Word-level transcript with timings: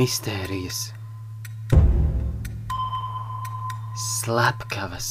mistērijas, 0.00 0.94
slepkavas 4.00 5.08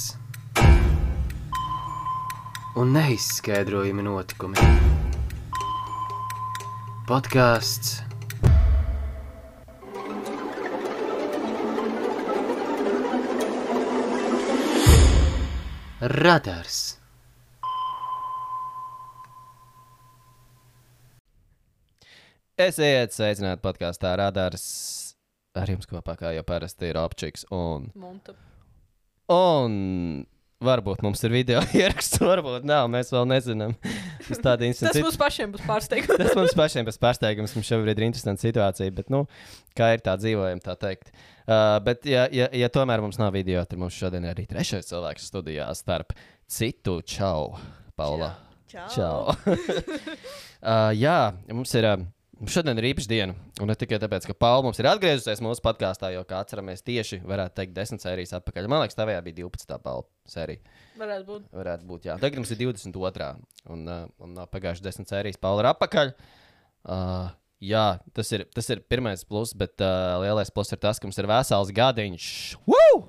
un 2.82 2.96
neizskaidrojami 2.96 4.08
notikumi. 4.08 4.66
Podkāsts 7.06 8.00
Radars. 16.02 16.89
Esiet 22.70 23.16
sveicināti 23.16 23.64
podkāstā 23.64 24.12
Radars. 24.20 24.64
Ar 25.58 25.70
jums 25.72 25.88
kopā, 25.90 26.14
kā 26.20 26.34
jau 26.36 26.44
parasti, 26.46 26.92
ir 26.92 27.00
Opčiks. 27.02 27.48
Un, 27.56 27.88
Monta. 27.98 28.36
un 29.34 29.78
varbūt 30.62 31.02
mums 31.02 31.24
ir 31.26 31.34
video 31.34 31.64
ieraksts, 31.80 32.20
varbūt 32.22 32.68
nav. 32.70 32.86
Mēs 32.94 33.10
vēl 33.16 33.26
nezinām. 33.32 33.74
Tas 34.28 34.62
institūcija. 34.68 35.02
mums 35.08 35.18
pašiem 35.18 35.56
būs 35.56 35.64
pārsteigums. 35.66 36.20
Tas 36.22 36.38
mums 36.38 36.54
pašiem 36.60 36.86
būs 36.86 37.02
pārsteigums. 37.02 37.56
Mums 37.58 37.72
šobrīd 37.72 38.04
ir 38.04 38.06
interesanta 38.12 38.46
situācija, 38.46 38.94
bet, 39.00 39.10
nu, 39.10 39.24
kā 39.80 39.90
ir 39.96 40.06
tā 40.06 40.14
dzīvojama, 40.22 40.62
tā 40.68 40.78
teikt. 40.84 41.10
Uh, 41.50 41.80
bet, 41.88 42.06
ja, 42.06 42.28
ja, 42.36 42.52
ja 42.54 42.70
tomēr 42.70 43.02
mums 43.02 43.18
nav 43.18 43.34
video, 43.34 43.64
tad 43.66 43.82
mums 43.82 43.98
šodien 43.98 44.30
ir 44.30 44.36
arī 44.36 44.46
trešais 44.52 44.92
cilvēks 44.92 45.26
studijā 45.32 45.72
starp 45.80 46.14
citu. 46.46 47.00
Čau, 47.02 47.56
Paula. 47.98 48.36
Čau. 48.70 48.86
Čau. 48.94 49.58
uh, 50.62 50.94
jā, 50.94 51.20
mums 51.50 51.74
ir. 51.82 51.90
Uh, 51.96 52.08
Šodien 52.48 52.80
ir 52.80 52.86
īpaša 52.94 53.10
diena. 53.12 53.34
Un 53.60 53.68
ne 53.68 53.76
tikai 53.76 53.98
tāpēc, 54.00 54.24
ka 54.30 54.36
Paula 54.38 54.64
mums 54.64 54.78
ir 54.80 54.88
atgriezusies 54.88 55.42
mūsu 55.44 55.60
podkāstā, 55.66 56.14
jo, 56.14 56.22
kā 56.28 56.38
atceramies, 56.40 56.84
tieši 56.88 57.20
varētu 57.28 57.58
teikt, 57.58 57.74
desmit 57.76 58.04
sērijas 58.06 58.32
atpakaļ. 58.38 58.70
Man 58.72 58.80
liekas, 58.86 58.96
tavējā 58.96 59.20
bija 59.26 59.42
12. 59.42 59.76
Paula 59.84 60.06
sērija. 60.30 60.64
Varētu 61.02 61.28
būt. 61.28 61.50
Varētu 61.60 61.90
būt, 61.90 62.08
jā. 62.08 62.16
Tagad 62.22 62.40
mums 62.40 62.54
ir 62.56 62.62
22. 62.62 63.28
Un, 63.76 63.84
uh, 63.92 64.08
un 64.24 64.40
pagājušas 64.54 64.86
desmit 64.86 65.12
sērijas 65.12 65.42
Paula 65.44 65.66
ir 65.66 65.70
atpakaļ. 65.74 66.14
Uh, 66.88 67.28
jā, 67.60 67.86
tas 68.16 68.32
ir, 68.38 68.48
tas 68.56 68.72
ir 68.72 68.86
pirmais 68.88 69.26
pluss, 69.28 69.52
bet 69.52 69.76
uh, 69.84 70.16
lielais 70.24 70.54
pluss 70.56 70.72
ir 70.72 70.80
tas, 70.80 70.96
ka 70.96 71.12
mums 71.12 71.20
ir 71.20 71.28
vesels 71.28 71.76
gadiņš. 71.76 72.30
Woo! 72.72 73.04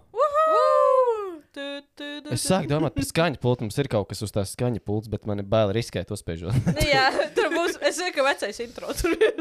Es 2.31 2.45
sāku 2.47 2.69
domāt 2.71 2.95
par 2.95 3.07
skaņu 3.07 3.41
pultu. 3.43 3.67
Mums 3.67 3.79
ir 3.83 3.89
kaut 3.91 4.09
kas 4.11 4.23
uz 4.23 4.33
tās 4.35 4.53
skaņa 4.55 4.83
pults, 4.87 5.11
bet 5.11 5.25
man 5.27 5.43
ir 5.43 5.49
bail 5.51 5.73
riskēt, 5.75 6.13
uzspiežot. 6.15 6.55
Nu, 6.71 6.85
jā, 6.87 7.07
tur 7.37 7.51
būs. 7.53 7.79
Es 7.87 7.99
zinu, 7.99 8.13
ka 8.15 8.25
vecais 8.27 8.61
intro 8.63 8.93
tur 8.97 9.15
ir. 9.17 9.41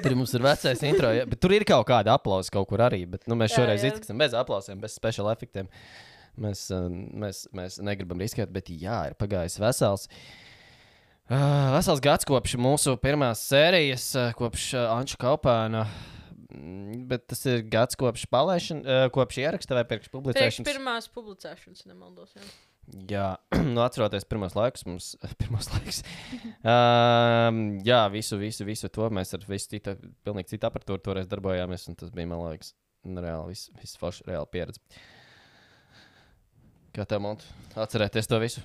Tur 0.00 0.16
mums 0.16 0.32
ir 0.36 0.44
vecais 0.44 0.84
intro, 0.88 1.10
ja, 1.14 1.26
bet 1.28 1.40
tur 1.42 1.52
ir 1.56 1.66
kaut 1.68 1.84
kāda 1.90 2.14
aplausa 2.16 2.54
kaut 2.54 2.68
kur 2.70 2.82
arī. 2.86 3.02
Bet 3.10 3.28
nu, 3.28 3.36
mēs 3.38 3.52
Jā, 3.52 3.60
šoreiz 3.60 3.84
jā. 3.84 3.92
iztiksim 3.92 4.20
bez 4.20 4.36
aplausiem, 4.36 4.80
bez 4.80 4.96
special 4.96 5.28
efektiem. 5.32 5.68
Mēs, 6.40 6.68
uh, 6.72 6.86
mēs, 6.90 7.44
mēs 7.56 7.80
negribam 7.84 8.22
riskēt, 8.22 8.52
bet 8.54 8.70
jā, 8.72 9.02
ir 9.10 9.18
pagājis 9.20 9.58
vesels. 9.60 10.06
Uh, 11.30 11.74
vesels 11.76 12.00
gads 12.02 12.26
kopš 12.26 12.56
mūsu 12.58 12.96
pirmās 13.02 13.42
sērijas, 13.50 14.08
uh, 14.16 14.32
kopš 14.38 14.72
uh, 14.78 14.88
Anča 14.96 15.20
Kaupāna. 15.20 15.84
Mm, 15.84 16.19
Bet 17.10 17.28
tas 17.30 17.44
ir 17.46 17.62
gads 17.70 17.98
kopš 17.98 18.26
uh, 18.32 19.06
kopš 19.14 19.38
ieraksta 19.42 19.76
vai 19.78 19.84
pirms 19.86 20.10
publicēšanas. 20.10 20.66
pirmās 20.66 21.08
publicēšanas, 21.14 21.86
nemaldos. 21.86 22.34
Jā. 22.34 22.48
Jā, 23.10 23.26
nu, 23.74 23.78
atceroties 23.84 24.26
pirmos 24.26 24.56
laikus, 24.58 24.84
mums 24.88 25.12
pirmos 25.40 25.70
laikus. 25.70 26.02
Um, 26.66 27.62
jā, 27.86 28.02
visu, 28.10 28.38
visu, 28.40 28.66
visu 28.66 28.90
to 28.90 29.06
mēs 29.14 29.34
ar 29.36 29.46
visu 29.46 29.76
citu, 29.76 29.94
pilnīgi 30.26 30.56
citu 30.56 30.66
aparatūru 30.66 31.02
toreiz 31.06 31.30
darbojāmies, 31.30 31.86
un 31.92 31.98
tas 32.00 32.10
bija, 32.14 32.30
man 32.32 32.42
liekas, 32.48 32.74
nu, 33.06 33.22
reāli, 33.22 33.54
viss, 33.54 33.70
viss 33.78 34.00
forši, 34.00 34.26
reāli 34.32 34.50
pieredze. 34.50 34.82
Kā 36.96 37.06
tev, 37.06 37.22
Mont, 37.22 37.44
atcerēties 37.78 38.26
to 38.26 38.40
visu? 38.42 38.64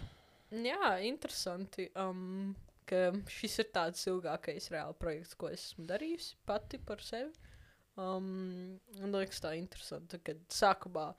jā, 0.50 0.95
interesanti. 1.06 1.91
Um, 2.00 2.56
ka 2.90 3.09
šis 3.31 3.59
ir 3.63 3.69
tāds 3.75 4.06
ilgākais 4.09 4.72
reāli 4.74 4.97
projekts, 5.01 5.38
ko 5.38 5.50
es 5.53 5.69
esmu 5.69 5.85
darījusi 5.90 6.38
pati 6.50 6.79
par 6.81 7.01
sevi. 7.06 7.34
Um, 7.95 8.75
man 9.00 9.16
liekas, 9.16 9.39
tā 9.44 9.53
interesanti, 9.56 10.19
ka 10.19 10.35
sākumā 10.51 11.11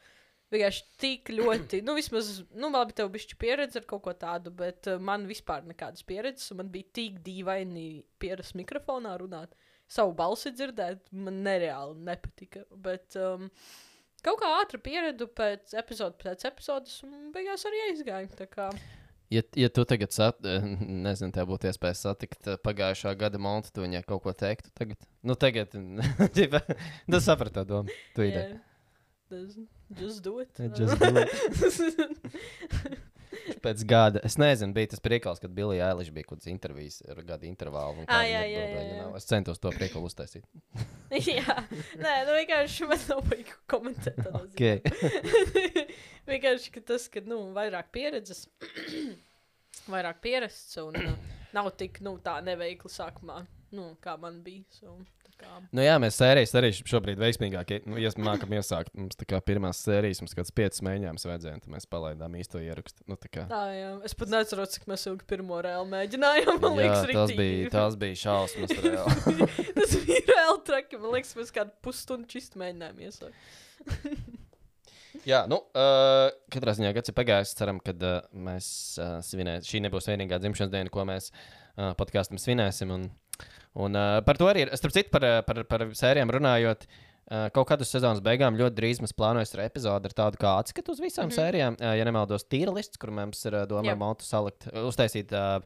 vienkārši 0.52 0.82
tik 1.00 1.30
ļoti, 1.32 1.80
nu, 1.86 1.94
vismaz, 1.96 2.42
nu, 2.54 2.68
labi, 2.74 2.94
tev 2.96 3.08
bija 3.14 3.38
pieredze 3.40 3.80
ar 3.80 3.86
kaut 3.88 4.04
ko 4.04 4.12
tādu, 4.16 4.52
bet 4.54 4.90
uh, 4.92 5.00
man 5.02 5.24
vispār 5.28 5.64
nekādas 5.66 6.04
pieredzes, 6.06 6.52
un 6.52 6.60
man 6.60 6.70
bija 6.74 6.92
tik 7.00 7.22
dīvaini 7.26 7.88
pieredze 8.20 8.58
mikrofonā 8.60 9.16
runāt. 9.22 9.56
Savu 9.88 10.12
balsi 10.18 10.50
dzirdēt, 10.52 11.08
man 11.14 11.40
nereāli 11.46 11.96
nepatika. 12.08 12.64
Bet 12.82 13.16
um, 13.22 13.48
kaut 14.26 14.40
kā 14.42 14.52
ātri 14.60 14.82
pieredu 14.82 15.30
pēc 15.30 15.76
epizodes, 15.78 16.18
pēc 16.22 16.46
epizodes, 16.50 17.00
un 17.06 17.30
beigās 17.34 17.64
arī 17.70 17.84
aizgāju. 17.88 18.32
Ja, 19.30 19.42
ja 19.58 19.68
tu 19.68 19.84
tagad, 19.84 20.12
sat, 20.14 20.38
eh, 20.46 20.62
nezinu, 21.06 21.32
tev 21.34 21.48
būtu 21.50 21.70
iespēja 21.70 21.98
satikt 21.98 22.46
eh, 22.46 22.58
pagājušā 22.62 23.14
gada 23.18 23.40
monētu, 23.42 23.72
tu 23.74 23.82
viņai 23.82 24.04
kaut 24.06 24.22
ko 24.26 24.34
teiktu 24.36 24.70
tagad. 24.76 25.08
Nu, 25.26 25.34
tagad, 25.34 25.74
ģipa, 26.36 26.62
tu 27.10 27.22
saprati 27.24 27.58
to 27.58 27.66
domu. 27.72 27.98
Tu 28.14 28.28
ideja. 28.30 28.60
yeah, 29.30 29.66
just 29.98 30.22
do 30.22 30.38
it. 30.38 30.50
Just 30.78 30.98
do 31.02 31.10
it. 31.18 33.02
Pēc 33.64 33.82
gada, 33.88 34.20
es 34.26 34.36
nezinu, 34.40 34.74
bija 34.76 34.92
tas 34.92 35.02
priekals, 35.02 35.40
kad 35.42 35.52
Bilija 35.54 35.90
Eiliša 35.92 36.14
bija 36.14 36.28
kaut 36.28 36.40
kāds 36.40 36.50
intervijas 36.50 37.00
ar 37.10 37.20
gada 37.26 37.48
intervālu. 37.48 38.02
viņa 38.02 38.18
jā, 38.26 38.42
jā, 38.50 38.64
jā, 38.72 38.82
jā. 38.82 38.98
know. 39.00 39.16
Es 39.18 39.28
centos 39.28 39.60
to 39.62 39.72
priekalu 39.74 40.10
uztaisīt. 40.10 40.46
Jā, 41.36 41.56
nē, 42.00 42.14
nu 42.26 42.34
vienkārši 42.34 42.88
man 42.90 43.02
nav 43.08 43.22
baigi 43.30 43.54
komentēt. 43.70 44.18
Okay. 44.42 44.80
vienkārši 46.30 46.72
ka 46.74 46.82
tas, 46.92 47.06
ka 47.12 47.22
nu, 47.24 47.38
vairāk 47.56 47.92
pieredzes, 47.94 48.46
vairāk 49.94 50.20
pieredzes 50.24 50.76
un 50.82 50.98
uh, 51.00 51.12
nav 51.56 51.70
tik 51.78 52.02
nu, 52.04 52.16
tā 52.22 52.38
neveikli 52.44 52.90
sākumā, 52.92 53.44
nu, 53.76 53.92
kā 54.02 54.16
man 54.20 54.42
bija. 54.46 54.66
So, 54.80 54.98
Nu, 55.74 55.82
jā, 55.84 55.96
mēs 56.00 56.16
sērijas 56.20 56.54
arī 56.58 56.70
šobrīd 56.76 57.18
veiksmīgāk. 57.20 57.72
Nu, 57.88 57.98
ja 58.00 58.10
mākam 58.22 58.52
iesākt, 58.56 58.92
mums 58.96 59.18
tā 59.18 59.26
kā 59.28 59.40
pirmās 59.44 59.80
sērijas, 59.84 60.22
mums 60.22 60.36
kāds 60.36 60.54
piecas 60.56 60.82
mēģinājums 60.86 61.26
vajadzēja, 61.28 61.60
tad 61.64 61.72
mēs 61.72 61.88
palaidām 61.90 62.36
īsto 62.40 62.62
ierakstu. 62.62 63.04
Nu, 63.10 63.18
tā 63.20 63.30
kā. 63.32 63.46
tā, 63.50 63.62
jā. 63.74 63.90
Es 64.06 64.16
pat 64.18 64.32
neatceros, 64.32 64.72
cik 64.76 64.88
mēs 64.90 65.06
ilgi 65.10 65.28
pirmo 65.28 65.60
reāli 65.64 65.90
mēģinājām. 65.92 66.62
Man 66.62 66.80
Jā, 66.80 66.86
liekas, 66.86 67.12
tas 67.18 67.34
bija, 67.36 67.68
tas 67.74 67.98
bija 68.00 68.20
šausmas. 68.22 68.74
tas 69.80 69.98
bija 70.06 70.24
reāli 70.32 70.64
traki. 70.70 71.02
Man 71.02 71.16
liekas, 71.18 71.36
mēs 71.40 71.52
kādu 71.56 71.76
pusstundu 71.84 72.30
čist 72.36 72.58
mēģinājām 72.60 73.06
iesākt. 73.08 73.38
Jā, 75.26 75.42
nu, 75.50 75.58
uh, 75.74 76.28
katrā 76.54 76.76
ziņā 76.76 76.92
gads 76.94 77.10
ir 77.10 77.16
pagājis. 77.16 77.54
Ceram, 77.58 77.80
ka 77.82 77.94
uh, 77.96 78.18
mēs 78.46 78.68
uh, 79.02 79.16
svinēsim. 79.26 79.66
Šī 79.66 79.80
nebūs 79.86 80.06
vienīgā 80.10 80.38
dzimšanas 80.42 80.70
diena, 80.70 80.92
ko 80.92 81.02
mēs 81.08 81.32
uh, 81.32 81.94
podkāstam 81.98 82.38
svinēsim. 82.38 82.92
Un, 82.94 83.08
un 83.74 83.98
uh, 83.98 84.20
par 84.26 84.38
to 84.40 84.48
arī, 84.50 84.66
ir- 84.66 84.72
starp 84.78 84.94
citu, 84.96 85.12
par, 85.14 85.26
par, 85.48 85.64
par 85.70 85.88
sērijām 85.96 86.32
runājot. 86.36 86.86
Uh, 87.26 87.48
kaut 87.50 87.66
kādu 87.66 87.82
sezonas 87.82 88.20
beigām 88.22 88.54
ļoti 88.54 88.76
drīz 88.78 89.00
mēs 89.02 89.14
plānojam 89.18 89.48
ar 89.56 89.64
epizodi 89.64 90.06
ar 90.06 90.12
tādu 90.14 90.38
kā 90.38 90.52
atskatu 90.60 90.92
uz 90.94 91.00
visām 91.02 91.26
mm 91.26 91.32
-hmm. 91.32 91.38
sērijām. 91.40 91.78
Uh, 91.80 91.96
ja 91.98 92.04
nemaldos, 92.06 92.46
tīra 92.46 92.74
lists, 92.74 93.00
kur 93.02 93.10
mums 93.10 93.44
ir 93.44 93.54
uh, 93.54 93.66
ar 93.66 93.96
montu 93.98 94.24
salikt, 94.24 94.68
uztaisīt 94.70 95.34
uh, 95.34 95.58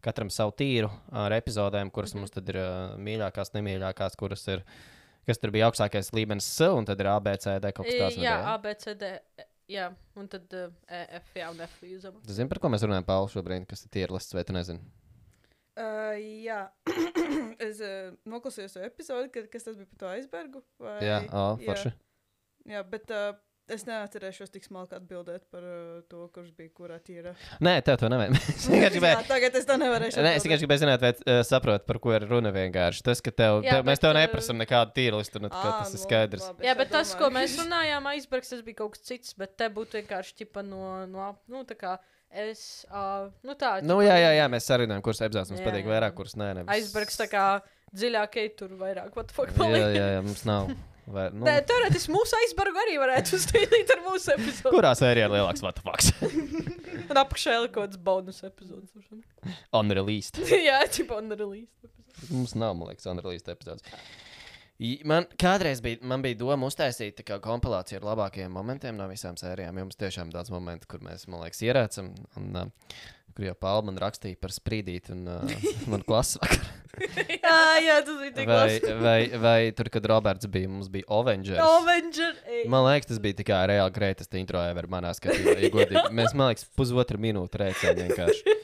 katram 0.00 0.30
savu 0.30 0.52
tīru 0.52 0.90
ar 1.10 1.32
epizodēm, 1.32 1.90
kuras 1.90 2.14
mm 2.14 2.16
-hmm. 2.16 2.20
mums 2.20 2.30
tad 2.30 2.48
ir 2.48 2.56
uh, 2.56 2.94
mīļākās, 3.02 3.52
nemīļākās, 3.54 4.16
kuras 4.16 4.48
ir. 4.48 4.64
Kas 5.26 5.38
tur 5.38 5.50
bija 5.50 5.66
augstākais 5.66 6.12
līmenis, 6.12 6.60
un 6.72 6.84
tad 6.84 7.00
ir 7.00 7.06
ABCD 7.06 7.72
kaut 7.72 7.86
kas 7.86 7.94
tāds. 7.94 8.16
Jā, 8.16 8.16
nebija, 8.16 8.30
ja? 8.30 8.54
A, 8.54 8.58
B, 8.58 8.74
C, 8.74 8.94
D. 8.94 9.20
e, 9.36 9.44
Jā, 9.68 9.90
un 10.16 10.28
tad 10.32 10.48
uh, 10.56 10.70
E, 10.88 11.02
F, 11.18 11.34
jā, 11.36 11.50
un 11.52 11.60
F. 11.60 11.82
Tu 11.82 12.32
zini, 12.32 12.48
par 12.48 12.58
ko 12.62 12.70
mēs 12.72 12.86
runājam, 12.86 13.04
Pāvils, 13.04 13.34
šobrīd, 13.36 13.66
kas 13.68 13.84
ir 13.84 13.90
tīrlists, 13.92 14.32
vai 14.32 14.44
tu 14.48 14.54
nezini? 14.56 14.80
Uh, 15.78 16.16
jā, 16.42 16.62
es 17.68 17.78
uh, 17.84 18.14
noklausījos 18.26 18.74
to 18.74 18.82
epizodi, 18.82 19.30
kad, 19.34 19.44
kas 19.52 19.68
tas 19.68 19.76
bija 19.78 19.86
par 19.92 20.00
to 20.00 20.08
aizbergu. 20.10 20.62
Vai... 20.82 20.96
Jā, 21.06 21.20
o, 21.30 21.44
forši. 21.62 21.92
jā, 22.66 22.80
bet 22.90 23.12
uh, 23.14 23.36
es 23.70 23.84
neatcerēšos 23.86 24.50
tik 24.50 24.66
smalki 24.66 24.96
atbildēt 24.96 25.44
par 25.52 25.62
uh, 25.62 26.00
to, 26.10 26.24
kurš 26.34 26.50
bija 26.56 26.72
kurā 26.74 26.98
tīra. 27.04 27.36
Nē, 27.62 27.76
tev 27.86 28.00
to 28.02 28.10
nevajag. 28.10 28.34
Es 28.56 28.66
vienkārši 28.66 28.96
gribēju. 28.96 29.20
Jā, 29.20 29.28
tagad 29.28 29.60
es 29.60 29.68
to 29.68 29.78
nevarēšu. 29.84 30.20
Nē, 30.26 30.34
es 30.40 30.46
vienkārši 30.48 30.66
gribēju 30.66 30.82
zināt, 30.82 31.06
vai 31.06 31.12
uh, 31.14 31.40
saproti, 31.46 31.86
par 31.92 32.02
ko 32.02 32.14
ir 32.16 32.26
runa 32.26 32.52
vienkārši. 32.58 33.06
Tas, 33.06 33.22
ka 33.22 33.34
tev, 33.44 33.62
Jā, 33.62 33.78
tev 33.78 33.88
mēs 33.92 34.02
tev 34.02 34.18
neprasām 34.18 34.58
nekādu 34.64 34.98
tīrlistu, 34.98 35.44
nu, 35.44 35.52
Ā, 35.52 35.62
tā, 35.62 35.72
tas 35.84 35.94
ir 35.94 36.00
nu, 36.00 36.04
skaidrs. 36.08 36.50
labi, 36.50 36.66
Jā, 36.66 36.74
bet 36.82 36.94
tas, 36.96 37.14
ko 37.22 37.30
mēs 37.38 37.58
runājām, 37.62 38.10
aizbergs, 38.16 38.50
tas 38.56 38.66
bija 38.66 38.82
kaut 38.82 38.96
kas 38.96 39.06
cits, 39.12 39.38
bet 39.38 39.54
te 39.60 39.70
būtu 39.78 40.00
vienkārši 40.00 40.40
ķipa 40.42 40.66
no, 40.66 41.04
no, 41.06 41.34
nu, 41.52 41.62
tā 41.68 41.78
kā 41.78 41.98
es, 42.30 42.84
uh, 42.90 43.28
nu 43.46 43.54
tā. 43.58 43.78
Nu, 43.82 44.00
jā, 44.04 44.16
jā, 44.20 44.28
no- 44.32 44.36
jā, 44.40 44.46
mēs 44.52 44.68
sarunājam, 44.68 45.02
kuras 45.04 45.22
epizodes 45.24 45.50
mums 45.54 45.62
Jā, 45.62 45.70
patīk 45.70 45.86
jā. 45.86 45.92
vairāk, 45.94 46.14
kuras 46.18 46.36
nē. 46.38 46.50
Nevis... 46.60 46.70
Aizbergs 46.76 47.18
tā 47.20 47.26
kā 47.30 47.46
dziļāk, 47.96 48.38
ej 48.42 48.52
tur 48.60 48.76
vairāk, 48.80 49.16
what 49.16 49.30
the 49.30 49.34
fuck, 49.36 49.50
Jā, 49.54 49.58
paliek. 49.62 49.88
jā, 49.96 50.06
jā, 50.18 50.22
mums 50.26 50.44
nav. 50.48 50.70
Vai, 51.08 51.30
nu, 51.32 51.40
Nē, 51.46 51.54
teorētiski 51.64 52.12
mūsu 52.12 52.36
aizbergu 52.36 52.76
arī 52.82 52.98
varētu 53.00 53.38
uztaisīt 53.38 53.92
ar 53.94 54.02
mūsu 54.04 54.28
epizodu. 54.34 54.74
kurā 54.74 54.90
sērijā 54.98 55.24
ir 55.24 55.32
lielāks 55.32 55.62
vatafaks? 55.64 56.10
Un 57.08 57.16
apakšā 57.22 57.54
ir 57.56 57.70
kaut 57.72 57.78
kāds 57.86 57.96
bonus 57.96 58.42
epizodes. 58.44 58.92
Unreleased. 59.72 60.36
jā, 60.68 60.82
release. 60.84 61.72
epizodes. 61.80 62.28
Mums 62.28 62.52
nav, 62.60 62.76
man 62.76 62.90
liekas, 62.90 63.08
unreleased 63.08 63.48
epizodes. 63.48 63.88
Man 65.10 65.26
kādreiz 65.34 65.80
bija, 65.82 65.98
man 66.06 66.22
bija 66.22 66.38
doma 66.38 66.68
uztaisīt 66.70 67.24
kompilāciju 67.42 67.98
ar 67.98 68.04
labākajiem 68.12 68.52
momentiem 68.54 68.98
no 68.98 69.08
visām 69.10 69.34
sērijām. 69.38 69.74
jo 69.74 69.86
Mums 69.88 69.98
tiešām 69.98 70.30
daudz 70.30 70.52
momentu, 70.54 70.86
kur 70.90 71.02
mēs, 71.02 71.26
man 71.26 71.42
liekas, 71.42 71.64
ierēcam. 71.66 72.12
Un, 72.38 72.52
uh, 72.54 73.08
kur 73.38 73.46
jau 73.46 73.54
Pāvils 73.58 73.86
man 73.86 73.98
rakstīja 74.02 74.38
par 74.42 74.50
sprīdīti 74.54 75.12
un 75.14 75.26
uh, 75.30 75.56
man 75.92 76.02
klases 76.06 76.38
vakarā. 76.42 76.76
jā, 77.30 77.58
jā, 77.84 77.96
tas 78.02 78.16
bija 78.18 78.32
tik 78.34 78.48
Vai, 78.50 78.58
labi. 78.66 78.94
vai, 79.02 79.18
vai 79.42 79.58
tur, 79.78 79.90
kad 79.94 80.06
Roberts 80.10 80.50
bija, 80.50 80.70
mums 80.70 80.88
bija 80.90 81.06
Avengers. 81.14 81.60
Avenger. 81.62 82.38
ej. 82.50 82.64
Man 82.70 82.86
liekas, 82.88 83.10
tas 83.12 83.20
bija 83.22 83.38
tikai 83.38 83.60
reāli 83.70 83.94
greatest 83.94 84.34
intro 84.38 84.62
ever 84.66 84.88
manā 84.90 85.14
skatījumā. 85.14 85.54
Ja 85.62 85.70
godīgi. 85.74 86.04
Mēs, 86.18 86.34
man 86.38 86.50
liekas, 86.50 86.66
pusotru 86.78 87.22
minūtu 87.22 87.62
rēcām 87.62 87.98
vienkārši. 88.02 88.56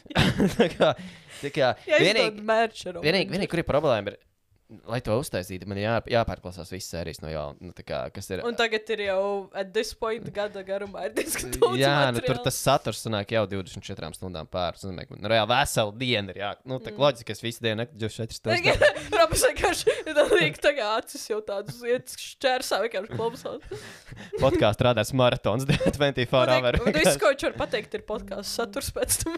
tā 0.58 0.70
kā, 0.76 0.94
tā 1.40 1.54
kā, 1.54 1.74
vienīgi, 1.86 2.42
vienīgi, 2.42 2.98
vienīgi, 3.02 3.30
vienīgi, 3.34 3.50
kur 3.50 3.62
ir 3.62 3.66
problēma, 3.66 4.14
ir, 4.14 4.22
lai 4.90 5.00
to 5.04 5.14
uztaisītu, 5.18 5.66
man 5.70 5.78
jā, 5.80 5.96
jāpārklausās 6.12 6.70
visas 6.70 6.92
sērijas 6.94 7.20
no 7.22 7.30
jauna. 7.30 7.56
Nu, 7.62 7.72
tā 7.76 7.84
kā, 7.86 8.00
kas 8.14 8.30
ir? 8.30 8.42
Un 8.46 8.56
tagad 8.58 8.90
ir 8.94 9.02
jau 9.08 9.22
at 9.56 9.72
this 9.74 9.92
point 9.98 10.26
gada 10.34 10.62
garumā 10.66 11.08
ir 11.08 11.14
diezgan 11.16 11.52
daudz. 11.56 11.78
Jā, 11.80 11.94
nu, 12.14 12.22
tur 12.24 12.40
tas 12.44 12.58
saturs 12.58 13.02
sanāk 13.04 13.34
jau 13.34 13.42
24 13.50 14.12
stundām 14.18 14.48
pāri. 14.50 14.78
Tas 14.78 14.86
nozīmē, 14.86 15.06
ka 15.08 15.18
nu, 15.18 15.30
reāli 15.32 15.50
veselu 15.50 15.94
dienu 16.02 16.34
ir 16.34 16.42
jā. 16.42 16.50
Nu, 16.64 16.78
tā 16.82 16.92
mm. 16.92 17.02
loģiski, 17.02 17.28
ka 17.28 17.36
es 17.36 17.44
visu 17.44 17.64
dienu 17.66 17.82
nekadu 17.82 18.04
24 18.06 18.38
stundas. 18.38 19.08
Robs 19.20 19.46
vienkārši 19.48 19.96
tā 20.10 20.26
liek 20.34 20.60
tagad 20.62 21.00
acis 21.00 21.26
jau 21.32 21.40
tādus 21.46 21.80
iet 21.86 22.14
šķērsā 22.26 22.82
vienkārši 22.86 23.16
klausās. 23.16 23.88
Podkāsts 24.38 24.78
strādās 24.78 25.14
maratons 25.16 25.66
24 25.70 26.60
hour. 26.60 26.80
Un 26.84 26.94
viss, 26.94 27.18
ko 27.20 27.34
viņš 27.34 27.48
var 27.50 27.58
pateikt, 27.64 27.98
ir 27.98 28.06
podkāsts 28.06 28.54
saturs 28.60 28.94
pēc 28.94 29.22
tam. 29.24 29.36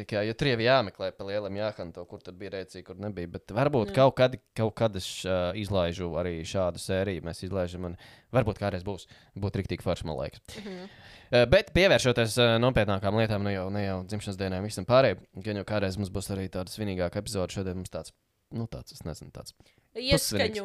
Kā, 0.00 0.22
jo 0.24 0.34
tur 0.38 0.48
jau 0.52 0.58
jāmeklē 0.62 1.10
pa 1.16 1.24
lielam 1.28 1.56
jāhanto, 1.58 2.04
kur 2.08 2.22
tad 2.24 2.36
bija 2.40 2.54
rēcīgi, 2.54 2.84
kur 2.86 2.98
nebija. 3.02 3.28
Bet 3.34 3.52
varbūt 3.56 3.90
Jā. 3.90 3.96
kaut 3.98 4.14
kad, 4.20 4.36
kaut 4.56 4.74
kad 4.78 4.96
es 4.96 5.08
uh, 5.26 5.50
izlaižu 5.58 6.12
arī 6.20 6.38
šādu 6.46 6.80
sēriju. 6.80 7.24
Mēs 7.26 7.42
izlaižam, 7.46 7.88
un 7.90 7.96
varbūt 8.32 8.62
kādreiz 8.62 8.86
būs. 8.86 9.08
Būtu 9.40 9.60
rīktīgi 9.60 9.84
forši, 9.84 10.06
man 10.08 10.20
liekas. 10.22 10.42
Mhm. 10.62 10.86
Uh, 11.30 11.44
bet 11.50 11.74
pievēršoties 11.76 12.38
uh, 12.40 12.54
nopietnākām 12.62 13.18
lietām, 13.20 13.44
nu 13.46 13.52
jau, 13.52 13.66
ne 13.74 13.84
jau 13.84 13.98
dzimšanas 14.08 14.38
dienām, 14.40 14.64
visam 14.66 14.86
pārējiem, 14.88 15.20
gan 15.44 15.60
jau 15.60 15.66
kādreiz 15.68 15.98
mums 16.00 16.10
būs 16.14 16.30
arī 16.34 16.48
tāda 16.50 16.72
svinīgāka 16.72 17.20
epizode. 17.22 17.54
Šodien 17.54 17.78
mums 17.78 17.92
tāds, 17.92 18.14
nu 18.56 18.66
tāds, 18.70 18.96
es 18.96 19.04
nezinu, 19.06 19.30
tāds 19.34 19.54
Ieskaņu, 19.98 20.64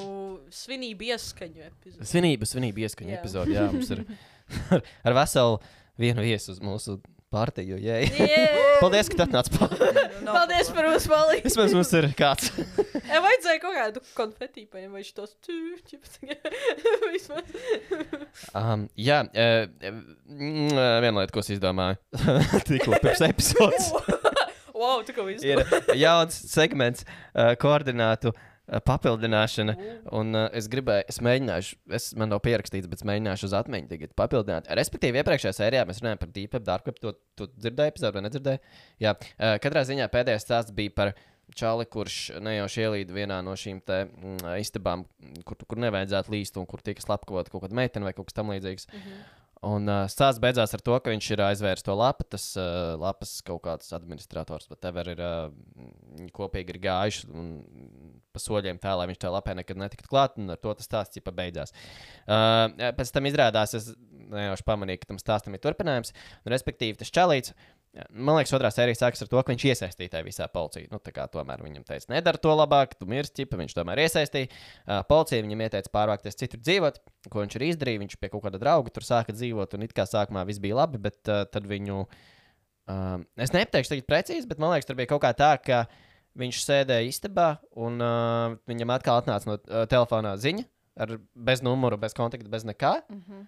svinību 0.53 1.07
ieskaņu 1.09 1.63
epizodi. 1.65 2.05
svinību, 2.11 2.45
svinību 2.45 2.83
ieskaņu 2.85 3.09
Jā. 3.09 3.19
epizode. 3.19 3.55
Jā, 3.55 3.63
mums 3.73 3.89
ir 3.93 4.03
ar, 4.75 4.83
ar 5.01 5.15
veselu 5.17 5.57
vienu 5.97 6.25
viesu 6.25 6.53
uz 6.53 6.59
mūsu 6.61 6.99
partiju. 7.33 7.77
jē. 7.81 7.97
Yeah! 8.19 8.55
Paldies, 8.83 9.09
ka 9.09 9.17
tu 9.19 9.25
atnāc 9.25 9.49
pāri. 9.55 9.91
Paldies 10.25 10.71
par 10.75 10.89
mūsu 10.89 11.11
palīdzību. 11.11 11.47
Vismaz 11.47 11.75
mums 11.77 11.93
ir 11.99 12.09
kāds. 12.17 12.51
Ja 13.05 13.19
vajadzēja 13.21 13.59
kaut 13.61 13.75
kādu 13.77 14.01
konfeti 14.17 14.63
vai 14.71 15.03
šitos. 15.05 15.35
Vismaz. 17.13 17.51
Um, 18.55 18.87
jā, 18.99 19.19
uh, 19.29 19.67
viena 20.25 21.13
lieta, 21.19 21.31
ko 21.35 21.43
es 21.43 21.51
izdomāju, 21.53 21.99
tikko 22.67 22.97
pirms 23.03 23.21
epizodes, 23.27 23.91
wow, 24.73 25.03
tu 25.05 25.13
ko 25.15 25.27
visu. 25.29 25.45
ir 25.45 25.61
jauns 26.01 26.39
segments, 26.49 27.05
uh, 27.35 27.53
koordinātu 27.61 28.33
uh, 28.33 28.43
papildināšana. 28.87 29.75
Un 30.17 30.33
uh, 30.35 30.47
es 30.57 30.69
gribēju, 30.71 31.05
es 31.11 31.21
mēģināšu, 31.25 31.77
es 31.99 32.09
man 32.19 32.33
nav 32.33 32.41
pierakstīts, 32.45 32.89
bet 32.91 33.01
es 33.01 33.07
mēģināšu 33.07 33.49
uz 33.49 33.55
atmiņu 33.59 33.91
tagad 33.91 34.15
papildināt. 34.17 34.71
Respektīvi, 34.79 35.21
iepriekšējā 35.21 35.53
sērijā 35.59 35.85
mēs 35.89 36.01
runājām 36.01 36.23
par 36.23 36.33
Deep 36.35 36.57
Web, 36.57 36.65
Dark 36.67 36.89
Web. 36.89 36.99
To, 37.03 37.15
to 37.37 37.49
dzirdēju, 37.53 37.93
epizodē, 37.93 38.25
nedzirdēju? 38.25 38.75
Jā, 39.05 39.15
uh, 39.15 39.55
katrā 39.63 39.85
ziņā 39.87 40.09
pēdējais 40.13 40.47
stāsts 40.47 40.75
bija 40.75 40.93
par 40.97 41.15
čali, 41.55 41.85
kurš 41.91 42.19
nejauši 42.41 42.85
ielīda 42.87 43.15
vienā 43.15 43.39
no 43.45 43.53
šīm 43.59 43.81
te, 43.85 44.05
mm, 44.09 44.55
istabām, 44.63 45.05
kur, 45.45 45.59
kur 45.69 45.81
nevajadzētu 45.83 46.33
līst 46.33 46.57
un 46.57 46.65
kur 46.69 46.81
tika 46.85 47.03
slepkavot 47.03 47.51
kaut 47.51 47.67
kāda 47.67 47.77
meitene 47.77 48.07
vai 48.07 48.15
kaut 48.17 48.31
kas 48.31 48.39
tamlīdzīgs. 48.39 48.89
Un 49.65 49.89
uh, 49.89 50.03
stāsts 50.11 50.41
beidzās 50.41 50.75
ar 50.77 50.81
to, 50.85 50.95
ka 51.01 51.09
viņš 51.09 51.27
ir 51.33 51.41
aizvērs 51.47 51.85
to 51.85 51.95
lapu. 51.97 52.25
Tas 52.29 52.51
uh, 52.59 52.93
lapas 53.01 53.37
kaut 53.45 53.63
kāds 53.65 53.93
administrators, 53.97 54.67
bet 54.69 54.81
tev 54.85 54.99
ir 55.01 55.13
uh, 55.15 55.47
kopīgi 56.35 56.75
ir 56.75 56.81
gājuši 56.83 57.29
un 57.33 57.47
pa 58.35 58.41
soļiem 58.43 58.77
tā, 58.83 58.93
lai 58.99 59.07
viņš 59.09 59.21
tajā 59.23 59.33
lapē 59.33 59.55
nekad 59.57 59.81
netiktu 59.81 60.11
klāt. 60.11 60.37
Un 60.41 60.53
ar 60.53 60.61
to 60.61 60.75
tas 60.77 60.89
stāsts 60.89 61.17
jau 61.17 61.33
beidzās. 61.33 61.73
Uh, 62.27 62.67
pēc 62.97 63.13
tam 63.15 63.29
izrādās, 63.31 63.73
es 63.79 63.93
nejauši 64.29 64.65
pamanīju, 64.67 65.01
ka 65.01 65.13
tam 65.13 65.21
stāstam 65.21 65.57
ir 65.57 65.63
turpinājums. 65.63 66.13
Un, 66.43 66.53
respektīvi, 66.53 66.99
tas 67.01 67.13
čalīts. 67.13 67.55
Man 67.95 68.35
liekas, 68.35 68.51
otrā 68.57 68.67
sērija 68.73 68.97
sākas 68.99 69.23
ar 69.23 69.29
to, 69.31 69.39
ka 69.39 69.53
viņš 69.53 69.63
iesaistīja 69.69 70.21
visā 70.25 70.49
policijā. 70.51 70.89
Nu, 70.91 70.99
tā 70.99 71.13
kā 71.15 71.29
tomēr 71.31 71.61
viņam 71.63 71.85
teica, 71.87 72.09
nedara 72.11 72.41
to 72.41 72.51
labāk, 72.51 72.97
tu 72.99 73.07
mirsti, 73.07 73.43
ķipa, 73.43 73.59
viņš 73.61 73.75
tomēr 73.77 74.01
iesaistīja. 74.03 74.49
Uh, 74.83 74.99
policija 75.07 75.45
viņam 75.45 75.63
ieteica 75.63 75.91
pārvākties 75.93 76.35
citur 76.41 76.59
dzīvot, 76.59 76.99
ko 77.31 77.43
viņš 77.45 77.55
arī 77.59 77.69
izdarīja. 77.71 78.01
Viņš 78.03 78.17
pie 78.19 78.31
kaut 78.33 78.43
kāda 78.43 78.59
drauga 78.59 78.91
tur 78.91 79.07
sāka 79.07 79.35
dzīvot, 79.35 79.77
un 79.77 79.87
it 79.87 79.95
kā 79.95 80.03
sākumā 80.11 80.43
viss 80.49 80.59
bija 80.63 80.81
labi, 80.81 80.99
bet 81.07 81.21
uh, 81.31 81.45
tad 81.47 81.69
viņu. 81.71 82.03
Um, 82.91 83.23
es 83.41 83.55
nepateikšu 83.55 83.95
tagad 83.95 84.09
precīzi, 84.11 84.49
bet 84.49 84.59
man 84.59 84.73
liekas, 84.73 84.89
tur 84.89 84.99
bija 84.99 85.13
kaut 85.13 85.23
kā 85.23 85.31
tā, 85.37 85.55
ka 85.63 85.85
viņš 86.35 86.59
sēdēja 86.65 87.07
istabā, 87.09 87.47
un 87.79 88.03
uh, 88.03 88.57
viņam 88.67 88.91
atkal 88.97 89.21
atnāca 89.21 89.53
no 89.53 89.55
uh, 89.55 89.85
telefonā 89.89 90.35
ziņa 90.41 90.67
ar 91.05 91.15
bez 91.47 91.63
numuru, 91.63 91.97
bez 91.99 92.15
kontakta, 92.15 92.51
bez 92.51 92.67
nekā. 92.67 92.97
Mm 93.07 93.23
-hmm. 93.23 93.47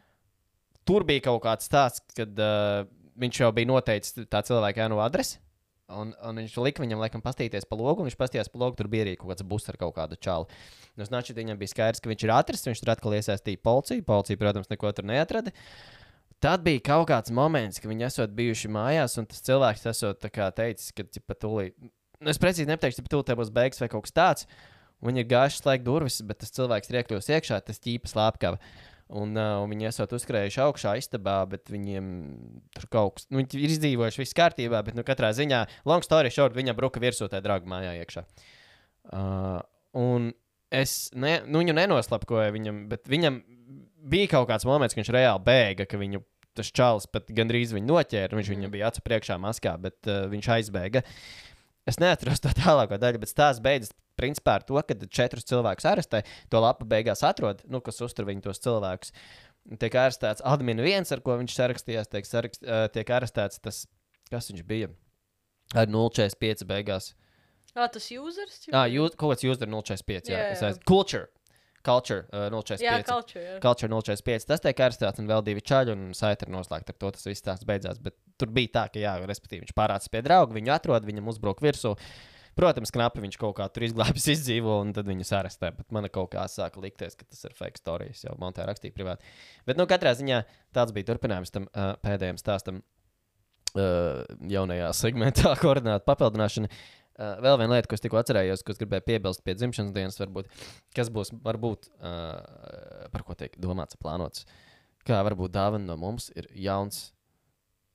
Tur 0.87 1.03
bija 1.03 1.27
kaut 1.27 1.43
kāds 1.43 1.67
stāsts, 1.67 2.15
kad 2.15 2.31
uh, 2.39 2.87
viņš 3.19 3.41
jau 3.43 3.51
bija 3.55 3.69
noteicis 3.69 4.15
tā 4.31 4.41
cilvēka 4.47 4.85
jānu 4.85 5.01
adresi. 5.03 5.41
Un, 5.87 6.09
un 6.19 6.39
viņš 6.41 6.57
lika 6.65 6.83
viņam, 6.83 6.99
laikam, 6.99 7.21
pastīties 7.23 7.63
pa 7.63 7.77
logu, 7.79 8.03
un 8.03 8.09
viņš 8.09 8.17
pastījās 8.19 8.49
pa 8.51 8.59
logu. 8.59 8.75
Tur 8.75 8.89
bija 8.91 9.05
arī 9.05 9.13
kaut 9.15 9.31
kāds 9.31 9.45
bus 9.47 9.69
ar 9.71 9.77
kaut 9.79 9.95
kādu 9.95 10.17
čālu. 10.19 10.49
Nu, 10.99 11.07
Znači, 11.07 11.35
viņam 11.37 11.59
bija 11.59 11.71
skaidrs, 11.71 12.03
ka 12.03 12.11
viņš 12.11 12.25
ir 12.25 12.33
atrasts. 12.35 12.67
Viņš 12.67 12.81
tur 12.83 12.91
atkal 12.91 13.15
iesaistīja 13.15 13.61
policiju. 13.63 14.03
Policija, 14.07 14.41
protams, 14.41 14.67
neko 14.73 14.91
tur 14.91 15.07
neatrada. 15.07 15.53
Tad 16.43 16.65
bija 16.65 16.83
kaut 16.85 17.07
kāds 17.09 17.31
moments, 17.33 17.79
kad 17.81 17.89
viņi 17.89 18.05
esot 18.05 18.33
bijuši 18.37 18.69
mājās, 18.69 19.15
un 19.17 19.25
tas 19.25 19.39
cilvēks 19.47 19.87
esot 19.89 20.27
teicis, 20.27 20.91
ka 20.93 21.07
pat 21.25 21.39
tūlīt, 21.41 21.73
nu, 21.81 22.29
es 22.29 22.37
precīzi 22.37 22.69
nepateikšu, 22.69 23.01
bet 23.07 23.13
tūlīt 23.15 23.39
būs 23.39 23.49
beigas 23.55 23.81
vai 23.81 23.89
kaut 23.89 24.05
kas 24.05 24.13
tāds. 24.13 24.45
Viņi 25.01 25.23
ir 25.23 25.31
gājuši 25.31 25.63
slēgt 25.63 25.85
durvis, 25.85 26.19
bet 26.25 26.43
tas 26.43 26.53
cilvēks 26.53 26.91
ir 26.91 26.99
iekļuvis 27.01 27.31
iekšā, 27.33 27.57
tas 27.65 27.81
ķīpas 27.81 28.13
lāpkava. 28.17 28.61
Un, 29.07 29.37
uh, 29.39 29.61
un 29.63 29.71
viņi 29.71 29.87
esat 29.87 30.11
uzkrājuši 30.17 30.59
augšā 30.65 30.97
istabā, 30.99 31.37
bet 31.47 31.69
viņiem 31.71 32.07
tur 32.75 32.87
kaut 32.91 33.13
kas, 33.17 33.27
nu, 33.31 33.39
viņi 33.39 33.61
ir 33.61 33.75
izdzīvojuši, 33.77 34.19
viss 34.19 34.35
kārtībā, 34.35 34.81
bet, 34.83 34.97
nu, 34.99 35.05
katrā 35.07 35.29
ziņā, 35.35 35.61
long 35.87 36.03
story 36.03 36.31
short, 36.33 36.57
viņam 36.57 36.75
bruka 36.75 36.99
virsū 36.99 37.29
tajā 37.31 37.45
draugu 37.45 37.71
mājā 37.71 37.93
iekšā. 38.01 38.25
Uh, 39.07 39.61
un 39.95 40.33
es 40.75 40.97
ne, 41.15 41.37
nu, 41.47 41.61
viņu 41.63 41.77
nenoslapkoju 41.77 42.51
viņam, 42.57 42.81
bet 42.91 43.07
viņam 43.07 43.39
bija 44.11 44.33
kaut 44.35 44.49
kāds 44.51 44.67
moments, 44.67 44.95
kad 44.95 45.05
viņš 45.05 45.13
reāli 45.15 45.43
bēga, 45.47 45.87
ka 45.87 45.99
viņu 46.01 46.23
tas 46.57 46.71
čalis 46.73 47.07
pat 47.11 47.29
gandrīz 47.37 47.73
viņu 47.75 47.87
noķēra. 47.91 48.37
Viņš 48.37 48.51
viņam 48.53 48.73
bija 48.73 48.89
acu 48.89 49.03
priekšā 49.05 49.37
maskā, 49.41 49.75
bet 49.81 50.09
uh, 50.09 50.25
viņš 50.31 50.49
aizbēga. 50.57 51.03
Es 51.87 51.99
neatceros 52.01 52.41
to 52.43 52.51
tālāko 52.57 52.99
daļu, 52.99 53.21
bet 53.23 53.33
tās 53.37 53.61
beidzas 53.63 53.93
principā 54.19 54.57
ar 54.59 54.65
to, 54.67 54.79
ka 54.83 54.97
četrus 55.07 55.47
cilvēkus 55.47 55.87
arestē. 55.87 56.23
To 56.51 56.61
lapu 56.63 56.87
beigās 56.89 57.23
atrod, 57.27 57.61
nu, 57.71 57.79
kas 57.85 58.01
uztur 58.03 58.27
viņu 58.27 58.43
tos 58.49 58.59
cilvēkus. 58.63 59.13
Tiek 59.79 59.95
arestēts 59.99 60.43
admin 60.47 60.79
viens, 60.83 61.11
ar 61.11 61.21
ko 61.23 61.35
viņš 61.39 61.55
sarakstījās, 61.57 62.09
tiek, 62.11 62.27
sarakst, 62.27 62.63
uh, 62.63 62.87
tiek 62.91 63.09
arestēts 63.11 63.59
tas, 63.63 63.85
kas 64.31 64.51
viņš 64.51 64.63
bija. 64.67 64.91
Ar 65.75 65.89
0,45 65.91 66.63
beigās. 66.67 67.11
Ah, 67.75 67.89
tas 67.91 68.07
users? 68.09 68.61
Ah, 68.71 68.87
jū, 68.89 69.09
kaut 69.19 69.35
kāds 69.35 69.45
user 69.45 69.69
0,45. 69.69 70.31
Jā, 70.31 70.37
Jā, 70.39 70.53
jā. 70.55 70.71
jā. 70.71 70.77
Culture. 71.87 72.25
Uh, 72.29 72.47
0,45. 72.53 72.83
Jā, 72.83 72.95
culture. 73.07 73.43
Jā. 73.43 73.57
Culture 73.63 73.91
045. 73.91 74.47
Tas 74.49 74.63
tiek 74.63 74.81
arestēts 74.87 75.21
un 75.23 75.29
vēl 75.29 75.43
divi 75.47 75.63
čaļi, 75.63 75.93
un 75.95 76.15
saita 76.17 76.47
ir 76.47 76.53
noslēgta. 76.53 76.95
Ar 76.95 76.99
to 77.03 77.11
tas 77.15 77.27
viss 77.29 77.45
tās 77.45 77.63
beidzās. 77.67 78.01
Bet 78.03 78.17
tur 78.39 78.51
bija 78.53 78.73
tā, 78.79 78.87
ka, 78.93 79.01
jā, 79.01 79.13
respektīvi, 79.29 79.63
viņš 79.65 79.77
pārācis 79.77 80.11
pie 80.11 80.23
drauga, 80.25 80.57
viņu 80.57 80.73
atrod, 80.75 81.07
viņam 81.07 81.31
uzbruk 81.31 81.63
virsū. 81.63 81.95
Protams, 82.57 82.89
knapi 82.89 83.21
viņš 83.21 83.37
kaut 83.37 83.55
kā 83.59 83.67
tur 83.69 83.85
izglābis, 83.85 84.27
izdzīvo, 84.35 84.79
un 84.83 84.91
tad 84.97 85.07
viņu 85.09 85.29
arestē. 85.39 85.71
Bet 85.77 85.93
man 85.95 86.09
kaut 86.11 86.33
kā 86.33 86.43
sāka 86.51 86.81
likties, 86.83 87.15
ka 87.15 87.27
tas 87.29 87.47
ir 87.47 87.55
fake 87.57 87.79
stories. 87.79 88.25
Jau 88.25 88.35
Montē 88.41 88.65
rakstīja 88.67 88.95
privāti. 88.97 89.33
Bet, 89.69 89.79
nu, 89.79 89.87
katrā 89.89 90.15
ziņā 90.17 90.43
tāds 90.75 90.95
bija 90.95 91.11
turpinājums 91.11 91.53
tam 91.53 91.69
uh, 91.69 91.93
pēdējiem 92.03 92.41
stāstam 92.41 92.81
uh, 93.77 94.23
jaunajā 94.49 94.89
segmentā, 94.97 95.53
koordināta 95.63 96.07
papildināšana. 96.09 96.71
Uh, 96.73 96.96
vēl 97.17 97.57
viena 97.61 97.77
lieta, 97.77 97.89
ko 97.89 97.97
es 97.97 98.03
tikko 98.03 98.19
atcerējos, 98.21 98.63
ko 98.65 98.75
gribēju 98.77 99.05
piebilst 99.07 99.43
pie 99.45 99.55
dzimšanas 99.57 99.93
dienas, 99.95 100.19
varbūt, 100.21 100.49
kas 100.97 101.11
būs, 101.13 101.33
varbūt, 101.45 101.89
uh, 101.97 103.09
par 103.13 103.25
ko 103.27 103.37
tiek 103.37 103.57
domāts, 103.61 103.97
plānots. 104.01 104.45
Kā 105.07 105.21
varbūt 105.25 105.53
dāvana 105.55 105.87
no 105.87 105.97
mums 105.99 106.29
ir 106.35 106.49
jauns 106.53 107.07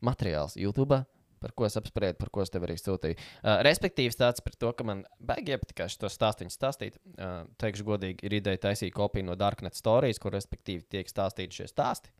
materiāls 0.03 0.57
YouTube, 0.59 1.03
par 1.43 1.55
ko 1.59 1.67
es 1.67 1.77
apspriedu, 1.79 2.17
par 2.19 2.31
ko 2.35 2.43
es 2.43 2.53
tev 2.55 2.67
arī 2.67 2.77
sūtīju. 2.81 3.19
Uh, 3.43 3.61
respektīvi, 3.67 4.15
tāds 4.19 4.43
par 4.45 4.59
to, 4.59 4.75
ka 4.79 4.87
man 4.87 5.05
baigi 5.23 5.55
iepatika 5.55 5.89
šo 5.91 6.11
stāstīņu 6.11 6.55
stāstīt. 6.55 6.99
Uh, 7.15 7.43
teikšu 7.63 7.87
godīgi, 7.87 8.23
ir 8.27 8.39
ideja 8.39 8.65
taisīt 8.69 8.95
kopiju 8.97 9.27
no 9.31 9.39
Darknet 9.39 9.79
Stories, 9.79 10.23
kur 10.23 10.35
respektīvi 10.35 10.87
tiek 10.97 11.11
stāstīti 11.11 11.63
šie 11.63 11.71
stāsti. 11.71 12.15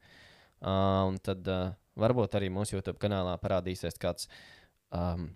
Uh, 0.63 1.09
un 1.11 1.19
tad 1.23 1.47
uh, 1.51 1.73
varbūt 1.99 2.39
arī 2.39 2.51
mūsu 2.55 2.77
YouTube 2.77 3.01
kanālā 3.03 3.35
parādīsies 3.43 3.99
kāds 4.03 4.29
um, 4.95 5.33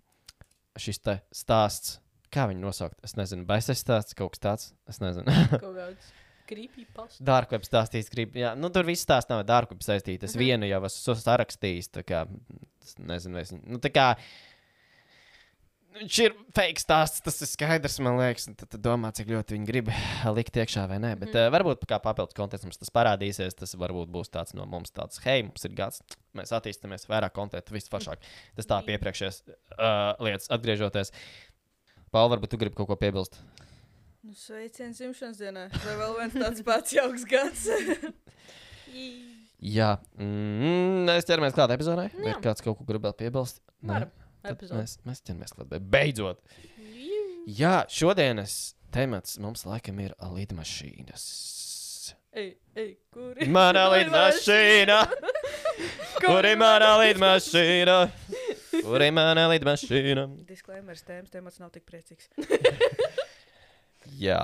šis 0.79 0.99
te 1.03 1.19
stāsts, 1.35 1.99
kā 2.33 2.47
viņu 2.51 2.61
nosaukt? 2.67 2.99
Es 3.07 3.17
nezinu, 3.19 3.47
baisais 3.49 3.81
stāsts, 3.83 4.15
kaut 4.19 4.35
kas 4.37 4.43
tāds. 4.47 4.69
Es 4.91 5.01
nezinu. 5.03 5.27
Dārgveids 7.27 7.67
stāstījis, 7.71 8.11
grib. 8.13 8.37
Jā, 8.39 8.53
nu, 8.59 8.69
tur 8.71 8.87
viss 8.87 9.07
tās 9.09 9.27
nav 9.31 9.41
dārgveids 9.49 9.89
saistīts. 9.89 10.29
Es 10.29 10.37
Mhm. 10.37 10.43
vienu 10.45 10.69
jau 10.71 10.81
esmu 10.87 11.17
sarakstījis. 11.19 11.89
Tā 11.91 12.05
kā, 12.07 12.21
es 12.85 12.95
nezinu, 12.99 13.35
vai 13.35 13.43
es. 13.43 13.53
Nu, 13.53 13.79
tā 13.83 13.91
kā, 13.91 14.17
Viņš 15.97 16.17
ir 16.27 16.35
fake 16.57 16.83
stāsts, 16.83 17.23
tas 17.25 17.39
ir 17.41 17.49
skaidrs, 17.49 17.97
man 18.05 18.19
liekas. 18.21 18.45
un 18.51 18.57
Tad, 18.59 18.69
tad 18.75 18.83
domā, 18.85 19.09
cik 19.17 19.31
ļoti 19.33 19.57
viņi 19.57 19.69
grib 19.71 19.89
likt 20.37 20.59
iekšā 20.61 20.85
vai 20.91 20.99
nē. 21.03 21.15
Bet 21.19 21.31
Mhm. 21.31 21.39
mm. 21.39 21.49
uh, 21.49 21.55
varbūt 21.57 21.87
kā 21.89 21.99
papildus 22.05 22.37
konteksts 22.37 22.69
mums 22.69 22.81
tas 22.81 22.93
parādīsies. 22.93 23.57
Tas 23.57 23.73
varbūt 23.81 24.11
būs 24.13 24.29
tāds 24.33 24.53
no 24.59 24.67
mums, 24.69 24.93
tāds, 24.93 25.21
hei, 25.25 25.41
mums 25.47 25.65
ir 25.65 25.73
gads, 25.79 26.03
mēs 26.37 26.53
attīstāmies, 26.53 27.09
vairāk 27.09 27.33
konteksta, 27.37 27.73
viss 27.73 27.89
foršāk. 27.93 28.21
Tas 28.59 28.69
tā 28.69 28.83
piepriekšējās 28.89 29.41
uh, 29.49 30.13
lietas, 30.21 30.51
atgriežoties. 30.53 31.15
Paul, 32.13 32.29
varbūt 32.35 32.53
tu 32.53 32.61
gribi 32.61 32.77
kaut 32.77 32.91
ko 32.93 32.97
piebilst. 33.01 33.41
Nu, 34.27 34.35
sveiciens 34.35 34.99
dzimšanas 34.99 35.39
dienā. 35.39 35.69
Vai 35.85 35.95
vēl 36.03 36.17
viens 36.21 36.35
tāds 36.35 36.63
pats 36.67 36.93
jauks 36.97 37.25
gads? 37.31 37.69
Jā, 39.77 39.95
mm, 40.21 41.07
mēs 41.09 41.25
ķeramies 41.29 41.55
klāt 41.57 41.73
epizodē. 41.75 42.09
Vai 42.21 42.35
kāds 42.45 42.63
kaut 42.65 42.77
ko 42.79 42.85
grib 42.89 43.05
vēl 43.07 43.15
piebilst? 43.17 43.63
Nē? 43.81 43.89
Varam. 43.95 44.11
Epizode. 44.53 44.83
Mēs, 44.83 44.97
mēs 45.07 45.23
ķeramies 45.27 45.57
klāt. 45.57 45.77
Beidzot! 45.97 46.43
Jā, 47.47 47.77
šodienas 47.93 48.75
temats 48.95 49.37
mums 49.43 49.67
laikam 49.69 50.01
ir 50.03 50.17
lidmašīnas. 50.21 51.27
Ej, 52.37 52.51
ej, 52.77 52.91
kur 53.15 53.39
ir? 53.39 53.49
Manā 53.57 53.87
lidmašīnā! 53.95 55.01
Kur 56.17 56.47
ir 56.49 56.57
manā 56.57 56.95
lidmašīna? 57.03 57.97
Kur 58.81 59.03
ir 59.05 59.13
manā 59.15 59.45
lidmašīna? 59.53 60.25
Disclaimers 60.49 61.05
tēmas, 61.05 61.33
temats 61.33 61.61
nav 61.61 61.73
tik 61.75 61.85
priecīgs. 61.89 62.31
Jā, 64.27 64.41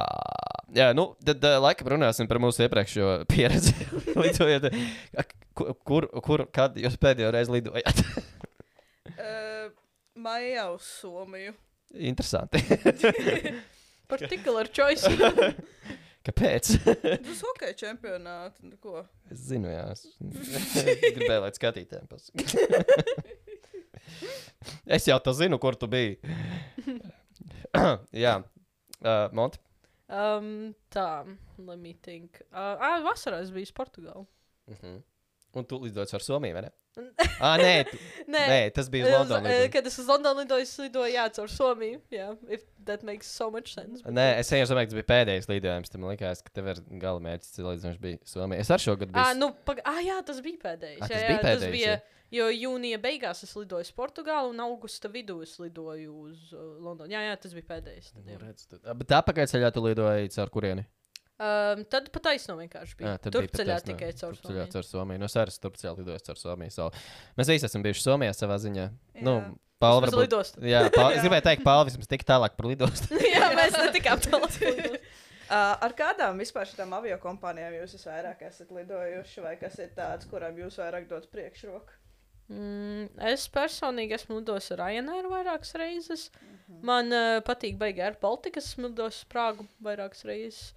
Jā 0.75 0.91
nu, 0.97 1.13
tad 1.25 1.45
uh, 1.47 1.59
laikam 1.63 1.93
runāsim 1.95 2.29
par 2.29 2.41
mūsu 2.43 2.65
iepriekšējo 2.67 3.11
pieredzi. 3.31 3.75
Lidojot, 4.17 4.69
kur, 5.85 6.09
kur, 6.25 6.45
kad 6.53 6.77
jūs 6.81 6.99
pēdējo 7.01 7.33
reizi 7.35 7.57
lidojāt? 7.57 8.05
Uh, 9.13 9.52
Maijā 10.15 10.67
uz 10.75 10.83
Somiju. 11.01 11.55
Interesanti. 11.95 12.61
Particular 14.13 14.69
choice. 14.69 15.09
Kāpēc? 16.27 16.69
Uz 17.33 17.41
hokeja 17.43 17.75
čempionātu. 17.81 18.69
Nu, 18.69 18.77
ko? 18.79 19.03
Es 19.33 19.41
zinu, 19.49 19.71
jā. 19.73 19.89
Es 19.91 20.05
gribēju, 21.17 21.41
lai 21.43 21.51
skatītājiem 21.57 22.11
pasakā. 22.11 22.45
es 24.99 25.09
jau 25.09 25.19
tā 25.25 25.35
zinu, 25.35 25.59
kur 25.63 25.79
tu 25.81 25.89
biji. 25.91 26.21
jā, 28.25 28.37
uh, 28.39 29.25
Monti. 29.35 29.59
um, 30.13 30.53
tā, 30.93 31.09
let 31.59 31.81
me 31.81 31.97
think. 32.05 32.45
Uh, 32.53 32.77
ah, 32.77 33.01
vasarā 33.03 33.43
es 33.43 33.51
biju 33.51 33.75
Portugālē. 33.75 34.27
Uh 34.69 34.77
-huh. 34.79 35.01
Un 35.57 35.65
tu 35.65 35.83
lidoji 35.83 36.15
ar 36.15 36.23
Somiju, 36.23 36.55
vai 36.55 36.63
ne? 36.63 36.71
Ah, 37.43 37.57
nē, 37.59 37.87
Nē, 38.29 38.43
nē, 38.49 38.59
tas 38.77 38.89
bija 38.93 39.07
uz 39.09 39.13
Londonas. 39.17 39.51
eh, 39.51 39.69
Kad 39.73 39.87
es 39.89 39.97
uz 39.99 40.07
Londonu 40.07 40.43
lidoju, 40.45 40.63
es 40.67 40.75
lidoju 40.79 41.13
jā, 41.15 41.25
caur 41.35 41.49
Somiju. 41.51 42.01
Jā, 42.13 42.29
if 42.53 42.63
that 42.87 43.03
makes 43.03 43.27
so 43.27 43.51
much 43.51 43.73
sense. 43.75 44.03
bet- 44.03 44.13
Nē, 44.15 44.27
es 44.43 44.51
jau 44.53 44.61
domāju, 44.71 44.87
ka 44.87 44.93
tas 44.93 44.99
bija 45.01 45.09
pēdējais 45.13 45.49
lidojums. 45.51 45.91
Tad 45.91 46.01
man 46.05 46.13
liekas, 46.13 46.43
ka 46.45 46.53
tev 46.55 46.69
ir 46.75 46.83
gala 47.03 47.21
mērķis, 47.25 47.59
viņš 47.87 47.99
bija 48.03 48.19
Somijā. 48.29 48.61
Es 48.61 48.71
ar 48.71 48.79
šo 48.85 48.95
gadu 49.01 49.13
biju. 49.17 49.25
Ah, 49.25 49.33
nu, 49.35 49.51
pag... 49.67 49.81
ah, 49.89 50.01
jā, 50.05 50.19
tas 50.25 50.41
bija 50.45 50.61
pēdējais. 50.69 51.01
Ah, 51.03 51.09
jā, 51.09 51.15
tas 51.17 51.23
jā, 51.23 51.29
bija 51.33 51.43
tas 51.43 51.49
pēdējais, 51.49 51.73
bija, 51.73 51.97
jā. 51.97 52.01
jo 52.39 52.49
jūnija 52.61 53.01
beigās 53.03 53.43
es 53.49 53.57
lidoju 53.57 53.89
uz 53.89 53.93
Portugālu 53.97 54.53
un 54.53 54.61
augusta 54.69 55.09
vidū 55.13 55.41
es 55.43 55.57
lidoju 55.59 56.15
uz 56.29 56.53
uh, 56.53 56.61
Londonu. 56.85 57.11
Jā, 57.13 57.25
jā, 57.31 57.37
tas 57.41 57.57
bija 57.57 57.71
pēdējais. 57.73 58.13
Tad, 58.13 58.25
Nu, 58.27 58.37
jā. 58.37 58.43
redz, 58.45 58.69
tu- 58.69 58.81
Ah, 58.85 58.95
Bet 58.95 59.09
atpakaļ 59.23 59.49
ceļā 59.57 59.73
tu 59.73 59.81
lidoji 59.89 60.29
caur 60.37 60.51
kurieni? 60.53 60.85
Um, 61.43 61.83
tad 61.93 62.09
pat 62.15 62.25
taisno 62.29 62.57
vienkārši 62.61 62.97
bija. 63.01 63.17
Jā, 63.17 63.23
Tur 63.27 63.43
bija 63.43 63.57
ceļā 63.61 63.81
tikai 63.89 64.13
caur 64.21 64.39
Somiju. 64.39 64.69
caur 64.77 64.87
Somiju. 64.89 65.23
No 65.23 65.29
Sēras 65.33 65.59
turpceļā 65.63 65.97
lidojis 65.99 66.27
caur 66.29 66.41
Somiju. 66.41 66.75
So. 66.75 66.89
Mēs 67.41 67.51
visi 67.53 67.69
esam 67.69 67.85
bijuši 67.87 68.07
Somijā 68.07 68.37
savā 68.37 68.59
ziņā. 68.63 68.87
Nu, 69.21 69.37
Jā. 69.41 69.51
Paula 69.83 70.05
Vismaz 70.07 70.15
varbūt. 70.15 70.29
lidostu. 70.29 70.63
Jā, 70.63 70.85
es 70.87 70.95
Jā. 70.95 71.23
gribēju 71.25 71.45
teikt, 71.49 71.65
Paula 71.67 71.89
vismaz 71.89 72.07
tik 72.11 72.23
tālāk 72.29 72.55
par 72.59 72.69
lidostu. 72.71 73.19
jā, 73.35 73.49
mēs 73.59 73.77
netikām 73.83 74.23
tālāk. 74.23 74.61
Uh, 75.53 75.75
ar 75.85 75.93
kādām 75.93 76.39
vispār 76.41 76.65
šīm 76.65 76.95
avio 76.97 77.17
kompānijām 77.21 77.75
jūs 77.77 77.93
esat 77.99 78.09
vairāk 78.09 78.45
esat 78.47 78.71
lidojuši, 78.73 79.43
vai 79.45 79.51
kas 79.61 79.75
ir 79.85 79.91
tāds, 79.93 80.25
kurām 80.31 80.57
jūs 80.57 80.79
vairāk 80.81 81.05
dodat 81.11 81.29
priekšroku? 81.35 81.93
Mm, 82.49 83.11
es 83.29 83.45
personīgi 83.53 84.17
esmu 84.17 84.39
lidojis 84.39 84.71
ar 84.73 84.81
Ryanair 84.87 85.29
vairākas 85.29 85.75
reizes. 85.77 86.31
Mhm. 86.41 86.79
Man 86.89 87.13
uh, 87.13 87.41
patīk 87.45 87.77
baigi 87.77 88.01
ar 88.07 88.17
Baltiku. 88.23 88.63
Esmu 88.63 88.89
lidojis 88.95 89.21
uz 89.21 89.29
Prāgu 89.29 89.67
vairākas 89.85 90.25
reizes. 90.25 90.73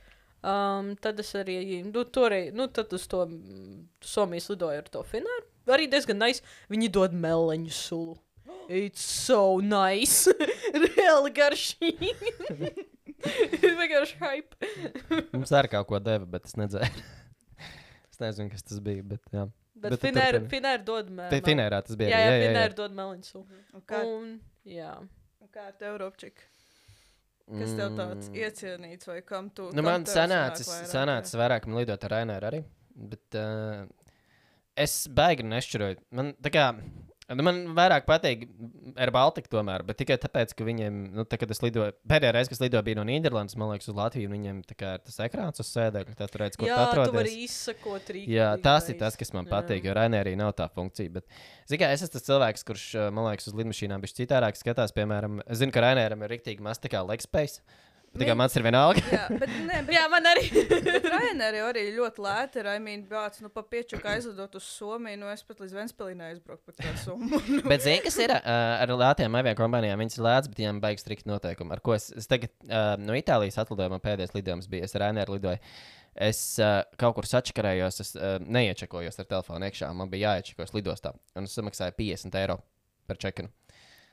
Um, 0.45 0.91
tad 1.01 1.17
es 1.23 1.31
arī, 1.39 1.55
nu, 1.87 2.03
toreiz, 2.13 2.51
nu, 2.53 2.67
tad 2.69 2.91
uz 2.93 3.07
to 3.09 3.23
mm, 3.25 3.79
Somijas 4.05 4.51
lidoju 4.51 4.83
ar 4.83 4.89
to 4.93 5.01
Finēru. 5.09 5.47
Arī 5.73 5.87
diezgan 5.89 6.19
nice. 6.21 6.43
Viņi 6.69 6.91
dod 6.93 7.15
meleņu 7.17 7.73
sulu. 7.73 8.13
It's 8.69 9.01
so 9.01 9.57
nice. 9.61 10.29
Reāli 10.83 11.31
garšīgi. 11.33 12.11
Vienkārši 13.79 14.17
hype. 14.21 14.69
Mums 15.33 15.53
arī 15.57 15.71
kaut 15.73 15.89
ko 15.89 15.99
deva, 16.03 16.27
bet 16.29 16.45
es 16.49 16.57
nedzēru. 16.59 17.05
es 18.11 18.21
nezinu, 18.21 18.51
kas 18.53 18.65
tas 18.65 18.81
bija. 18.85 19.05
Bet, 19.15 19.21
jā. 19.33 19.47
Bet, 19.75 19.95
Bet 19.95 20.01
Finēra. 20.05 20.41
Finēra 20.51 20.83
dod 20.85 21.09
meleņu. 21.13 21.45
Finērā 21.45 21.81
tas 21.85 21.97
bija. 21.99 22.11
Jā, 22.13 22.19
arī, 22.21 22.25
jā, 22.25 22.35
jā, 22.35 22.43
jā, 22.43 22.51
Finēra 22.51 22.77
dod 22.83 22.97
meleņu 23.01 23.29
sulu. 23.31 23.61
Un 23.73 23.85
Kā, 23.89 24.01
Un, 24.05 24.29
jā. 24.69 24.93
un 25.41 25.49
kā 25.53 25.67
ar 25.71 25.75
tev, 25.81 25.97
Robčik? 26.01 26.45
Kas 27.45 27.75
tev 27.77 27.91
tāds 27.93 28.29
Mm. 28.31 28.37
iecienīts 28.41 29.05
vai 29.07 29.19
kam 29.21 29.49
tu? 29.53 29.67
Nu, 29.69 29.83
kam 29.83 29.85
man 29.85 30.05
sanācis, 30.09 30.65
vairāk, 30.71 30.89
sanācis 30.89 31.35
vairāk 31.37 31.67
man 31.67 31.77
lidot 31.77 32.03
ar 32.07 32.09
Rainēru 32.15 32.47
arī. 32.49 32.63
Bet 32.95 33.37
uh, 33.37 33.85
es 34.75 34.95
baigi 35.07 35.45
nešķiroju. 35.45 35.99
Man, 36.17 36.33
tā 36.41 36.49
kā, 36.55 36.63
man 37.33 37.61
vairāk 37.77 38.05
patīk 38.05 38.43
ar 39.01 39.09
Baltiku 39.15 39.49
tomēr, 39.55 39.81
bet 39.87 39.97
tikai 39.97 40.17
tāpēc, 40.21 40.53
ka 40.57 40.67
viņiem, 40.67 40.99
nu, 41.17 41.25
tā, 41.25 41.39
kad 41.41 41.49
es 41.51 41.61
lidoju, 41.63 41.95
pēdējā 42.09 42.33
reize, 42.35 42.51
kad 42.51 42.57
es 42.59 42.63
lidoju, 42.65 42.83
bija 42.85 42.99
no 42.99 43.05
Nīderlandes, 43.09 43.57
man 43.57 43.71
liekas, 43.71 43.89
uz 43.89 43.97
Latviju, 43.97 44.29
un 44.29 44.35
viņiem 44.37 44.59
kā 44.77 44.95
ir 44.99 45.05
tas 45.07 45.17
ekrāns 45.25 45.63
uz 45.63 45.71
sēdekļa, 45.71 46.17
tad 46.19 46.33
tur 46.33 46.43
redz, 46.45 46.59
kur 46.59 46.69
jā, 46.69 46.77
tu 46.77 46.83
tu 46.83 46.91
atrodies. 46.91 47.17
vari 47.17 47.47
izsakot 47.47 48.11
rīku. 48.13 48.35
Jā, 48.35 48.51
tas 48.61 48.89
ir 48.93 48.99
tas, 49.01 49.17
kas 49.19 49.33
man 49.35 49.49
Jā. 49.49 49.53
patīk, 49.55 49.87
jo 49.89 49.95
Rainērī 49.97 50.35
nav 50.39 50.53
tā 50.59 50.69
funkcija. 50.75 51.15
Bet, 51.17 51.25
zini, 51.65 51.81
kā 51.81 51.89
es 51.95 52.05
esmu 52.05 52.13
tas 52.17 52.27
cilvēks, 52.29 52.67
kurš, 52.69 52.85
man 53.15 53.29
liekas, 53.31 53.49
uz 53.49 53.57
lidmašīnām 53.57 54.05
bija 54.05 54.19
citādāk 54.21 54.59
skatās. 54.59 54.93
Piemēram, 54.95 55.41
es 55.47 55.63
zinu, 55.63 55.73
ka 55.75 55.83
Rainēram 55.85 56.25
ir 56.25 56.35
rīktīgi 56.35 56.65
maz 56.65 56.81
tā 56.83 56.93
kā 56.93 57.01
leg 57.05 57.25
space. 57.25 57.65
Bet, 57.65 57.84
tā 58.19 58.27
kā 58.29 58.35
man 58.37 58.51
ir 58.51 58.65
vienalga. 58.65 59.03
Jā, 59.11 59.25
bet, 59.31 59.51
nē, 59.67 59.79
bet 59.87 59.95
Jā, 59.95 60.03
man 60.11 60.29
arī. 60.31 60.45
Jau 61.55 61.67
arī 61.69 61.83
ļoti 61.95 62.23
lēti 62.25 62.61
ir. 62.61 62.69
I 62.71 62.81
mean, 62.83 63.03
bāc, 63.09 63.39
nu, 63.43 63.49
pa 63.53 63.63
piečuku 63.67 64.09
aizlidot 64.11 64.55
uz 64.59 64.67
Somiju, 64.67 65.19
nu, 65.21 65.29
es 65.31 65.43
pat 65.47 65.61
līdz 65.63 65.75
Ventspēlī 65.79 66.15
neaizbraucu 66.19 66.63
par 66.67 66.77
tādu 66.79 66.95
summu. 67.03 67.41
Nu, 67.49 67.61
Bet, 67.67 67.83
zini, 67.85 68.01
kas 68.05 68.17
ir 68.21 68.33
uh, 68.35 68.47
ar 68.81 68.91
lētām 68.91 69.37
avio 69.39 69.53
kompānijām? 69.57 70.01
Viņas 70.01 70.19
ir 70.19 70.25
lētas, 70.25 70.49
bet 70.51 70.61
viņām 70.63 70.81
baigs 70.83 71.05
strikt 71.05 71.29
noteikumi. 71.29 71.75
Ar 71.75 71.83
ko 71.85 71.95
es, 71.95 72.09
es 72.17 72.29
tagad 72.31 72.51
uh, 72.67 72.95
no 73.01 73.15
Itālijas 73.17 73.59
atlidoju, 73.63 73.93
man 73.93 74.03
pēdējais 74.03 74.35
lidojums 74.35 74.69
bija, 74.71 74.87
es 74.87 74.95
ar 74.97 75.07
Rainēru 75.07 75.37
lidoju. 75.37 75.61
Es 76.27 76.39
uh, 76.63 76.79
kaut 77.01 77.17
kur 77.17 77.27
sačakarējos, 77.27 77.99
es 78.03 78.13
uh, 78.15 78.37
neiečekojos 78.39 79.19
ar 79.19 79.27
telefonu 79.27 79.67
iekšā. 79.67 79.91
Man 79.97 80.11
bija 80.11 80.35
jāiečakojas 80.35 80.75
lidostā, 80.75 81.11
un 81.35 81.49
es 81.49 81.55
samaksāju 81.57 81.97
50 81.99 82.39
eiro 82.39 82.61
par 83.09 83.19
čekinu. 83.21 83.51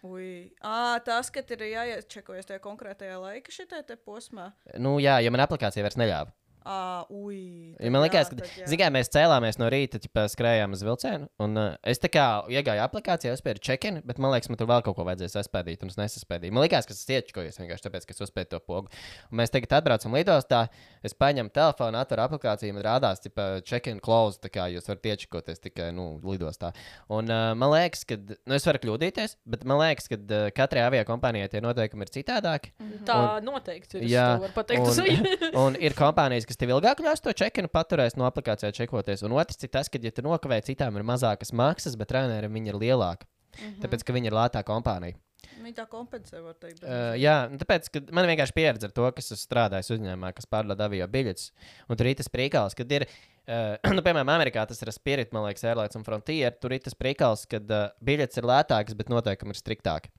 Ui, 0.03 0.51
à, 0.59 0.99
tas, 1.07 1.29
ka 1.31 1.45
ir 1.55 1.61
jāiečekojas 1.71 2.49
tajā 2.49 2.59
konkrētajā 2.65 3.21
laika 3.23 3.55
te 3.87 3.95
posmā. 3.95 4.49
Nu, 4.83 4.97
jā, 4.99 5.21
jo 5.23 5.31
man 5.31 5.45
aplikācija 5.45 5.85
vairs 5.87 5.99
neļāva. 6.01 6.35
À, 6.65 7.05
ui. 7.11 7.75
Ja 7.81 7.91
man 7.95 8.05
liekas, 8.05 8.31
ka 8.31 8.39
tad 8.39 8.69
zigā, 8.71 8.89
mēs 8.95 9.11
cēlāmies 9.13 9.59
no 9.61 9.69
rīta, 9.73 10.01
ķipā, 10.03 10.27
skrējām 10.31 10.77
uz 10.77 10.85
vilcienu. 10.87 11.29
Un, 11.43 11.59
uh, 11.59 11.75
es 11.89 12.01
tā 12.03 12.11
kā 12.13 12.27
iegāju 12.53 12.83
aplikācijā, 12.85 13.35
uzspēju 13.37 13.63
check-in, 13.63 14.01
bet 14.07 14.21
man 14.23 14.35
liekas, 14.35 14.51
man 14.53 14.61
tur 14.61 14.71
vēl 14.71 14.85
kaut 14.87 14.97
ko 14.99 15.07
vajadzēja 15.09 15.35
saspēdīt, 15.37 15.83
un 15.83 15.93
es 15.93 15.99
nesaspēdīju. 16.01 16.55
Man 16.55 16.67
liekas, 16.67 16.89
ka 16.89 16.95
es 16.97 17.03
iečkojos 17.09 17.59
vienkārši 17.63 17.87
tāpēc, 17.89 18.07
ka 18.07 18.17
es 18.17 18.25
uzspēju 18.27 18.51
to 18.55 18.63
pogu. 18.63 18.93
Un 19.31 19.41
mēs 19.43 19.53
tagad 19.55 19.77
atbraucam 19.81 20.17
lidostā, 20.19 20.63
es 21.03 21.17
paņemu 21.19 21.53
telefonu, 21.55 22.01
atveru 22.01 22.27
aplikāciju, 22.27 22.77
man 22.77 22.87
rādās, 22.87 23.23
ka 23.27 23.49
check-in 23.67 24.01
close, 24.05 24.41
tā 24.43 24.53
kā 24.53 24.69
jūs 24.73 24.89
varat 24.91 25.11
iečkoties 25.13 25.63
tikai 25.67 25.91
nu, 25.97 26.15
lidostā. 26.27 26.73
Un 27.13 27.31
uh, 27.33 27.53
man 27.59 27.75
liekas, 27.75 28.07
ka, 28.09 28.19
nu, 28.21 28.57
es 28.57 28.67
varu 28.69 28.83
kļūdīties, 28.85 29.39
bet 29.51 29.67
man 29.69 29.83
liekas, 29.83 30.09
ka 30.13 30.19
uh, 30.21 30.49
katrai 30.55 30.87
avio 30.87 31.03
kompānijai 31.09 31.51
tie 31.53 31.63
noteikumi 31.65 32.07
ir 32.07 32.15
citādāki. 32.15 32.73
Tā 33.09 33.19
noteikti 33.45 34.01
ir. 34.01 34.09
Jā, 34.13 34.27
var 34.43 34.55
pateikt, 34.55 34.87
tas 34.89 35.01
un, 35.03 35.11
ir. 35.11 35.45
un 35.65 35.79
ir 35.81 35.97
kompānijas, 35.99 36.47
kas 36.53 36.61
tev 36.61 36.75
ilgāk 36.77 37.01
ļaus 37.01 37.25
to 37.25 37.33
čekinu 37.33 37.73
paturēs 37.73 38.19
no 38.21 38.29
aplikācijā 38.29 38.73
čekoties. 38.77 39.25
Un 39.25 39.35
otrs 39.41 39.65
ir 39.65 39.73
tas, 39.73 39.89
ka, 39.89 40.01
ja 40.03 40.13
tu 40.13 40.25
nokavē 40.27 40.61
citām 40.67 41.01
ir 41.01 41.07
mazākas 41.09 41.55
maksas, 41.57 41.97
bet 41.97 42.13
Rainēram 42.13 42.53
viņi 42.53 42.75
ir 42.75 42.81
lielāki. 42.85 43.29
Mhm. 43.57 43.79
Tāpēc, 43.85 44.05
ka 44.05 44.17
viņi 44.17 44.29
ir 44.29 44.37
lētā 44.37 44.65
kompānija. 44.69 45.19
Viņi 45.63 45.75
tā 45.77 45.85
kompensē, 45.91 46.41
var 46.43 46.55
teikt. 46.59 46.85
Uh, 46.85 47.13
jā, 47.19 47.35
nu 47.51 47.59
tāpēc, 47.61 47.89
ka 47.93 48.03
man 48.15 48.29
vienkārši 48.31 48.55
pieredze 48.57 48.89
ar 48.89 48.95
to, 48.95 49.09
kas 49.17 49.33
es 49.35 49.43
strādāju 49.47 49.97
uzņēmumā, 49.97 50.31
kas 50.37 50.49
pārdod 50.51 50.81
avio 50.83 51.07
biļetes. 51.11 51.51
Un 51.91 51.99
tur 51.99 52.09
ir 52.09 52.17
tas 52.19 52.31
prīkāls, 52.33 52.77
kad 52.79 52.95
ir, 52.95 53.07
uh, 53.07 53.75
nu, 53.97 54.05
piemēram, 54.05 54.31
Amerikā 54.33 54.65
tas 54.69 54.83
ir 54.83 54.93
Spirit, 54.95 55.33
man 55.35 55.47
liekas, 55.49 55.67
Airlines 55.67 55.99
un 55.99 56.07
Frontier. 56.07 56.55
Tur 56.63 56.75
ir 56.77 56.83
tas 56.85 56.97
prīkāls, 56.99 57.45
kad 57.51 57.75
uh, 57.75 57.91
biļetes 58.05 58.43
ir 58.43 58.49
lētākas, 58.51 58.99
bet 58.99 59.13
noteikumi 59.13 59.55
ir 59.55 59.61
striktāki. 59.61 60.13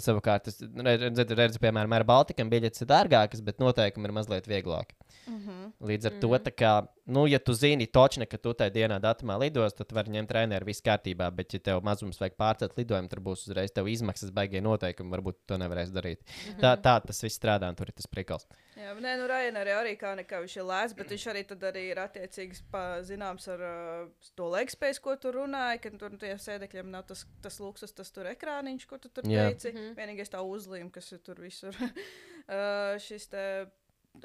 Savukārt, 0.00 0.48
es 0.48 0.62
redzu, 0.62 1.26
redzu 1.36 1.60
piemēram, 1.60 1.92
ar 1.92 2.04
Baltiku 2.08 2.46
biļetes 2.48 2.84
ir 2.84 2.88
dārgākas, 2.88 3.42
bet 3.44 3.60
noteikumi 3.60 4.08
ir 4.08 4.14
mazliet 4.16 4.48
vieglāki. 4.48 4.96
Mhm. 5.28 5.58
Līdz 5.84 6.08
ar 6.08 6.14
to, 6.22 6.30
tā 6.46 6.52
kā, 6.54 6.72
nu, 7.12 7.26
ja 7.28 7.38
tu 7.42 7.52
zini, 7.54 7.86
točni, 7.90 8.26
ka 8.30 8.38
tu 8.40 8.54
tajā 8.56 8.72
dienā 8.72 8.96
datumā 9.02 9.36
lidos, 9.42 9.74
tad 9.76 9.92
vari 9.94 10.14
ņemt 10.14 10.30
treniņu, 10.30 10.64
viss 10.66 10.84
kārtībā. 10.84 11.28
Bet, 11.36 11.52
ja 11.52 11.60
tev 11.68 11.82
mazums 11.84 12.20
vajag 12.22 12.38
pārcelt 12.40 12.78
lidojumu, 12.78 13.10
tad 13.12 13.22
būs 13.26 13.44
uzreiz 13.48 13.74
tev 13.74 13.90
izmaksas, 13.92 14.32
baigie 14.34 14.62
noteikumi, 14.64 15.12
varbūt 15.12 15.42
to 15.50 15.58
nevarēs 15.60 15.92
darīt. 15.94 16.24
Tā, 16.62 16.72
tā 16.80 16.96
tas 17.04 17.22
viss 17.22 17.38
strādā, 17.38 17.68
un 17.68 17.78
tur 17.78 17.92
ir 17.92 17.98
tas 17.98 18.08
prikals. 18.10 18.48
Jā, 18.78 18.94
nē, 18.96 19.16
nu, 19.20 19.28
Rainerī 19.28 19.74
arī 19.76 19.92
kā 20.00 20.14
nekā 20.16 20.40
viņš 20.42 20.56
ir 20.56 20.66
lēts, 20.70 20.96
bet 20.96 21.12
viņš 21.12 21.26
arī, 21.34 21.44
tad 21.50 21.66
arī 21.68 21.84
ir 21.90 22.00
attiecīgs 22.00 22.62
pa, 22.72 22.84
zināms 23.04 23.48
ar 23.52 23.64
uh, 23.68 24.30
to 24.38 24.48
legspēju, 24.54 25.02
ko 25.04 25.16
tu 25.20 25.34
runāji, 25.36 25.82
ka 25.84 25.92
tur 26.00 26.16
tie 26.22 26.32
sēdekļiem 26.40 26.88
nav 26.94 27.04
tas, 27.10 27.26
tas 27.44 27.60
luksus, 27.60 27.92
tas 27.92 28.10
tur 28.14 28.30
ekrāniņš, 28.32 28.86
ko 28.88 28.98
tu 29.02 29.12
tur 29.12 29.28
Jā. 29.28 29.50
teici. 29.50 29.72
Mm 29.72 29.76
-hmm. 29.76 29.81
Vienīgais 29.98 30.30
tā 30.32 30.40
uzlīme, 30.46 30.90
kas 30.94 31.12
ir 31.16 31.22
tur 31.26 31.40
visur. 31.42 31.76
uh, 31.78 32.98
šis 33.06 33.28
te 33.32 33.46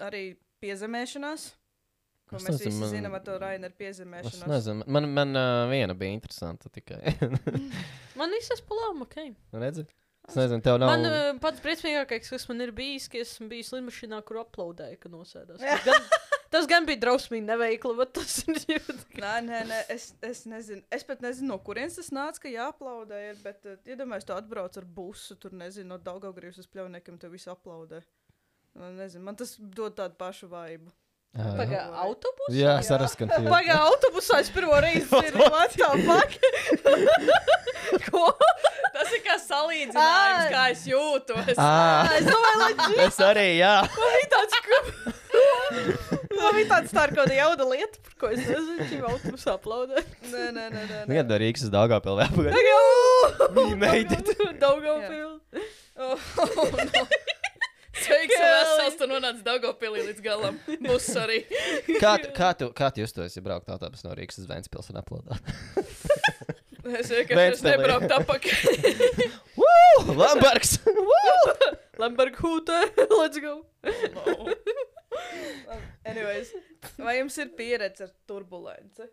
arī 0.04 0.26
piezemēšanās. 0.64 1.48
Ko 2.28 2.36
Es 2.36 2.44
mēs 2.44 2.58
nezinu, 2.58 2.72
visi 2.74 2.80
man- 2.82 2.90
zinām 2.92 3.14
ar 3.16 3.22
to 3.24 3.38
Raineru 3.40 3.72
Es 3.72 3.78
piezemēšanos. 3.80 4.48
nezinu, 4.52 4.84
man, 4.92 5.06
man 5.16 5.30
uh, 5.40 5.62
viena 5.72 5.94
bija 5.96 6.12
interesanta 6.18 6.68
tikai. 6.74 7.00
Man 8.18 8.32
visas 8.34 8.60
palām, 8.66 9.04
ok. 9.06 9.16
Redzi? 9.62 9.84
Es 10.28 10.36
nezinu, 10.36 10.58
tev 10.66 10.80
nav. 10.82 10.90
Man 10.90 11.06
uh, 11.06 11.28
pats 11.40 11.62
briesmīgākais, 11.64 12.28
kas 12.34 12.48
man 12.50 12.64
ir 12.66 12.72
bijis, 12.76 13.06
ka 13.14 13.20
esmu 13.22 13.46
bijis 13.52 13.70
lidmašīnā, 13.76 14.18
kur 14.28 14.40
aplaudēju, 14.42 14.98
ka 15.04 15.12
nosēdās. 15.14 15.62
Gan, 15.88 16.08
tas 16.54 16.68
gan 16.70 16.86
bija 16.88 17.01
drausmīgi 17.06 17.46
neveikli, 17.48 17.94
bet 18.00 18.13
tas 18.18 18.38
ir 18.48 18.60
jūtas. 18.62 19.06
Nē, 19.18 19.34
nē, 19.48 19.63
nē 19.70 19.80
es, 19.94 20.10
es 20.25 20.44
nezinu. 20.50 20.84
Es 20.94 21.08
pat 21.08 21.24
nezinu, 21.25 21.54
no 21.54 21.60
kurienes 21.63 21.98
tas 22.00 22.12
nāca, 22.16 22.44
ka 22.46 22.54
jāaplaudē. 22.54 23.24
Ir, 23.32 23.42
bet, 23.44 23.66
uh, 23.66 23.80
iedomājieties, 23.88 24.30
tu 24.30 24.38
atbrauc 24.38 24.77
ar 24.80 24.88
busu, 25.00 25.38
tur 25.42 25.56
nezinu, 25.58 25.89
no 25.94 26.00
Daugaugrības 26.01 26.62
uz 26.63 26.70
pļauniekam, 26.72 27.20
tev 27.22 27.36
viss 27.36 27.50
aplaudē. 27.51 28.04
Man, 28.77 28.96
nezinu, 29.00 29.25
man 29.25 29.38
tas 29.39 29.56
dod 29.58 29.98
tādu 29.98 30.18
pašu 30.20 30.50
vaibu. 30.51 30.94
Jā, 31.38 31.44
jā. 31.44 31.54
Pagaidā, 31.58 32.01
autobusā? 32.01 32.54
Jā, 32.56 32.74
Jā. 32.77 32.86
saraskan. 32.88 33.30
Pagaidā, 33.30 33.77
autobusā 33.86 34.39
es 34.42 34.50
pirmo 34.54 34.77
reizi 34.82 35.06
dzirdu, 35.12 35.44
what 35.54 35.75
the 35.75 35.89
fuck? 36.08 36.32
Ko? 38.10 38.24
Tas 38.96 39.12
ir 39.13 39.22
kā 39.25 39.36
salīdzinājums, 39.42 40.48
kā 40.54 40.63
es 40.74 40.86
jūtos. 40.89 41.51
Es 41.54 42.30
domāju, 42.32 42.74
lai 42.98 43.06
es 43.06 43.20
arī, 43.22 43.50
jā. 43.60 43.75
bija 43.94 44.30
tāds, 44.34 44.62
ka... 44.66 44.77
Man 46.38 46.58
bija 46.58 46.67
tāds 46.70 46.94
tā 46.96 47.06
kā 47.12 47.25
jauda 47.34 47.65
lieta, 47.70 48.01
par 48.06 48.17
ko 48.22 48.32
es 48.34 48.44
nezinu, 48.46 48.88
šī 48.89 49.00
autobusā 49.10 49.56
aplaudē. 49.58 50.03
Nē, 50.32 50.44
nē, 50.53 50.65
nē. 50.74 50.84
nē, 50.91 51.00
nē. 51.10 51.24
No 51.27 51.39
Rīgas 51.41 51.72
Dāngāpilsē 51.74 52.27
apgādāja. 52.29 53.53
We 53.56 53.75
made 53.75 54.12
it. 54.12 54.34
Daugavpils. 54.62 55.41
Oh, 55.98 56.20
no. 56.77 57.08
Sveiks, 57.98 58.36
Vesels, 58.38 58.98
tu 59.00 59.08
nonāc 59.10 59.39
Daugopilī 59.46 60.03
līdz 60.12 60.22
galam. 60.25 60.60
Būs 60.84 61.08
arī. 61.17 61.39
Kā, 61.98 62.17
kā, 62.36 62.51
tu, 62.58 62.70
kā 62.77 62.91
tu 62.94 63.01
justos, 63.01 63.34
ja 63.34 63.44
brauktu 63.46 63.74
autobusā 63.74 64.10
no 64.10 64.17
Rīgas 64.17 64.38
uz 64.44 64.50
Vēncpils 64.50 64.91
un 64.94 65.01
aplaudētu? 65.01 65.58
Es 66.88 67.10
vienkārši 67.12 67.65
nebrauktu 67.65 68.13
apakaļ. 68.15 68.62
Woo! 69.60 70.13
Lambergs! 70.22 70.77
Lamberg 72.00 72.38
hūte, 72.39 72.77
let's 73.17 73.41
go. 73.44 73.58
Anyways, 76.08 76.54
vai 76.98 77.18
jums 77.20 77.38
ir 77.44 77.50
pieredze 77.58 78.08
ar 78.08 78.14
turbulenci? 78.30 79.08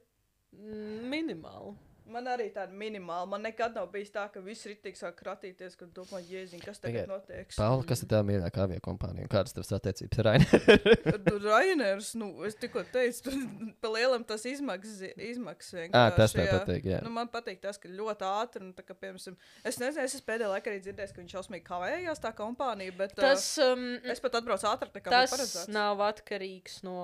Mm, 0.55 1.09
Minimāli. 1.13 1.75
Man 2.05 2.27
arī 2.29 2.51
tāda 2.53 2.75
minimāla. 2.77 3.25
Man 3.33 3.41
nekad 3.47 3.73
nav 3.79 3.87
bijis 3.93 4.11
tā, 4.13 4.27
ka 4.33 4.41
viss 4.45 4.67
tik 4.83 4.99
sāk 4.99 5.15
kratīties, 5.23 5.77
ka 5.81 5.87
domā, 5.97 6.21
jēziņ, 6.29 6.61
kas 6.65 6.79
tagad 6.83 7.07
Tikai- 7.07 7.13
notiek. 7.15 7.55
Pauli, 7.57 7.87
kas 7.89 8.03
ir 8.05 8.09
tā 8.13 8.21
mīļākā 8.29 8.67
avio 8.67 8.81
kompānija? 8.85 9.25
un 9.25 9.31
Kādas 9.33 9.55
tavas 9.57 9.73
attiecības 9.79 10.21
ar 10.21 10.29
Rainu? 10.29 10.61
Tur 11.29 11.41
Rainers, 11.47 12.11
nu, 12.21 12.29
es 12.45 12.59
tikko 12.61 12.83
teicu, 12.93 13.23
tur 13.31 13.39
pa 13.83 13.89
lielam 13.95 14.25
tas 14.29 14.45
izmaksas. 14.45 15.01
izmaksas 15.17 15.89
Ah, 15.97 16.11
tas 16.15 16.35
tev 16.37 16.45
jā. 16.45 16.59
patīk, 16.61 16.85
jā. 16.93 17.01
Nu, 17.07 17.11
man 17.15 17.31
patīk 17.33 17.63
tas, 17.65 17.79
ka 17.81 17.89
ļoti 17.89 18.29
ātri, 18.29 18.63
un 18.69 18.75
tā 18.77 18.85
kā, 18.85 18.97
piemēram, 19.01 19.39
es 19.65 19.81
nezinu, 19.81 20.05
es 20.05 20.15
esmu 20.19 20.27
pēdējā 20.29 20.53
laikā 20.53 20.73
arī 20.75 20.83
dzirdējis, 20.85 21.15
ka 21.17 21.23
viņš 21.25 21.37
šausmīgi 21.39 21.67
kavējās 21.71 22.21
tā 22.25 22.35
kompānija, 22.37 22.97
bet 23.01 23.17
Tas, 23.17 23.47
um, 23.65 23.87
uh, 23.97 24.11
es 24.13 24.21
pat 24.21 24.37
atbraucu 24.41 24.69
ātrāk 24.69 24.93
nekā 25.01 25.13
tas 25.15 25.33
paredzēts. 25.33 25.73
nav 25.73 26.05
atkarīgs 26.05 26.83
no 26.85 26.99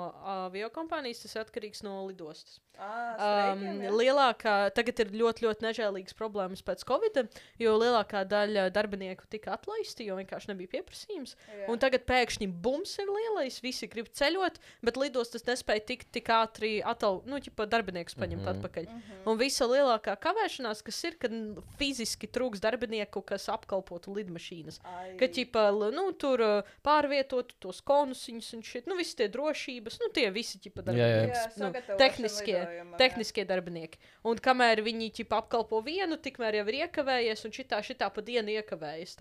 avio 0.44 0.68
kompānijas, 0.76 1.24
tas 1.24 1.38
atkarīgs 1.46 1.84
no 1.86 2.02
lidostas. 2.10 2.60
Ah, 2.80 3.10
Um, 3.20 3.60
lielākā, 3.98 4.70
tagad 4.72 5.00
ir 5.02 5.10
ļoti, 5.20 5.44
ļoti 5.44 5.64
nežēlīgas 5.66 6.16
problēmas 6.16 6.62
pēc 6.64 6.84
Covid, 6.88 7.18
jo 7.60 7.74
lielākā 7.76 8.22
daļa 8.28 8.68
darbinieku 8.72 9.26
tika 9.30 9.52
atlaisti, 9.58 10.06
jo 10.08 10.16
vienkārši 10.16 10.52
nebija 10.52 10.72
pieprasījums. 10.76 11.34
Jā. 11.50 11.66
Un 11.72 11.80
tagad 11.82 12.06
pēkšņi 12.08 12.48
bums 12.64 12.94
ir 13.02 13.10
lielais, 13.12 13.58
visi 13.64 13.88
grib 13.92 14.08
ceļot, 14.16 14.56
bet 14.86 15.00
lidostas 15.00 15.44
nespēja 15.48 15.84
tikt 15.90 16.08
tik 16.16 16.30
ātri 16.32 16.72
atal, 16.80 17.20
nu, 17.28 17.40
ķipa, 17.42 17.66
darbiniekus 17.70 18.16
paņemt 18.16 18.40
mm. 18.40 18.48
-hmm. 18.48 18.56
atpakaļ. 18.56 19.28
Un 19.28 19.40
visa 19.40 19.68
lielākā 19.68 20.16
kavēšanās, 20.24 20.80
kas 20.86 21.02
ir, 21.08 21.18
kad 21.20 21.36
fiziski 21.80 22.30
trūks 22.30 22.62
darbinieku, 22.64 23.20
kas 23.26 23.50
apkalpotu 23.52 24.14
lidmašīnas. 24.16 24.80
Ai. 24.84 25.12
Ka 25.20 25.28
ķipa, 25.28 25.66
nu, 25.92 26.06
tur 26.16 26.44
pārvietotu 26.86 27.58
tos 27.60 27.82
konusiņus 27.84 28.52
un 28.56 28.64
šit, 28.64 28.88
nu, 28.88 28.96
visi 28.96 29.18
tie 29.20 29.28
drošības, 29.28 30.00
nu, 30.00 30.10
tie 30.16 30.28
visi 30.32 30.62
ķipa 30.62 30.86
darbinieki. 30.88 31.44
Nu, 31.60 31.68
sagatavošana 31.68 32.69
tehniskie, 33.00 33.44
jā. 33.44 33.48
darbinieki. 33.50 34.00
Un 34.30 34.40
kamēr 34.42 34.82
viņi 34.86 35.10
ķipa, 35.20 35.42
apkalpo 35.44 35.80
vienu, 35.86 36.18
tikmēr 36.20 36.60
jau 36.60 36.66
ir 36.70 36.78
iekavējies, 36.84 37.44
un 37.46 37.56
šitā, 37.56 37.80
šitā 37.86 38.10
pa 38.14 38.24
dienu 38.24 38.54
iekavējies. 38.58 39.16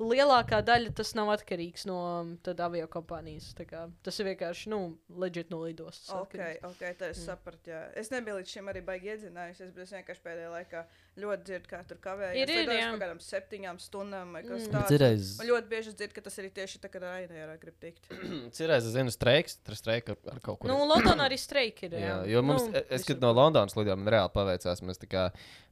Lielākā 0.00 0.62
daļa 0.64 0.94
tas 0.96 1.10
nav 1.18 1.28
atkarīgs 1.34 1.82
no 1.84 1.96
um, 2.22 2.30
avio 2.64 2.86
kompānijas. 2.88 3.50
tā 3.58 3.66
kā 3.68 3.82
Tas 4.06 4.16
ir 4.22 4.30
vienkārši 4.30 4.70
nu, 4.72 4.78
leģit 5.12 5.50
no 5.52 5.58
lidostas. 5.66 6.08
Ok, 6.16 6.38
atkarīgs. 6.38 6.64
ok, 6.64 6.80
tā 6.96 7.10
es 7.12 7.18
Mm. 7.20 7.26
sapratu. 7.26 7.68
Jā. 7.70 7.80
Es 8.00 8.08
nebiju 8.10 8.38
līdz 8.38 8.48
šim 8.54 8.70
arī 8.72 8.80
baigi 8.86 9.10
iedzinājusies, 9.12 9.74
bet 9.74 9.82
es 9.84 9.92
vienkārši 9.92 10.22
pēdējā 10.24 10.50
laikā 10.54 10.84
ļoti 11.20 11.44
dzirdu, 11.44 11.68
kā 11.68 11.80
tur 11.86 11.98
kavējas. 12.00 12.38
Ir, 12.48 12.48
jā. 12.72 12.86
Kaut 12.94 13.02
kādām 13.02 13.20
septiņām 13.20 13.76
stundām 13.84 14.32
vai 14.32 14.42
kas 14.42 14.64
Mm. 14.66 14.72
tāds. 14.72 14.88
Cerēs, 14.94 15.38
Man 15.38 15.46
ļoti 15.52 15.68
bieži 15.68 15.92
dzird, 15.94 16.14
ka 16.16 16.20
tas 16.22 16.38
ir 16.38 16.48
tieši 16.50 16.78
tā, 16.80 16.88
kad 16.90 17.02
Rainērā 17.02 17.58
grib 17.60 17.76
tikt. 17.78 18.08
cerēs, 18.56 18.88
es 18.88 18.94
zinu, 18.96 19.12
streiks, 19.12 19.58
tur 19.62 19.74
streika 19.76 20.16
ar, 20.16 20.18
ar 20.32 20.40
kaut 20.40 20.60
ko. 20.60 20.68
Nu, 20.68 20.78
Londonā 20.88 21.28
arī 21.28 21.36
streiki 21.36 21.90
ir. 21.90 21.98
Jā, 22.00 22.00
Jā, 22.00 22.16
jo 22.32 22.42
mums, 22.42 22.64
nu, 22.70 22.72
es, 22.88 23.02
visur. 23.02 23.06
kad 23.12 23.20
no 23.20 23.34
Londonas 23.36 23.76
lidojām, 23.76 24.00
man 24.00 24.14
reāli 24.16 24.32
paveicās. 24.32 24.80
Mēs 24.80 24.96
tā 25.02 25.10
kā, 25.12 25.26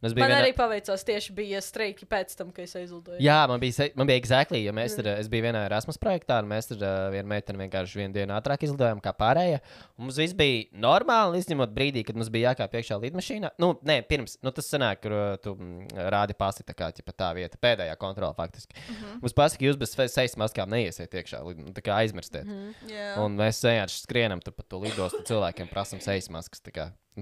mēs 0.05 0.13
Man 0.13 0.21
bijām 0.21 0.37
arī 0.43 0.53
paveicās 0.55 1.05
tieši 1.09 1.33
bija 1.35 1.63
streiki 1.65 2.05
pēc 2.05 2.37
tam, 2.37 2.53
kad 2.53 2.65
es 2.69 2.75
aizlidoju. 2.77 3.21
Jā, 3.25 3.47
man 3.49 3.59
bija, 3.61 3.89
man 3.97 4.07
bija 4.07 4.18
exactly, 4.19 4.61
ja 4.65 4.75
mēs 4.77 4.97
tur, 4.99 5.09
es 5.15 5.31
biju 5.31 5.47
vienā 5.47 5.65
Erasmus 5.69 5.99
projektā, 6.03 6.41
un 6.43 6.51
mēs 6.51 6.69
tur 6.71 6.83
uh, 6.83 7.09
vienu 7.15 7.31
meiteni 7.31 7.63
vienkārši 7.65 8.01
vienu 8.01 8.17
dienu 8.17 8.35
ātrāk 8.37 8.67
izlidojām 8.67 9.01
kā 9.05 9.13
pārējie. 9.17 9.61
Un 9.97 10.09
mums 10.09 10.19
viss 10.21 10.37
bija 10.39 10.67
normāli, 10.85 11.41
izņemot 11.43 11.73
brīdī, 11.75 12.05
kad 12.07 12.19
mums 12.19 12.31
bija 12.35 12.53
jākāp 12.53 12.77
iekšā 12.81 12.99
lidmašīnā. 13.05 13.53
Nu, 13.63 13.73
nē, 13.89 14.01
pirms, 14.11 14.39
nu, 14.45 14.53
tas 14.55 14.71
sanāk, 14.71 15.03
kur 15.05 15.17
uh, 15.17 15.25
tu 15.43 15.55
mm, 15.57 16.05
rādi 16.15 16.37
pasi, 16.39 16.67
tā 16.69 16.77
kā 16.79 16.91
ķipa, 16.95 17.17
tā 17.25 17.33
vieta, 17.39 17.61
pēdējā 17.63 17.97
kontrola 18.01 18.35
faktiski. 18.37 18.77
Mhm. 18.77 19.01
-huh. 19.01 19.19
Mums 19.25 19.37
pasaka, 19.41 19.65
jūs 19.65 19.81
bez 19.81 19.97
sejas 19.97 20.37
maskām 20.37 20.71
neiesiet 20.75 21.15
iekšā, 21.15 21.43
tā 21.77 21.85
kā 21.85 21.99
aizmirstiet. 22.03 22.45
Mhm. 22.45 22.69
-huh. 22.69 22.93
Jā, 22.93 23.11
Un 23.25 23.37
mēs 23.37 23.63
vienkārši 23.65 24.03
skrienam 24.03 24.41
tur 24.41 24.53
pa 24.53 24.63
to 24.63 24.79
lidostu, 24.79 25.23
cilvēkiem 25.25 25.69
prasām 25.71 26.01
sejas 26.01 26.31
maskas. 26.31 26.61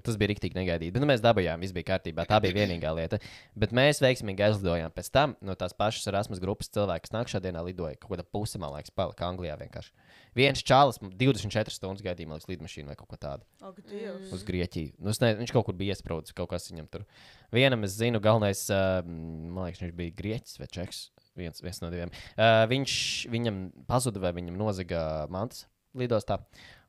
Tas 0.05 0.19
bija 0.21 0.33
rīktīgi 0.33 0.59
negaidīti. 0.59 0.93
Bet 0.95 1.03
nu, 1.03 1.09
mēs 1.11 1.23
dabūjām, 1.25 1.63
viss 1.63 1.75
bija 1.77 1.87
kārtībā. 1.93 2.27
Tā 2.29 2.41
bija 2.43 2.57
vienīgā 2.57 2.91
lieta. 2.97 3.21
Bet 3.59 3.73
mēs 3.77 4.03
veiksmīgi 4.05 4.45
aizlidojām. 4.49 4.93
Pēc 4.97 5.11
tam 5.15 5.37
no 5.45 5.57
tās 5.59 5.77
pašas 5.77 6.09
Erasmus 6.11 6.43
grupas 6.43 6.71
cilvēki, 6.75 7.07
kas 7.07 7.15
nākamā 7.15 7.43
dienā 7.45 7.65
lidoja, 7.67 7.99
kaut 8.01 8.15
kāda 8.15 8.27
puse, 8.29 8.61
man 8.63 8.75
liekas, 8.75 8.93
palika 8.97 9.29
Anglijā 9.29 9.57
vienkārši. 9.61 9.93
Viens 10.37 10.61
čalis 10.67 11.01
mums 11.01 11.17
24 11.17 11.73
stundas 11.73 12.05
gaidīja, 12.05 12.29
man 12.29 12.41
liekas, 12.41 12.51
lidmašīnu 12.51 12.93
vai 12.93 12.97
kaut 12.99 13.09
ko 13.13 13.21
tādu 13.21 13.47
ak, 13.65 13.79
Dievs. 13.89 14.33
uz 14.37 14.45
Grieķiju. 14.47 14.97
Nu, 15.01 15.15
ne, 15.23 15.31
viņš 15.41 15.55
kaut 15.57 15.69
kur 15.69 15.79
bija 15.79 15.97
iesprūdis, 15.97 16.37
kaut 16.37 16.51
kas 16.53 16.69
viņam 16.69 16.91
tur. 16.93 17.07
Vienam 17.57 17.87
es 17.89 17.97
zinu, 17.97 18.21
galvenais, 18.21 18.67
uh, 18.69 19.01
man 19.07 19.71
liekas, 19.71 19.81
viņš 19.87 19.95
bija 19.97 20.17
Grieķis 20.19 20.61
vai 20.61 20.69
Čeks. 20.77 21.07
Viens, 21.37 21.61
viens 21.61 21.81
no 21.83 21.89
diviem. 21.93 22.13
Uh, 22.37 22.65
viņš 22.69 22.93
viņam 23.33 23.65
pazuda 23.89 24.23
vai 24.23 24.33
viņam 24.37 24.57
nozaga 24.57 25.01
mantas 25.33 25.67
lidostā. 25.97 26.41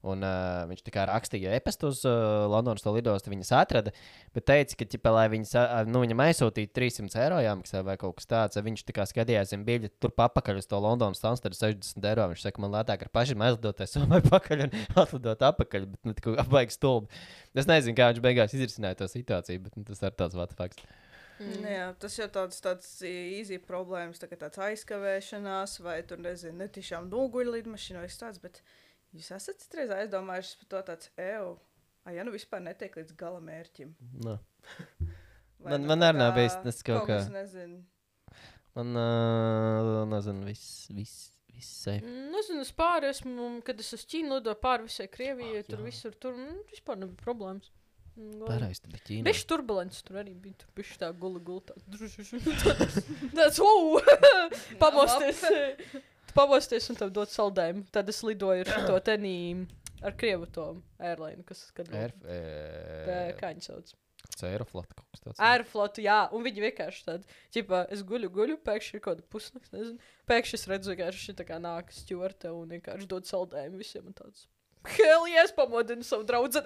Un, 0.08 0.24
uh, 0.26 0.64
viņš 0.70 0.84
tikai 0.86 1.06
rakstīja 1.10 1.56
e-pastu 1.58 1.92
uz 1.92 2.04
uh, 2.08 2.46
Londonas 2.52 2.86
to 2.86 2.94
lidostu. 2.96 3.32
Viņas 3.34 3.52
atrada, 3.58 3.94
bet 4.36 4.48
teica, 4.48 4.78
ka, 4.80 4.88
ķipa, 4.94 5.14
lai 5.16 5.26
viņas, 5.34 5.54
uh, 5.60 5.74
nu, 5.90 6.02
viņam 6.06 6.24
aizsūtītu 6.28 6.74
300 6.78 7.24
eiro 7.26 7.42
jāmaksā 7.44 7.84
vai 7.88 7.98
kaut 8.02 8.20
kas 8.20 8.30
tāds, 8.30 8.58
tad 8.58 8.68
viņš 8.68 8.86
tā 8.88 8.96
kā 8.98 9.08
skatījās 9.10 9.52
zem 9.54 9.66
biļeti 9.68 9.98
tur 10.04 10.14
papakaļ 10.18 10.62
uz 10.62 10.70
to 10.70 10.80
Londonas 10.84 11.22
standartu 11.22 11.60
60 11.60 12.12
eiro. 12.12 12.30
Viņš 12.34 12.46
saka, 12.48 12.64
man 12.64 12.76
lētāk 12.78 13.08
ar 13.08 13.12
pašiem 13.20 13.44
aizlidoties 13.48 13.94
sommai 13.98 14.22
pakaļ 14.28 14.68
un 14.68 14.78
atlidot 15.04 15.50
apakaļ, 15.52 15.90
bet 15.96 16.08
nu, 16.08 16.16
tā 16.18 16.28
kā 16.28 16.38
apbaigs 16.46 16.80
stulbi. 16.80 17.26
Es 17.58 17.70
nezinu, 17.70 17.98
kā 17.98 18.14
viņš 18.14 18.24
beigās 18.24 18.56
izrisināja 18.56 19.02
to 19.02 19.12
situāciju, 19.12 19.68
bet 19.68 19.78
nu, 19.78 19.86
tas 19.88 20.04
ir 20.06 20.18
tāds 20.18 20.38
vats 20.38 20.58
fakts. 20.58 20.88
Mm. 21.38 21.58
Nu 21.62 21.70
Jā, 21.70 21.88
tas 22.02 22.16
jau 22.18 22.26
tāds, 22.34 22.58
tāds 22.64 22.88
īsi 23.06 23.60
problēmas, 23.62 24.18
tā 24.22 24.30
kā 24.30 24.40
tāds 24.42 24.58
aizkavēšanās, 24.68 25.78
vai 25.86 26.00
tur 26.08 26.22
nezinu, 26.24 26.58
netiešām 26.64 27.12
noguļ 27.12 27.52
lidmašīna 27.60 28.02
vai 28.02 28.10
kas 28.10 28.22
tāds. 28.22 28.42
Bet 28.42 28.62
jūs 29.16 29.30
esat 29.38 29.62
citreiz 29.64 29.90
aizdomājušies 29.96 30.58
par 30.64 30.68
to 30.74 30.82
tāds, 30.92 31.12
eju, 31.18 31.54
ah, 32.06 32.12
ja 32.16 32.24
nu 32.28 32.32
vispār 32.36 32.62
netiek 32.66 32.96
līdz 33.00 33.16
gala 33.20 33.40
mērķim. 33.44 33.96
Nu. 34.26 34.38
Vai 35.64 35.72
Man- 35.74 35.82
nu 35.82 35.88
man 35.94 36.06
arī 36.06 36.18
nav 36.22 36.36
bijis 36.36 36.54
tas 36.64 36.84
kaut 36.86 37.08
kā- 37.08 37.18
kas, 37.24 37.30
nezinu. 37.34 37.80
Man, 38.78 38.92
uh, 38.94 40.04
nezinu, 40.12 40.46
viss, 40.46 40.92
viss. 40.94 41.34
Mm, 41.58 42.28
Nezinu, 42.36 42.62
es 42.62 42.70
pāri 42.78 43.08
esmu, 43.10 43.48
kad 43.66 43.80
es 43.82 43.88
uz 43.96 44.04
Ķīnu 44.06 44.36
lidoju 44.38 44.60
pāri 44.62 44.86
visai 44.86 45.08
Krievijai, 45.10 45.64
Ah, 45.64 45.66
tur 45.66 45.80
visur 45.82 46.14
tur 46.22 46.36
mm, 46.38 46.60
vispār 46.70 47.00
nebija 47.02 47.18
problēmas. 47.24 47.72
Mm, 48.14 48.44
Parasti 48.46 48.92
bija 48.94 49.02
Ķīna. 49.08 49.26
Bišķi 49.26 49.48
turbulents 49.50 50.04
tur 50.06 50.20
arī 50.22 50.36
bija. 50.38 50.54
Tur 50.62 50.70
bija 50.78 51.00
tā 51.02 51.10
gula 51.18 51.42
gulta. 51.42 51.74
Tas 53.34 53.58
wow! 53.58 53.98
Pamosties. 54.78 55.42
Pamosties 56.38 56.90
un 56.94 57.00
tev 57.00 57.14
dod 57.16 57.32
saldējumu. 57.34 57.88
Tad 57.94 58.10
es 58.14 58.24
lidoju 58.26 58.68
ar 58.68 58.88
to 58.88 58.98
tenī 59.06 59.38
ar 60.06 60.18
Krievu 60.18 60.50
to 60.54 60.68
airline, 61.02 61.44
kas 61.48 61.68
kad 61.78 61.90
Pē, 61.90 62.10
e, 62.30 63.32
Kā 63.40 63.54
viņi 63.54 63.66
sauc? 63.66 63.96
Aeroflot 64.46 64.92
kaut 64.94 65.08
kas 65.14 65.24
tāds. 65.24 65.40
Airflotu, 65.42 66.04
jā, 66.06 66.18
un 66.36 66.44
viņi 66.46 66.64
vienkārši 66.68 67.06
tādi, 67.08 67.38
ķipā, 67.56 67.84
es 67.94 68.04
guļu, 68.06 68.30
guļu, 68.34 68.58
pēkšņi 68.66 68.98
ir 68.98 69.02
kaut 69.02 69.18
kāda 69.18 69.26
pusnakts, 69.34 69.72
nezinu. 69.74 70.12
Pēkšņi 70.30 70.60
es 70.60 70.68
redzu, 70.70 70.96
ka 71.00 71.10
šī 71.16 71.36
tā 71.40 71.46
kā 71.48 71.58
nāk 71.64 71.90
stjorte 71.96 72.52
un 72.54 72.76
vienkārši 72.76 73.10
dod 73.10 73.30
saldējumu 73.30 73.82
visiem 73.82 74.10
un 74.12 74.18
tāds. 74.18 74.46
Hell, 74.88 75.26
ja 75.32 75.44
es 75.44 75.52
pamodinu 75.56 76.06
savu 76.06 76.24
draugu. 76.28 76.62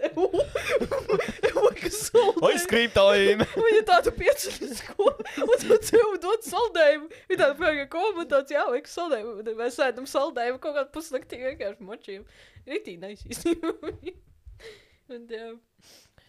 Oi, 2.41 2.53
skriptojumi! 2.61 3.47
Viņa 3.55 3.81
tādu 3.87 4.13
pieceļas, 4.17 4.83
ko, 4.91 5.09
un 5.45 5.55
tad 5.63 5.87
tev 5.87 6.13
dod 6.23 6.45
saldējumu. 6.45 7.09
Viņa 7.31 7.39
tāda 7.41 7.57
pēkšņi 7.61 7.87
komentāts, 7.95 8.53
jā, 8.55 8.67
vajag 8.69 8.91
saldējumu. 8.91 9.55
Mēs 9.63 9.79
ēdam 9.87 10.09
saldējumu 10.09 10.61
kaut 10.61 10.77
kādu 10.77 10.93
pusnaktī 10.95 11.41
vienkārši 11.41 11.89
močījām. 11.89 12.29
Ritī 12.69 12.97
neizsīstījām. 13.01 13.91
Un 15.11 15.27
jā, 15.27 15.51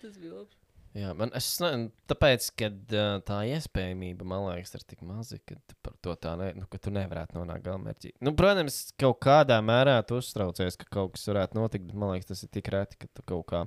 tas 0.00 0.18
bija 0.18 0.40
labi. 0.40 0.62
Jā, 0.92 1.14
man 1.16 1.31
es 1.38 1.46
nezinu, 1.62 1.88
tāpēc, 2.11 2.46
ka 2.61 2.68
uh, 2.68 3.14
tā 3.24 3.38
iespējamība, 3.55 4.26
man 4.28 4.42
liekas, 4.50 4.74
ir 4.76 4.83
tik 4.85 5.00
maza, 5.09 5.38
ka 5.48 5.57
par 5.81 5.94
to 6.05 6.12
tā 6.20 6.35
ne, 6.37 6.50
nu, 6.59 6.66
ka 6.68 6.76
tu 6.85 6.92
nevarētu 6.92 7.38
nonākt 7.38 7.64
galamērķī. 7.64 8.11
Nu, 8.20 8.35
protams, 8.37 8.81
kaut 9.00 9.16
kādā 9.24 9.57
mērā 9.64 9.94
tu 10.05 10.18
uztraucies, 10.20 10.76
ka 10.76 10.85
kaut 10.92 11.14
kas 11.16 11.24
varētu 11.31 11.57
notikt, 11.57 11.87
bet 11.88 11.96
man 11.96 12.12
liekas, 12.12 12.28
tas 12.35 12.44
ir 12.44 12.50
tik 12.52 12.68
reti, 12.74 12.98
ka 13.00 13.09
tu 13.09 13.24
kaut 13.33 13.46
kā. 13.48 13.62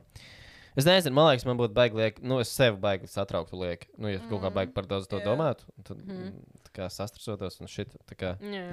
Es 0.78 0.86
nezinu, 0.86 1.16
man 1.18 1.32
liekas, 1.32 1.48
man 1.50 1.58
būtu 1.58 1.74
baigi 1.74 1.98
liek, 1.98 2.22
nu, 2.22 2.38
es 2.44 2.52
sev 2.54 2.78
baigi 2.84 3.10
satrauktu 3.10 3.58
liek. 3.58 3.88
Nu, 3.98 4.12
ja 4.12 4.20
mm. 4.20 4.30
kaut 4.30 4.44
kā 4.44 4.54
baigi 4.60 4.76
par 4.76 4.86
daudz 4.92 5.08
to 5.10 5.18
Jā. 5.22 5.26
domātu, 5.32 5.66
tad 5.88 5.98
Mhm. 5.98 6.30
mm. 6.30 6.62
tā 6.68 6.76
kā 6.78 6.90
sastrasotos 6.94 7.58
un 7.64 7.72
šit. 7.72 7.96
tā 8.06 8.20
Kā, 8.20 8.36
Jā. 8.44 8.68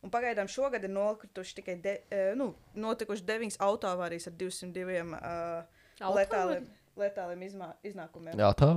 Un 0.02 0.10
pagaidām 0.10 0.48
šogad 0.48 0.84
ir 0.84 0.89
nokrituši 0.89 1.56
tikai 1.56 1.82
de, 1.82 2.02
eh, 2.12 2.36
nu, 2.36 2.56
notikuši 2.74 3.24
9 3.24 3.58
autoavārijas 3.60 4.28
ar 4.28 4.34
202 4.34 5.13
uh, 5.13 5.63
letāliem, 6.15 6.68
letāliem 6.99 7.43
izmā, 7.47 7.69
iznākumiem. 7.85 8.35
jā, 8.39 8.49
tā. 8.59 8.69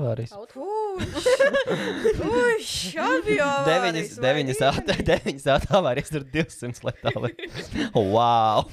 Ui, 2.29 2.57
šādi 2.67 3.37
jau 3.39 3.51
Deviņas, 3.69 4.15
deviņas, 4.23 4.63
ātrā, 4.69 4.97
deviņas 5.11 5.49
ātrās 5.57 6.13
tur 6.13 6.27
200 6.35 6.87
letāli. 6.89 7.33
wow! 8.15 8.67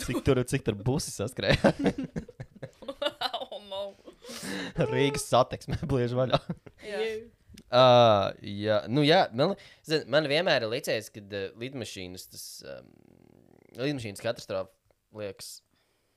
Cik 0.00 0.22
tur, 0.26 0.42
cik 0.48 0.66
tur 0.66 0.78
busi 0.78 1.12
saskrēja? 1.14 1.74
oh, 3.50 3.60
no. 3.68 3.82
Rīgas 4.90 5.28
satiksme 5.28 5.78
bliež 5.90 6.16
vaļā. 6.18 6.40
Jā. 6.86 7.04
Uh, 7.70 8.32
jā, 8.42 8.80
nu 8.90 9.04
jā, 9.06 9.24
man, 9.36 9.52
zin, 9.86 10.02
man 10.10 10.26
vienmēr 10.30 10.64
ir 10.66 10.72
licies, 10.72 11.06
ka 11.14 11.22
uh, 11.22 11.50
lidmašīnas, 11.60 12.24
tas, 12.32 12.46
um, 12.66 12.88
lidmašīnas 13.78 14.22
katastrofa 14.24 14.72
liekas 15.14 15.60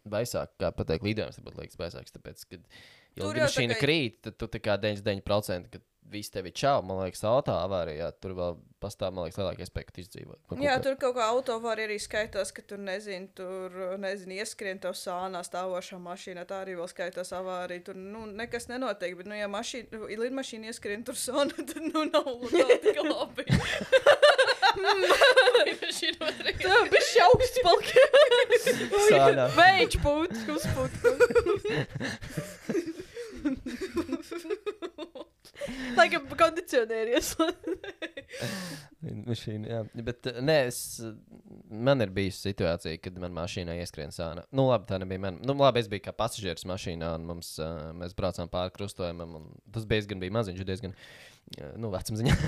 baisāk, 0.09 0.53
kā 0.59 0.73
pateikt, 0.75 1.05
lidojums 1.07 1.39
varbūt 1.39 1.61
liekas 1.61 1.79
baisāks, 1.79 2.15
tāpēc, 2.15 2.45
kad 2.49 2.61
ja 2.61 3.23
Tur 3.23 3.23
jau 3.23 3.31
tā 3.31 3.33
lidmašīna 3.39 3.77
kā- 3.77 3.81
krīt, 3.85 4.21
tad 4.27 4.37
tu 4.37 4.49
tā 4.51 4.61
kā 4.63 4.77
99%, 4.81 5.71
kad 5.73 5.81
viss 6.13 6.29
tevi 6.29 6.51
čau, 6.51 6.81
man 6.85 6.99
liekas, 7.03 7.23
auto 7.27 7.53
avārijā, 7.55 8.11
tur 8.21 8.35
vēl 8.37 8.57
pastāv, 8.83 9.13
man 9.15 9.25
liekas, 9.25 9.39
lielāka 9.39 9.63
iespēja, 9.65 9.87
ka 9.87 9.95
tu 9.95 10.03
izdzīvo. 10.03 10.37
Nu, 10.51 10.59
Jā, 10.65 10.75
tur 10.83 10.97
kaut 10.99 11.15
kā 11.17 11.27
autovari 11.31 11.85
arī 11.87 11.97
skaitās, 12.01 12.51
ka 12.55 12.61
tur 12.67 12.81
nezinu, 12.83 13.29
tur 13.37 13.77
nezinu, 14.01 14.35
ieskrien 14.43 14.81
tev 14.83 14.97
sānā 14.99 15.41
stāvošā 15.47 15.99
mašīnā. 16.03 16.45
Tā 16.49 16.61
arī 16.65 16.75
vēl 16.79 16.89
skaitās 16.91 17.33
avārija. 17.37 17.85
Tur 17.89 17.99
nu, 17.99 18.25
nekas 18.27 18.69
nenotiek. 18.71 19.15
Bet, 19.19 19.31
nu, 19.31 19.39
ja 19.39 19.49
mašīna, 19.51 20.03
lidmašīna 20.11 20.73
ieskrien 20.73 21.07
tur 21.07 21.17
sānā, 21.19 21.55
tad 21.71 21.79
nu 21.87 22.05
nav 22.11 22.29
nav 22.51 22.75
tik 22.83 23.01
labi. 23.07 23.47
Tā 26.63 26.77
bija 26.89 27.03
šausmas 27.05 27.51
palika. 28.91 29.09
Sānā. 29.09 29.45
Veids 29.57 29.97
pūts, 30.03 30.39
uzpūts. 30.55 30.97
Tagad 35.97 36.21
kondicionieri 36.39 37.11
ieslēdz. 37.17 37.57
Mašīna, 39.27 39.65
jā. 39.69 39.79
Bet, 40.05 40.27
nē, 40.43 40.55
es, 40.69 40.77
man 41.69 42.01
ir 42.03 42.09
bijusi 42.15 42.39
situācija, 42.49 42.99
kad 43.03 43.13
man 43.21 43.31
mašīnā 43.35 43.73
ieskrien 43.81 44.11
sāna. 44.15 44.41
Nu, 44.55 44.61
labi, 44.71 44.87
tā 44.89 44.95
nebija 45.01 45.23
man. 45.25 45.35
Nu, 45.43 45.51
labi, 45.59 45.77
es 45.83 45.89
biju 45.91 46.05
kā 46.07 46.13
pasažieris 46.15 46.65
mašīnā, 46.69 47.09
un 47.19 47.23
mums, 47.29 47.49
uh, 47.61 47.67
mēs 47.99 48.11
braucām 48.17 48.47
pāri 48.51 48.71
krustojumam. 48.75 49.29
un 49.39 49.43
Tas 49.75 49.83
diezgan 49.89 50.17
bija 50.23 50.35
maziņš, 50.39 50.61
diezgan, 50.69 50.91
uh, 51.59 51.73
nu, 51.79 51.87
vecumziņā. 51.93 52.35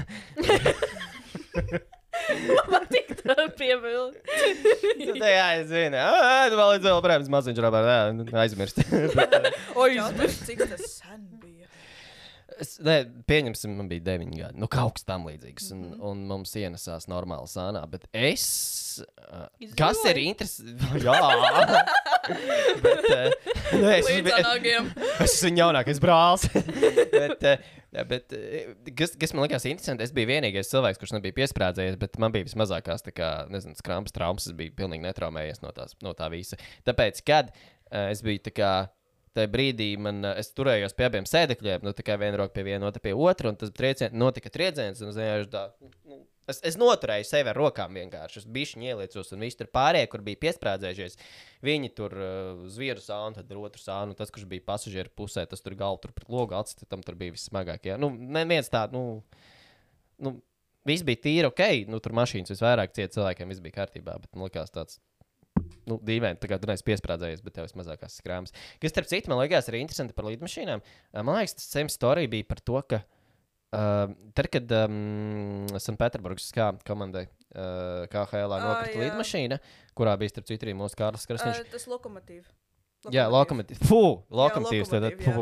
Man 2.71 2.85
tik 2.91 3.13
tā 3.21 3.47
piebilst. 3.57 4.19
Nu, 5.01 5.15
tā 5.19 5.31
jā, 5.31 5.47
es 5.59 5.69
zinu. 5.71 5.99
Ah, 6.01 6.45
tu 6.51 6.59
vēl 6.59 6.75
līdz 6.75 6.89
vēl 6.89 7.01
brēmas 7.05 7.31
maziņš, 7.37 7.63
Robert, 7.65 7.89
jā, 7.91 7.99
nu, 8.17 8.27
aizmirst. 8.43 8.81
Oi, 9.81 9.89
Jautājums, 9.97 10.41
cik 10.47 10.65
tas 10.65 10.99
sen? 10.99 11.25
Es, 12.61 12.75
ne, 12.83 13.01
pieņemsim, 13.27 13.73
man 13.75 13.89
bija 13.91 14.03
9 14.05 14.31
gadi. 14.37 14.59
Nu, 14.61 14.69
kaut 14.71 14.95
kas 14.97 15.07
tam 15.07 15.25
līdzīgs. 15.27 15.69
Un, 15.75 15.83
un 15.99 16.23
mums 16.29 16.53
ienesās 16.59 17.09
normāli 17.11 17.49
sānā. 17.51 17.81
Bet 17.91 18.07
es. 18.15 18.45
Uh, 19.27 19.47
kas 19.77 19.99
ir 20.07 20.21
interesants? 20.23 20.85
Jā, 21.05 21.17
bet. 22.83 23.07
Uh, 23.09 23.29
nē, 23.83 23.93
es, 23.99 24.09
es, 24.09 24.29
es 25.25 25.35
esmu 25.37 25.53
jaunākais 25.59 26.01
brālis. 26.03 26.47
bet, 27.11 27.45
uh, 27.45 28.01
bet 28.09 28.35
uh, 28.37 28.73
kas, 28.97 29.15
kas 29.19 29.35
man 29.35 29.45
likās 29.45 29.67
interesanti, 29.69 30.05
es 30.07 30.15
biju 30.15 30.31
vienīgais 30.33 30.71
cilvēks, 30.71 31.01
kurš 31.01 31.15
nebija 31.17 31.37
piesprādzējies, 31.41 31.99
bet 32.01 32.19
man 32.21 32.33
bija 32.35 32.47
vismazākās, 32.47 33.05
tā 33.05 33.13
kā, 33.15 33.31
nezinu, 33.51 33.77
skrampas 33.79 34.15
traumas. 34.15 34.47
Es 34.49 34.57
biju 34.57 34.75
pilnīgi 34.79 35.05
netraumējies 35.05 35.63
no, 35.65 35.73
tās, 35.75 35.97
no 36.05 36.15
tā 36.17 36.31
visa. 36.33 36.59
Tāpēc, 36.87 37.23
kad 37.27 37.51
uh, 37.55 38.07
es 38.09 38.23
biju 38.25 38.47
tā 38.47 38.55
kā. 38.55 38.75
Tajā 39.35 39.51
brīdī 39.51 39.89
man, 39.99 40.23
uh, 40.23 40.37
es 40.39 40.53
turējos 40.55 40.95
pie 40.95 41.09
abiem 41.09 41.27
sēdekļiem, 41.29 41.83
nu, 41.85 41.95
tā 41.95 42.05
kā 42.07 42.15
viena 42.21 42.39
roka 42.39 42.55
pie 42.55 42.63
viena, 42.69 42.87
otra 42.87 43.03
pie 43.03 43.15
otra, 43.15 43.51
un 43.51 43.59
tas 43.59 43.73
triecien, 43.75 44.15
notika 44.15 44.51
trieciens. 44.53 45.03
un 45.03 45.11
vienkārši 45.11 45.51
tā, 45.51 45.67
nu, 46.07 46.23
Es, 46.45 46.59
es 46.61 46.75
noturēju 46.77 47.25
sevi 47.25 47.49
ar 47.49 47.57
rokām 47.57 47.95
vienkārši. 47.97 48.43
Es 48.43 48.49
biju 48.57 48.81
ieliecos, 48.85 49.31
un 49.33 49.41
visi 49.41 49.57
tur 49.57 49.69
pārējie, 49.73 50.09
kur 50.11 50.21
bija 50.25 50.41
piesprādzējušies, 50.43 51.17
viņi 51.65 51.89
tur 51.97 52.13
uh, 52.19 52.65
uz 52.67 52.77
vienu 52.77 53.01
sānu, 53.01 53.39
tad 53.39 53.53
otru 53.57 53.81
sānu. 53.81 54.13
un 54.13 54.19
Tas, 54.19 54.29
kurš 54.33 54.45
bija 54.51 54.65
pasažieru 54.67 55.09
pusē, 55.17 55.47
tas 55.49 55.65
tur 55.65 55.77
galvu 55.79 56.03
tur 56.03 56.13
pret 56.13 56.29
logu 56.29 56.57
acis, 56.57 56.85
tam 56.89 57.01
tur 57.05 57.17
bija 57.17 57.33
vissmagākie. 57.33 57.95
Nu, 58.01 58.11
neviens 58.13 58.69
tāds, 58.69 58.93
nu, 58.93 59.23
nu, 60.21 60.35
viss 60.85 61.05
bija 61.07 61.23
tīri 61.25 61.49
ok. 61.49 61.65
Nu, 61.89 62.01
tur 62.03 62.13
mašīnas 62.17 62.53
visvairāk 62.53 62.93
cieta 62.93 63.17
cilvēkiem, 63.17 63.49
viss 63.49 63.65
bija 63.65 63.79
kārtībā. 63.81 64.19
Bet 64.21 64.37
man 64.37 64.45
liekas, 64.45 64.73
tāds 64.75 65.01
nu, 65.89 65.99
dīvaini. 66.05 66.39
Tā 66.41 66.49
kā 66.51 66.59
tu 66.61 66.69
neesi 66.69 66.85
piesprādzējies, 66.87 67.43
bet 67.45 67.57
tev 67.57 67.67
ir 67.69 67.79
mazākās 67.79 68.19
skrāmas. 68.21 68.55
Kas, 68.81 68.93
starp 68.93 69.09
citu, 69.11 69.31
man 69.31 69.41
liekas, 69.43 69.69
arī 69.71 69.83
interesanti 69.83 70.15
par 70.17 70.27
lidmašīnām. 70.29 70.83
Uh, 70.83 71.21
Man 71.25 71.39
liekas, 71.39 71.57
tas 71.59 71.69
same 71.71 71.93
story 71.93 72.27
bija 72.31 72.47
par 72.47 72.61
to, 72.63 72.79
ka. 72.89 73.01
Uh, 73.75 74.13
tad, 74.37 74.47
kad 74.53 74.69
um, 74.85 75.65
Sanktpēterburgas 75.81 76.47
kā 76.55 76.69
komandai 76.87 77.25
uh, 77.27 78.05
KHL 78.11 78.53
Ā, 78.55 78.59
nokrita 78.61 78.95
jā. 78.95 79.07
lidmašīna, 79.09 79.57
kurā 79.97 80.13
bija 80.21 80.31
starp 80.31 80.47
citu 80.47 80.67
arī 80.67 80.75
mūsu 80.79 80.95
Kārlis 80.99 81.27
Krasniņš. 81.27 81.65
Uh, 81.65 81.73
tas 81.73 81.87
lokomotīvs. 81.91 82.53
Jā, 83.13 83.25
lokomotīvs. 83.33 83.81
Fū, 83.89 84.01
lokomotīvs. 84.33 84.93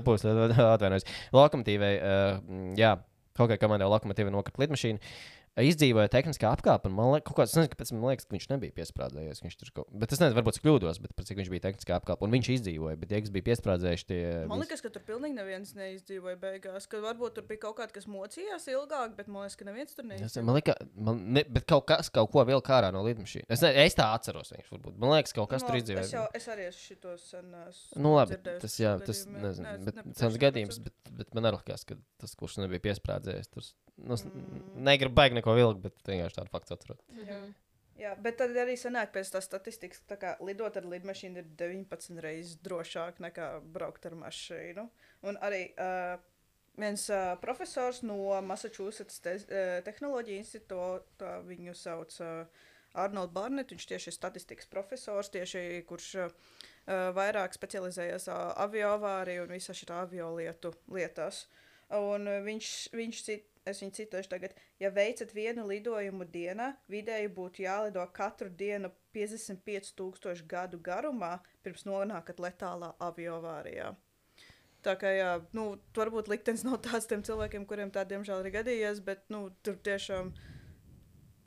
Būs 0.07 0.25
atvainojos. 0.25 1.05
Lokomotīvai, 1.35 1.93
uh, 1.99 2.57
jā, 2.79 2.95
kaut 3.37 3.51
kā 3.53 3.59
komandai 3.61 3.91
lokomotīvai 3.91 4.33
nokrita 4.33 4.63
lidmašīna. 4.65 5.13
Izdzīvoja 5.61 6.09
tehniskā 6.09 6.49
apgāde. 6.49 6.89
Man 6.89 7.11
liekas, 7.13 7.35
kāds, 7.37 7.53
nezinu, 7.53 7.69
kāpēc 7.73 7.91
man 7.93 8.07
liekas, 8.09 8.25
ka 8.25 8.33
viņš 8.35 8.47
nebija 8.49 8.73
piesprādzējies. 8.79 9.41
Viņš 9.45 9.57
tur 9.61 9.69
kaut 9.77 9.91
Bet 10.03 10.13
es 10.15 10.21
nezinu, 10.21 10.37
varbūt 10.39 10.57
es 10.57 10.61
kļūdos, 10.63 10.99
bet 11.03 11.13
cik 11.29 11.37
viņš 11.41 11.51
bija 11.53 11.63
tehniskā 11.67 11.97
apgāde. 11.99 12.25
Un 12.25 12.33
viņš 12.33 12.49
izdzīvoja, 12.55 12.97
bet 12.97 13.11
tie, 13.13 13.19
kas 13.21 13.33
bija 13.35 13.45
piesprādzējuši, 13.51 14.07
tie. 14.09 14.21
Man 14.49 14.63
liekas, 14.63 14.81
ka 14.81 14.89
tur 14.95 15.03
pilnīgi 15.05 15.37
neviens 15.37 15.75
neizdzīvoja 15.77 16.39
beigās. 16.41 16.87
Ka 16.89 17.01
varbūt 17.05 17.37
tur 17.37 17.45
bija 17.51 17.61
kaut 17.67 17.77
kāds, 17.81 17.93
kas 17.93 18.07
mocījās 18.09 18.65
ilgāk, 18.73 19.13
bet 19.19 19.29
man 19.29 19.45
liekas, 19.45 19.59
ka 19.61 19.67
neviens 19.69 19.93
tur 19.93 20.07
neizdzīvoja. 20.09 20.45
man 20.49 20.57
liekas, 20.57 20.81
man 21.09 21.21
ne, 21.37 21.45
bet 21.45 21.67
kaut 21.69 21.85
kas, 21.91 22.09
kaut 22.13 22.31
ko 22.33 22.45
vēl 22.49 22.63
kā 22.65 22.79
ārā 22.81 22.89
no 22.95 23.05
lidmašīnas. 23.05 23.51
Es, 23.53 23.61
ne, 23.61 23.73
es 23.85 23.93
tā 23.99 24.09
atceros, 24.17 24.49
viņš 24.57 24.73
varbūt. 24.73 24.97
Man 24.97 25.13
liekas, 25.19 25.35
kaut 25.37 25.51
kas 25.53 25.61
Nu, 25.61 25.69
tur 25.69 25.77
labi, 25.77 25.83
Es, 25.83 26.11
jau, 26.11 26.25
izdzīvoja. 26.25 26.33
es 26.41 26.49
arī 26.49 26.67
esmu 26.71 26.83
šito 26.89 27.13
sen. 27.21 27.53
esmu 27.69 28.01
Nu, 28.01 28.15
labi, 28.17 28.37
tas, 28.41 28.79
jā, 28.81 28.97
tas 29.05 29.23
nezinu, 29.29 29.63
Nē, 29.69 29.75
es 29.77 29.85
bet 29.85 30.17
sens 30.17 30.37
gadījums, 30.41 30.79
100%. 30.81 30.83
bet, 30.89 31.13
bet 31.21 31.33
man 31.37 31.45
arī 31.51 31.59
liekas, 31.61 31.85
ka 31.85 31.95
tas, 32.21 32.33
kurš 32.39 32.57
nebija 32.63 32.81
piesprādzējis, 32.89 33.49
tur 33.53 33.63
nu, 33.97 34.15
Mm. 34.23 34.83
negribu 34.87 35.13
baigt 35.13 35.35
neko 35.43 35.59
vilkt, 35.59 35.83
bet 35.83 36.07
vienkārši 36.07 36.39
tādu 36.39 36.53
faktu 36.53 36.77
atceros. 36.77 37.03
Mhm. 37.11 37.53
Jā, 37.99 38.15
bet 38.17 38.39
tad 38.39 38.55
arī 38.57 38.73
sanāk 38.73 39.11
pēc 39.13 39.29
tā 39.35 39.39
statistikas, 39.43 40.01
kā 40.17 40.33
lidot 40.41 40.75
ar 40.79 40.85
lidmašīnu 40.89 41.43
ir 41.43 41.49
19 41.59 42.21
reizes 42.25 42.57
drošāk 42.65 43.19
nekā 43.21 43.61
braukt 43.75 44.07
ar 44.09 44.15
mašīnu. 44.17 44.87
Un 45.29 45.37
arī 45.45 45.67
uh, 45.77 46.17
viens 46.75 47.05
uh, 47.13 47.35
profesors 47.37 48.01
no 48.01 48.17
Massachusetts 48.41 49.21
te 49.21 49.35
uh, 49.37 49.77
Tehnoloģija 49.85 50.41
institūta, 50.41 51.35
viņu 51.45 51.77
sauc 51.77 52.17
uh, 52.25 52.65
Arnolds 52.97 53.33
Barnett, 53.33 53.69
viņš 53.69 53.85
tieši 53.93 54.09
ir 54.09 54.17
statistikas 54.17 54.69
profesors, 54.73 55.29
tieši 55.29 55.83
kurš 55.85 56.09
uh, 56.25 56.33
vairāk 57.13 57.53
specializējas 57.53 58.25
uh, 58.33 58.55
avio 58.65 58.89
avāriju 58.97 59.45
un 59.45 59.53
visā 59.53 59.77
šī 59.77 59.91
avio 59.93 60.33
lietu 60.33 60.73
lietās. 60.89 61.45
Un 61.93 62.25
viņš, 62.25 62.69
viņš 62.97 63.17
cit, 63.21 63.52
es 63.69 63.81
viņu 63.83 63.95
citēšu 63.97 64.31
tagad, 64.31 64.55
ja 64.81 64.91
veicat 64.93 65.33
vienu 65.35 65.65
lidojumu 65.69 66.27
dienā, 66.29 66.73
vidēji 66.91 67.31
būtu 67.35 67.65
jālido 67.65 68.05
katru 68.15 68.49
dienu 68.49 68.91
55,000 69.15 70.47
gadu 70.49 70.79
garumā, 70.83 71.37
pirms 71.63 71.85
nonākat 71.87 72.41
letālā 72.43 72.93
avio 72.99 73.37
avārijā. 73.39 73.93
Tā 74.83 74.97
kā 74.99 75.13
jā, 75.15 75.29
nu, 75.55 75.77
varbūt 75.95 76.27
liktenis 76.31 76.65
nav 76.67 76.81
tāds 76.83 77.07
tiem 77.07 77.23
cilvēkiem, 77.23 77.67
kuriem 77.69 77.91
tā 77.93 78.03
diemžēl 78.07 78.43
ir 78.43 78.55
gadījies, 78.57 78.99
bet 79.05 79.23
nu, 79.31 79.45
tur 79.63 79.77
tiešām, 79.79 80.33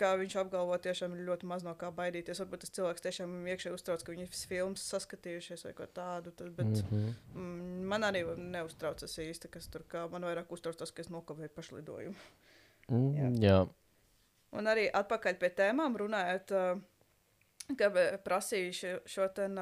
kā 0.00 0.12
viņš 0.20 0.36
apgalvo, 0.42 0.76
tiešām 0.82 1.14
ir 1.16 1.24
ļoti 1.28 1.48
maz 1.50 1.64
no 1.66 1.74
kā 1.78 1.90
baidīties. 1.94 2.40
Varbūt 2.42 2.64
tas 2.64 2.74
cilvēks 2.76 3.04
tiešām 3.06 3.34
iekšēji 3.52 3.76
uztrauc, 3.76 4.04
ka 4.04 4.12
viņi 4.14 4.26
ir 4.26 4.36
filmas 4.50 4.84
saskatījušies 4.92 5.64
vai 5.68 5.72
ko 5.78 5.86
tādu. 5.98 6.32
Tad, 6.36 6.52
bet, 6.56 6.66
Mm 6.66 6.90
-hmm. 6.90 7.14
mm, 7.34 7.86
man 7.92 8.02
arī 8.02 8.24
neuztraucas 8.36 9.18
īsti, 9.18 9.50
kas 9.50 9.68
tur 9.68 9.82
kā. 9.88 10.08
Man 10.10 10.22
vairāk 10.22 10.52
uztrauc 10.52 10.76
tas, 10.76 10.90
ka 10.90 11.02
es 11.02 11.08
nokavēju 11.08 11.48
pašlidojumu. 11.54 12.14
mm, 12.88 13.34
jā. 13.42 13.68
Un 14.52 14.66
arī 14.66 14.90
atpakaļ 14.92 15.38
pie 15.38 15.48
tēmām 15.50 15.96
runājot, 15.96 16.52
ka 17.78 17.90
prasīju 18.24 18.72
šo, 18.72 18.98
šo 19.06 19.28
ten, 19.28 19.58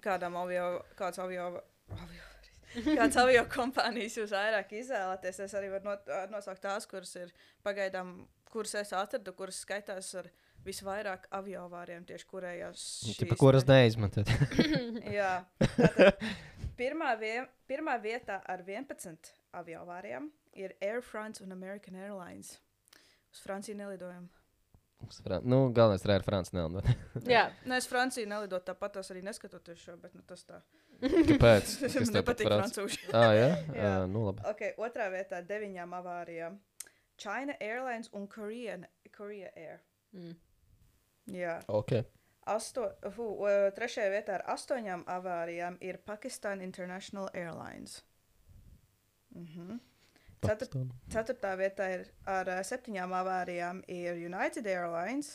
kādām 0.00 0.36
avio, 0.36 0.84
kāds 0.96 1.18
avio, 1.18 1.62
avio, 1.90 2.29
kāds 2.98 3.18
avio 3.20 3.44
kompānijas 3.50 4.18
jūs 4.20 4.34
vairāk 4.34 4.74
izvēlaties. 4.80 5.40
Es 5.46 5.56
arī 5.58 5.72
varu 5.72 5.96
nosaukt 6.32 6.62
tās, 6.64 6.86
kuras 6.90 7.14
ir 7.20 7.32
pagaidām, 7.66 8.14
kuras 8.50 8.76
es 8.80 8.92
atradu, 8.96 9.34
kuras 9.36 9.60
skaitās 9.64 10.12
ar 10.20 10.30
visvairāk 10.64 11.26
avio 11.36 11.64
avāriem 11.66 12.04
tieši 12.08 12.26
kurējās. 12.28 12.86
Tipa, 13.16 13.34
šīs 13.34 13.40
kuras 13.40 13.66
te- 13.66 13.76
neizmantot. 13.78 14.32
Jā, 15.18 15.32
tātad 15.58 16.20
pirmā, 16.80 17.14
vie, 17.20 17.36
pirmā 17.70 17.96
vietā 18.02 18.40
ar 18.48 18.64
11 18.66 19.32
avio 19.60 19.84
avārijām 19.84 20.28
ir 20.58 20.74
Air 20.84 21.00
France 21.04 21.42
un 21.44 21.54
American 21.56 21.96
Airlines. 21.96 22.58
Uz 23.30 23.40
Franciju 23.44 23.78
nelidojam. 23.78 24.28
Fran- 25.24 25.44
nu, 25.48 25.58
galvenais 25.74 26.04
ir 26.04 26.12
ar 26.14 26.22
Franciju 26.28 26.60
nelidot. 26.60 26.90
Jā, 27.28 27.46
Nē, 27.66 27.78
es 27.80 27.88
Franciju 27.90 28.28
nelidoju 28.30 28.62
tāpat, 28.68 28.92
tas 28.98 29.10
arī 29.14 29.22
neskatoties 29.26 29.78
šo, 29.82 29.96
bet 30.02 30.14
nu, 30.14 30.22
tas 30.28 30.44
tā. 30.44 30.60
Kāpēc? 31.00 31.72
Man 32.04 32.14
nepatīk 32.18 32.46
Franc- 32.46 32.66
francūži. 32.74 33.00
Ah, 33.16 33.32
jā, 33.34 33.48
Jā. 33.78 33.82
jā. 33.82 33.94
nu 34.12 34.26
labi. 34.28 34.44
Okay, 34.52 34.74
otrā 34.78 35.08
vietā 35.14 35.40
deviņām 35.48 35.96
avārijām. 36.00 36.58
China 37.20 37.56
Airlines 37.60 38.08
un 38.16 38.26
Korean, 38.32 38.86
Korea 39.12 39.50
Air. 39.56 39.80
Mm. 40.16 40.36
Jā. 41.36 41.58
Okay. 41.68 42.04
Asto, 42.48 42.86
hu, 43.16 43.26
trešajā 43.76 44.08
vietā 44.14 44.38
ar 44.38 44.44
astoņām 44.54 45.04
avārijām 45.06 45.76
ir 45.84 45.98
Pakistan 46.08 46.62
International 46.64 47.28
Airlines. 47.36 48.00
Mhm. 49.36 49.76
Ceturt, 50.40 50.76
ceturtā 51.12 51.50
vietā 51.60 51.86
ir 51.92 52.06
ar 52.24 52.48
ā, 52.48 52.60
septiņām 52.64 53.12
avārijām 53.12 53.82
ir 53.92 54.16
United 54.16 54.66
Airlines. 54.66 55.34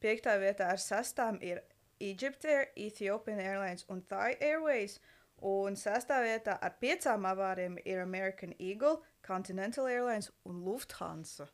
Piektā 0.00 0.38
vietā 0.40 0.70
ar 0.72 0.80
sestām 0.80 1.36
ir 1.44 1.60
Egypt 2.00 2.46
Air, 2.48 2.68
Ethiopian 2.76 3.42
Airlines 3.42 3.84
un 3.92 4.00
Thai 4.08 4.36
Airways. 4.40 4.98
Un 5.44 5.76
sestā 5.78 6.22
vietā 6.24 6.56
ar 6.64 6.78
piecām 6.80 7.28
avārijām 7.28 7.76
ir 7.84 8.00
American 8.02 8.54
Eagle, 8.58 9.02
Continental 9.26 9.86
Airlines 9.86 10.32
un 10.48 10.64
Lufthansa. 10.64 11.46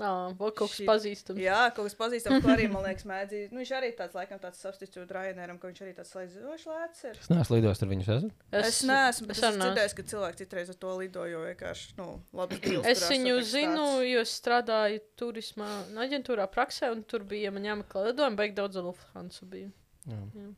Nā, 0.00 0.10
vēl 0.38 0.52
kaut 0.56 0.70
kas 0.70 0.78
Šī- 0.78 0.86
pazīstams. 0.88 1.40
Jā, 1.42 1.58
kaut 1.76 1.88
kas 1.90 1.96
pazīstams, 1.98 2.40
ko 2.44 2.52
arī 2.54 2.68
man 2.72 2.86
liekas, 2.86 3.04
mēdz. 3.08 3.40
Nu, 3.52 3.60
viņš 3.60 3.72
arī 3.76 3.90
tāds, 3.98 4.16
laikam, 4.16 4.40
tāds 4.42 4.62
substitūts 4.64 5.12
Ryanēram, 5.16 5.58
ka 5.60 5.70
viņš 5.70 5.82
arī 5.84 5.92
tāds 5.98 6.12
slēdzošs 6.14 6.66
lēts 6.70 7.04
ir. 7.10 7.20
Es 7.20 7.28
neesmu 7.32 7.58
lidojis 7.58 7.84
ar 7.84 7.92
viņus. 7.92 8.10
Esmu? 8.16 8.30
Es, 8.50 8.70
es 8.70 8.80
neesmu, 8.88 9.28
bet 9.30 9.36
es 9.36 9.44
es 9.44 9.58
dzirdējis, 9.60 9.96
ka 9.98 10.06
cilvēki 10.14 10.40
citreiz 10.44 10.72
ar 10.72 10.80
to 10.86 10.94
lidoju, 11.02 11.34
jo 11.34 11.42
vienkārši, 11.48 11.92
nu, 12.00 12.08
labi. 12.40 12.60
Es 12.94 13.04
viņu 13.10 13.36
zinu, 13.44 13.84
jo 14.08 14.24
es 14.24 14.32
strādāju 14.40 15.02
turismā 15.20 15.68
aģentūrā 16.06 16.48
praksē, 16.50 16.90
un 16.94 17.04
tur 17.04 17.26
bija 17.28 17.52
man 17.54 17.68
jāmeklē 17.68 18.08
lidojumi, 18.10 18.40
beig 18.40 18.56
daudz 18.56 18.80
Lufthansa 18.80 19.46
bija. 19.52 19.68
Jā. 20.08 20.22
Jā. 20.34 20.48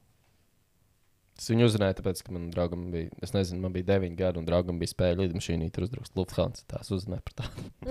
Es 1.43 1.49
viņu 1.51 1.65
uzrunāju, 1.67 1.97
tāpēc, 1.99 2.21
ka 2.23 2.31
manam 2.31 2.53
draugam 2.55 2.85
bija, 2.93 3.09
es 3.27 3.33
nezinu, 3.35 3.59
man 3.65 3.73
bija 3.75 3.89
9 3.89 4.13
gadi, 4.15 4.39
un 4.39 4.45
draugam 4.47 4.77
bija 4.79 4.93
spēja 4.93 5.17
lidmašīnā, 5.19 5.67
tur 5.75 5.89
uzdraust 5.89 6.15
Lufthansa. 6.15 6.63
Tās 6.71 6.87
uzrunāja 6.95 7.19
par 7.27 7.35
tādu. 7.41 7.59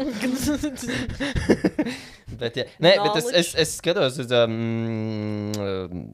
Bet, 2.41 2.55
jā, 2.55 2.63
nē, 2.79 2.95
bet 3.03 3.17
es, 3.19 3.27
es, 3.41 3.49
es 3.59 3.69
skatos 3.75 4.15
uz 4.23 4.29
um, 4.33 5.51
um, 5.59 6.05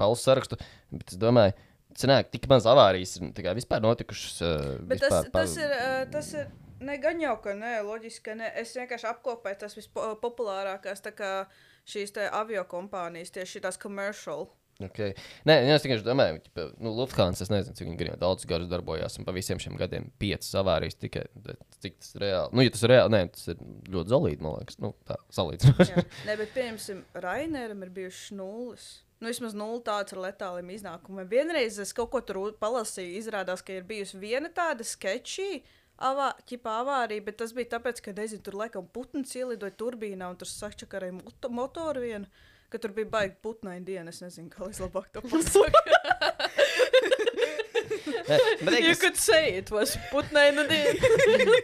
Pauls 0.00 0.24
sarakstu, 0.24 0.56
bet 0.96 1.12
es 1.12 1.18
domāju, 1.20 1.52
Cenāk, 1.94 2.32
tik 2.32 2.48
maz 2.50 2.64
avārijas 2.66 3.12
ir 3.20 3.28
tā 3.36 3.52
vispār 3.54 3.80
notikušas. 3.84 4.36
Uh, 4.42 4.48
Bet 4.88 5.04
vispār, 5.04 5.28
tas, 5.28 5.32
tas 5.36 5.52
ir, 5.60 5.70
ā, 5.76 5.78
tas 6.10 6.26
ir, 6.34 6.44
ne 6.88 6.96
gan 7.04 7.20
jau, 7.22 7.36
ka 7.44 7.50
nē, 7.54 7.84
loģiski, 7.86 8.24
ka 8.30 8.34
nē. 8.40 8.48
Es 8.64 8.70
vienkārši 8.74 9.06
apkopoju 9.12 9.56
tas 9.60 9.76
vispopulārākās, 9.78 10.98
tā 11.04 11.12
kā 11.14 11.30
šīs 11.86 12.10
te 12.16 12.22
avio 12.32 12.64
kompānijas, 12.72 13.30
tieši 13.36 13.62
tās 13.68 13.78
commercial. 13.78 14.48
Okay. 14.82 15.12
Nē, 15.46 15.54
es 15.70 15.84
tikai 15.84 16.00
domāju, 16.02 16.40
ka 16.56 16.64
nu, 16.82 16.90
Lufthansa, 16.96 17.44
es 17.46 17.52
nezinu, 17.52 17.76
cik 17.78 17.86
viņi 17.86 17.98
gadiem 18.00 18.18
daudz 18.18 18.46
gadus 18.50 18.70
darbojās, 18.72 19.20
un 19.20 19.26
pa 19.26 19.34
visiem 19.36 19.60
šiem 19.62 19.76
gadiem 19.78 20.08
piecas 20.18 20.50
avārijas 20.58 20.98
tikai. 20.98 21.28
Cik 21.84 22.00
tas 22.00 22.16
ir 22.16 22.24
reāli? 22.24 22.50
Nu, 22.56 22.64
ja 22.66 22.72
tas 22.74 22.82
ir 22.82 22.90
reāli, 22.90 23.12
nē, 23.14 23.20
tas 23.36 23.52
ir 23.52 23.60
ļoti 23.94 24.14
zelīgi, 24.14 24.42
man 24.42 24.56
liekas. 24.58 24.80
Nu, 24.82 24.90
tā, 25.06 25.20
salīdzinoši. 25.36 26.04
Nē, 26.28 26.36
bet, 26.40 26.50
piemēram, 26.56 27.04
Rainēram 27.22 27.86
ir 27.86 27.94
bijušas 28.00 28.34
nulles. 28.40 28.88
Nu, 29.20 29.30
vismaz 29.30 29.54
nulle 29.56 29.78
tāds 29.86 30.12
ar 30.12 30.24
letāliem 30.26 30.74
iznākumiem. 30.74 31.30
Vienreiz 31.30 31.78
es 31.80 31.94
kaut 31.96 32.10
ko 32.12 32.20
tur 32.26 32.40
palasīju, 32.60 33.14
izrādās, 33.22 33.62
ka 33.64 33.78
ir 33.78 33.86
bijusi 33.88 34.18
viena 34.20 34.50
tāda 34.52 34.86
sketčī. 34.86 35.62
Avā, 36.02 36.32
ķipā 36.50 36.72
avārija, 36.82 37.22
bet 37.22 37.38
tas 37.38 37.52
bija 37.54 37.76
tāpēc, 37.76 38.00
ka, 38.02 38.12
nezinu, 38.18 38.42
tur 38.42 38.56
laikam 38.58 38.88
putns 38.90 39.30
ielidoja 39.38 39.76
turbīnā 39.78 40.26
un 40.32 40.40
tur 40.40 40.50
sakčakarēja 40.50 41.14
moto, 41.20 41.50
motoru 41.54 42.02
vienu, 42.02 42.26
ka 42.74 42.80
tur 42.82 42.92
bija 42.96 43.08
baigi 43.14 43.36
putnaini 43.44 43.84
diena. 43.86 44.10
Es 44.14 44.20
nezinu, 44.24 44.50
kā 44.52 44.66
es 44.70 44.80
labāk 44.82 45.06
to 45.14 45.22
pasaku. 45.22 45.82
Nē, 48.24 48.36
bet 48.64 48.78
You 48.80 48.92
tas, 48.94 49.00
could 49.00 49.16
say 49.20 49.56
it 49.58 49.70
was 49.72 49.96
putnaina 50.12 50.64
diena. 50.68 50.94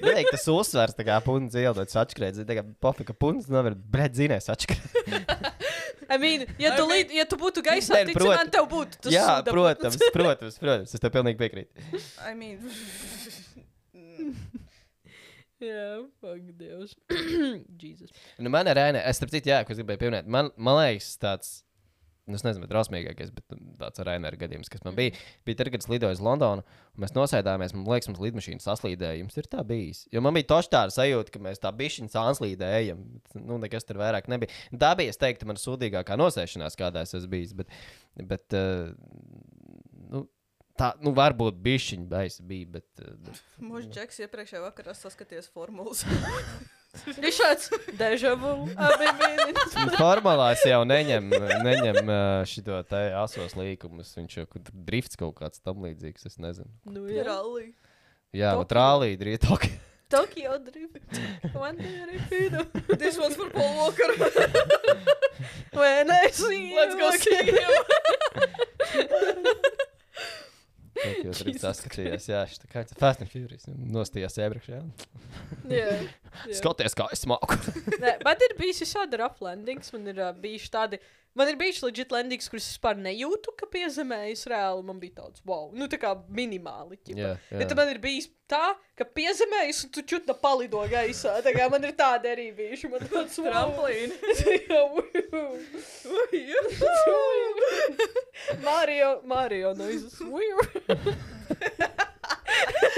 bet 0.05 0.29
tas 0.33 0.45
uzsvars, 0.53 0.95
tā 0.99 1.05
kā 1.09 1.17
puns 1.25 1.57
ieldots 1.59 1.97
atšķirēts. 2.01 2.43
Tā 2.49 2.57
kā 2.61 2.65
pofika 2.85 3.15
puns, 3.17 3.49
nav 3.53 3.69
ir 3.71 3.77
bret 3.77 4.17
zinājis 4.19 4.51
atšķirēts. 4.55 4.89
I 6.11 6.17
mean, 6.19 6.43
ja 6.59 6.73
tu, 6.75 6.89
lid, 6.91 7.13
ja 7.15 7.23
tu 7.31 7.37
būtu 7.39 7.63
gaisā, 7.63 8.01
Nē, 8.01 8.09
tad 8.11 8.17
prot- 8.19 8.35
man 8.35 8.49
tev 8.51 8.65
būtu 8.73 8.99
tas 9.07 9.13
Jā, 9.15 9.27
protams, 9.47 9.95
protams, 10.15 10.57
protams, 10.59 10.95
es 10.97 11.01
tev 11.05 11.13
pilnīgi 11.15 11.39
piekrītu. 11.39 11.71
I 12.27 12.35
mean, 12.35 12.59
Jā, 15.61 15.89
fuck, 16.23 16.53
Dievs. 16.57 16.95
Jesus. 17.83 18.13
Nu, 18.41 18.49
man 18.53 18.69
ir 18.71 18.79
ēna, 18.81 19.03
es 19.05 19.19
starp 19.21 19.33
citu, 19.35 19.51
jā, 19.53 19.61
ko 19.67 19.75
es 19.75 19.81
gribēju 19.81 20.01
pieminēt. 20.01 20.31
Man, 20.33 20.49
man 20.57 20.79
liekas, 20.79 21.11
tāds, 21.21 21.51
nu, 22.25 22.39
es 22.39 22.45
nezinu, 22.47 22.65
drausmīgākais, 22.71 23.33
bet 23.37 23.45
nu, 23.53 23.75
tāds 23.81 24.01
ar 24.01 24.09
ēnu 24.15 24.31
gadījums, 24.41 24.73
kas 24.73 24.87
man 24.87 24.97
bija, 24.97 25.13
bija 25.45 25.59
tad, 25.61 25.69
kad 25.75 25.85
es 25.85 25.91
lidoju 25.93 26.17
uz 26.17 26.23
Londonu, 26.25 26.65
un 26.97 27.05
mēs 27.05 27.13
nosēdāmies, 27.13 27.77
man 27.77 27.93
liekas, 27.93 28.09
mums 28.09 28.23
lidmašīna 28.25 28.65
saslīdēja. 28.65 29.21
Jums 29.21 29.37
ir 29.37 29.51
tā 29.53 29.61
bijis. 29.69 30.07
Jo 30.15 30.25
man 30.25 30.39
bija 30.39 30.49
toši 30.55 30.73
tāda 30.73 30.97
sajūta, 30.97 31.37
ka 31.37 31.45
mēs 31.45 31.61
tā 31.61 31.75
bišķiņa 31.77 32.15
sanslīdējam. 32.17 33.05
Nu, 33.45 33.61
nekas 33.61 33.85
tur 33.85 34.01
vairāk 34.01 34.33
nebija. 34.33 34.57
Tā 34.81 34.95
bija, 34.97 35.13
es 35.13 35.21
teiktu, 35.21 35.51
man 35.51 35.61
sūdīgākā 35.61 36.17
nosēšanās, 36.21 36.81
kādā 36.81 37.05
es 37.05 37.13
esmu 37.21 37.35
bijis. 37.37 37.53
Bet, 37.61 37.77
bet 38.33 38.57
uh, 38.57 38.95
tā, 40.81 40.91
nu, 41.05 41.13
varbūt 41.17 41.61
bišķiņa 41.65 42.07
baisa 42.11 42.45
bija, 42.47 42.69
bet. 42.79 42.89
Uh, 43.05 43.41
Mūžs 43.63 43.89
Džeks 43.93 44.23
iepriekšējā 44.27 44.63
vakarā 44.65 44.97
saskaties 44.97 45.51
formulas. 45.53 46.05
Ir 47.23 47.31
šāds 47.31 47.69
deja 47.95 48.33
vu. 48.35 48.67
Abi 48.75 49.11
bija. 49.21 49.45
Nu, 49.53 49.93
Formālās 49.95 50.65
jau 50.67 50.81
neņem, 50.89 51.29
neņem 51.63 52.11
šo 52.51 52.81
te 52.91 53.03
asos 53.15 53.55
līkumus. 53.55 54.11
Viņš 54.19 54.41
jau 54.41 54.47
kur 54.51 54.65
drifts 54.75 55.21
kaut 55.21 55.37
kāds 55.39 55.63
tam 55.63 55.85
līdzīgs. 55.87 56.27
Es 56.27 56.41
nezinu. 56.43 56.67
Nu, 56.91 57.05
jā. 57.07 57.23
Rallī. 57.29 57.69
Jā, 58.35 58.51
Tokio. 58.51 58.65
vat 58.65 58.75
rālī 58.81 59.15
drītok. 59.21 59.69
Tokyo 60.11 60.59
drift. 60.59 61.21
One 61.55 61.77
day 61.79 62.03
repeat. 62.11 62.99
This 62.99 63.19
one's 63.19 63.37
for 63.37 63.49
Paul 63.51 63.77
Walker. 63.77 64.11
When 65.73 66.11
I 66.11 66.31
see 66.33 66.75
Let's 66.75 66.95
go 66.97 67.11
you 67.11 67.19
see 67.19 67.37
him. 67.55 67.71
Tokio 70.97 71.33
drifts 71.33 71.65
saskatījās. 71.65 72.27
Jā, 72.31 72.43
tā 72.63 72.71
kā 72.71 72.83
Fast 72.99 73.23
and 73.25 73.31
Furious. 73.31 73.69
Nostījās 73.71 74.37
iepriekšējā. 74.43 74.81
Jā. 75.71 75.87
jā. 76.51 76.59
Skaties, 76.59 76.97
kā 76.99 77.07
es 77.15 77.25
māku. 77.31 77.57
Nē, 78.03 78.17
man 78.27 78.45
ir 78.49 78.57
bijis 78.59 78.83
visādi 78.85 79.21
rough 79.21 79.43
landings. 79.45 79.93
Man 79.95 80.11
ir 80.11 80.21
uh, 80.21 80.33
bijuši 80.37 80.73
tādi. 80.75 81.01
Man 81.39 81.47
ir 81.47 81.55
bijis 81.61 81.79
legit 81.85 82.11
landings, 82.11 82.49
kurus 82.51 82.65
es 82.67 82.73
vispār 82.75 82.97
nejūtu, 82.99 83.53
ka 83.59 83.67
piezemējas 83.71 84.49
reāli. 84.51 84.83
Man 84.89 84.99
bija 85.03 85.15
tāds, 85.21 85.39
wow, 85.47 85.69
nu 85.77 85.87
tā 85.91 85.99
kā 86.03 86.11
minimāli. 86.27 86.99
Jā, 87.07 87.37
jā. 87.39 87.59
Bet 87.61 87.75
man 87.79 87.89
ir 87.93 88.01
bijis 88.03 88.27
tā, 88.51 88.75
ka 88.99 89.05
piezemējas 89.07 89.85
un 89.87 89.91
tu 89.95 90.03
čutna 90.11 90.35
palido 90.35 90.83
gaisā. 90.91 91.37
Tā 91.47 91.51
kā 91.55 91.69
man 91.71 91.87
ir 91.87 91.95
tādi 91.99 92.27
arī 92.33 92.47
bijuši. 92.59 92.91
Man 92.91 93.01
tāds 93.13 93.39
Tramplīni. 93.39 94.15
Mario, 98.67 99.23
Mario 99.25 99.75
noises. 99.79 100.19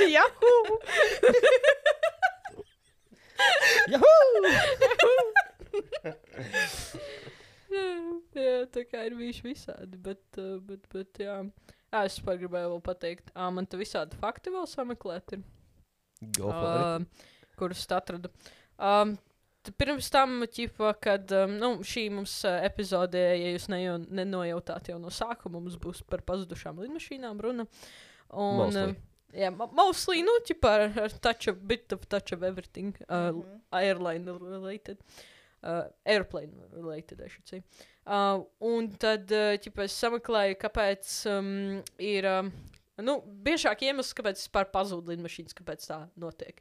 Yahoo! 0.09 0.79
jā, 8.47 8.57
tā 8.75 8.85
kā 8.91 9.05
ir 9.09 9.17
bijuši 9.19 9.45
visādi, 9.47 9.99
bet, 10.03 10.23
uh, 10.41 10.59
bet, 10.67 10.87
bet 10.93 11.21
jā. 11.25 11.39
Ā, 11.93 12.07
es 12.09 12.17
vispār 12.19 12.39
gribēju 12.41 12.71
vēl 12.73 12.81
pateikt, 12.87 13.33
ā, 13.37 13.51
man 13.53 13.67
te 13.69 13.77
visādi 13.81 14.17
fakti 14.21 14.53
vēl 14.55 14.65
sameklēt 14.71 15.35
ir, 15.37 15.43
Go 16.39 16.49
for 16.49 16.79
it. 16.79 17.11
ā, 17.13 17.27
kurus 17.61 17.83
atradu. 17.93 18.31
Um, 18.81 19.13
pirms 19.79 20.09
tam, 20.11 20.39
ķipa, 20.49 20.95
kad 21.05 21.35
um, 21.37 21.53
nu, 21.61 21.73
šī 21.87 22.07
mums 22.17 22.39
uh, 22.49 22.57
epizode, 22.65 23.21
ja 23.21 23.53
jūs 23.53 23.69
nejo, 23.71 23.99
nenojautāt 24.09 24.89
jau 24.91 24.97
no 25.03 25.13
sākuma, 25.13 25.61
mums 25.61 25.77
būs 25.83 26.01
par 26.09 26.25
pazudušām 26.27 26.81
lidmašīnām 26.83 27.43
runa. 27.45 27.69
Un, 28.33 28.63
Mostly. 28.65 28.85
uh, 28.95 29.09
Jā, 29.33 29.49
mo- 29.49 29.71
mostly, 29.73 30.19
nu, 30.21 30.33
ķipa, 30.45 30.71
ar, 30.77 30.83
ar 31.07 31.13
touch 31.25 31.47
of, 31.49 31.61
bit 31.65 31.93
of 31.97 32.03
touch 32.13 32.35
of 32.37 32.43
everything. 32.45 32.91
Uh, 33.09 33.31
Mhm. 33.33 33.61
airline 33.79 34.27
related. 34.29 34.99
Uh, 35.01 35.29
airplane 35.63 36.53
related, 36.73 37.21
I 37.21 37.29
should 37.29 37.49
say. 37.49 37.63
Uh, 38.07 38.43
un 38.67 38.89
tad, 38.99 39.31
uh, 39.31 39.55
ķipa, 39.63 39.87
es 39.87 39.95
sameklēju, 40.03 40.59
kāpēc 40.59 41.15
um, 41.31 41.51
ir, 42.03 42.27
um, 42.27 42.51
nu, 43.03 43.21
biežāk 43.47 43.85
iemesls, 43.87 44.15
kāpēc 44.19 44.43
vispār 44.43 44.67
pazūd 44.75 45.13
lidmašīnas, 45.13 45.55
kāpēc 45.59 45.87
tā 45.87 46.01
notiek. 46.19 46.59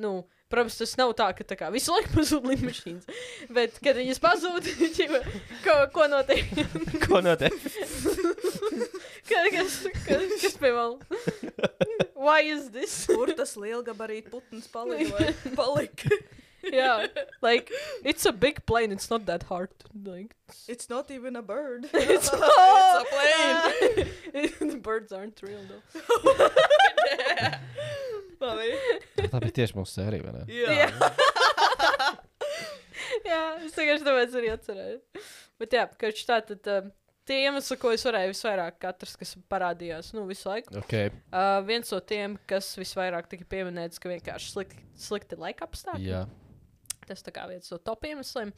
Nu, 0.00 0.22
protams, 0.48 0.78
tas 0.80 0.94
nav 0.96 1.12
tā, 1.18 1.26
ka 1.36 1.44
tā 1.44 1.58
kā 1.60 1.68
visu 1.74 1.92
laiku 1.92 2.14
pazūd 2.16 2.48
lidmašīnas, 2.48 3.08
bet, 3.52 3.76
kad 3.84 4.00
viņas 4.00 4.22
pazūd, 4.24 4.70
ķipa, 4.96 5.20
ko, 5.66 5.76
ko 5.98 6.08
notiek? 6.08 6.48
Ko 7.04 7.20
notiek? 7.24 7.56
Ka- 9.28 9.48
kas, 9.52 9.82
kas, 10.06 10.24
kas 10.40 10.56
pie 10.58 10.72
malas? 10.72 11.04
Why 12.16 12.40
is 12.52 12.70
this? 12.72 12.94
Kur 13.08 13.30
tas 13.36 13.52
lielgabarīt 13.60 14.30
putns 14.32 14.66
palika? 14.72 15.28
palika? 15.56 16.16
Yeah, 16.64 17.06
like 17.42 17.70
it's 18.04 18.26
a 18.26 18.32
big 18.32 18.64
plane. 18.66 18.92
It's 18.92 19.10
not 19.10 19.26
that 19.26 19.44
hard. 19.44 19.70
Like 20.04 20.34
It's 20.68 20.88
not 20.88 21.10
even 21.10 21.36
a 21.36 21.42
bird. 21.42 21.88
it's, 21.94 22.32
a 22.32 23.04
plane. 23.12 24.08
the 24.60 24.80
birds 24.82 25.12
aren't 25.12 25.40
real 25.42 25.60
though. 25.68 25.82
Labi. 28.40 28.70
Tā 29.20 29.36
bija 29.42 29.52
tieši 29.60 29.76
mūsu 29.76 29.98
sērija, 29.98 30.24
vai 30.24 30.32
ne? 30.32 30.46
Jā. 30.48 30.86
jā, 33.28 33.42
es 33.66 33.76
vienkārši 33.76 34.06
tāpēc 34.06 34.38
arī 34.40 34.48
atcerējos. 34.54 35.28
Bet 35.60 35.76
jā, 35.76 35.84
ka 36.00 36.12
tā 36.16 36.40
tad. 36.48 36.64
Uh, 36.64 36.88
Tie 37.30 37.36
iemesli, 37.44 37.76
ko 37.78 37.92
es 37.94 38.02
varēju 38.02 38.32
visvairāk, 38.32 38.78
katrs, 38.82 39.12
kas 39.20 39.36
parādījās, 39.52 40.08
nu, 40.16 40.24
visu 40.26 40.48
laiku. 40.48 40.72
Ok. 40.80 40.94
Uh, 41.30 41.60
viens 41.68 41.92
no 41.92 42.00
tiem, 42.02 42.32
kas 42.50 42.72
visvairāk 42.80 43.28
tika 43.30 43.46
pieminēts, 43.46 44.00
ka 44.02 44.10
vienkārši 44.10 44.48
slikti, 44.50 44.80
slikti 44.98 45.38
laika 45.38 45.68
apstākļi. 45.68 46.08
Jā. 46.08 46.24
Tas 47.10 47.24
kā 47.34 47.46
viens 47.50 47.72
no 47.72 47.80
top 47.82 48.06
iemesliem. 48.06 48.52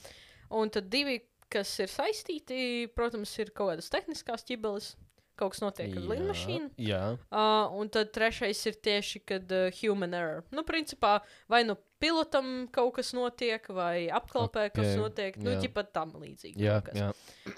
Un 0.52 0.72
tad 0.72 0.90
divi, 0.92 1.18
kas 1.52 1.72
ir 1.80 1.88
saistīti, 1.92 2.90
protams, 2.96 3.32
ir 3.40 3.52
kaut 3.56 3.72
kādas 3.72 3.88
tehniskās 3.92 4.44
ķibeles. 4.48 4.92
Kaut 5.40 5.54
kas 5.54 5.62
notiek 5.64 5.94
ar 5.96 6.04
lidmašīnu. 6.10 6.74
Jā. 6.84 7.00
Uh, 7.32 7.72
un 7.80 7.88
tad 7.92 8.10
trešais 8.12 8.60
ir 8.68 8.76
tieši, 8.84 9.22
kad 9.24 9.54
uh, 9.56 9.72
human 9.80 10.12
error. 10.14 10.44
Nu, 10.52 10.60
principā, 10.68 11.16
vai 11.50 11.62
nu 11.64 11.78
pilotam 12.02 12.50
kaut 12.74 12.96
kas 12.98 13.12
notiek, 13.16 13.66
vai 13.74 14.08
apkalpē 14.12 14.66
okay. 14.68 14.74
kas 14.76 14.98
notiek. 14.98 15.38
Nu, 15.42 15.52
jā. 15.54 15.62
ģipat 15.66 15.92
tam 15.94 16.14
līdzīgi. 16.18 16.58
Jā, 16.62 16.80
jā. 16.96 17.10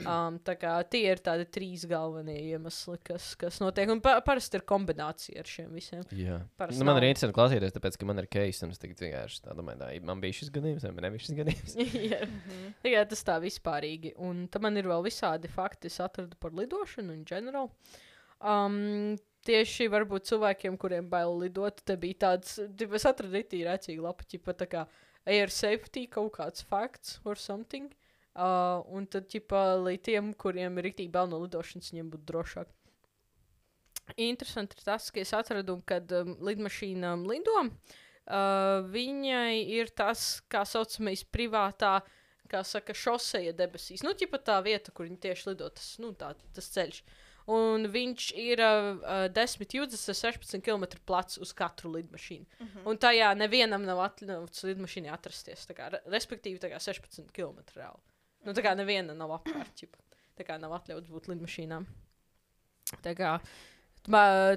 Um, 0.04 0.38
tā 0.44 0.56
kā 0.60 0.76
tie 0.90 1.02
ir 1.14 1.22
tādi 1.24 1.46
trīs 1.48 1.86
galvenie 1.88 2.36
iemesli, 2.52 2.98
kas, 3.06 3.32
kas 3.40 3.60
notiek. 3.62 3.90
Un 3.92 4.02
pa, 4.04 4.16
parasti 4.24 4.60
ir 4.60 4.66
kombinācija 4.68 5.42
ar 5.42 5.50
šiem 5.50 5.72
visiem. 5.76 6.04
jā. 6.12 6.38
Parasti 6.60 6.82
Nu, 6.82 6.88
man 6.88 7.00
ir 7.00 7.08
interesanti 7.08 7.36
klausīties, 7.36 7.74
tāpēc, 7.76 7.98
ka 8.00 8.08
man 8.08 8.22
ir 8.22 8.30
case, 8.32 8.64
un 8.66 8.74
es 8.74 8.82
tagad 8.82 9.04
vienkārši 9.06 9.44
tā 9.46 9.56
domāju, 9.56 9.80
tā, 9.82 9.90
man 10.06 10.22
bija 10.22 10.40
šis 10.40 10.52
gadījums, 10.54 10.86
vai 10.86 10.94
man 10.96 11.08
nebija 11.08 11.26
šis 11.26 11.38
gadījums. 11.40 11.76
Jā, 12.12 12.22
Tikai 12.84 13.04
tas 13.10 13.24
tā 13.26 13.38
vispārīgi. 13.42 14.16
Un 14.24 14.46
tam 14.52 14.66
man 14.68 14.80
ir 14.80 14.88
vēl 14.90 15.04
visādi 15.06 15.50
fakti, 15.52 15.92
es 15.92 16.00
atradu 16.04 16.36
par 16.40 16.56
lidošanu 16.56 17.16
un 17.16 17.22
ģenerālu. 17.28 17.72
Um, 18.44 19.16
tieši 19.46 19.88
varbūt 19.92 20.28
cilvēkiem, 20.30 20.78
kuriem 20.80 21.08
bail 21.12 21.34
lidot, 21.42 21.82
te 21.86 21.96
bija 22.00 22.20
tāds, 22.28 22.56
es 22.58 23.08
atradu 23.08 23.40
itī 23.40 23.64
rēcīgi 23.66 24.02
lapu, 24.02 24.26
ķipa 24.30 24.56
tā 24.60 24.68
kā 24.70 24.86
air 25.24 25.52
safety 25.52 26.06
kaut 26.10 26.34
kāds 26.38 26.64
fakts 26.68 27.20
or 27.24 27.40
something. 27.40 27.92
Uh, 28.34 28.82
un 28.90 29.04
tad, 29.06 29.28
ķipa, 29.30 29.76
lai 29.78 29.94
tiem, 30.02 30.32
kuriem 30.34 30.80
ir 30.80 30.88
rītīgi 30.88 31.12
bail 31.14 31.28
no 31.30 31.38
lidošanas, 31.44 31.92
viņiem 31.92 32.08
būtu 32.10 32.26
drošāk. 32.32 32.72
Interesanti 34.20 34.74
ir 34.76 34.82
tas, 34.84 35.06
ka 35.14 35.22
es 35.22 35.30
atradu, 35.36 35.76
kad 35.86 36.10
um, 36.18 36.34
lidmašīna 36.44 37.14
lido, 37.22 37.54
uh, 37.62 38.82
viņai 38.90 39.62
ir 39.76 39.92
tas, 39.96 40.42
kā 40.50 40.64
saucamais, 40.66 41.22
privātā, 41.30 42.00
kā 42.50 42.64
saka, 42.66 42.96
šoseja 42.98 43.54
debesīs. 43.56 44.02
Nu, 44.04 44.16
ķipa 44.18 44.42
tā 44.44 44.58
vieta, 44.66 44.90
kur 44.90 45.06
viņi 45.06 45.22
tieši 45.28 45.52
lido, 45.52 45.70
tas, 45.78 45.94
nu, 46.02 46.10
tā, 46.18 46.34
tas 46.58 46.72
ceļš. 46.74 47.00
Un 47.50 47.84
viņš 47.92 48.30
ir 48.40 48.60
uh, 48.64 48.94
uh, 49.04 49.26
10 49.28 49.74
jūdzes, 49.76 50.06
16 50.16 50.62
km 50.64 50.86
plats 51.04 51.36
uz 51.36 51.52
katru 51.56 51.90
lidmašīnu. 51.92 52.46
Mm 52.46 52.66
-hmm. 52.66 52.86
Un 52.88 52.98
tajā 52.98 53.34
nevienam 53.36 53.84
nav 53.84 54.00
atļauts 54.06 54.64
lidmašīnai 54.64 55.12
atrasties. 55.12 55.66
Kā, 55.76 55.90
re- 55.92 56.02
respektīvi, 56.06 56.58
kā 56.58 56.80
16 56.80 57.30
km 57.32 57.60
reāli. 57.76 58.00
Nu, 58.44 58.52
tā 58.52 58.64
kā 58.64 58.74
neviena 58.76 59.14
nav 59.14 59.30
apkārt. 59.30 59.84
Tā 60.36 60.44
kā 60.44 60.58
nav 60.58 60.72
atļauts 60.72 61.08
būt 61.08 61.28
lidmašīnām. 61.28 61.86
Tā 63.02 63.14
kā, 63.14 63.40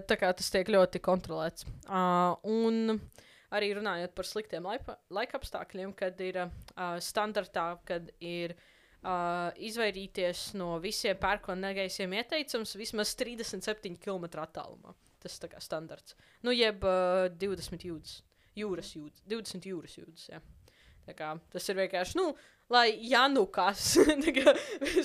tā 0.08 0.15
kā 0.15 0.34
tas 0.34 0.50
tiek 0.50 0.67
ļoti 0.67 1.00
kontrolēts. 1.00 1.65
Uh, 1.89 2.36
un 2.43 3.02
arī 3.52 3.73
runājot 3.73 4.15
par 4.15 4.26
sliktiem 4.26 4.63
laika 4.63 5.38
apstākļiem, 5.38 5.93
kad 5.93 6.21
ir 6.21 6.38
uh, 6.38 7.00
standartā, 7.00 7.78
kad 7.86 8.12
ir 8.19 8.52
uh, 8.52 8.58
izvairīties 9.63 10.52
no 10.60 10.76
visiem 10.84 11.17
pērkona-negaisiem 11.22 12.13
ieteicams 12.20 12.76
vismaz 12.80 13.13
37 13.20 13.98
km 14.04 14.28
attālumā. 14.43 14.96
Tas 15.24 15.39
ir 15.41 15.56
standarts. 15.63 16.15
Nu, 16.46 16.54
jeb 16.54 16.84
uh, 16.86 17.28
20 17.41 17.88
jūdzes. 17.89 18.22
Jūras 18.58 18.93
jūdzes, 18.95 19.24
20 19.30 19.68
jūras 19.70 19.97
jūdzes. 19.99 20.30
Jā. 20.34 20.41
Kā, 21.16 21.32
tas 21.53 21.70
ir 21.72 21.78
vienkārši, 21.78 22.18
nu, 22.20 22.32
lai 22.74 22.89
ja 23.08 23.28
nu 23.32 23.45
kas, 23.53 23.93
tā 24.26 24.34
kā 24.36 24.53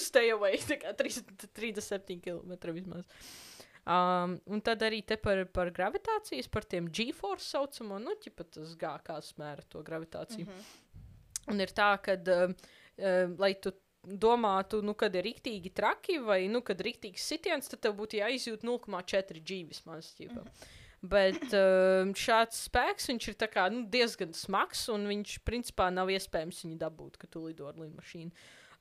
stay 0.02 0.32
away, 0.34 0.58
kā 0.82 0.94
30, 0.98 1.46
37 1.54 2.18
km 2.24 2.74
vismaz. 2.74 3.06
Um, 3.82 4.36
un 4.46 4.62
tad 4.62 4.82
arī 4.86 5.00
te 5.06 5.16
par, 5.18 5.40
par 5.50 5.72
gravitācijas, 5.74 6.48
par 6.50 6.66
tiem 6.70 6.86
G-force 6.90 7.48
saucamo, 7.50 7.98
nu, 8.02 8.14
ķipa 8.22 8.46
tas 8.56 8.76
gā, 8.78 8.92
kā 9.02 9.18
smēra 9.22 9.64
to 9.70 9.82
gravitāciju. 9.82 10.46
Mm 10.46 10.52
-hmm. 10.52 11.52
Un 11.52 11.60
ir 11.60 11.72
tā, 11.74 11.90
ka, 12.02 12.14
uh, 12.14 12.52
uh, 12.98 13.38
lai 13.38 13.54
tu 13.54 13.72
domātu, 14.02 14.82
nu, 14.82 14.94
kad 14.98 15.14
ir 15.14 15.26
rīktīgi 15.28 15.72
traki 15.74 16.18
vai, 16.22 16.44
nu, 16.50 16.62
kad 16.66 16.80
ir 16.80 16.90
rīktīgs 16.90 17.26
sitiens, 17.32 17.70
tad 17.70 17.84
tev 17.84 17.96
būtu 17.98 18.18
jāizjūt 18.18 18.64
0,4 18.66 19.42
G 19.42 19.62
vismaz. 19.68 20.14
Ķipa. 20.18 20.40
Mm 20.40 20.46
-hmm. 20.46 20.78
Bet 21.02 21.42
uh, 21.50 22.06
šāds 22.14 22.60
spēks 22.68 23.08
viņš 23.10 23.28
ir 23.28 23.34
tā 23.34 23.48
kā, 23.50 23.66
nu, 23.74 23.82
diezgan 23.90 24.32
smags, 24.38 24.84
un 24.88 25.08
viņš 25.10 25.40
principā 25.42 25.88
nav 25.90 26.10
iespējams 26.14 26.62
viņu 26.62 26.78
dabūt, 26.78 27.16
kad 27.18 27.30
tu 27.30 27.42
lido 27.46 27.66
ar 27.66 27.74
lidmašīnu. 27.74 28.30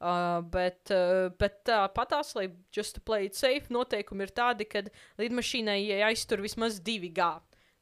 Uh, 0.01 0.41
bet, 0.41 0.89
uh, 0.93 1.30
bet 1.38 1.63
tāpatās, 1.65 2.36
lai 2.36 2.47
just 2.74 2.95
to 2.95 3.01
play 3.01 3.26
it 3.26 3.36
safe, 3.38 3.74
noteikumi 3.74 4.26
ir 4.26 4.34
tādi, 4.38 4.65
ka 4.69 4.84
lidmašīnai 5.22 5.80
jāiztur 5.86 6.41
vismaz 6.41 6.80
divi 6.80 7.09
G. 7.09 7.26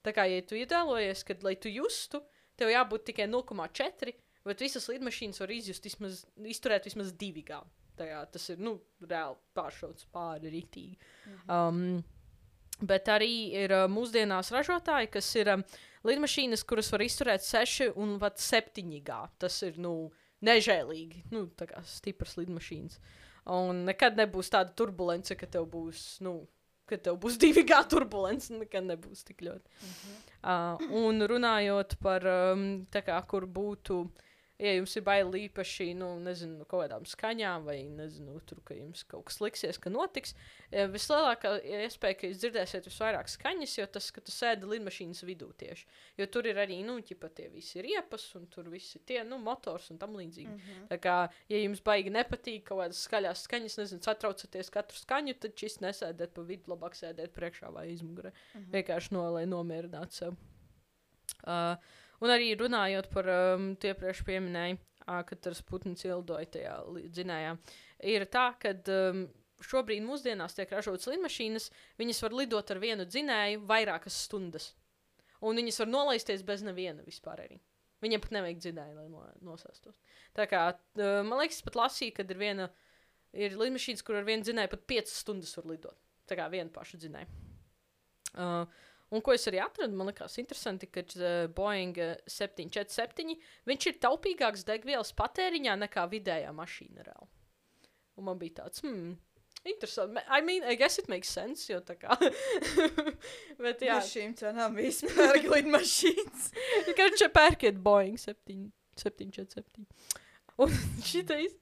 Tā 0.04 0.16
kā, 0.16 0.24
ja 0.32 0.40
tu 0.42 0.56
iedēlojies, 0.56 1.26
kad, 1.28 1.44
lai 1.44 1.56
tu 1.60 1.72
justu, 1.72 2.24
tev 2.60 2.72
jābūt 2.72 3.10
tikai 3.12 3.28
0,4, 3.28 4.16
bet 4.48 4.64
visas 4.64 4.88
lidmašīnas 4.92 5.42
var 5.44 5.52
izjust 5.54 5.86
vismaz, 5.88 6.24
izturēt 6.48 6.88
vismaz 6.90 7.12
2 7.20 7.44
gā. 7.48 7.60
Tajā 8.00 8.22
tas 8.32 8.46
ir, 8.54 8.62
nu, 8.64 8.78
reāli 9.04 9.36
pāršauts 9.58 10.08
pāri 10.14 10.54
rītīgi. 10.54 10.96
Um, 11.52 12.00
bet 12.80 13.12
arī 13.12 13.34
ir 13.60 13.74
uh, 13.76 13.88
mūsdienās 13.92 14.54
ražotāji, 14.56 15.12
kas 15.18 15.28
ir 15.36 15.52
um, 15.56 15.66
lidmašīnas, 16.08 16.64
kuras 16.68 16.92
var 16.94 17.04
izturēt 17.04 17.44
6 17.44 17.92
un 18.00 18.16
pat 18.22 18.40
7 18.40 18.94
gā. 19.04 19.26
Tas 19.42 19.60
ir, 19.68 19.80
nu, 19.84 20.12
nežēlīgi, 20.46 21.26
nu, 21.34 21.48
tā 21.60 21.68
kā 21.70 21.84
stipras 21.88 22.38
lidmašīnas. 22.40 23.00
Un 23.56 23.84
nekad 23.88 24.18
nebūs 24.20 24.52
tāda 24.54 24.72
turbulence, 24.78 25.36
ka 25.36 25.48
tev 25.50 25.68
būs, 25.72 26.06
nu, 26.26 26.38
ka 26.90 27.00
tev 27.02 27.20
būs 27.22 27.38
divi 27.44 27.66
gadi 27.68 27.96
turbulence, 27.96 28.54
nekad 28.56 28.88
nebūs 28.88 29.26
tik 29.28 29.44
ļoti. 29.48 29.76
Uh, 30.40 30.80
un 31.04 31.24
runājot 31.30 31.98
par 32.04 32.26
um, 32.32 32.66
tā 32.94 33.04
kā, 33.06 33.20
kur 33.30 33.48
būtu, 33.50 34.04
ja 34.60 34.74
jums 34.76 34.94
ir 35.00 35.04
bail 35.08 35.32
īpaši, 35.40 35.94
nu, 35.98 36.10
nezinu, 36.24 36.66
kaut 36.70 36.84
kādām 36.84 37.06
skaņām, 37.08 37.66
vai, 37.68 37.78
nezinu, 37.96 38.36
tur, 38.48 38.60
ka 38.68 38.76
jums 38.76 39.06
kaut 39.08 39.30
kas 39.30 39.40
liksies, 39.44 39.80
ka 39.82 39.92
notiks, 39.94 40.34
eh, 40.72 40.88
vislielākā 40.92 41.54
iespēja, 41.86 42.18
ka 42.20 42.30
jūs 42.30 42.42
dzirdēsiet 42.42 42.90
visvairāk 42.90 43.32
skaņas, 43.32 43.78
jo 43.80 43.88
tas, 43.96 44.10
ka 44.16 44.24
tu 44.26 44.34
sēdi 44.36 44.68
lidmašīnas 44.70 45.24
vidū 45.28 45.50
tieši. 45.64 45.88
Jo 46.20 46.28
tur 46.34 46.50
ir 46.50 46.60
arī, 46.60 46.82
nu, 46.86 46.98
ķipa 47.06 47.32
tie 47.36 47.48
visi 47.54 47.84
riepas, 47.86 48.26
un 48.36 48.50
tur 48.52 48.68
visi 48.74 49.00
tie, 49.00 49.22
nu, 49.28 49.40
motors 49.44 49.90
un 49.94 50.02
tam 50.02 50.18
līdzīgi. 50.20 50.50
Mm 50.50 50.60
-hmm. 50.60 50.90
Tā 50.92 51.00
kā, 51.00 51.16
ja 51.50 51.64
jums 51.64 51.82
baigi 51.82 52.10
nepatīk 52.10 52.64
kaut 52.68 52.84
kādas 52.84 53.04
skaļās 53.08 53.46
skaņas, 53.48 53.78
nezinu, 53.78 54.04
satraucaties 54.04 54.70
katru 54.70 54.98
skaņu, 54.98 55.40
tad 55.40 55.56
šis 55.56 55.80
nesēdēt 55.80 56.36
pa 56.36 56.42
vidu, 56.42 56.76
labāk 56.76 56.96
sēdēt 56.96 57.34
priekšā 57.34 57.72
vai 57.74 57.90
izmugurē. 57.94 58.32
Mm 58.32 58.62
-hmm. 58.62 58.72
Vienkārši 58.72 59.12
no, 59.12 59.32
lai 59.32 59.46
nomierinātu 59.46 60.12
sev. 60.12 60.36
Uh, 61.48 61.78
un 62.24 62.34
arī 62.34 62.54
runājot 62.60 63.10
par 63.14 63.30
um, 63.34 63.74
tie 63.80 63.94
priekš 63.98 64.24
pieminēju, 64.28 64.80
uh, 64.80 65.22
kad 65.28 65.44
tas 65.48 65.62
putns 65.66 66.06
ildoja 66.08 66.50
tajā 66.56 66.76
dzinējā, 67.16 67.56
ir 68.12 68.28
tā, 68.32 68.50
ka 68.62 68.74
um, 68.96 69.26
šobrīd 69.66 70.04
mūsdienās 70.06 70.56
tiek 70.58 70.72
ražotas 70.72 71.10
lidmašīnas, 71.12 71.70
viņas 72.00 72.22
var 72.26 72.36
lidot 72.42 72.72
ar 72.72 72.82
vienu 72.84 73.08
dzinēju 73.08 73.66
vairākas 73.70 74.22
stundas. 74.28 74.74
Un 75.46 75.60
viņas 75.60 75.82
var 75.84 75.92
nolaisties 75.92 76.44
bez 76.48 76.64
neviena 76.68 77.04
vispār 77.06 77.46
arī. 77.46 77.60
Viņam 78.04 78.24
pat 78.24 78.36
nevajag 78.36 78.60
dzinēju, 78.64 78.96
lai 78.96 79.08
no, 79.12 79.24
nosēstos. 79.44 79.98
Tā 80.36 80.46
kā, 80.52 80.66
uh, 80.72 81.20
man 81.28 81.42
liekas, 81.42 81.64
pat 81.66 81.80
lasīja, 81.80 82.20
kad 82.22 82.32
ir 82.32 82.40
viena, 82.40 82.70
ir 83.36 83.58
lidmašīnas, 83.60 84.04
kur 84.08 84.20
ar 84.20 84.28
vienu 84.28 84.48
dzinēju 84.48 84.72
pat 84.72 84.86
5 84.92 85.16
stundas 85.16 85.56
var 85.60 85.68
lidot. 85.74 86.00
Tā 86.30 86.38
kā 86.40 86.46
viena 86.52 86.72
paša 86.72 87.00
dzinēja. 87.02 87.28
Uh, 88.30 88.80
un 89.14 89.24
ko 89.26 89.34
es 89.36 89.48
arī 89.50 89.62
atradu, 89.64 89.98
man 89.98 90.12
liekas, 90.12 90.38
interesanti, 90.42 90.90
ka 90.92 91.04
uh, 91.18 91.48
Boeing 91.56 91.98
uh, 92.04 92.14
747 92.30 93.36
viņš 93.70 93.90
ir 93.90 93.98
taupīgāks 94.06 94.68
degvielas 94.68 95.16
patēriņā 95.18 95.80
nekā 95.86 96.06
vidējā 96.12 96.54
mašīna. 96.56 97.08
Reāli. 97.08 97.32
Un 98.20 98.28
man 98.28 98.40
bija 98.40 98.64
tāds, 98.64 98.84
hmm, 98.84 99.14
interesanti. 99.64 100.22
I 100.28 100.42
mean, 100.42 100.64
I 100.64 100.76
guess 100.76 101.00
it 101.00 101.10
makes 101.10 101.30
sense, 101.30 101.68
jo 101.72 101.80
tā 101.82 101.96
kā. 102.00 102.16
Bet 103.64 103.84
jā, 103.84 103.96
Jā, 103.96 104.00
šīm 104.06 104.36
cenām 104.40 104.76
vispār 104.80 105.40
lidmašīnas. 105.54 106.50
Kad 107.00 107.20
šeit 107.20 107.36
pērkiet 107.36 107.80
Boeing 107.84 108.20
7, 108.20 108.70
747. 109.00 109.88
Un 110.60 110.74
šitais, 111.10 111.56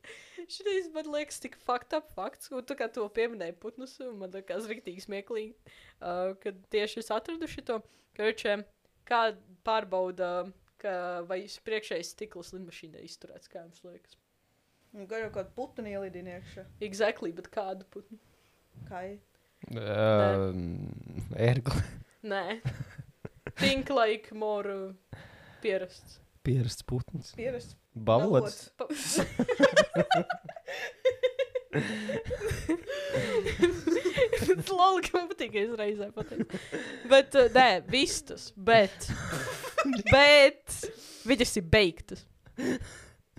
šitais 0.50 0.90
man 0.96 1.10
liekas 1.14 1.42
tik 1.44 1.58
fakt 1.68 1.94
up 1.98 2.10
fakts, 2.18 2.52
un 2.52 2.66
tā 2.66 2.78
kā 2.80 2.90
to 2.94 3.06
pieminēja 3.14 3.58
putnus, 3.62 3.98
un 4.06 4.18
man 4.24 4.34
liekas 4.34 4.70
riktīgi 4.72 5.06
smieklīgi, 5.06 5.76
uh, 6.02 6.34
kad 6.44 6.60
tieši 6.74 7.04
es 7.04 7.12
atradu 7.14 7.50
šito, 7.50 7.82
ka 8.18 8.30
viņš 8.30 8.66
kā 9.08 9.22
pārbauda, 9.68 10.32
ka 10.82 10.94
vai 11.30 11.44
priekšējais 11.46 12.14
stikls 12.16 12.54
lidmašīnai 12.56 13.06
izturēts, 13.08 13.50
kā 13.52 13.64
jums 13.64 13.86
liekas. 13.86 14.18
Gan 14.98 15.28
jau 15.28 15.32
kādu 15.36 15.54
putnu 15.56 15.92
ielidina 15.92 16.38
iekšā. 16.40 16.64
Exactly, 16.86 17.34
bet 17.36 17.50
kādu 17.54 17.86
putnu? 17.94 18.18
Kā 18.88 19.04
ir? 19.14 19.18
Um, 19.74 20.88
Ergli. 21.36 21.84
Nē. 22.32 22.60
Think 23.58 23.90
like 23.90 24.34
more 24.34 24.70
uh, 24.70 25.20
pierasts. 25.62 26.20
Pierasts 26.46 26.86
putns. 26.88 27.34
Pierasts. 27.38 27.76
Balots. 28.06 28.70
Pa 28.78 28.88
Lol, 34.78 35.02
ka 35.04 35.18
man 35.18 35.28
patīk, 35.32 35.52
ka 35.54 35.62
es 35.62 35.74
reizē 35.78 36.08
pateicu. 36.16 36.60
Bet, 37.10 37.36
uh, 37.38 37.48
nē, 37.54 37.68
vistas, 37.92 38.50
bet, 38.56 39.10
bet, 40.12 40.78
viņas 41.28 41.56
ir 41.60 41.66
beigtas. 41.72 42.26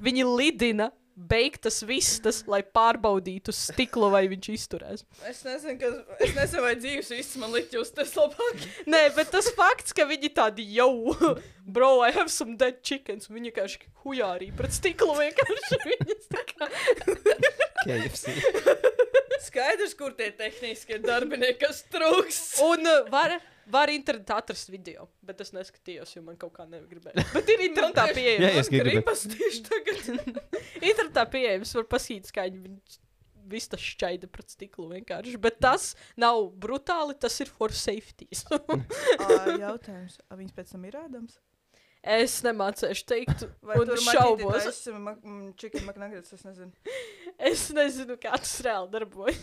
Viņi 0.03 0.27
lidina 0.29 0.91
beigtas 1.19 1.81
vistas, 1.87 2.43
lai 2.51 2.61
pārbaudītu 2.63 3.53
stiklu, 3.55 4.11
vai 4.13 4.25
viņš 4.31 4.49
izturēs. 4.55 5.05
Es 5.29 5.43
nezinu, 5.47 5.77
kas. 5.81 5.97
Es 6.23 6.35
nezinu, 6.37 6.63
vai 6.65 6.75
dzīves 6.79 7.11
viss 7.17 7.39
man 7.41 7.55
likt 7.57 7.75
justies 7.75 8.15
labāk. 8.19 8.63
Nē, 8.91 9.03
bet 9.17 9.33
tas 9.35 9.51
fakts, 9.57 9.97
ka 9.97 10.07
viņi 10.09 10.31
tādi 10.37 10.67
jau, 10.77 10.93
bro, 11.79 11.99
I 12.07 12.13
have 12.15 12.31
some 12.33 12.57
dead 12.61 12.83
chickens, 12.87 13.31
viņi 13.33 13.51
vienkārši 13.51 13.91
hujā 14.05 14.31
arī 14.39 14.53
pret 14.57 14.77
stiklu 14.77 15.17
vienkārši 15.19 15.81
viņas 15.91 16.33
tā 16.35 16.47
kā. 16.53 16.71
KFC. 17.85 18.39
Skaidrs, 19.49 19.95
kur 19.99 20.15
tie 20.19 20.31
tehniskie 20.37 20.99
darbinieki, 21.03 21.61
kas 21.67 21.85
trūks. 21.93 22.43
Un 22.67 22.87
uh, 22.87 23.05
var, 23.13 23.39
var 23.73 23.91
internetā 23.93 24.39
atrast 24.43 24.71
video, 24.73 25.09
bet 25.25 25.43
es 25.45 25.53
neskatījos, 25.57 26.15
jo 26.17 26.23
man 26.27 26.39
kaut 26.41 26.55
kā 26.57 26.67
negribēja. 26.69 27.25
Bet 27.35 27.51
ir 27.55 27.67
internetā 27.69 28.07
Jā, 28.11 28.15
pieejams. 28.19 28.63
es 28.63 28.73
gribu. 28.73 29.17
Tieši 29.35 29.63
tagad. 29.69 30.41
internetā 30.81 31.27
pieejams, 31.33 31.75
var 31.79 31.89
pasīt, 31.97 32.31
kā 32.35 32.47
viņi 32.51 32.79
visu 33.49 33.71
tas 33.73 33.81
šķaida 33.81 34.29
pret 34.33 34.53
stiklu 34.53 34.91
vienkārši. 34.93 35.39
Bet 35.41 35.61
tas 35.65 35.91
nav 36.21 36.51
brutāli, 36.61 37.17
tas 37.21 37.39
ir 37.41 37.49
for 37.49 37.73
safety. 37.73 38.29
Jautājums, 39.65 40.19
vai 40.29 40.41
viņas 40.43 40.57
pēc 40.59 40.75
tam 40.75 40.85
ir 40.89 40.99
ēdams? 41.01 41.39
Es 42.17 42.39
nemācēšu 42.47 43.05
teikt, 43.09 43.45
Vai 43.67 43.79
un 43.81 43.91
tur 43.91 44.01
šaubos. 44.03 44.69
šaubos? 44.69 45.57
Chicken 45.61 45.85
McNuggets, 45.87 46.35
es 46.37 46.47
nezinu. 46.47 46.73
Es 47.51 47.69
nezinu, 47.71 48.17
kā 48.19 48.33
tas 48.35 48.57
reāli 48.67 48.91
darbojas. 48.91 49.39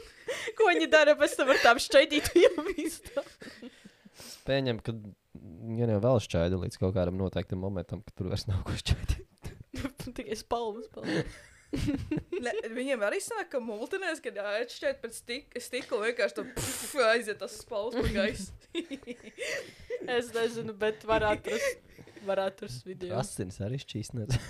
Ko 0.56 0.68
viņi 0.70 0.86
dara 0.92 1.12
pēc 1.18 1.34
tam 1.36 1.50
ar 1.52 1.60
tām 1.60 1.80
šķaidītajām 1.82 2.70
vistām? 2.78 3.26
Es 4.14 4.38
pieņemu, 4.46 4.80
ka 4.86 4.94
ja 5.78 5.88
jau 5.90 6.00
vēl 6.04 6.20
šķaida 6.24 6.60
līdz 6.62 6.78
kaut 6.80 6.94
kādam 6.96 7.18
noteiktam 7.20 7.60
momentam, 7.60 8.00
ka 8.04 8.14
tur 8.16 8.30
vairs 8.32 8.46
nav 8.48 8.62
ko 8.66 8.76
šķaidīt. 8.80 9.50
Tikai 10.16 10.38
spalvas. 10.38 10.88
spalvas. 10.88 11.42
Ne, 12.44 12.52
viņiem 12.70 13.02
arī 13.02 13.18
sanāk, 13.22 13.48
ka 13.50 13.60
multinēs, 13.62 14.20
kad 14.22 14.36
atšķiet 14.38 15.00
pēc 15.02 15.16
stik 15.18 15.56
stikla, 15.58 16.04
vienkārši 16.06 16.36
tur 16.38 17.08
aiziet 17.08 17.40
tas 17.42 17.56
spalvas 17.64 17.98
pa 17.98 18.12
gaisu. 18.14 18.52
Es 20.14 20.30
nezinu, 20.36 20.74
bet 20.78 21.02
var 21.08 21.24
atrast, 21.32 21.80
var 22.26 22.42
atrast 22.48 22.86
video. 22.86 23.16
Asins 23.20 23.60
arī 23.64 23.80
šķīsnēs. 23.82 24.38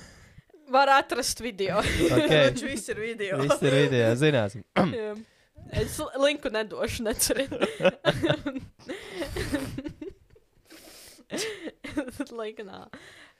Var 0.74 0.88
atrast 0.88 1.42
video. 1.44 1.82
ok, 1.82 2.30
Viņš 2.48 2.62
viss 2.64 2.88
ir 2.88 3.00
video. 3.02 3.36
viss 3.42 3.60
ir 3.62 3.74
video, 3.76 4.06
zināsim. 4.16 4.62
Es 5.76 5.98
linku 6.20 6.48
nedošu, 6.52 7.04
neceriet. 7.04 7.52
Laika 12.32 12.64
nā. 12.70 12.80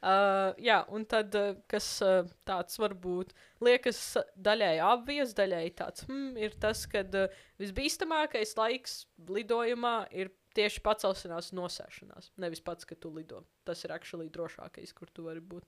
Uh, 0.05 0.51
jā, 0.61 0.83
un 0.93 1.07
tad, 1.09 1.33
uh, 1.33 1.55
kas 1.71 1.87
uh, 2.05 2.27
tāds 2.45 2.77
varbūt 2.77 3.31
liekas 3.65 4.01
daļai 4.37 4.75
apvies, 4.85 5.33
daļai 5.33 5.63
tāds 5.79 6.05
hmm, 6.05 6.35
ir 6.45 6.53
tas, 6.61 6.83
ka 6.93 7.01
uh, 7.09 7.33
visbīstamākais 7.63 8.53
laiks 8.59 8.99
lidojumā 9.33 9.95
ir 10.13 10.29
tieši 10.57 10.83
pacelšanās 10.85 11.53
nosēšanās. 11.57 12.33
Nevis 12.43 12.63
pats, 12.65 12.87
ka 12.89 12.97
tu 12.99 13.13
lido. 13.15 13.43
Tas 13.69 13.85
ir 13.87 13.95
actually 13.95 14.31
drošākais, 14.33 14.95
kur 14.97 15.11
tu 15.13 15.27
vari 15.29 15.43
būt. 15.45 15.67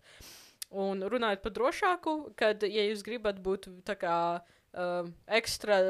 Un 0.77 1.05
runājot 1.07 1.43
par 1.45 1.55
drošāku, 1.55 2.15
kad, 2.39 2.63
ja 2.67 2.87
jūs 2.89 3.05
gribat 3.07 3.39
būt 3.43 3.69
kā 4.01 4.17
um, 4.75 5.13
ekstra 5.39 5.81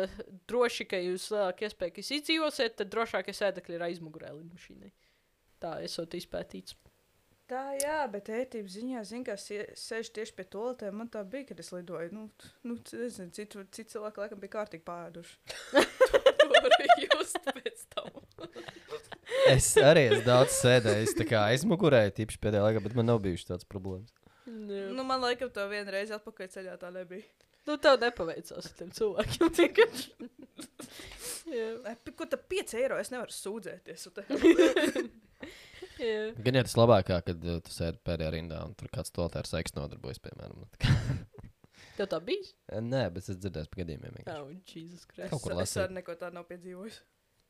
droši, 0.50 0.88
ka 0.90 1.00
jūs 1.00 1.30
lielāka 1.32 1.68
iespēja, 1.68 1.94
ka 1.94 2.02
jūs 2.04 2.12
izdzīvosiet, 2.18 2.76
tad 2.80 2.92
drošākie 2.92 3.32
sēdekļi 3.36 3.78
ir 3.78 3.86
aizmugurē 3.88 4.34
lidmašīnai. 4.36 4.92
Tā 5.64 5.78
esot 5.86 6.12
izpētīts. 6.18 6.76
Tā, 7.46 7.62
jā, 7.78 8.00
bet 8.10 8.26
ētības 8.34 8.72
ziņā, 8.74 9.00
zinu, 9.06 9.34
sie- 9.38 9.68
sēž 9.78 10.08
tieši 10.16 10.34
pie 10.34 10.44
toaletēm. 10.50 10.96
Man 10.98 11.08
tā 11.14 11.22
bija, 11.22 11.46
kad 11.52 11.60
es 11.62 11.70
lidoju. 11.70 12.10
Nu, 12.12 12.24
nu 12.66 12.74
nezinu, 12.90 13.30
citu, 13.30 13.62
citu 13.70 13.92
cilvēku 13.94 14.24
laikam 14.24 14.40
bija 14.42 14.54
kārtīgi 14.56 14.82
pāēduši. 14.82 15.36
to 16.40 16.48
varēja 16.50 16.96
just 17.06 17.38
pēc 17.46 17.84
tam. 17.94 18.10
Es 19.52 19.68
arī 19.78 20.02
esmu 20.10 20.22
daudz 20.26 20.52
sēdējis, 20.62 21.12
tā 21.18 21.24
kā 21.28 21.38
aizmugurēju, 21.52 22.14
tīpaši 22.18 22.40
pēdējā 22.42 22.62
laikā, 22.66 22.80
bet 22.86 22.94
man 22.98 23.06
nav 23.12 23.18
bijušas 23.24 23.48
tādas 23.52 23.68
problēmas. 23.70 24.10
Nu, 24.46 24.80
Nu, 24.96 25.02
man 25.06 25.18
laikam 25.22 25.50
to 25.54 25.62
vienreiz 25.70 26.10
atpakaļ 26.14 26.46
ceļā 26.54 26.74
tā 26.80 26.88
nebija. 26.94 27.26
nu 27.66 27.72
tev 27.82 27.94
nepaveicās 28.00 28.64
ar 28.70 28.74
tiem 28.78 28.90
cilvēkiem. 28.94 29.50
Jā. 31.56 31.66
Ko 32.16 32.24
tā 32.30 32.38
5 32.50 32.74
eiro 32.80 32.96
es 32.98 33.10
nevaru 33.14 33.32
sūdzēties? 33.34 34.00
Jā. 35.96 36.16
Gan 36.44 36.58
jau 36.58 36.64
tas 36.66 36.74
labākā, 36.76 37.16
kad 37.24 37.38
uh, 37.48 37.54
tu 37.64 37.70
sēdi 37.72 37.96
pēdējā 38.04 38.30
rindā 38.34 38.58
un 38.66 38.74
tur 38.76 38.88
kāds 38.92 39.08
to 39.14 39.24
ar 39.26 39.46
seksu 39.48 39.78
nodarbojas, 39.78 40.18
piemēram. 40.24 40.66
Tā 40.76 40.80
kā- 40.84 40.92
Tev 41.96 42.06
tā 42.12 42.18
bija? 42.20 42.44
Nē, 42.84 43.06
bet 43.14 43.24
es 43.32 43.38
dzirdēju 43.40 43.68
par 43.72 43.78
gadījumiem. 43.80 44.12
Oh, 44.28 44.50
Jesus 44.68 45.06
Christ. 45.08 45.30
Kaut 45.32 45.40
kur 45.46 45.52
Es 45.54 45.58
lasīju. 45.62 45.82
arī 45.86 45.94
neko 46.02 46.12
tādu 46.20 46.34
nav 46.36 46.44
piedzīvojis. 46.50 46.96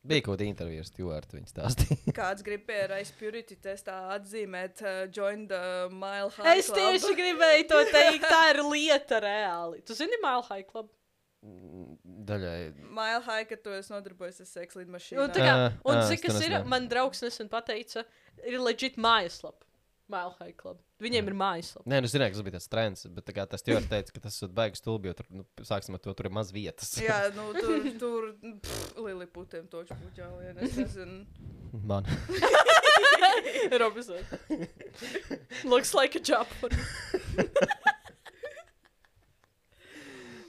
Bija 0.07 0.23
kaut 0.23 0.37
kāda 0.37 0.45
intervija 0.47 0.83
ar 0.83 0.87
Stuartu, 0.87 1.37
viņš 1.37 1.49
stāstīja. 1.51 1.97
Kāds 2.19 2.43
grib 2.47 2.63
pie 2.69 2.79
Race 2.91 3.11
Purity 3.19 3.57
testā 3.63 3.95
atzīmēt, 4.15 4.83
uh, 4.85 4.99
join 5.11 5.47
the 5.51 5.61
Mile 5.91 6.29
High 6.37 6.53
Es 6.61 6.69
Club? 6.71 6.79
tieši 6.79 7.15
gribēju 7.19 7.65
to 7.73 7.81
teikt, 7.91 8.27
tā 8.31 8.43
ir 8.53 8.61
lieta 8.63 9.19
reāli. 9.25 9.81
Tu 9.87 9.97
zini, 9.99 10.19
Mile 10.23 10.45
High 10.47 10.63
Club? 10.69 10.93
Daļai. 12.27 12.73
Mile 12.91 13.21
High, 13.27 13.45
ka 13.49 13.55
tu 13.61 13.71
esi 13.75 13.91
nodarbojies 13.93 14.41
ar 14.43 14.49
seksu 14.49 14.81
lidmašīnu. 14.81 15.19
Un, 15.21 15.27
Nu, 15.29 15.33
tā 15.35 15.43
kā, 15.45 15.55
un 15.87 15.99
es 16.01 16.09
to 16.11 16.17
kas 16.25 16.39
ir? 16.43 16.55
Man 16.67 16.87
draugs 16.91 17.21
nesen 17.23 17.51
pateica, 17.51 18.03
ir 18.43 18.57
legit 18.63 18.97
mājaslapa. 18.99 19.63
Mile 20.11 20.33
High 20.39 20.55
Club. 20.57 20.79
Viņiem 20.97 21.27
ir 21.29 21.35
mājaslapa. 21.37 21.85
Nē, 21.91 21.99
nu, 22.01 22.09
zināju, 22.09 22.33
ka 22.33 22.39
tas 22.39 22.45
bija 22.47 22.55
tas 22.57 22.71
trends, 22.71 23.03
bet 23.13 23.27
kā 23.35 23.43
tas 23.49 23.61
Stuarts 23.61 23.89
teica, 23.91 24.13
ka 24.15 24.23
tas 24.23 24.39
ir 24.41 24.53
baigs 24.57 24.81
stulbi, 24.81 25.11
jo 25.11 25.17
tur, 25.19 25.27
nu, 25.29 25.45
sāksim 25.67 25.93
ar 25.93 26.01
to, 26.01 26.15
tur 26.17 26.29
ir 26.29 26.33
maz 26.33 26.49
vietas. 26.55 26.95
Jā, 27.03 27.19
nu 27.37 27.51
tur, 27.53 27.85
tur 28.01 28.31
pff, 28.41 28.95
Liliputiem 29.05 29.67
toču 29.69 29.97
jālien. 30.17 30.57
Es 30.65 30.73
nezinu. 30.79 31.21
Man. 31.85 32.07
Robinson. 33.83 34.25
Looks 35.63 35.93
like 35.93 36.15
a 36.15 36.19
job 36.19 36.47
for 36.57 36.69
me. 36.73 37.45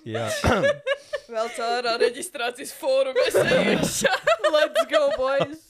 Jā. 0.09 0.29
Vēl 1.29 1.51
caurā 1.53 1.99
reģistrācijas 2.01 2.73
fórumā 2.79 3.27
es. 3.29 3.37
Let's 4.49 4.87
go, 4.89 5.03
boys. 5.19 5.67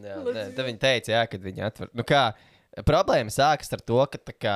Jā, 0.00 0.16
nē, 0.24 0.44
tad 0.56 0.62
viņi 0.64 0.80
teica, 0.80 1.12
jā, 1.18 1.24
kad 1.28 1.44
viņi 1.44 1.64
atver. 1.66 1.90
Nu, 1.92 2.06
kā, 2.08 2.30
problēma 2.82 3.30
sākas 3.30 3.70
ar 3.76 3.82
to, 3.86 4.00
ka 4.10 4.18
tā 4.18 4.34
kā, 4.34 4.54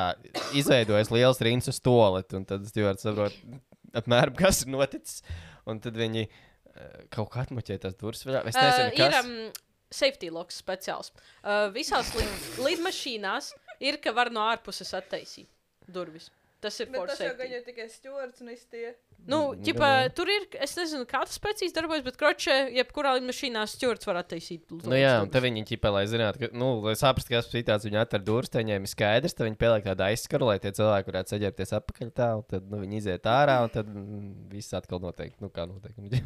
izveidojas 0.59 1.13
liels 1.15 1.39
rīns 1.45 1.69
uz 1.71 1.79
toaletu, 1.85 2.41
un 2.41 2.45
tad 2.49 2.65
es 2.67 2.75
jau 2.75 2.91
saprotu, 2.99 3.61
apmēram, 3.99 4.35
kas 4.39 4.65
ir 4.65 4.73
noticis. 4.75 5.23
Un 5.69 5.79
tad 5.85 5.95
viņi 6.01 6.25
eh, 6.27 7.07
kaut 7.15 7.31
kā 7.35 7.45
atmuķēja 7.47 7.85
tās 7.87 7.97
durvis. 8.01 8.25
Es 8.27 8.57
nezinu, 8.57 8.89
Uh, 8.89 8.97
kas. 8.97 8.99
ir 8.99 9.19
um, 9.21 9.53
safety 9.91 10.31
locks 10.33 10.59
speciāls. 10.63 11.13
Uh, 11.45 11.69
visās 11.75 12.11
lid 12.17 12.59
lidmašīnās 12.67 13.53
ir, 13.85 13.99
ka 14.03 14.13
var 14.17 14.31
no 14.35 14.41
ārpuses 14.49 14.91
attaisīt 14.97 15.49
durvis. 15.89 16.31
Tas 16.61 16.75
ir 16.83 16.89
Bet 16.91 16.99
for 16.99 17.07
tas 17.13 17.21
jau 17.23 17.35
gan 17.39 17.47
safety. 17.47 17.55
jau 17.55 17.63
tikai 17.69 17.87
stūrts 17.93 18.43
un 18.43 18.49
iztie. 18.51 18.95
Nu, 19.29 19.53
gan 19.53 19.83
jau. 19.83 20.13
tur 20.17 20.31
ir, 20.33 20.47
es 20.63 20.73
nezinu, 20.79 21.05
kā 21.09 21.21
tas 21.27 21.41
precīzi 21.43 21.75
darbojas, 21.77 22.05
bet 22.07 22.17
kročē, 22.21 22.55
jebkurā 22.79 23.17
lidmašīnā 23.19 23.65
stūrts 23.69 24.09
var 24.09 24.23
attaisīt. 24.23 24.71
Nu, 24.73 24.95
jā, 24.97 25.19
un 25.25 25.33
tad 25.33 25.45
viņi 25.45 25.67
ķipā, 25.69 25.91
lai 25.93 26.05
zinātu, 26.09 26.45
ka, 26.45 26.51
nu, 26.57 26.71
lai 26.87 26.95
saprastu, 26.97 27.35
kas 27.35 27.51
ir 27.53 27.67
tāds, 27.69 27.85
viņi 27.89 28.01
atver 28.01 28.25
durvis, 28.25 28.53
tad 28.55 28.65
viņiem 28.65 28.87
ir 28.87 28.93
skaidrs, 28.93 29.37
tad 29.37 29.51
viņi 29.51 29.61
pieliek 29.61 29.85
tādu 29.85 30.07
aizskaru, 30.07 30.49
lai 30.49 30.57
tie 30.63 30.73
cilvēki 30.79 31.13
varētu 31.13 31.35
saģērbties 31.35 31.77
atpakaļ 31.81 32.13
tā, 32.17 32.31
un 32.39 32.47
tad, 32.55 32.71
nu, 32.73 32.81
viņi 32.85 33.03
iziet 33.03 33.29
ārā, 33.29 33.59
un 33.67 33.75
tad 33.75 33.91
mm, 33.93 34.31
viss 34.55 34.77
atkal 34.79 35.03
notiek, 35.05 35.37
nu, 35.43 35.53
kā 35.53 35.69
notiek. 35.69 35.99
Nu. 35.99 36.23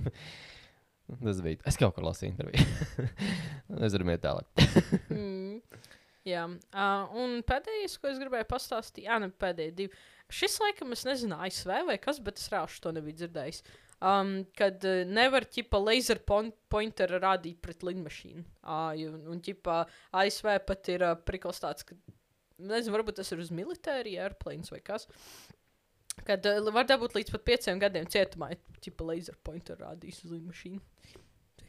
Tas 1.25 1.43
bija. 1.45 1.59
Es 1.69 1.77
kaut 1.81 1.97
kur 1.97 2.07
lasīju 2.07 2.31
interviju. 2.31 2.63
varu 3.83 4.15
iet 4.15 4.23
tālāk. 4.23 4.69
Mm. 5.11 5.59
Jā, 6.23 6.45
uh, 6.47 7.15
un 7.19 7.41
pēdējais, 7.43 7.97
ko 7.99 8.07
es 8.13 8.21
gribēju 8.23 8.47
pastāstīt, 8.47 9.09
jā, 9.09 9.17
ne 9.19 9.33
pēdējie 9.43 9.73
divi. 9.81 10.03
Šis 10.33 10.59
laikam, 10.63 10.93
es 10.97 11.05
nezinu, 11.05 11.37
ASV 11.45 11.73
vai 11.89 11.99
kas, 12.01 12.21
bet 12.25 12.41
es 12.41 12.49
rāšu 12.53 12.81
to 12.85 12.93
nebiju 12.97 13.21
dzirdējis. 13.21 13.63
Um, 14.03 14.33
kad 14.59 14.83
uh, 14.89 15.05
nevar 15.07 15.45
ķipa 15.47 15.79
laser 15.79 16.19
pointeru 16.27 17.21
rādīt 17.23 17.61
pret 17.63 17.85
lidmašīnu. 17.87 18.43
Uh, 18.65 18.97
un, 19.13 19.21
un 19.31 19.43
ķipa 19.45 19.85
ASV 20.19 20.49
pat 20.67 20.91
ir 20.91 21.05
uh, 21.07 21.15
prikals 21.29 21.63
tāds, 21.63 21.87
ka, 21.87 21.95
nezinu, 22.59 22.97
varbūt 22.97 23.21
tas 23.21 23.31
ir 23.31 23.43
uz 23.45 23.53
militāriju 23.55 24.25
airplanes 24.25 24.73
vai 24.75 24.81
kas. 24.83 25.07
Kad 26.27 26.49
uh, 26.51 26.73
var 26.75 26.89
dabūt 26.91 27.15
līdz 27.19 27.37
pat 27.37 27.47
pieciem 27.47 27.83
gadiem 27.83 28.09
cietumā, 28.11 28.51
ja 28.57 28.83
ķipa 28.83 29.07
laser 29.13 29.39
pointeru 29.47 29.87
rādīs 29.87 30.25
uz 30.27 30.35
lidmašīnu. 30.35 30.83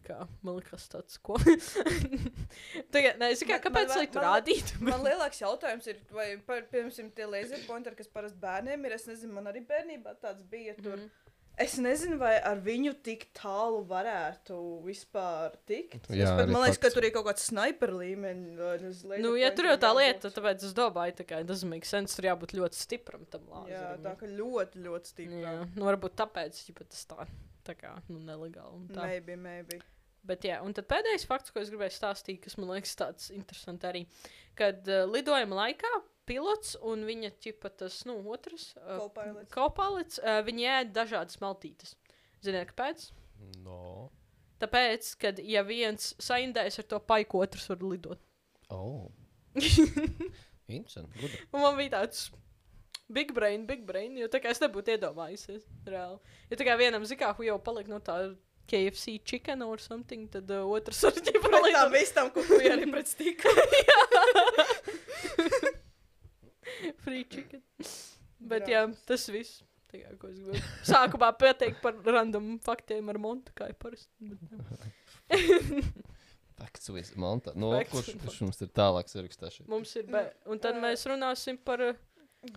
Tā 0.04 0.10
Kā, 0.10 0.28
man 0.44 0.58
liekas, 0.60 0.90
tas 0.92 1.18
ko. 1.24 1.38
Tagad, 2.94 3.18
ne, 3.20 3.32
es 3.32 3.40
tikai 3.44 3.58
Man- 3.60 3.64
kāpēc 3.68 3.88
man- 3.90 3.98
lai 4.02 4.08
tu 4.12 4.20
man- 4.20 4.28
rādītu? 4.30 4.82
Man 4.84 5.02
lielāks 5.08 5.40
jautājums 5.42 5.88
ir, 5.88 6.00
vai, 6.12 6.38
par- 6.46 6.66
piemēram, 6.72 7.12
tie 7.16 7.26
laser 7.26 7.60
pointeri, 7.68 7.96
kas 7.96 8.08
parasti 8.12 8.40
bērniem 8.44 8.86
ir, 8.86 8.92
es 9.00 9.06
nezinu, 9.08 9.34
man 9.34 9.46
arī 9.52 9.66
bērnībā 9.66 10.18
tāds 10.22 10.44
bija 10.50 10.76
tur. 10.82 10.98
Mhm. 10.98 11.10
Es 11.56 11.76
nezinu, 11.78 12.18
vai 12.18 12.40
ar 12.42 12.58
viņu 12.66 12.96
tik 13.06 13.28
tālu 13.38 13.84
varētu 13.86 14.56
vispār 14.88 15.54
tikt. 15.70 16.08
Jā, 16.10 16.24
es 16.26 16.32
pat, 16.34 16.50
man 16.50 16.64
liekas, 16.64 16.80
ka 16.82 16.90
tur 16.90 17.06
ir 17.06 17.12
kaut 17.14 17.28
kāds 17.28 17.44
sniper 17.46 17.92
līmenis. 17.94 18.58
vai 18.58 18.78
uz 18.90 19.04
laser 19.06 19.22
Nu, 19.22 19.36
ja 19.38 19.52
tur 19.54 19.66
jau 19.70 19.76
tā 19.78 19.92
lieta, 19.94 20.32
tāpēc 20.34 20.64
es 20.66 20.74
domāju, 20.74 21.14
tā 21.20 21.28
kā 21.30 21.46
tas 21.46 21.64
make 21.64 21.86
sense, 21.86 22.16
tur 22.18 22.26
jābūt 22.26 22.56
ļoti 22.58 22.74
stipram 22.74 23.28
tam 23.30 23.46
Jā, 23.46 23.54
lāzeram. 23.54 24.02
tā 24.02 24.16
kā 24.18 24.32
ļoti, 24.34 24.82
ļoti 24.88 25.06
stipri. 25.14 25.44
Jā, 25.46 25.54
nu 25.76 25.86
varbūt 25.86 26.18
tāpēc, 26.18 26.58
ja 26.68 26.74
tas 26.90 27.06
tā, 27.06 27.28
tā 27.70 27.76
kā, 27.78 28.02
nu, 28.10 28.18
nelegāli. 28.18 28.74
un 28.74 28.88
Tā. 28.90 29.04
Maybe, 29.06 29.36
maybe. 29.36 29.78
Bet, 30.24 30.46
jā, 30.48 30.62
un 30.64 30.72
tad 30.76 30.88
pēdējais 30.88 31.26
fakts, 31.28 31.52
ko 31.52 31.60
es 31.60 31.70
gribēju 31.72 31.98
stāstīt, 31.98 32.40
kas 32.46 32.56
man 32.56 32.70
liekas 32.72 32.96
tāds 33.00 33.28
interesants 33.36 33.84
arī, 33.90 34.06
kad 34.60 34.88
uh, 34.88 35.04
lidojuma 35.12 35.58
laikā 35.66 35.92
pilots 36.30 36.78
un 36.88 37.04
viņa 37.08 37.34
ķipa 37.44 37.74
tas, 37.82 37.98
nu, 38.08 38.16
otrs, 38.32 38.70
uh, 38.80 39.04
kopalits, 39.52 40.22
uh, 40.24 40.40
viņi 40.48 40.70
ēd 40.78 40.94
dažādas 40.96 41.42
maltītes. 41.44 41.98
Ziniet, 42.44 42.72
kāpēc? 42.72 43.10
No. 43.66 44.08
Tāpēc, 44.64 45.10
kad 45.20 45.42
ja 45.44 45.66
viens 45.68 46.14
saindēs 46.24 46.80
ar 46.80 46.88
to 46.88 47.02
paiku, 47.04 47.44
otrs 47.44 47.68
var 47.74 47.84
lidot. 47.84 48.24
Oh. 48.72 49.12
Interesanti. 50.72 51.34
Man 51.52 51.76
bija 51.78 51.98
tāds 51.98 52.30
big 53.12 53.34
brain, 53.36 53.68
big 53.68 53.84
brain, 53.86 54.16
jo 54.18 54.30
tā 54.32 54.40
kā 54.40 54.54
es 54.54 54.62
nebūtu 54.64 54.96
iedomājusies. 54.96 55.68
Reāli. 55.90 56.38
Ja 56.50 56.60
tā 56.60 56.68
kā 56.68 56.78
vienam 56.80 57.04
zikā, 57.08 57.34
jau 57.44 57.60
palika 57.64 57.92
no 57.92 58.00
tā 58.04 58.18
KFC 58.70 59.20
chicken 59.26 59.62
or 59.66 59.78
something, 59.82 60.28
tad 60.32 60.50
uh, 60.52 60.64
otrs 60.70 61.04
ar 61.10 61.18
ģipa 61.18 61.42
Pret 61.44 61.52
tām 61.52 61.68
palika. 61.68 61.84
visām, 61.94 62.32
ko 62.34 62.46
tu 62.48 62.60
arī 62.62 62.88
pret 62.92 63.12
stiklu. 63.12 63.54
Free 67.04 67.24
chicken. 67.30 67.62
Bet 68.44 68.68
jā, 68.72 68.86
tas 69.08 69.28
viss. 69.32 69.62
Tā 69.92 70.00
kā, 70.02 70.16
ko 70.18 70.32
es 70.32 70.40
gribēju. 70.40 70.64
Sākumā 70.90 71.30
pateikt 71.38 71.84
par 71.84 72.00
random 72.08 72.56
faktiem 72.66 73.12
ar 73.14 73.20
Montu, 73.22 73.54
kā 73.58 73.70
ir 73.70 73.78
parasti. 73.80 74.10
Bet. 74.26 74.40
Fakts 76.60 76.90
viss. 76.94 77.14
Monta. 77.20 77.54
No, 77.60 77.72
Fakts. 77.76 77.92
kurš, 77.94 78.16
kurš 78.24 78.40
mums 78.46 78.62
ir 78.64 78.72
tālāk 78.74 79.12
sarakstā 79.12 79.52
šeit? 79.54 79.68
Mums 79.70 79.94
ir, 80.00 80.08
be... 80.10 80.24
un 80.50 80.62
tad 80.64 80.80
mēs 80.82 81.06
runāsim 81.10 81.60
par 81.62 81.82
uh, 81.84 82.00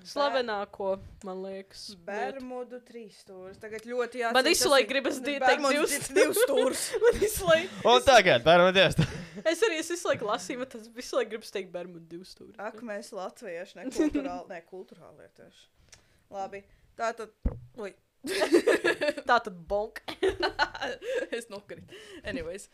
slavenāko, 0.07 0.97
man 1.27 1.43
liekas. 1.45 1.83
Bermudu 2.07 2.81
trīs 2.87 3.21
stūris. 3.23 3.59
Tagad 3.63 3.87
ļoti 3.87 4.23
jāatcerās. 4.23 4.37
Man 4.39 4.49
visu 4.49 4.71
laiku 4.73 4.91
gribas 4.91 5.21
teikt 5.23 5.45
divus- 5.47 6.09
divus 6.17 6.41
stūrus. 6.43 6.85
Man 7.05 7.21
visu 7.21 7.47
laiku. 7.49 7.83
Un 7.93 8.07
tagad, 8.07 8.45
pērmēties. 8.47 8.99
Es 9.45 9.63
arī 9.63 9.79
es 9.83 9.91
visu 9.93 10.09
laiku 10.11 10.27
lasīju, 10.31 10.63
bet 10.65 10.75
tas 10.75 10.89
visu 10.97 11.19
laiku 11.19 11.35
gribas 11.37 11.55
teikt 11.55 11.71
Bermudu 11.75 12.07
divu 12.11 12.27
stūri. 12.27 12.57
Ak, 12.59 12.81
mēs 12.83 13.13
latvieši, 13.15 13.79
ne 13.79 13.87
kulturāli, 13.91 14.49
ne 14.51 14.61
kulturāli 14.71 15.23
lietieši. 15.23 15.69
Labi, 16.35 16.65
tā 16.99 17.13
tad. 17.17 17.31
Ui, 17.79 17.93
Tā 19.29 19.39
tad 19.39 19.55
bonk. 19.71 20.01
es 21.37 21.47
nokrītu. 21.53 21.87
Anyways. 22.27 22.69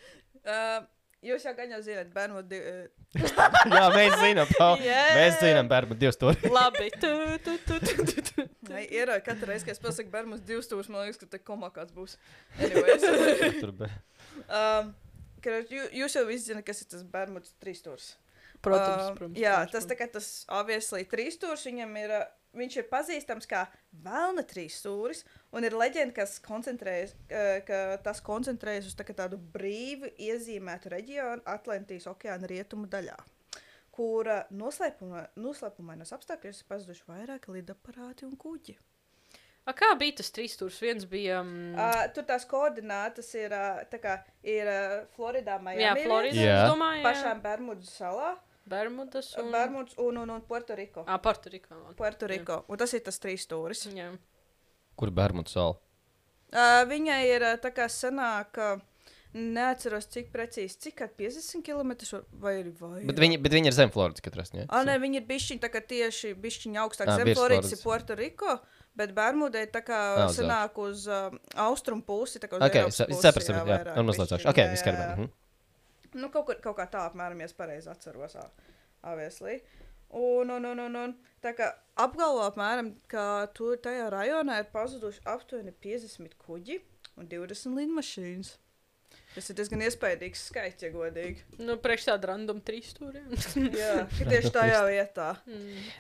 Uh, 0.47 0.81
jūs 1.23 1.45
jau 1.47 1.53
gan 1.59 1.71
jau 1.75 1.81
zināt, 1.85 2.11
Bermudu 2.15 2.49
divi. 2.51 2.73
Jā, 3.77 3.85
mēs 3.95 4.17
zinām. 4.23 4.51
Pau. 4.59 4.73
Yeah. 4.81 5.13
Mēs 5.19 5.39
zinām, 5.43 5.69
bērnu 5.71 5.97
divas 6.01 6.19
tur. 6.21 6.37
Labi. 6.59 6.89
Tu, 6.99 7.11
tu, 7.45 7.57
tu, 7.69 7.79
tu, 7.85 8.07
tu, 8.09 8.25
tu. 8.31 8.47
Nē, 8.71 8.85
ir 8.95 9.13
katru 9.27 9.51
reizi, 9.51 9.67
kad 9.69 9.77
es 9.77 9.83
pasaku 9.83 10.11
Bermudu 10.13 10.43
divus 10.49 10.69
stūrus, 10.69 10.89
man 10.93 11.05
liekas, 11.07 11.21
ka 11.21 11.29
te 11.35 11.41
komā 11.43 11.69
kāds 11.75 11.93
būs. 11.95 12.17
Anyways. 12.63 13.05
um, 14.49 14.93
kad 15.45 15.73
jū, 15.73 15.87
jūs 16.03 16.17
jau 16.19 16.25
visi 16.29 16.51
zināt, 16.51 16.67
kas 16.69 16.83
ir 16.85 16.91
tas 16.95 17.05
Bermudu 17.15 17.51
trīs 17.63 17.83
stūris. 17.85 18.13
Protams, 18.63 19.09
Um, 19.11 19.17
protams. 19.19 19.39
jā, 19.43 19.57
protams, 19.59 19.73
tas 19.75 19.89
tā 19.91 19.97
kā 19.99 20.07
tas 20.15 20.27
obviously 20.55 21.03
trīs 21.11 21.35
stūris, 21.39 21.65
viņam 21.67 21.97
ir, 21.99 22.13
uh, 22.21 22.29
viņš 22.59 22.77
ir 22.81 22.87
pazīstams 22.91 23.49
kā 23.51 23.65
vēlna 24.05 24.45
trīs 24.49 24.79
stūris, 24.83 25.25
un 25.57 25.65
ir 25.69 25.77
leģenda, 25.79 26.15
kas 26.21 26.39
koncentrējas, 26.45 27.17
uh, 27.29 27.59
ka 27.69 27.83
tas 28.05 28.23
koncentrējas 28.25 28.91
uz 28.93 28.97
tā 28.99 29.07
kā 29.09 29.17
tādu 29.17 29.41
brīvi 29.55 30.13
iezīmētu 30.29 30.93
reģionu 30.93 31.47
Atlantijas 31.49 32.09
okeāna 32.13 32.51
rietumu 32.51 32.87
daļā, 32.93 33.17
kura 33.93 34.43
noslēpuma, 34.51 35.27
noslēpumainos 35.37 36.15
apstākļos 36.17 36.63
ir 36.63 36.71
pazuduši 36.73 37.09
vairāki 37.11 37.59
lidaparāti 37.59 38.29
un 38.29 38.37
kuģi. 38.41 38.79
A, 39.63 39.71
kā 39.79 39.93
bija 39.95 40.17
tas 40.19 40.33
trīs 40.35 40.57
stūris? 40.57 40.81
Viens 40.83 41.05
bija. 41.07 41.37
Um, 41.45 41.51
Uh, 41.79 42.01
tur 42.15 42.25
tās 42.27 42.43
koordinātas 42.51 43.29
ir, 43.39 43.53
uh, 43.55 43.85
tā 43.93 44.01
kā 44.03 44.17
ir 44.43 44.67
uh, 44.67 44.95
Floridā, 45.15 45.61
Miami. 45.63 45.85
jā, 45.85 45.93
viens, 45.95 46.09
Florida. 46.09 46.41
Jā. 46.49 46.57
Domāju, 46.67 47.05
Pašām 47.07 47.43
Bermudu 47.45 47.87
salā, 47.87 48.33
Bermudas 48.65 49.33
un. 49.39 49.51
Bermudas 49.53 49.97
un, 49.99 50.17
un, 50.23 50.31
un 50.31 50.45
Puerto 50.47 50.77
Rico. 50.79 51.05
Ah, 51.07 51.19
Porturikā. 51.19 51.77
Puerto 51.97 52.27
Rico. 52.31 52.63
Un 52.69 52.79
tas 52.79 52.93
ir 52.95 53.03
tas 53.05 53.19
trīs 53.23 53.47
stūris. 53.49 53.89
Jā. 53.97 54.13
Kur 54.99 55.11
Bermudu 55.15 55.51
sala? 55.53 55.77
Uh, 56.53 56.83
viņai 56.89 57.21
ir 57.31 57.45
uh, 57.49 57.59
tā 57.61 57.73
kā 57.75 57.89
senāka. 57.91 58.77
Neatceros, 59.33 60.05
cik 60.13 60.27
precīzi, 60.29 60.75
cik 60.77 60.99
at 61.07 61.15
50 61.17 61.63
km 61.65 61.95
vai 62.37 62.59
vairāk. 62.69 63.07
Bet 63.09 63.21
viņi, 63.23 63.39
bet 63.41 63.55
viņi 63.57 63.71
ir 63.71 63.77
zem 63.79 63.93
Floridas 63.95 64.21
katrā 64.21 64.45
ziņā. 64.45 64.67
Ah, 64.69 64.83
nē, 64.85 64.99
viņi 65.01 65.23
ir 65.23 65.25
bišķiņi, 65.31 65.63
tā 65.63 65.71
kā 65.73 65.81
tieši 65.89 66.35
bišķiņi 66.43 66.81
augstāk 66.83 67.09
Ā, 67.09 67.15
zem 67.17 67.31
Floridas 67.33 67.73
ir 67.73 67.81
Puerto 67.81 68.13
Rico, 68.19 68.59
bet 68.93 69.15
Bermudē 69.17 69.65
tā 69.73 69.81
kā 69.87 70.03
Ā, 70.21 70.27
uz 70.27 70.37
sanāk 70.37 70.77
uz 70.85 71.07
uh, 71.09 71.33
austrumu 71.65 72.05
pusi, 72.05 72.43
tā 72.45 72.53
kā 72.53 72.61
uz 72.61 72.67
Ok, 72.69 72.77
Eiropas 72.77 73.01
pusi, 73.09 73.23
sapratu, 73.25 73.57
jā, 73.57 73.65
jā, 73.73 73.97
un 73.97 74.11
mazliet 74.11 74.35
sākšu. 74.35 74.51
Ok, 74.53 74.61
viss 74.75 74.85
kārtībā. 74.85 75.33
Nu, 76.15 76.29
kaut, 76.33 76.47
kur, 76.49 76.59
kaut 76.65 76.77
kā 76.79 76.87
tā, 76.93 77.07
apmēram, 77.09 77.41
ja 77.41 77.49
es 77.49 77.57
pareizi 77.57 77.91
atceros. 77.93 78.37
Obviously. 79.03 79.61
Un, 80.13 80.51
un, 80.53 80.67
un, 80.69 80.81
un, 80.85 80.97
un 81.01 81.15
tā 81.45 81.55
kā 81.57 81.71
apgalvo 82.01 82.43
apmēram, 82.45 82.93
ka 83.09 83.47
tur 83.57 83.79
tajā 83.81 84.11
rajonā 84.13 84.59
ir 84.61 84.69
pazuduši 84.75 85.25
aptuveni 85.33 85.73
50 85.85 86.37
kuģi 86.45 86.83
un 87.17 87.31
20 87.31 87.79
lidmašīnas. 87.81 88.53
Tas 89.33 89.47
ir 89.49 89.57
diezgan 89.57 89.81
iespaidīgs 89.87 90.43
skaits, 90.51 90.85
ja 90.85 90.91
godīgi. 90.93 91.41
Nu, 91.65 91.79
priekš 91.81 92.05
tāda 92.11 92.29
random 92.33 92.59
trīs 92.65 92.91
stūriem. 92.93 93.31
Jā, 93.83 94.03
tieši 94.31 94.51
tajā 94.53 94.81
vietā. 94.91 95.29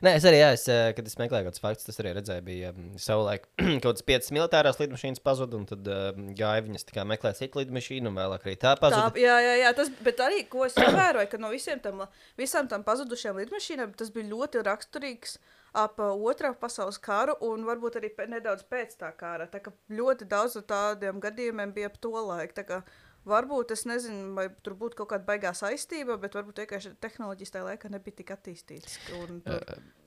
Nē, 0.04 0.14
es 0.18 0.26
arī, 0.28 0.42
jā, 0.42 0.50
es, 0.56 0.66
eh, 0.68 0.90
kad 0.96 1.08
es 1.08 1.16
meklēju 1.16 1.46
kaut 1.46 1.54
kādus 1.54 1.62
faktus, 1.64 1.86
tas 1.88 2.00
arī 2.02 2.12
redzēju, 2.18 2.44
bija 2.44 2.72
um, 2.74 2.90
savulaik 3.00 3.46
kaut 3.56 3.86
kādas 3.86 4.04
piecas 4.10 4.34
militārās 4.36 4.80
lidmašīnas 4.82 5.22
pazuda, 5.24 5.56
un 5.56 5.64
tad 5.70 5.88
um, 5.94 6.28
gāja 6.36 6.66
viņas 6.66 6.84
tā 6.90 6.98
kā 6.98 7.06
meklēt 7.08 7.40
citu 7.40 7.62
lidmašīnu, 7.62 8.12
un 8.12 8.20
vēlāk 8.20 8.44
arī 8.46 8.56
tā 8.58 8.74
Tā, 8.74 8.80
pazuda. 8.84 9.16
jā, 9.20 9.38
jā, 9.46 9.56
jā, 9.62 9.72
tas, 9.80 9.88
bet 10.04 10.20
arī, 10.24 10.44
ko 10.52 10.66
es 10.68 10.76
ievēroju, 10.76 11.32
ka 11.32 11.40
no 11.40 11.52
visiem 11.52 11.80
tam, 11.84 12.04
visām 12.40 12.68
tam 12.68 12.84
pazudušajām 12.84 13.40
lidmašīnām 13.44 13.96
tas 13.96 14.12
bija 14.12 14.28
ļoti 14.28 14.64
raksturīgs 14.68 15.38
ap 15.72 16.00
uh, 16.04 16.12
otrā 16.28 16.50
pasaules 16.60 16.98
karu 17.00 17.32
un 17.48 17.64
varbūt 17.64 17.96
arī 18.00 18.10
nedaudz 18.28 18.66
pēc 18.68 18.98
tā 19.00 19.08
kara. 19.16 19.46
Tā 19.48 19.62
kā 19.64 19.72
ļoti 19.88 20.28
daudz 20.28 20.58
no 20.58 20.62
tādiem 20.68 21.20
gadījumiem 21.22 21.72
bija 21.72 21.88
ap 21.88 21.96
to 22.02 22.12
laiku. 22.12 22.82
Varbūt 23.28 23.70
es 23.70 23.84
nezinu, 23.86 24.32
vai 24.34 24.48
tur 24.66 24.74
būtu 24.78 24.98
kaut 24.98 25.12
kāda 25.12 25.22
baigā 25.28 25.52
saistība, 25.54 26.16
bet 26.18 26.34
varbūt 26.34 26.58
vienkārši 26.64 26.90
tehnoloģijas 27.04 27.52
tajā 27.54 27.66
laikā 27.68 27.90
nebija 27.92 28.16
tik 28.18 28.32
attīstītas. 28.34 28.96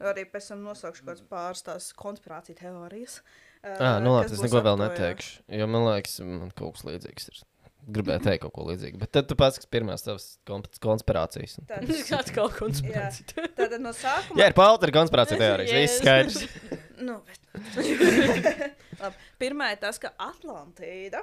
Arī 0.04 0.26
pēc 0.34 0.50
tam 0.52 0.66
nosaukšu 0.68 1.06
kaut 1.06 1.14
kādas 1.14 1.26
pāris 1.32 1.64
tās 1.64 1.90
konspirāciju 1.96 2.58
teorijas. 2.60 3.22
Uh, 3.66 4.02
nu 4.04 4.12
labi, 4.18 4.28
kas 4.28 4.36
es 4.36 4.44
neko 4.44 4.60
vēl 4.62 4.76
to, 4.76 4.84
jā. 4.84 4.90
neteikšu. 4.92 5.36
Jo 5.62 5.68
man 5.72 5.88
liekas, 5.88 6.18
man 6.28 6.52
kaut 6.60 6.76
kas 6.76 6.84
līdzīgs 6.90 7.30
ir. 7.32 7.40
Gribēju 7.96 8.24
teikt 8.26 8.42
kaut 8.44 8.54
ko 8.58 8.64
līdzīgu. 8.66 8.98
Bet 8.98 9.12
tad 9.14 9.28
tu 9.30 9.36
pasaki 9.38 9.68
pirmās 9.70 10.02
tavas 10.04 10.26
kons- 10.50 10.80
konspirācijas. 10.82 11.60
un- 11.62 11.68
Tad, 11.70 11.86
Atkal 12.20 12.50
konspirācija. 12.58 13.46
tātad 13.56 13.78
no 13.80 13.94
sākuma. 13.94 14.42
Jā, 14.42 14.50
ir 14.50 14.58
palta, 14.58 14.90
ir 14.90 14.94
konspirācija 14.96 15.38
teorijas. 15.40 15.76
Viss 15.78 16.02
skaidrs. 16.02 16.40
Nu, 17.06 17.20
bet... 17.30 17.40
Labi, 19.02 19.16
Pirmā 19.42 19.72
ir 19.76 19.82
tas, 19.84 20.00
ka 20.02 20.12
Atlantīda 20.18 21.22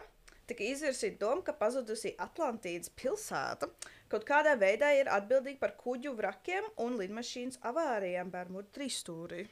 tika 0.52 0.68
izvirzīta 0.68 1.20
doma, 1.24 1.42
ka 1.46 1.54
pazudusī 1.56 2.12
Atlantīdas 2.20 2.92
pilsēta 3.00 3.70
kaut 4.12 4.28
kādā 4.28 4.52
veidā 4.60 4.92
ir 4.98 5.08
atbildīga 5.08 5.62
par 5.62 5.72
kuģu 5.80 6.12
vrakiem 6.18 6.68
un 6.84 6.98
lidmašīnas 7.00 7.62
avārijām 7.70 8.30
Bermudu 8.32 8.68
trīsstūrī. 8.76 9.46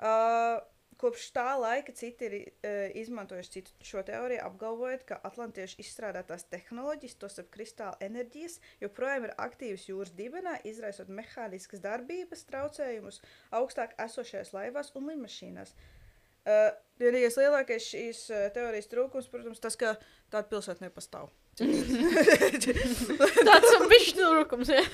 Uh, 0.00 0.58
kopš 0.98 1.28
tā 1.36 1.46
laika 1.60 1.94
citi 1.94 2.26
ir 2.26 2.34
uh, 2.40 2.80
izmantojuši 2.98 3.54
citu 3.54 3.86
šo 3.92 4.02
teoriju, 4.08 4.40
apgalvojot, 4.48 5.06
ka 5.12 5.20
atlantiešu 5.30 5.78
izstrādātās 5.84 6.48
tehnoloģijas, 6.50 7.16
tostarp 7.22 7.52
kristāla 7.54 7.94
enerģijas, 8.08 8.58
joprojām 8.82 9.28
ir 9.28 9.36
aktīvas 9.46 9.86
jūras 9.92 10.16
dibenā, 10.18 10.58
izraisot 10.66 11.12
mehāniskas 11.20 11.84
darbības 11.86 12.44
traucējumus 12.50 13.22
augstāk 13.60 13.94
esošajās 14.08 14.54
laivās 14.56 14.90
un 14.98 15.12
lidmašīnās. 15.12 15.76
Uh, 15.76 15.99
Vienīgais 17.00 17.36
lielākais 17.40 17.84
šīs 17.94 18.18
uh, 18.28 18.48
teorijas 18.52 18.90
trūkums, 18.90 19.28
protams, 19.32 19.60
tas, 19.62 19.76
ka 19.80 19.94
tāda 20.32 20.46
pilsēta 20.50 20.84
nepastāv. 20.84 21.30
Tāds 23.48 23.70
ir 23.70 23.86
bijis 23.90 24.12
nurukums. 24.16 24.68
jā. 24.72 24.84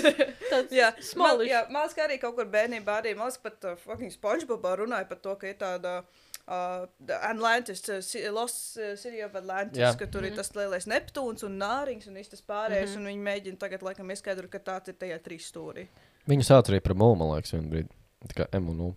Tāds 0.52 0.72
Jā, 0.72 0.90
man, 0.92 1.06
Smallish. 1.08 1.50
jā, 1.50 1.62
man 1.70 1.82
liekas, 1.82 1.96
ka 1.96 2.04
arī 2.06 2.18
kaut 2.20 2.36
kur 2.36 2.48
bērnībā 2.52 2.98
arī 3.00 3.14
liekas, 3.16 3.40
pat 3.40 3.64
uh, 3.70 3.80
fucking 3.80 4.12
SpongeBobā 4.12 4.76
runāja 4.82 5.08
par 5.08 5.20
to, 5.24 5.34
ka 5.40 5.48
ir 5.48 5.56
tāda 5.60 5.94
uh, 6.04 6.84
Atlantis, 7.20 7.80
uh, 7.88 8.00
Lost 8.36 8.76
uh, 8.76 8.92
City 9.00 9.24
of 9.24 9.36
Atlantis, 9.40 9.80
jā. 9.80 9.92
ka 10.00 10.08
tur 10.12 10.24
ir 10.28 10.36
tas 10.36 10.52
lielais 10.56 10.88
Neptūns 10.90 11.46
un 11.48 11.56
Nārings 11.60 12.08
un 12.10 12.20
viss 12.20 12.32
tas 12.32 12.44
pārējais, 12.44 12.92
mm 12.92 12.96
-hmm. 12.96 13.00
un 13.00 13.12
viņi 13.12 13.22
mēģina 13.30 13.58
tagad 13.64 13.84
laikam 13.88 14.12
izskaidrot, 14.12 14.52
ka 14.52 14.60
tāds 14.72 14.92
ir 14.92 15.00
tajā 15.00 15.18
trīs 15.24 15.48
stūrī. 15.48 15.88
Viņu 16.28 16.44
sauc 16.44 16.68
arī 16.68 16.80
par 16.84 16.96
mūlu, 16.96 17.16
man 17.20 17.32
liekas, 17.36 17.56
vienā 17.56 17.72
brīdī. 17.72 17.92
Tā 18.28 18.34
kā 18.40 18.44
M 18.56 18.68
un 18.72 18.80
U. 18.80 18.94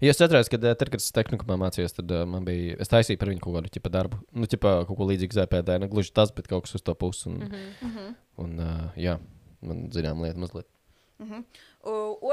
Ja 0.00 0.12
es 0.12 0.20
atceros, 0.20 0.50
ka 0.52 0.58
tad, 0.62 0.82
kad 0.92 1.00
es 1.00 1.12
tehnikumā 1.14 1.58
mācījos, 1.60 1.96
tad 1.96 2.12
uh, 2.12 2.24
man 2.28 2.46
bija. 2.46 2.76
Es 2.82 2.92
taisīju 2.92 3.20
par 3.20 3.32
viņu 3.32 3.42
kaut 3.44 3.58
kādu 3.58 3.72
ķipa 3.76 3.92
darbu. 3.94 4.20
Nu, 4.32 4.48
ķipa 4.50 4.74
kaut 4.88 4.98
ko 4.98 5.08
līdzīgu 5.10 5.38
ZPD. 5.38 5.80
Ne 5.82 5.90
gluži 5.92 6.14
tas, 6.16 6.32
bet 6.36 6.50
kaut 6.50 6.66
kas 6.66 6.78
uz 6.78 6.84
to 6.86 6.94
pusi. 6.94 7.28
Un, 7.30 7.40
mm 7.46 7.92
-hmm. 7.94 8.14
un 8.44 8.58
uh, 8.60 8.84
jā, 8.96 9.18
man 9.60 9.88
zinām 9.92 10.22
lieta 10.22 10.38
mazliet. 10.38 10.68
Mm 11.18 11.30
-hmm. 11.30 11.44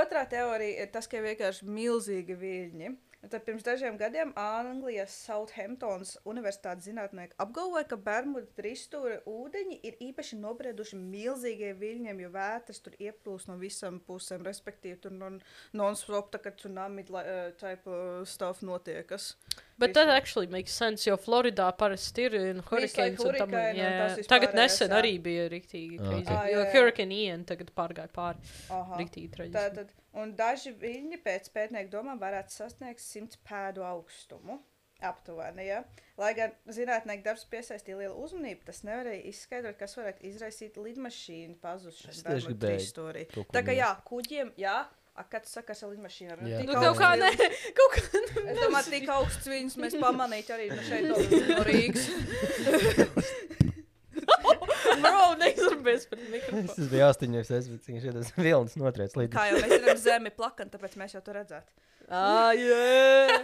Otrā 0.04 0.28
teorija 0.30 0.84
ir 0.84 0.92
tas, 0.92 1.08
ka 1.08 1.18
ir 1.18 1.24
vienkārši 1.24 1.66
milzīgi 1.66 2.36
viļņi. 2.36 2.96
Tad 3.24 3.46
pirms 3.48 3.64
dažiem 3.64 3.96
gadiem 3.98 4.34
Anglijas 4.36 5.14
Southamptonas 5.26 6.18
Universitātes 6.28 6.90
zinātnieki 6.90 7.38
apgalvoja, 7.40 7.86
ka 7.88 7.96
Bermuda 7.96 8.50
trīsstūra 8.58 9.22
ūdeņi 9.32 9.78
ir 9.88 9.96
īpaši 10.10 10.40
nobrieduši 10.42 11.00
milzīgiem 11.00 11.78
viļņiem, 11.80 12.20
jo 12.26 12.32
vētras 12.34 12.84
tur 12.84 12.98
ieplūst 13.00 13.48
no 13.48 13.56
visām 13.62 14.02
pusēm, 14.04 14.44
respektīvi 14.44 15.00
tur 15.06 15.16
non- 15.16 15.40
non-stop 15.72 16.34
tā 16.36 16.42
kā 16.44 16.52
tsunami 16.52 17.06
eh, 17.24 17.54
type 17.64 17.88
uh, 17.88 18.26
stuff 18.28 18.60
notiekas. 18.62 19.38
Bet 19.80 19.94
that 19.96 20.10
actually 20.10 20.48
makes 20.48 20.76
sense, 20.76 21.08
jo 21.10 21.16
Floridā 21.16 21.72
parasti 21.78 22.28
ir 22.28 22.36
un 22.42 22.62
hurricanes. 22.68 23.24
un 23.24 23.36
tam- 23.40 23.52
jā, 23.56 23.90
tas 24.04 24.20
jā. 24.20 24.28
Tagad 24.28 24.54
nesen 24.54 24.90
jā. 24.92 25.00
arī 25.00 25.16
bija 25.24 25.48
rīktīgi. 25.50 26.00
Ah, 26.00 26.10
crazy. 26.12 26.28
ok. 26.28 26.38
Ah, 26.38 26.46
Jo 26.52 26.60
jā, 26.60 26.66
jā. 26.68 26.72
Hurricane 26.76 27.24
Ian 27.24 27.46
tagad 27.46 27.72
pārgāja 27.72 28.12
pāri. 28.12 28.38
Aha. 28.70 29.00
Rīktīgi 29.00 29.32
traģiski. 29.32 30.03
Un 30.14 30.36
daži 30.38 30.72
viļņi 30.78 31.18
pēc 31.26 31.48
pētnieku 31.56 31.90
domām 31.90 32.20
varētu 32.22 32.54
sasniegt 32.54 33.02
100 33.02 33.40
pēdu 33.50 33.82
augstumu. 33.88 34.60
Aptuveni, 35.04 35.66
ja? 35.68 35.82
Lai 36.22 36.30
gan 36.38 36.54
zinātnēki 36.72 37.26
darbs 37.26 37.44
piesaistīja 37.52 37.98
lielu 38.00 38.14
uzmanību, 38.24 38.62
tas 38.70 38.84
nevarēja 38.88 39.26
izskaidrot, 39.34 39.76
kas 39.82 39.98
varētu 40.00 40.24
izraisīt 40.30 40.78
lidmašīnu 40.80 41.58
pazušanu. 41.60 42.14
tieši 42.30 42.48
gribēju 42.54 42.78
trīsstūrī. 42.80 43.26
kaut 43.34 43.48
ko 43.50 43.58
Tā 43.58 43.64
kā 43.68 43.76
jā, 43.76 43.90
kuģiem, 44.08 44.54
jā, 44.62 44.78
a, 45.16 45.26
kad 45.28 45.44
tu 45.44 45.50
sakās 45.52 45.84
ar 45.84 45.92
lidmašīnu, 45.92 46.38
Jā. 46.54 46.62
tik 46.62 46.72
Nu, 46.72 46.78
kaut 46.80 47.02
kā, 47.02 47.10
ne, 47.20 47.34
kaut 47.82 47.98
kā. 47.98 48.02
viļņus- 48.14 48.48
Es 48.54 48.62
domāju, 48.64 48.90
tik 48.96 49.10
augsts 49.18 49.48
viņus 49.52 49.76
mēs 49.84 50.00
pamanītu 50.00 50.56
arī 50.56 50.70
no 50.72 50.82
šeit 50.88 51.10
no, 51.10 51.64
Rīgas. 51.68 52.08
Bro, 55.04 55.36
neizrunājies 55.64 56.06
par 56.12 56.20
mikrofonu. 56.34 56.68
Tas 56.76 56.90
bija 56.94 57.10
astoņos, 57.14 57.52
es 57.58 57.68
biju 57.88 58.02
šeit 58.04 58.38
vilnis 58.38 58.76
notriec 58.80 59.16
līdzi. 59.18 59.34
Kā 59.36 59.48
jau 59.50 59.62
mēs 59.64 59.74
zinām, 59.80 59.98
zemi 60.04 60.32
plakan, 60.36 60.70
tāpēc 60.74 60.96
mēs 61.02 61.16
jau 61.18 61.22
to 61.26 61.36
redzētu. 61.40 61.80
Ah, 62.10 62.52
jā. 62.60 63.40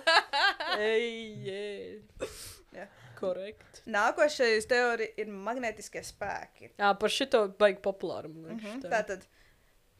Ej, 0.79 1.05
jā. 1.47 2.29
Jā. 2.75 2.85
Korrekt. 3.19 3.81
Nākošais 3.91 4.67
teorija 4.69 5.11
ir 5.19 5.27
magnetiskie 5.31 6.03
spēki. 6.07 6.69
Jā, 6.79 6.93
par 6.99 7.11
šito 7.11 7.45
baigi 7.59 7.81
populāru. 7.83 8.29
liekas, 8.31 8.63
Mhm. 8.63 8.81
tā. 8.85 8.89
Tātad 8.93 9.25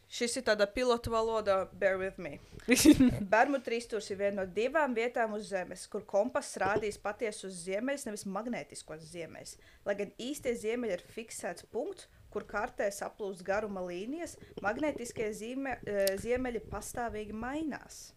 šis 0.09 0.37
ir 0.39 0.45
tādā 0.47 0.65
pilotu 0.73 1.11
valodā, 1.13 1.61
bear 1.79 1.97
with 2.01 2.17
me. 2.21 2.39
Bermuda 3.33 3.63
trīsstūris 3.65 4.11
ir 4.11 4.19
viena 4.19 4.41
no 4.41 4.45
divām 4.53 4.93
vietām 4.97 5.33
uz 5.37 5.47
Zemes, 5.51 5.85
kur 5.91 6.05
kompass 6.09 6.57
rādīs 6.61 6.99
patiesu 7.01 7.47
uz 7.49 7.63
ziemeļus, 7.65 8.05
nevis 8.09 8.25
magnētiskos 8.29 9.05
ziemeļus. 9.13 9.55
Lai 9.85 9.95
gan 10.01 10.13
īstie 10.21 10.53
ziemeļi 10.57 10.97
ir 10.97 11.05
fiksēts 11.15 11.65
punkts, 11.73 12.09
kur 12.29 12.45
kartē 12.45 12.89
saplūst 12.93 13.41
garuma 13.45 13.81
līnijas, 13.87 14.35
magnētiskie 14.61 15.31
zīme, 15.33 15.77
eh, 15.85 16.13
ziemeļi 16.21 16.61
pastāvīgi 16.69 17.33
mainās. 17.33 18.11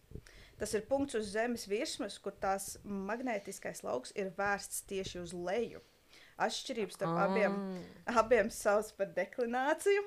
Tas 0.59 0.73
ir 0.77 0.85
punkts 0.85 1.15
uz 1.17 1.31
Zemes 1.33 1.65
virsmas, 1.67 2.19
kur 2.21 2.31
tās 2.39 2.77
magnētiskais 2.85 3.81
lauks 3.83 4.13
ir 4.15 4.29
vērsts 4.37 4.85
tieši 4.87 5.19
uz 5.23 5.33
leju. 5.33 5.81
Atšķirības 6.43 6.95
starp 6.97 7.17
Ah. 7.17 7.25
abiem, 7.27 7.57
abiem 8.21 8.49
sauc 8.49 8.91
par 8.97 9.07
deklināciju. 9.17 10.03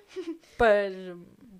Par... 0.59 0.95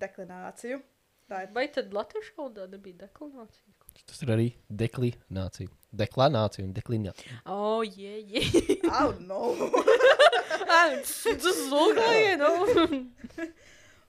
deklināciju. 0.01 0.81
Tā 1.27 1.43
ir 1.43 1.51
Vai 1.55 1.65
tad 1.75 1.91
latviešu 1.95 2.37
valodā 2.37 2.69
nebija 2.71 3.03
deklarācija? 3.03 3.73
Tas 4.07 4.21
ir 4.23 4.31
arī 4.31 4.47
deklinācija. 4.69 5.71
Deklanācija 5.97 6.67
un 6.67 6.75
deklinācija. 6.75 7.39
Oh, 7.49 7.81
jā, 7.83 8.19
jā. 8.31 8.43
Oh, 8.91 9.17
no! 9.23 9.71
Tas 10.67 11.63
zogāja, 11.71 12.37
nu. 12.39 13.01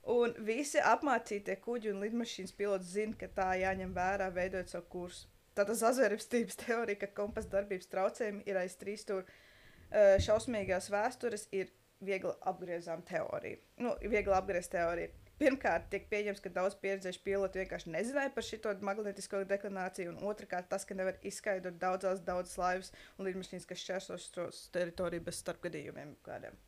Un 0.08 0.32
visi 0.40 0.80
apmācītie 0.80 1.58
kuģi 1.60 1.90
un 1.92 1.98
lidmašīnas 2.00 2.54
piloti 2.56 2.86
zina, 2.88 3.16
ka 3.20 3.26
tā 3.36 3.48
jāņem 3.60 3.90
vērā, 3.92 4.30
veidojot 4.32 4.72
savu 4.72 4.86
kursu. 4.94 5.26
Tātad 5.58 5.76
zazvērstības 5.76 6.56
teorija, 6.62 7.02
ka 7.02 7.10
kompasa 7.18 7.50
darbības 7.58 7.90
traucējumi 7.92 8.46
ir 8.48 8.56
aiz 8.56 8.78
trīs 8.80 9.04
stūra 9.04 9.26
uh, 9.26 10.14
šausmīgās 10.24 10.88
vēstures, 10.94 11.48
ir 11.52 11.74
viegli 12.00 12.32
apgriezām 12.48 13.02
teorija. 13.04 13.60
Nu, 13.84 13.92
viegli 14.00 14.32
apgriezt 14.32 14.72
teorija. 14.72 15.12
Pirmkārt, 15.38 15.84
tiek 15.92 16.08
pieņemts, 16.10 16.40
ka 16.42 16.50
daudz 16.50 16.74
pieredzējuši 16.82 17.20
piloti 17.22 17.60
vienkārši 17.60 17.92
nezināja 17.94 18.32
par 18.34 18.46
šo 18.46 18.72
magnetisko 18.88 19.44
deklināciju, 19.46 20.10
un 20.10 20.32
otrkārt, 20.32 20.66
tas, 20.72 20.86
ka 20.88 20.96
nevar 20.98 21.20
izskaidrot 21.30 21.78
daudzās, 21.78 22.24
daudzas 22.26 22.58
laivas 22.58 22.90
un 23.18 23.28
lidmašīnas, 23.28 23.68
kas 23.68 23.84
šķērsos 23.84 24.64
teritoriju 24.74 25.22
bez 25.28 25.38
starpgadījumiem 25.44 26.16
kādiem. 26.26 26.58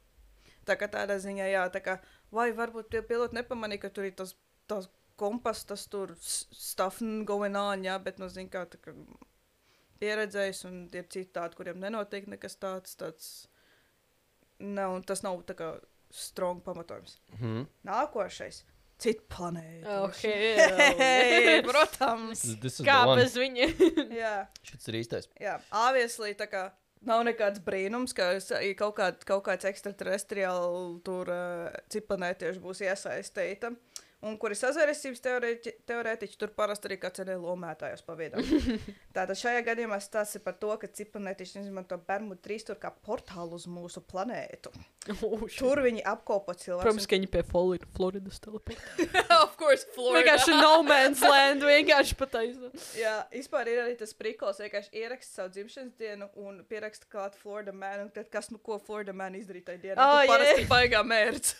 Tā 0.68 0.76
kā 0.78 0.86
tādā 0.92 1.16
ziņā, 1.18 1.48
jā, 1.50 1.64
tā 1.74 1.82
kā, 1.82 1.96
vai 2.30 2.50
varbūt 2.54 2.92
tie 2.92 3.02
piloti 3.02 3.40
nepamanīja, 3.40 3.88
ka 3.88 3.92
tur 3.96 4.06
ir 4.06 4.14
tas, 4.14 4.36
tas 4.70 4.86
kompas, 5.18 5.64
tas 5.66 5.88
tur 5.90 6.14
stuff 6.22 7.02
going 7.26 7.58
on, 7.58 7.82
jā, 7.84 7.98
bet, 7.98 8.22
nu, 8.22 8.30
zin 8.30 8.48
kā, 8.52 8.68
tā 8.70 8.78
kā 8.84 8.94
pieredzējis, 10.00 10.64
un 10.70 10.82
ir 10.94 11.08
citi 11.10 11.32
tādi, 11.34 11.58
kuriem 11.58 11.80
nenotiek 11.82 12.28
nekas 12.30 12.54
tāds, 12.60 12.94
tāds, 13.00 13.30
nav, 14.62 15.00
tas 15.08 15.24
nav 15.26 15.42
tā 15.48 15.58
kā 15.58 15.74
strong 16.10 16.60
pamatojums. 16.64 17.18
Mhm. 17.38 17.64
Nākošais, 17.86 18.62
cita 19.00 19.22
planēta. 19.32 20.00
Hell. 20.22 21.62
protams. 21.70 22.44
Kā 22.84 23.00
bez 23.14 23.36
viņa? 23.38 23.70
jā, 24.22 24.34
Šis 24.66 24.90
ir 24.92 25.00
īstais. 25.02 25.30
jā, 25.40 25.56
obviously, 25.72 26.34
tā 26.38 26.46
kā 26.50 26.66
nav 27.06 27.22
nekāds 27.24 27.62
brīnums, 27.64 28.12
ka 28.16 28.32
kaut, 28.76 28.96
kād, 28.98 29.22
kaut 29.28 29.44
kāds 29.46 29.64
ekstraterrestriāls 29.70 30.98
tur 31.06 31.30
uh, 31.32 31.70
ciplanētieši 31.92 32.60
būs 32.60 32.82
iesaistīta. 32.84 33.72
Un 34.20 34.34
kuri 34.36 34.52
sazvērestības 34.58 35.22
teorēti- 35.24 35.72
teorētiķi 35.88 36.36
tur 36.40 36.50
parasti 36.52 36.90
arī 36.90 36.98
kāds 37.00 37.22
ir 37.22 37.30
lomētājos 37.40 38.02
pa 38.04 38.12
vidu. 38.18 38.42
Tātad 39.16 39.32
šajā 39.40 39.62
gadījumā 39.64 39.96
tas 40.12 40.34
ir 40.36 40.42
par 40.44 40.58
to, 40.60 40.74
ka 40.82 40.90
ciplanētieši 40.98 41.62
izmanto 41.62 41.96
Bermudu 42.04 42.42
trīsstūri 42.44 42.82
kā 42.82 42.90
portālu 43.06 43.56
uz 43.56 43.64
mūsu 43.64 44.02
planētu. 44.04 44.74
Oh. 45.08 45.46
Tur 45.48 45.80
viņi 45.80 46.04
apkopo 46.04 46.52
cilvēkus. 46.52 46.84
Protams, 46.84 47.06
ka 47.08 47.16
viņi 47.16 47.30
pie 47.32 47.42
Florida, 47.48 47.88
Floridas 47.96 48.42
teleporta. 48.44 49.08
of 49.46 49.56
course, 49.56 49.88
Vienkārši 49.96 50.58
no 50.58 50.82
man's 50.84 51.24
land, 51.24 51.64
vienkārši 51.64 52.18
pataisa. 52.20 52.68
Jā, 53.00 53.14
vispār 53.32 53.72
ir 53.72 53.80
arī 53.86 53.96
tas 54.02 54.12
prikals, 54.18 54.60
vienkārši 54.60 54.92
ieraksta 55.00 55.40
savu 55.40 55.54
dzimšanas 55.56 55.96
dienu 55.96 56.28
un 56.44 56.60
pieraksta 56.68 57.08
klāt 57.08 57.40
Florida 57.40 57.72
man. 57.72 58.04
Un 58.04 58.12
tad 58.12 58.28
kas, 58.28 58.52
nu, 58.52 58.60
ko 58.60 58.76
Florida 58.84 59.16
man 59.16 59.40
izdarīja 59.40 59.70
tajā 59.72 59.84
dienā? 59.86 59.96
Oh, 60.04 60.20
parasti 60.28 60.68
baigā 60.68 61.00
mērķis. 61.08 61.56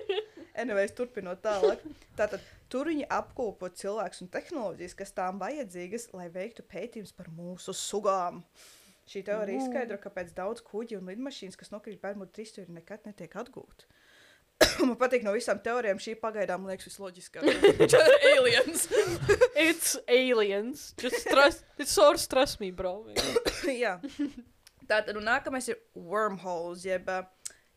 Anyways, 0.62 0.94
turpinot 0.96 1.42
tālāk. 1.44 1.82
Tātad 2.16 2.42
tur 2.72 2.90
viņi 2.90 3.06
apkopo 3.12 3.68
cilvēkus 3.80 4.24
un 4.24 4.32
tehnoloģijas, 4.32 4.96
kas 4.98 5.14
tām 5.16 5.40
vajadzīgas, 5.42 6.10
lai 6.16 6.30
veiktu 6.32 6.64
pētījumus 6.66 7.14
par 7.16 7.30
mūsu 7.34 7.74
sugām. 7.76 8.42
Šī 9.06 9.22
teorija 9.28 9.62
izskaidro, 9.62 10.00
kāpēc 10.02 10.32
daudz 10.34 10.64
kuģi 10.66 10.96
un 10.98 11.12
lidmašīnas, 11.12 11.58
kas 11.58 11.70
nokrīt 11.70 12.00
Bermudu 12.02 12.32
trīsstūrī, 12.34 12.72
nekad 12.74 13.06
netiek 13.06 13.36
atgūti. 13.38 13.86
Man 14.88 14.96
patīk 14.98 15.22
no 15.26 15.34
visām 15.36 15.60
teorijām, 15.62 16.00
šī 16.02 16.16
pagaidām 16.18 16.66
liekas 16.66 16.88
visloģiskākā. 16.88 17.54
Aliens! 18.32 18.88
It's 19.54 19.96
aliens. 20.08 20.88
Just 20.98 21.28
trust, 21.28 21.64
it's 21.78 21.96
of 21.98 22.20
trust 22.28 22.60
me, 22.60 22.70
bro. 22.70 23.06
Jā. 23.84 23.98
Tātad 24.86 25.16
un 25.18 25.26
nākamais 25.26 25.68
ir 25.70 25.80
wormholes, 25.94 26.86
jeb 26.86 27.08
ā, 27.10 27.22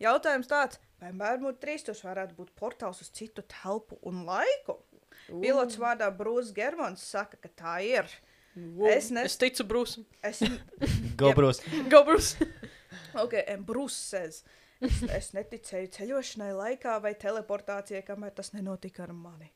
jautājums 0.01 0.49
tāds, 0.49 0.79
vai 1.01 1.11
Bermudu 1.15 1.57
trīsstūrs 1.63 2.03
varētu 2.05 2.35
būt 2.37 2.53
portāls 2.59 3.01
uz 3.03 3.09
citu 3.15 3.43
telpu 3.47 3.97
un 4.09 4.23
laiku? 4.27 4.77
Pilots 5.29 5.77
vārdā 5.77 6.07
Brūss 6.15 6.53
Germans 6.55 7.03
saka, 7.03 7.37
ka 7.43 7.49
tā 7.59 7.75
ir. 7.85 8.07
Es 8.89 9.09
ne- 9.13 9.23
Es 9.27 9.37
ticu 9.37 9.63
Brūsam. 9.67 10.05
Es, 10.25 10.39
Go, 11.19 11.33
Bruce. 11.37 11.61
Go, 11.91 12.01
Brūs. 12.07 12.33
ok, 13.23 13.33
and 13.47 13.65
Bruce 13.65 13.95
says, 13.95 14.43
es, 14.81 15.03
es 15.03 15.31
neticēju 15.37 15.91
ceļošanai 15.95 16.49
laikā 16.57 16.97
vai 17.03 17.13
teleportācijai, 17.19 18.01
kamēr 18.07 18.33
tas 18.35 18.51
nenotika 18.55 19.03
ar 19.05 19.13
mani. 19.13 19.51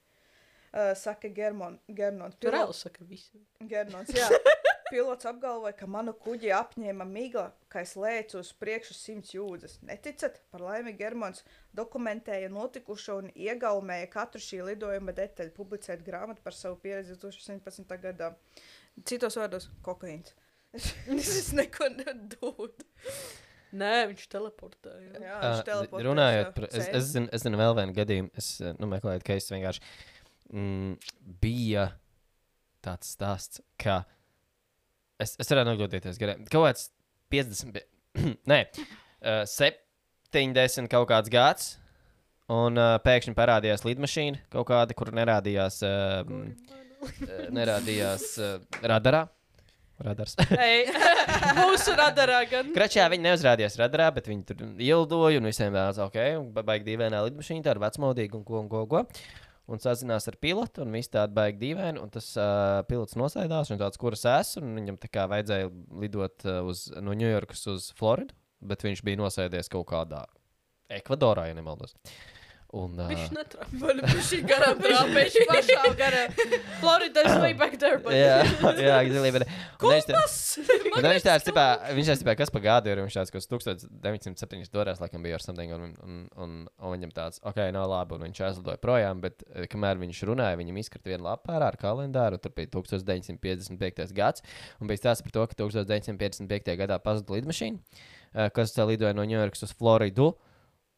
Uh, 0.73 0.93
saka 0.97 1.29
Germon, 1.29 1.75
Gernons. 1.93 2.35
Tur 2.41 2.55
vēl 2.55 2.71
saka 2.73 3.03
visu. 3.05 3.37
Gernons, 3.69 4.09
jā. 4.15 4.29
Pilots 4.93 5.25
apgalvoja, 5.25 5.73
ka 5.73 5.87
manu 5.89 6.11
kuģi 6.21 6.51
apņēma 6.53 7.05
migla, 7.09 7.47
ka 7.73 7.81
es 7.81 7.95
lēcu 7.97 8.37
uz 8.43 8.51
priekšu 8.61 8.93
simts 8.93 9.31
jūdzes. 9.33 9.79
Neticat? 9.89 10.37
Par 10.53 10.61
laimi 10.61 10.93
Germans 10.99 11.41
dokumentēja 11.73 12.51
notikušo 12.53 13.15
un 13.23 13.31
iegaumēja 13.33 14.11
katru 14.13 14.43
šī 14.45 14.59
lidojuma 14.67 15.17
detaļu, 15.17 15.55
publicēt 15.57 16.05
grāmatu 16.05 16.45
par 16.45 16.53
savu 16.53 16.77
pieredzi 16.85 17.17
2017. 17.17 17.97
gadā. 18.05 18.29
Citos 19.01 19.39
vārdos- 19.41 19.71
kokaīns. 19.89 20.35
es 21.17 21.49
neko 21.57 21.89
nedodu. 21.97 22.85
Nē, 23.73 23.93
viņš 24.13 24.29
teleportēja. 24.29 25.11
Jā, 25.17 25.41
viņš 25.41 25.67
teleportēs, 25.73 26.05
Runājot 26.11 26.43
jā, 26.45 26.55
par, 26.59 26.69
es, 26.69 26.89
es, 26.99 27.11
zinu, 27.15 27.33
es 27.33 27.49
zinu 27.49 27.65
vēl 27.65 27.79
vienu 27.81 27.97
gadījumu, 27.97 28.35
es 28.37 28.53
nu, 28.77 28.93
meklēju, 28.93 29.25
ka 29.25 29.41
es 29.41 29.49
vienkārši 29.49 29.81
mm, 30.53 31.13
bija 31.41 31.91
tāds 32.85 33.15
stāsts, 33.17 33.65
ka 33.81 34.03
es, 35.21 35.35
es 35.39 35.49
varētu 35.51 35.69
noglūdīties 35.71 36.19
garām. 36.21 36.43
Kaut 36.51 36.67
kāds 36.69 36.87
50, 37.33 37.73
bi- 37.75 37.85
nē, 38.51 38.59
uh, 38.73 39.43
70 39.49 40.89
kaut 40.91 41.09
kāds 41.11 41.31
gads, 41.33 41.75
un 42.53 42.79
uh, 42.79 42.95
pēkšņi 43.03 43.35
parādījās 43.37 43.85
lidmašīna 43.87 44.43
kaut 44.53 44.67
kāda, 44.71 44.97
kur 44.97 45.13
nerādījās, 45.15 45.79
uh, 45.87 46.25
nerādījās 47.53 48.27
uh, 48.41 48.57
radarā. 48.83 49.25
Radars. 50.03 50.33
Mūsu 51.59 51.93
radarā 51.95 52.41
gan. 52.49 52.71
Kračā 52.75 53.05
viņi 53.13 53.27
neuzrādījās 53.27 53.77
radarā, 53.79 54.09
bet 54.15 54.27
viņi 54.27 54.45
tur 54.49 54.63
ielidoja 54.81 55.39
un 55.39 55.47
visiem 55.47 55.75
bija 55.75 55.91
ok, 56.07 56.17
baigi 56.65 56.87
dīvainā 56.89 57.21
lidmašīna, 57.27 57.63
tāda 57.69 57.83
vecmodīga 57.85 58.39
un 58.39 58.45
ko 58.47 58.59
un 58.63 58.69
ko. 58.71 58.83
ko. 58.89 59.03
Un 59.71 59.79
sazinās 59.79 60.27
ar 60.27 60.35
pilotu, 60.43 60.83
un 60.83 60.91
viss 60.91 61.11
tāda 61.11 61.31
baigi 61.31 61.61
dīvaina. 61.61 62.01
Un 62.03 62.11
tas 62.11 62.25
uh, 62.35 62.81
pilots 62.89 63.15
nosēdās, 63.19 63.71
un 63.71 63.79
tāds, 63.79 63.99
kuras 64.01 64.25
esmu, 64.27 64.65
un 64.67 64.79
viņam 64.81 64.99
tā 64.99 65.09
kā 65.13 65.23
vajadzēja 65.31 65.69
lidot 66.03 66.47
uh, 66.49 66.59
uz, 66.67 66.89
no 66.99 67.15
Ņujorkas 67.15 67.63
uz 67.71 67.89
Floridu, 67.95 68.35
bet 68.63 68.83
viņš 68.83 69.03
bija 69.07 69.21
nosēdies 69.23 69.71
kaut 69.71 69.87
kādā 69.93 70.25
Ekvadorā, 70.93 71.47
ja 71.49 71.55
nemaldos. 71.57 71.95
Un, 72.73 72.95
uh, 72.97 73.09
Viņš 73.11 73.33
netrāpa. 73.35 73.67
Vai 73.83 73.93
nu 73.99 74.23
šī 74.25 74.39
garām 74.49 74.79
Viņš 74.81 75.35
pašā 75.49 75.91
garā. 75.99 76.23
Florida's 76.79 77.35
way 77.41 77.53
back 77.53 77.77
there. 77.77 77.99
But... 78.01 78.15
jā, 78.17 78.39
jā, 78.81 78.95
un 80.97 81.05
viņš 81.05 81.23
viņš 81.23 81.25
tāds, 81.25 81.45
tipā, 81.47 81.65
viņš 81.95 82.09
tāds, 82.09 82.23
tipā, 82.23 82.35
kas 82.39 82.51
pa 82.53 82.61
gadu 82.63 82.91
ir, 82.91 83.01
viņš 83.03 83.17
tāds, 83.19 83.33
kas 83.33 83.47
1907 83.49 84.71
dorās, 84.73 85.01
laikam 85.03 85.23
bija 85.25 85.37
ar 85.37 85.43
something, 85.43 85.73
un, 85.75 85.93
un, 86.03 86.23
un, 86.35 86.55
un 86.67 86.95
viņam 86.95 87.13
tāds, 87.15 87.41
ok, 87.45 87.61
nav 87.75 87.87
labi, 87.91 88.17
un 88.17 88.25
viņš 88.27 88.41
aizlidoja 88.49 88.81
projām, 88.83 89.21
bet 89.23 89.45
eh, 89.49 89.67
kamēr 89.71 90.01
viņš 90.01 90.23
runāja, 90.29 90.59
viņam 90.59 90.81
izkrita 90.81 91.13
viena 91.13 91.31
lapā 91.31 91.57
ārā 91.57 91.71
ar 91.71 91.79
kalendāru, 91.79 92.41
tur 92.41 92.55
bija 92.55 92.71
1955. 92.73 94.15
gads, 94.17 94.45
un 94.79 94.91
bija 94.91 95.03
stāsts 95.03 95.25
par 95.25 95.35
to, 95.35 95.45
ka 95.51 95.59
1955. 95.63 96.75
gadā 96.83 96.99
pazuda 97.03 97.37
lidmašīna, 97.37 98.01
eh, 98.33 98.51
kas 98.55 98.75
eh, 98.77 98.89
lidoja 98.93 99.15
no 99.17 99.27
Ņujorkas 99.29 99.67
uz 99.69 99.77
Floridu, 99.77 100.33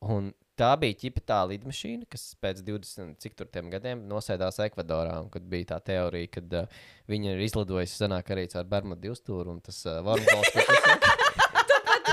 un 0.06 0.34
tā 0.60 0.72
bija 0.80 0.98
ķipa 1.06 1.24
tā 1.34 1.40
lidmašīna, 1.52 2.08
kas 2.12 2.34
pēc 2.42 2.62
20 2.66 3.18
cik 3.24 3.36
tur 3.40 3.50
tiem 3.52 3.72
gadiem 3.74 4.06
nosēdās 4.10 4.62
Ekvadorā, 4.66 5.20
un 5.24 5.32
kad 5.34 5.46
bija 5.50 5.74
tā 5.76 5.82
teorija, 5.92 6.32
kad 6.38 6.60
uh, 6.64 6.84
Viņa 7.12 7.36
ir 7.36 7.42
izlidojusi 7.46 8.00
senāk 8.00 8.32
arī 8.34 8.48
caur 8.50 8.66
Bermudu 8.70 9.04
divstūru, 9.04 9.54
un 9.54 9.60
tas 9.66 9.78
uh, 9.86 10.00
varbūt 10.06 10.56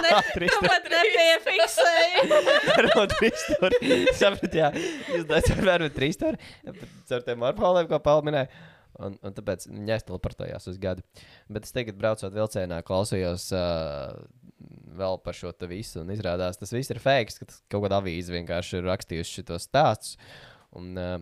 Pat 0.02 0.88
nepiefiksēja. 0.90 2.24
Bermudu 2.68 3.16
trīsstūri. 3.16 3.78
Sapratu, 4.18 4.58
jā, 4.60 4.68
izdodas 5.16 5.48
caur 5.48 5.64
Bermudu 5.64 5.96
trīsstūri, 5.96 6.50
caur 7.08 7.24
tiem 7.24 7.46
varpoliem, 7.46 7.88
ko 7.88 8.02
palminēja. 8.04 8.50
Un, 9.02 9.18
un 9.22 9.34
tāpēc 9.36 9.66
viņi 9.68 9.96
aizteleportējās 9.96 10.70
uz 10.72 10.78
gadu. 10.82 11.04
Bet 11.52 11.68
es 11.68 11.74
tagad 11.74 11.98
braucot 11.98 12.34
vilcienā, 12.34 12.80
klausījos 12.86 13.48
uh, 13.56 14.14
vēl 14.98 15.20
par 15.24 15.36
šo 15.36 15.52
visu, 15.70 16.02
un 16.02 16.14
izrādās, 16.14 16.60
tas 16.60 16.74
viss 16.74 16.92
ir 16.92 17.02
fake, 17.02 17.38
ka 17.40 17.50
kaut 17.72 17.86
kāda 17.86 18.00
avīze 18.02 18.34
vienkārši 18.34 18.80
ir 18.80 18.90
rakstījusi 18.90 19.42
šos 19.42 19.68
stāstus. 19.70 20.18
Un, 20.78 20.96
uh, 20.96 21.20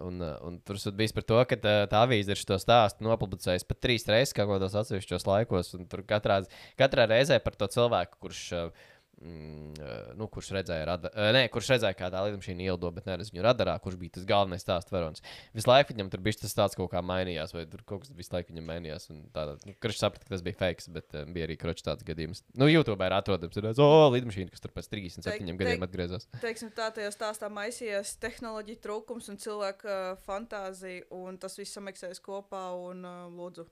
Un, 0.00 0.16
un 0.16 0.54
tur 0.64 0.78
bija 0.96 1.12
par 1.12 1.24
to, 1.28 1.38
ka 1.44 1.56
tā, 1.60 1.72
tā 1.90 1.98
avīze 2.06 2.32
ir 2.32 2.40
šo 2.40 2.56
stāstu 2.56 3.04
nopublicējusi 3.04 3.66
pat 3.68 3.80
trīs 3.84 4.06
reizes, 4.08 4.32
kaut 4.32 4.48
kādos 4.48 4.76
atsevišķos 4.80 5.26
laikos. 5.28 5.74
katrā, 6.08 6.38
katrā 6.80 7.04
reizē 7.10 7.36
par 7.44 7.58
to 7.60 7.68
cilvēku, 7.74 8.16
kurš, 8.24 8.40
uh, 8.56 8.86
mm, 9.24 9.72
uh, 9.80 10.12
nu, 10.20 10.28
kurš 10.32 10.50
redzēja, 10.58 10.84
rada, 10.88 11.10
uh, 11.16 11.30
ne, 11.34 11.46
kurš 11.52 11.70
redzēja 11.74 11.96
kā 11.98 12.10
tā 12.12 12.20
lidmašīna 12.28 12.66
ielido, 12.68 12.90
bet 12.94 13.08
neredz 13.08 13.32
viņu 13.32 13.44
radarā, 13.46 13.74
kurš 13.82 13.96
bija 14.00 14.14
tas 14.18 14.26
galvenais 14.28 14.62
stāstu 14.64 14.94
varonis. 14.94 15.24
Visu 15.56 15.70
laiku 15.70 15.94
viņam 15.96 16.10
tur 16.12 16.22
bija 16.26 16.38
tas 16.44 16.54
tāds 16.58 16.76
kaut 16.78 16.90
kā 16.92 17.02
mainījās, 17.04 17.54
vai 17.56 17.64
tur 17.72 17.82
kaut 17.88 18.04
kas 18.04 18.12
visu 18.14 18.34
laiku 18.36 18.52
viņam 18.52 18.68
mainījās. 18.70 19.08
Tādā, 19.34 19.56
nu, 19.64 19.74
kurš 19.82 19.98
saprata, 20.04 20.28
ka 20.28 20.34
tas 20.36 20.44
bija 20.46 20.58
fake, 20.60 20.86
bet 20.94 21.16
um, 21.22 21.32
bija 21.36 21.48
arī 21.48 21.56
kroķis 21.60 21.88
tāds 21.88 22.06
gadījums. 22.06 22.44
Nu, 22.60 22.68
YouTube 22.70 23.00
ir 23.08 23.16
atrodams, 23.16 23.56
ir 23.58 23.66
tāds, 23.70 23.80
oh, 23.82 24.06
lidmašīna, 24.14 24.52
kas 24.54 24.62
tur 24.64 24.74
pēc 24.76 24.90
37 24.92 25.24
Teik- 25.30 25.46
gadiem 25.48 25.78
teik- 25.80 25.88
atgriezās. 25.88 26.28
teiksim, 26.44 26.70
tā 26.76 26.90
tajā 26.94 27.10
stāstā 27.14 27.48
maisījās 27.52 28.14
tehnoloģija 28.22 28.82
trūkums 28.84 29.30
un 29.32 29.40
cilvēka 29.40 29.88
uh, 29.88 30.20
fantāzija, 30.26 31.06
un 31.16 31.38
tas 31.40 31.56
viss 31.58 31.74
samiksējas 31.78 32.20
kopā, 32.24 32.66
un 32.90 33.04
uh, 33.08 33.24
lūdzu, 33.32 33.64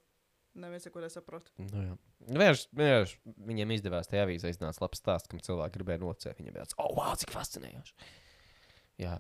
neviens 0.63 0.85
neko 0.89 1.01
nesaprot. 1.05 1.53
Nu, 1.59 1.69
jā. 1.91 1.95
Vienkārši, 2.29 2.69
vienkārši 2.79 3.19
viņiem 3.49 3.75
izdevās 3.77 4.11
tajā 4.11 4.27
avīzē 4.27 4.53
iznāca 4.53 4.85
labs 4.85 5.01
stāsts, 5.03 5.31
kam 5.31 5.43
cilvēki 5.43 5.79
gribēja 5.79 6.03
nocēt. 6.03 6.39
Viņam 6.39 6.55
bija 6.55 6.67
tāds, 6.67 6.77
oh, 6.79 6.93
wow, 6.99 7.15
cik 7.19 7.33
fascinējoši. 7.35 8.11
Jā, 9.03 9.17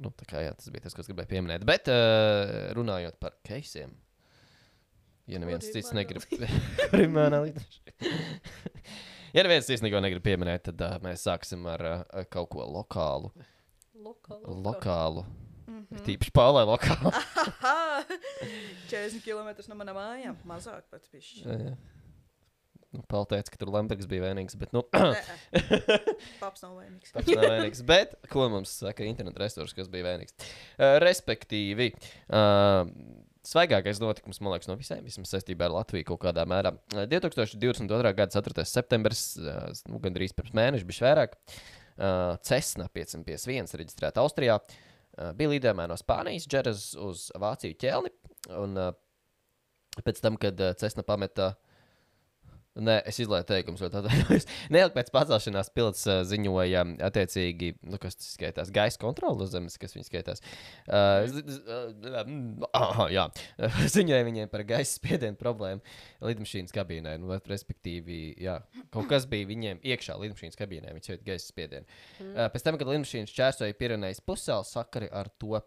nu, 0.00 0.12
tā 0.16 0.28
kā 0.30 0.42
jā, 0.44 0.54
tas 0.56 0.72
bija 0.72 0.86
tas, 0.86 0.96
ko 0.96 1.04
es 1.04 1.10
gribēju 1.10 1.32
pieminēt. 1.34 1.66
Bet 1.68 1.90
uh, 1.92 2.72
runājot 2.78 3.18
par 3.22 3.36
keisiem, 3.46 3.92
ja 5.32 5.42
neviens 5.42 5.68
cits 5.74 5.92
negrib. 5.96 6.24
Ja 9.36 9.42
neviens 9.44 9.66
īstenībā 9.68 10.00
negrib 10.00 10.24
pieminēt, 10.24 10.70
tad 10.70 10.80
uh, 10.86 10.94
mēs 11.04 11.26
sāksim 11.26 11.66
ar 11.68 11.82
uh, 11.84 12.22
kaut 12.32 12.48
ko 12.54 12.64
lokālu. 12.64 13.34
Lokā, 14.06 14.38
Lokālu. 14.46 15.24
Mhm. 15.66 16.04
Tīpaši 16.06 16.32
Paulai 16.32 16.62
lokālu. 16.68 17.10
Aha! 17.10 18.04
40 18.92 19.20
km 19.24 19.50
no 19.68 19.78
manām 19.80 19.98
mājām. 19.98 20.38
Mazāk 20.48 20.86
pats 20.92 21.10
bišķi. 21.12 21.42
Nu, 22.96 23.04
Pauli 23.10 23.28
teica, 23.34 23.52
ka 23.52 23.60
tur 23.60 23.70
Lamberts 23.74 24.08
bija 24.08 24.24
vainīgs, 24.24 24.56
bet, 24.58 24.72
nu. 24.72 24.82
Paps 26.42 26.64
nav 26.64 26.78
vainīgs. 26.78 27.12
tas 27.12 27.28
nav 27.28 27.44
vainīgs. 27.44 27.82
Bet, 27.86 28.14
ko 28.32 28.48
mums 28.52 28.72
saka 28.80 29.04
internet 29.04 29.36
resurs, 29.42 29.74
kas 29.76 29.90
bija 29.92 30.06
vainīgs? 30.08 30.36
Uh, 30.78 30.96
respektīvi, 31.04 31.90
uh, 32.30 32.88
svaigākais 33.46 34.00
notikums, 34.02 34.40
man 34.40 34.56
liekas, 34.56 34.70
no 34.70 34.78
visiem, 34.80 35.04
vismaz 35.06 35.34
saistībā 35.34 35.68
ar 35.68 35.76
Latviju 35.76 36.08
kaut 36.08 36.22
kādā 36.24 36.46
mērā. 36.48 36.72
Uh, 36.94 37.04
2022. 37.12 38.14
gada 38.16 38.30
4. 38.32 38.66
septembris, 38.72 39.26
uh, 39.42 39.68
nu, 39.90 40.00
gandrīz 40.02 40.34
pirms 40.36 40.56
mēneša, 40.56 40.88
bija 40.88 41.08
vairāk. 41.10 41.36
Uh, 41.96 42.34
Cessna 42.44 42.88
551 42.92 43.76
reģistrēta 43.80 44.24
Austrijā. 44.24 44.58
Uh, 45.16 45.32
bija 45.36 45.52
lidojumā 45.52 45.86
no 45.88 45.96
Spānijas, 46.00 46.48
Džeras 46.48 46.90
uz 47.00 47.28
Vāciju 47.40 47.76
ķelni. 47.80 48.12
Un 48.56 48.76
uh, 48.80 48.90
pēc 50.04 50.20
tam, 50.24 50.40
kad 50.40 50.60
uh, 50.60 50.74
Cessna 50.80 51.04
pameta. 51.06 51.54
Nē, 52.76 52.96
es 53.08 53.16
izlaidu 53.22 53.46
teikumus, 53.48 53.80
ļoti 53.80 53.96
atvainojos. 54.02 54.46
Neilgi 54.74 54.94
pēc 54.96 55.10
pacelšanās 55.14 55.70
pilots 55.72 56.02
uh, 56.10 56.20
ziņoja, 56.28 56.82
attiecīgi, 57.08 57.70
nu, 57.88 57.96
kas 58.02 58.18
tas 58.18 58.34
skaitās, 58.36 58.72
gaisa 58.74 59.00
kontrole 59.00 59.46
uz 59.46 59.54
zemes, 59.54 59.78
kas 59.80 59.96
viņi 59.96 60.08
skaitās. 60.08 60.44
Uh, 60.84 61.24
uh, 62.68 63.02
jā, 63.12 63.26
ziņoja 63.96 64.28
viņiem 64.28 64.52
par 64.52 64.66
gaisa 64.68 64.98
spiedienu 64.98 65.40
problēmu 65.40 65.80
lidmašīnas 66.28 66.76
kabīnē. 66.76 67.16
Nu, 67.22 67.32
respektīvi, 67.48 68.20
jā, 68.44 68.58
kaut 68.92 69.08
kas 69.12 69.28
bija 69.30 69.48
viņiem 69.48 69.80
iekšā 69.80 70.18
lidmašīnas 70.20 70.60
kabīnē, 70.60 70.92
viņi 70.98 71.14
jūtas 71.14 71.26
gaisa 71.26 71.48
spiedienu. 71.48 71.88
Uh, 72.20 72.46
pēc 72.52 72.68
tam, 72.68 72.76
kad 72.80 72.92
lidmašīna 72.92 73.32
šķērsoja 73.32 73.80
Pirenējas 73.80 74.24
pusēlu, 74.26 74.68
sakari 74.68 75.08
ar 75.08 75.32
to 75.40 75.64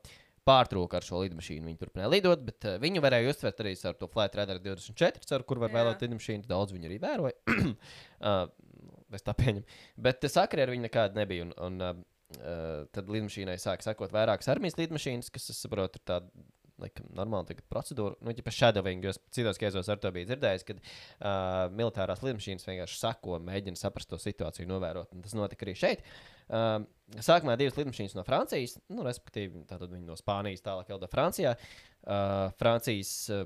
pārtrūka 0.50 1.00
ar 1.00 1.06
šo 1.06 1.24
lidmašīnu. 1.24 1.68
Viņi 1.70 1.80
turpināja 1.80 2.12
lidot, 2.12 2.44
bet 2.48 2.68
uh, 2.68 2.78
viņu 2.82 3.04
varēja 3.06 3.34
uztvert 3.34 3.64
arī 3.64 3.76
ar 3.86 3.98
to 4.00 4.10
Flight 4.12 4.38
Radar 4.40 4.62
24, 4.66 5.26
ar 5.38 5.46
kur 5.48 5.62
var 5.62 5.74
vēlēt 5.76 6.06
lidmašīnu. 6.06 6.48
Daudz 6.50 6.76
viņi 6.76 6.90
arī 6.90 7.02
vēroja. 7.04 7.38
uh, 7.56 8.46
es 9.18 9.26
tā 9.26 9.36
pieņemu. 9.38 9.82
Bet 10.10 10.30
sakari 10.32 10.66
ar 10.66 10.74
viņu 10.74 10.88
nekāda 10.90 11.22
nebija. 11.22 11.48
Un, 11.48 11.56
un, 11.68 11.84
uh, 11.86 12.86
tad 12.94 13.10
lidmašīnai 13.10 13.58
sāk 13.62 13.86
sekot 13.86 14.14
vairākas 14.14 14.50
armijas 14.54 14.78
lidmašīnas, 14.78 15.32
kas, 15.34 15.50
es 15.54 15.62
saprotu, 15.66 16.02
ir 16.02 16.10
tāda. 16.12 16.48
Laikam, 16.80 17.08
normāli 17.18 17.50
tagad 17.52 17.66
procedūra, 17.72 18.16
nu, 18.24 18.34
ja 18.34 18.54
shadowing, 18.56 19.04
jo 19.04 19.14
citos 19.36 19.60
kezos 19.60 19.90
ar 19.92 20.00
to 20.02 20.12
biju 20.16 20.30
dzirdējis, 20.30 20.66
kad 20.68 20.80
uh, 20.80 21.68
militārās 21.76 22.24
lidmašīnas 22.24 22.68
vienkārši 22.68 23.00
sako, 23.02 23.40
mēģina 23.44 23.80
saprast 23.80 24.12
to 24.12 24.20
situāciju, 24.22 24.70
novērot. 24.70 25.12
Un 25.16 25.26
tas 25.26 25.36
notika 25.38 25.68
arī 25.68 25.76
šeit. 25.80 26.06
Uh, 26.48 26.80
sākumā 27.20 27.58
divas 27.60 27.78
lidmašīnas 27.80 28.16
no 28.18 28.26
Francijas, 28.28 28.78
nu, 28.88 29.04
respektīvi, 29.08 29.66
no 30.06 30.18
Spānijas 30.20 30.64
tālāk 30.66 30.94
do 30.96 31.12
Francijā. 31.12 31.56
Uh, 32.00 32.48
Francijas 32.62 33.14
uh, 33.36 33.44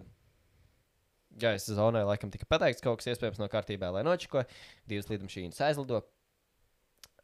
gaisa 1.39 1.75
zonai 1.77 2.03
laikam 2.05 2.31
tika 2.34 2.47
pateikts 2.49 2.84
kaut 2.84 3.01
kas 3.01 3.09
iespējams 3.13 3.41
no 3.41 3.49
kārtībā, 3.51 3.89
lai 3.93 4.03
nočiko. 4.05 4.43
Divas 4.89 5.09
lidmašīnas 5.11 5.61
aizlido. 5.67 6.03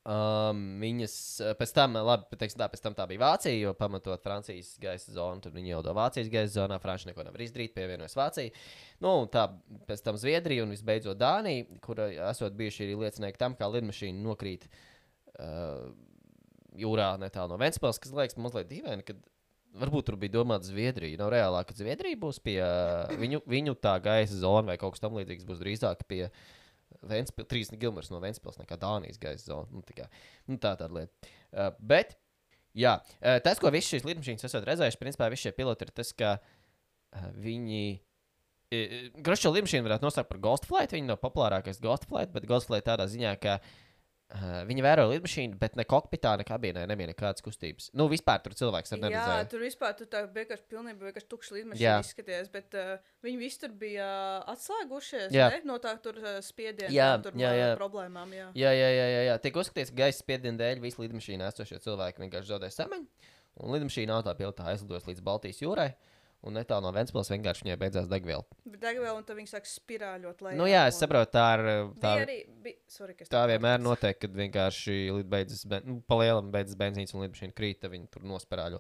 Um, 0.08 0.62
viņas 0.80 1.14
uh, 1.44 1.54
pēc 1.60 1.74
tam, 1.76 1.98
labi, 2.08 2.38
teiksim, 2.40 2.62
tā, 2.62 2.70
pēc 2.72 2.82
tam 2.86 2.94
tā 2.96 3.04
bija 3.10 3.20
Vācija, 3.20 3.52
jo 3.60 3.74
pamatot 3.78 4.24
Francijas 4.24 4.72
gaisa 4.80 5.12
zonu, 5.12 5.44
tad 5.44 5.58
viņi 5.58 5.74
jau 5.74 5.82
do 5.84 5.94
Vācijas 5.98 6.30
gaisa 6.32 6.54
zonā, 6.54 6.78
Frančija 6.80 7.12
neko 7.12 7.26
nevar 7.28 7.44
izdarīt, 7.44 7.74
pievienojas 7.76 8.16
Vācija. 8.16 8.54
Nu, 9.04 9.12
tā 9.32 9.50
pēc 9.90 10.06
tam 10.06 10.18
Zviedrija 10.18 10.64
un 10.64 10.72
visbeidzot 10.72 11.20
Dānija, 11.20 11.68
kur 11.84 12.00
uh, 12.00 12.16
esot 12.30 12.56
bijuši 12.58 12.86
arī 12.88 12.96
liecinieki 13.04 13.42
tam, 13.42 13.58
kā 13.60 13.68
lidmašīna 13.74 14.24
nokrīt 14.24 14.70
uh, 14.70 15.92
jūrā 16.80 17.12
netālu 17.20 17.54
no 17.54 17.60
Ventspils, 17.60 18.00
kas 18.00 18.16
liekas 18.16 18.40
mazliet 18.40 18.72
dīvaini, 18.72 19.04
varbūt 19.84 20.08
tur 20.10 20.18
bija 20.22 20.38
domāts 20.40 20.72
Zviedrija. 20.72 21.20
Nav 21.20 21.34
reālāk, 21.34 21.70
ka 21.70 21.78
Zviedrija 21.78 22.18
būs 22.24 22.40
pie 22.44 22.58
uh, 22.64 23.12
viņu, 23.20 23.44
viņu 23.50 23.76
tā 23.84 23.98
gaisa 24.04 24.40
zona 24.40 24.72
vai 24.72 24.80
kaut 24.82 24.96
kas 24.96 25.04
tamlīdzīgs 25.04 25.48
būs 25.50 25.62
drīzāk 25.62 26.08
pie 26.10 26.30
Ventspils, 27.10 27.48
30 27.52 27.80
km 27.80 28.02
no 28.14 28.22
Ventspils 28.24 28.60
nekā 28.62 28.78
Dānijas 28.80 29.22
gaisa 29.22 29.52
zona. 29.52 29.70
Nu, 29.74 29.84
tā, 29.86 29.96
kā, 30.02 30.10
nu, 30.50 30.58
tā 30.58 30.74
tāda 30.80 30.90
lieta. 31.00 31.32
Uh, 31.50 31.72
bet, 31.92 32.16
jā, 32.78 32.98
uh, 33.00 33.40
tas, 33.46 33.62
ko 33.62 33.72
visas 33.74 33.96
šīs 33.96 34.08
lidmašīnas 34.08 34.48
esat 34.50 34.68
redzējuši, 34.70 35.02
principā 35.02 35.32
visi 35.32 35.48
šie 35.48 35.56
piloti 35.58 35.88
ir 35.88 35.94
tas, 35.96 36.14
ka 36.18 36.38
uh, 36.40 37.28
viņi. 37.40 37.84
Grunča 39.26 39.50
lidmašīna 39.50 39.82
varētu 39.88 40.06
nosaukt 40.06 40.28
par 40.30 40.38
Ghost 40.44 40.68
Flight. 40.70 40.92
Viņa 40.94 41.10
nav 41.10 41.18
populārākais 41.24 41.80
Ghost 41.82 42.04
Flight, 42.06 42.30
bet 42.36 42.44
Ghost 42.46 42.68
Flight 42.70 42.86
tādā 42.86 43.08
ziņā, 43.10 43.32
ka 43.42 43.56
uh, 43.58 43.72
viņi 44.70 44.84
vēro 44.86 45.08
lidmašīnu, 45.10 45.58
bet 45.58 45.74
ne 45.80 45.84
kokpitā, 45.90 46.36
ne 46.38 46.44
kabīnē 46.46 46.84
nebija 46.90 47.10
nekādas 47.10 47.42
kustības. 47.42 47.88
Nu, 47.98 48.06
vispār 48.12 48.44
tur 48.46 48.54
cilvēks 48.54 48.94
ar 48.94 49.00
Jā, 49.00 49.02
neredzēju. 49.08 49.48
tur 49.50 49.64
vispār 49.66 49.96
tur 49.98 50.10
tā 50.12 50.22
vienkārši 50.36 50.68
pilnībā 50.70 51.08
vienkārši 51.08 51.30
tukša 51.32 51.50
Jā. 51.50 51.58
lidmašīna 51.58 51.96
izskatījās, 52.06 52.52
bet 52.54 52.78
uh, 52.78 52.92
viņi 53.26 53.40
visi 53.42 53.62
tur 53.64 53.74
bija 53.82 54.06
uh, 54.06 54.52
atslēgušies 54.54 55.34
Jā. 55.34 55.48
ne? 55.56 55.64
no 55.66 55.80
tā 55.82 55.96
tur 56.04 56.22
uh, 56.22 56.38
spiediena, 56.46 56.92
Jā, 56.94 57.10
tur 57.26 57.34
jā, 57.42 57.56
jā. 57.58 57.72
uh, 57.72 57.80
problēmām. 57.82 58.36
Jā. 58.38 58.52
Jā, 58.54 58.76
jā, 58.78 58.92
jā, 58.94 59.08
jā, 59.16 59.26
jā. 59.32 59.40
Tiek 59.48 59.58
uzskatīts, 59.64 59.96
ka 59.96 60.04
gaisa 60.04 60.22
spiediena 60.22 60.62
dēļ 60.62 60.86
visi 60.86 61.02
lidmašīnā 61.02 61.50
esošie 61.50 61.82
cilvēki 61.88 62.26
vienkārši 62.28 62.54
zaudē 62.54 62.70
samaņu. 62.78 63.10
Un 63.66 63.74
lidmašīna 63.76 64.22
autopilotā 64.22 64.70
aizlidos 64.72 65.10
līdz 65.10 65.26
Baltijas 65.26 65.64
jūrai. 65.66 65.90
Un 66.48 66.56
netālu 66.56 66.88
no 66.88 66.94
Ventspils 66.96 67.30
vienkārši 67.34 67.66
viņai 67.66 67.76
beidzās 67.82 68.08
degviela. 68.08 68.46
Bet 68.64 68.80
degviela, 68.80 69.18
un 69.18 69.26
tad 69.28 69.36
viņi 69.36 69.52
sāk 69.52 69.66
spirāļot. 69.68 70.44
lejā, 70.46 70.56
Nu, 70.56 70.70
jā, 70.72 70.86
es 70.88 71.00
saprotu, 71.02 71.34
tā 71.36 71.44
ir. 71.58 71.66
Tā, 72.00 72.14
Bija 72.16 72.28
arī, 72.30 72.38
bija, 72.64 72.80
sorry, 72.88 73.16
tā 73.28 73.42
vienmēr 73.52 73.84
notiek, 73.84 74.16
kad 74.22 74.38
vienkārši 74.38 74.96
beidzas, 75.28 75.66
nu, 75.84 76.00
palielam 76.08 76.48
beidzas 76.54 76.80
benzīns 76.80 77.12
un 77.12 77.26
lidmašīna 77.26 77.58
krīt, 77.58 77.82
tad 77.84 77.92
viņi 77.92 78.08
tur 78.14 78.24
nosperāļo. 78.32 78.80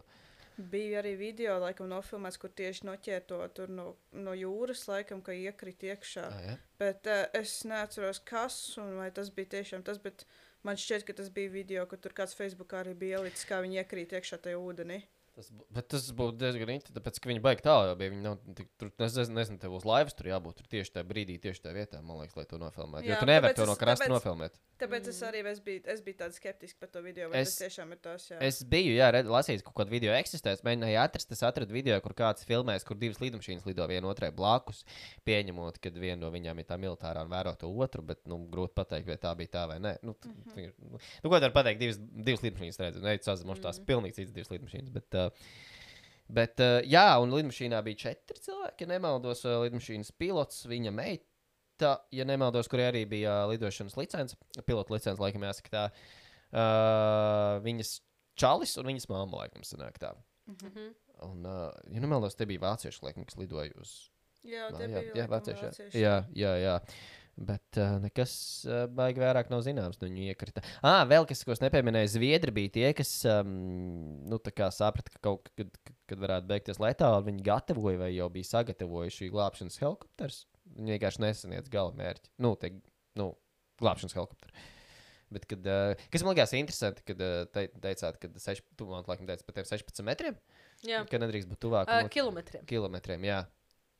Bija 0.71 0.99
arī 0.99 1.13
video, 1.19 1.53
laikam, 1.63 1.87
nofilmēts, 1.91 2.39
kur 2.39 2.51
tieši 2.51 2.87
noķēto 2.87 3.37
tur 3.55 3.71
no, 3.71 3.93
no 4.15 4.33
jūras, 4.35 4.87
laikam, 4.91 5.21
ka 5.23 5.35
iekrita 5.35 5.93
iekšā. 5.93 6.25
Ah, 6.27 6.41
ja? 6.43 6.57
Bet 6.79 7.07
uh, 7.07 7.27
es 7.35 7.61
neatceros, 7.67 8.19
kas 8.27 8.57
un 8.79 8.97
vai 8.99 9.07
tas 9.15 9.31
bija 9.35 9.53
tiešām 9.55 9.83
tas, 9.87 10.01
bet 10.03 10.25
man 10.67 10.79
šķiet, 10.79 11.07
ka 11.07 11.15
tas 11.21 11.31
bija 11.31 11.51
video, 11.53 11.85
kur 11.87 11.99
tur 12.03 12.15
kāds 12.15 12.35
Facebookā 12.35 12.83
arī 12.83 12.95
bija 13.03 13.21
ielicis, 13.21 13.47
kā 13.47 13.61
viņi 13.63 13.79
iekrīt 13.83 14.19
iekšā 14.19 14.43
tajā 14.47 14.59
ūdenī. 14.59 14.99
Tas, 15.39 15.85
tas 15.87 16.07
būtu 16.11 16.35
diezgan 16.41 16.69
interesanti, 16.73 16.95
tāpēc, 16.99 17.19
ka 17.23 17.29
viņi 17.31 17.41
baigi 17.45 17.63
tālu 17.65 17.93
bija. 17.99 18.11
Viņi 18.13 18.23
nav 18.25 18.37
tik, 18.57 18.67
tur, 18.81 18.91
nezinu, 18.99 19.35
nezinu, 19.37 19.59
tev 19.61 19.75
uz 19.77 19.85
laivas 19.87 20.13
tur 20.17 20.27
jābūt 20.27 20.59
tur 20.59 20.67
tieši 20.67 20.91
tajā 20.97 21.07
brīdī, 21.07 21.37
tieši 21.39 21.63
tajā 21.63 21.75
vietā, 21.77 22.01
man 22.03 22.19
liekas, 22.19 22.35
lai 22.35 22.45
to 22.49 22.59
nofilmētu. 22.61 23.07
Jo 23.07 23.19
tu 23.21 23.29
nevari 23.29 23.55
to 23.55 23.65
no 23.69 23.75
krasta 23.79 24.05
tāpēc- 24.05 24.15
nofilmēt. 24.17 24.59
Tāpēc 24.79 25.07
es 25.11 25.21
arī 25.27 25.43
es 25.51 25.59
biju, 25.59 25.81
es 25.91 26.01
biju 26.01 26.17
tāds 26.21 26.39
skeptisks 26.39 26.79
par 26.79 26.87
to 26.89 27.01
video, 27.01 27.29
vai 27.29 27.39
Es- 27.41 27.55
tas 27.55 27.67
tiešām 27.67 27.91
ir 27.91 27.97
tas. 27.97 28.27
Jā. 28.31 28.37
Es 28.41 28.63
biju, 28.63 28.93
jā, 28.95 29.11
red, 29.11 29.25
lasījis, 29.25 29.63
ka 29.63 29.71
kaut 29.71 29.85
kāda 29.85 29.91
video 29.91 30.13
eksistē. 30.15 30.53
Es 30.55 30.61
mēģināju 30.61 30.99
atrast, 31.03 31.31
es 31.31 31.43
atradu 31.43 31.71
video, 31.75 31.99
kur 32.01 32.13
kāds 32.13 32.45
filmēs, 32.47 32.85
kur 32.87 32.95
divas 32.95 33.19
lidmašīnas 33.19 33.65
lido 33.67 33.85
viena 33.87 34.07
otrai 34.07 34.31
blakus, 34.31 34.83
pieņemot, 35.27 35.79
ka 35.83 35.89
viena 35.91 36.21
no 36.21 36.31
viņām 36.31 36.59
ir 36.59 36.65
tā 36.69 36.77
militārā 36.79 37.23
un 37.25 37.29
vēro 37.31 37.55
to 37.59 37.67
otru, 37.67 38.01
bet, 38.01 38.25
nu, 38.25 38.39
grūti 38.51 38.73
pateikt, 38.79 39.07
vai 39.07 39.17
tā 39.17 39.35
bija 39.35 39.47
tā 39.55 39.67
vai 39.67 39.79
nē. 39.79 39.97
Nu, 40.01 40.15
mm. 40.15 40.43
-hmm. 40.55 40.73
nu, 40.79 40.91
nu, 41.23 41.29
ko 41.29 41.29
var 41.29 41.51
pateikt? 41.51 41.79
Divas, 41.79 41.97
divas 41.99 42.41
lidmašīnas 42.41 42.79
redzu, 42.79 43.01
ne 43.01 43.17
tas 43.17 43.43
mums 43.43 43.59
tās 43.59 43.79
Mhm. 43.79 43.85
pilnīgi 43.85 44.13
citas 44.15 44.33
divas 44.33 44.49
lidmašīnas. 44.49 44.91
Bet, 44.93 45.13
uh, 45.15 45.28
bet 46.39 46.61
uh, 46.63 46.79
jā, 46.87 47.07
un 47.23 47.33
lidmašīnā 47.35 47.81
bija 47.85 48.03
četri 48.05 48.43
cilvēki, 48.45 48.85
ja 48.85 48.93
nemaldos, 48.93 49.43
uh, 49.47 49.59
lidmašīnas 49.65 50.13
pilots, 50.19 50.63
viņa 50.69 50.93
meita, 50.95 51.95
ja 52.15 52.27
nemaldos, 52.27 52.69
kurai 52.71 52.89
arī 52.91 53.05
bija 53.09 53.43
uh, 53.43 53.51
lidošanas 53.53 53.97
licence, 53.99 54.39
pilota 54.67 54.95
licence, 54.95 55.19
laikam 55.21 55.47
jāsaka 55.47 55.75
tā. 55.75 55.85
Uh, 56.49 57.59
viņas 57.65 57.99
čalis 58.39 58.77
un 58.81 58.89
viņas 58.89 59.09
mamma, 59.11 59.43
laikam, 59.45 59.65
sanāk 59.67 59.99
tā. 60.01 60.15
Mhm. 60.49 60.89
Un, 61.27 61.43
uh, 61.43 61.73
ja 61.91 61.99
nemaldos, 61.99 62.37
te 62.39 62.47
bija 62.47 62.63
vācieši, 62.63 63.03
laikam, 63.03 63.25
kas 63.27 63.35
lidoja 63.39 63.73
uz. 63.81 63.95
jā, 64.71 64.87
jā, 64.87 64.87
bija 64.87 65.15
jā, 65.17 65.25
vācieši. 65.27 65.65
vācieši. 65.65 65.99
Jā, 65.99 66.13
jā, 66.37 66.53
jā. 66.61 66.75
Bet 67.39 67.77
uh, 67.79 67.95
nekas 68.03 68.31
uh, 68.67 68.81
baigi 68.91 69.21
vairāk 69.21 69.47
nav 69.51 69.61
zināms. 69.63 69.99
Nu, 70.01 70.09
viņi 70.09 70.33
iekrita. 70.33 70.63
Ah, 70.83 71.05
vēl 71.07 71.23
kas, 71.29 71.45
ko 71.47 71.53
es 71.53 71.61
nepieminēju, 71.63 72.11
Zviedri 72.11 72.51
bija 72.55 72.73
tie, 72.75 72.87
kas 72.97 73.13
um, 73.31 73.53
nu, 74.27 74.39
saprata, 74.75 75.13
ka 75.13 75.21
kaut 75.23 75.47
kad, 75.55 75.69
kad, 76.03 76.17
varētu 76.19 76.49
beigties 76.49 76.81
letāli, 76.83 77.29
viņi 77.29 77.45
gatavoja 77.45 78.01
vai 78.01 78.09
jau 78.11 78.27
bija 78.33 78.49
sagatavojuši 78.49 79.29
glābšanas 79.31 79.79
helikopterus. 79.79 80.41
Viņi 80.75 80.97
vienkārši 80.97 81.23
nesaniedz 81.23 81.71
gala 81.71 81.95
mērķi. 81.95 82.33
Nu, 82.43 82.57
tie, 82.59 82.73
nu, 83.19 83.31
glābšanas 83.79 84.17
helikopteri. 84.17 84.67
Bet, 85.29 85.45
kad, 85.47 85.63
uh, 85.69 86.07
kas 86.11 86.25
man 86.25 86.33
liekas 86.33 86.55
interesanti, 86.57 87.05
kad 87.07 87.23
uh, 87.23 87.45
te, 87.53 87.69
teicāt, 87.79 88.19
ka 88.19 88.33
seši, 88.41 88.65
tu 88.75 88.89
man 88.89 89.07
laikam 89.07 89.29
teici 89.29 89.47
par 89.47 89.55
tiem 89.55 89.69
16 89.69 90.03
metriem, 90.07 90.35
Jā, 90.87 91.05
ka 91.07 91.19
nedrīkst 91.21 91.47
būt 91.51 91.63
tuvāk 91.69 91.87
uh, 91.87 92.07
kilometriem. 92.11 92.67
kilometriem. 92.67 93.29
Jā. 93.29 93.43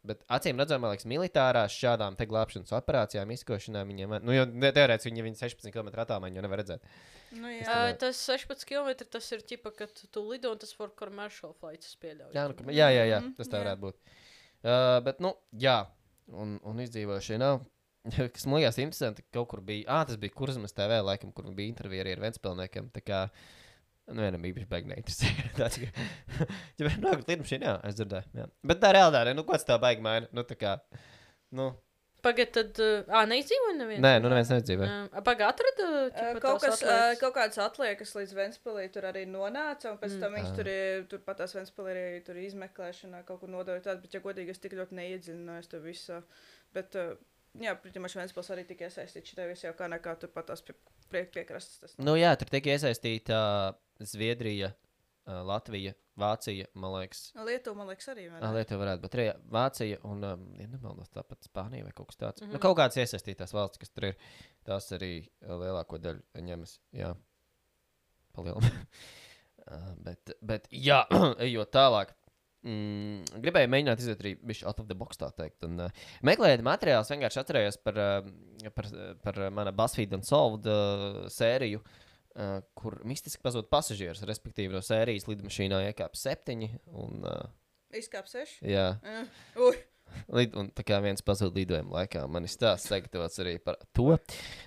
Bet 0.07 0.21
acīm 0.31 0.55
redzamā, 0.61 0.85
man 0.85 0.93
liekas, 0.93 1.07
militārās 1.11 1.73
šādām 1.75 2.15
te 2.15 2.23
glābšanas 2.29 2.71
operācijām, 2.77 3.33
izkošanām 3.35 3.89
viņiem, 3.91 4.13
nu, 4.23 4.31
jau 4.31 4.45
ne- 4.47 4.71
teorētiski 4.75 5.11
viņi, 5.11 5.25
viņi 5.25 5.39
16 5.41 5.73
km 5.75 5.89
attālumā 5.91 6.29
jau 6.31 6.43
nevar 6.45 6.61
redzēt. 6.61 6.85
Nu, 7.35 7.51
jā. 7.51 7.65
Uh, 7.67 7.91
tas 7.99 8.21
16 8.29 8.63
km 8.69 8.93
tas 9.11 9.27
ir 9.35 9.43
ķipa, 9.43 9.73
kad 9.75 9.91
tu 9.99 10.23
lido 10.29 10.53
un 10.55 10.61
tas 10.61 10.71
for 10.73 10.93
commercial 10.95 11.51
flights 11.59 11.97
pieļauj. 11.99 12.31
Jā, 12.33 12.47
nu, 12.47 12.71
jā, 12.71 12.87
jā, 12.95 13.03
jā 13.11 13.19
Mhm, 13.19 13.33
tas 13.41 13.51
tā 13.51 13.59
varētu 13.59 13.83
būt. 13.89 13.99
Uh, 14.63 15.01
bet, 15.03 15.19
nu, 15.19 15.33
jā, 15.51 15.81
un, 16.31 16.55
un 16.63 16.79
izdzīvošie 16.85 17.37
nav. 17.41 17.59
kas 18.33 18.45
man 18.47 18.61
liekas 18.61 18.79
interesanti, 18.79 19.25
ka 19.27 19.39
kaut 19.41 19.49
kur 19.51 19.61
bija, 19.67 19.83
ah, 19.91 20.05
tas 20.07 20.15
bija 20.19 20.31
Kurzmas 20.31 20.71
TV, 20.73 21.01
laikam, 21.03 21.33
kur 21.35 21.51
bija 21.51 21.67
intervija 21.67 22.05
arī 22.05 22.15
ar 22.15 22.23
Ventspilniekiem. 22.23 22.87
Tā 22.95 23.03
kā, 23.03 23.19
nu, 24.13 24.21
vienam 24.25 24.47
īpaši 24.49 24.69
baigi 24.71 24.89
neinteresē. 24.93 25.91
Ja 26.79 26.87
vēl 26.87 26.97
nāk 27.03 27.25
lidmašīna, 27.27 27.65
jā, 27.69 27.75
es 27.89 27.99
dzirdēju. 27.99 28.31
Jā. 28.41 28.47
Bet 28.71 28.81
tā 28.83 28.93
reāli, 28.95 29.35
nu, 29.37 29.43
ko 29.47 29.57
tas 29.57 29.67
tā 29.67 29.77
baigi 29.81 30.03
maina? 30.05 30.29
Nu, 30.35 30.43
tā 30.47 30.57
kā, 30.59 30.77
nu, 31.55 31.71
Pagaidā, 32.19 32.51
tad. 32.51 32.79
Uh, 32.83 33.05
ah, 33.15 33.23
neizdzīvoja 33.31 33.75
neviens. 33.79 34.01
nē, 34.03 34.09
nu, 34.19 34.27
neviens 34.27 34.49
nedzīvē. 34.51 34.87
Uh, 35.07 35.21
Pagaidā, 35.23 35.53
atrada 35.53 35.85
Uh, 36.09 36.39
kaut, 36.43 36.59
kas, 36.65 36.81
uh, 36.83 37.13
kaut 37.21 37.31
kādas 37.37 37.59
atliekas 37.63 38.11
līdz 38.17 38.33
Vēnspilī 38.35 38.89
tur 38.91 39.05
arī 39.07 39.21
nonāca, 39.29 39.93
un 39.93 39.99
pēc 40.01 40.17
Mm. 40.17 40.19
tam 40.25 40.35
viņš 40.35 40.49
tur, 40.57 40.67
ir- 40.67 41.05
tur 41.07 41.21
pat 41.23 41.39
tās 41.39 41.55
Vēnspilī 41.55 41.93
arī 41.93 42.19
tur 42.27 42.35
izmeklēšanā 42.35 43.21
kaut 43.23 43.39
kur 43.39 43.49
nodeļa 43.53 43.85
tādu, 43.85 44.01
bet, 44.03 44.13
ja 44.13 44.19
godīgi, 44.19 44.49
es 44.51 44.59
tik 44.59 44.75
ļoti 44.75 44.97
neiedziļinājos 44.99 45.71
to 45.71 45.79
visu. 45.79 46.19
Bet, 46.75 46.95
uh, 46.99 47.15
jā, 47.55 47.77
protams, 47.79 48.15
Vēnspils 48.19 48.51
arī 48.51 48.67
tika 48.67 48.89
iesaistīts 48.89 49.31
šitā 49.31 49.47
visā, 49.47 49.69
jau 49.71 49.77
kā 49.79 49.87
nekā 49.87 50.19
tur 50.19 50.29
pat 50.35 50.47
tās 50.51 50.61
pie, 50.67 50.75
pie, 51.09 51.23
piekrastes. 51.23 51.79
Tas. 51.79 51.95
Nu, 52.03 52.17
jā, 52.19 52.35
tur 52.35 52.51
tika 52.51 52.75
iesaistīta 52.75 53.39
uh, 53.71 53.79
Zviedrija, 53.99 54.71
uh, 55.27 55.41
Latvija, 55.47 55.93
Vācija, 56.19 56.65
man 56.75 56.93
liekas. 56.97 57.29
Lietuva, 57.47 57.77
man 57.79 57.87
liekas, 57.91 58.09
arī. 58.11 58.25
ne? 58.31 58.51
Lietuva 58.57 58.81
varētu 58.83 59.03
būt 59.05 59.15
arī 59.15 59.25
Vācija 59.55 59.99
un, 60.07 60.23
um, 60.27 60.45
ja 60.59 60.67
nemaldos, 60.67 61.11
tāpat 61.15 61.47
Spānija 61.47 61.85
vai 61.87 61.93
kaut 61.95 62.09
kas 62.11 62.17
tāds. 62.19 62.41
Mm 62.41 62.45
-hmm. 62.45 62.51
nu, 62.51 62.57
Mhm. 62.57 62.61
kaut 62.61 62.77
kādas 62.77 62.97
iesaistītās 62.97 63.53
valsts, 63.53 63.77
kas 63.77 63.89
tur 63.89 64.05
ir, 64.05 64.15
tās 64.65 64.91
arī 64.91 65.29
lielāko 65.41 65.97
daļu 65.97 66.21
ņemas. 66.35 66.79
Jā, 66.91 67.15
palielināt. 68.35 68.87
uh, 69.71 69.95
bet, 70.03 70.31
bet, 70.41 70.67
jā, 70.71 71.05
ejot 71.47 71.71
tālāk. 71.71 72.13
Mm, 72.61 73.23
gribēju 73.39 73.69
mēģināt 73.71 73.99
iziet 73.99 74.19
arī 74.19 74.35
bišķi 74.43 74.65
out 74.67 74.79
of 74.81 74.87
the 74.87 74.95
box, 74.95 75.17
tā 75.17 75.31
teikt. 75.31 75.63
Un, 75.63 75.79
uh, 75.79 75.89
meklējot 76.21 76.61
materiālus, 76.61 77.09
vienkārši 77.09 77.39
atcerējos 77.39 77.77
par, 77.83 77.95
uh, 77.97 78.69
par, 78.75 78.85
par 79.23 79.49
mana 79.49 79.71
BuzzFeed 79.71 80.13
un 80.13 80.21
Solved 80.21 80.67
uh, 80.67 81.29
sēriju, 81.31 81.79
uh, 81.79 82.08
kur 82.77 82.99
mistiski 83.03 83.41
pazūd 83.43 83.69
pasažieris, 83.73 84.21
respektīvi 84.27 84.71
no 84.75 84.81
sērijas 84.85 85.27
lidmašīnā 85.27 85.81
iekāpa 85.89 86.15
septiņi. 86.19 86.69
Un, 86.93 87.23
uh, 87.25 87.49
Izkāp 87.95 88.27
seši. 88.29 88.61
jā, 88.69 88.99
Uh, 89.57 89.73
Lid, 90.33 90.55
un 90.57 90.71
tā 90.73 90.81
kā 90.81 90.97
viens 91.05 91.21
pazuda 91.21 91.53
lidojuma 91.53 91.99
laikā, 91.99 92.23
man 92.29 92.41
ir 92.43 92.49
stāsts 92.49 92.89
sagatavots 92.89 93.37
arī 93.43 93.59
par 93.61 93.75
to. 93.93 94.17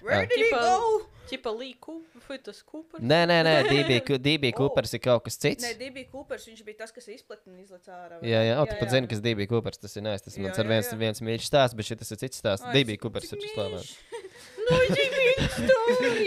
where 0.02 0.24
did 0.26 0.38
he 0.38 0.44
Ķipa- 0.52 0.60
go? 0.60 1.00
Čipa 1.30 1.50
Līku, 1.54 1.96
vai 2.28 2.36
tas 2.38 2.60
Cooper? 2.62 3.00
Nē, 3.00 3.18
nē, 3.26 3.38
nē, 3.46 3.54
DB, 3.66 4.00
Ku- 4.06 4.18
DB 4.26 4.52
Oh. 4.58 4.78
Ir 4.94 5.00
kaut 5.00 5.24
kas 5.24 5.36
cits. 5.38 5.64
Nē, 5.64 5.72
DB 5.78 6.04
Coopers, 6.12 6.46
viņš 6.46 6.62
bija 6.66 6.78
tas, 6.82 6.92
kas 6.94 7.06
izplatīja 7.08 7.54
un 7.54 7.58
izlaica 7.62 7.90
ārā. 7.94 8.20
vai 8.20 8.28
Jā, 8.30 8.42
jā, 8.52 8.54
o, 8.60 8.66
tu 8.66 8.74
pat 8.78 8.90
zini, 8.90 9.08
kas 9.10 9.20
DB 9.22 9.46
Coopers 9.50 9.78
tas 9.82 9.96
ir. 9.96 10.02
Nē, 10.02 10.14
tas 10.22 10.36
Jā, 10.36 10.42
jā, 10.58 10.64
ar 10.64 10.70
viens, 10.74 10.90
jā. 10.92 10.98
viens 10.98 11.20
mīļš 11.22 11.46
stāsts, 11.50 11.74
bet 11.78 11.86
šis 11.90 12.10
ir 12.14 12.22
cits 12.22 12.38
stāsts. 12.42 12.66
Coopers 13.02 13.30
cik 13.30 13.42
ir 13.42 13.54
slavēts. 13.56 13.96
mīļš. 14.12 15.18
Jimmy 15.32 15.48
story! 15.56 16.26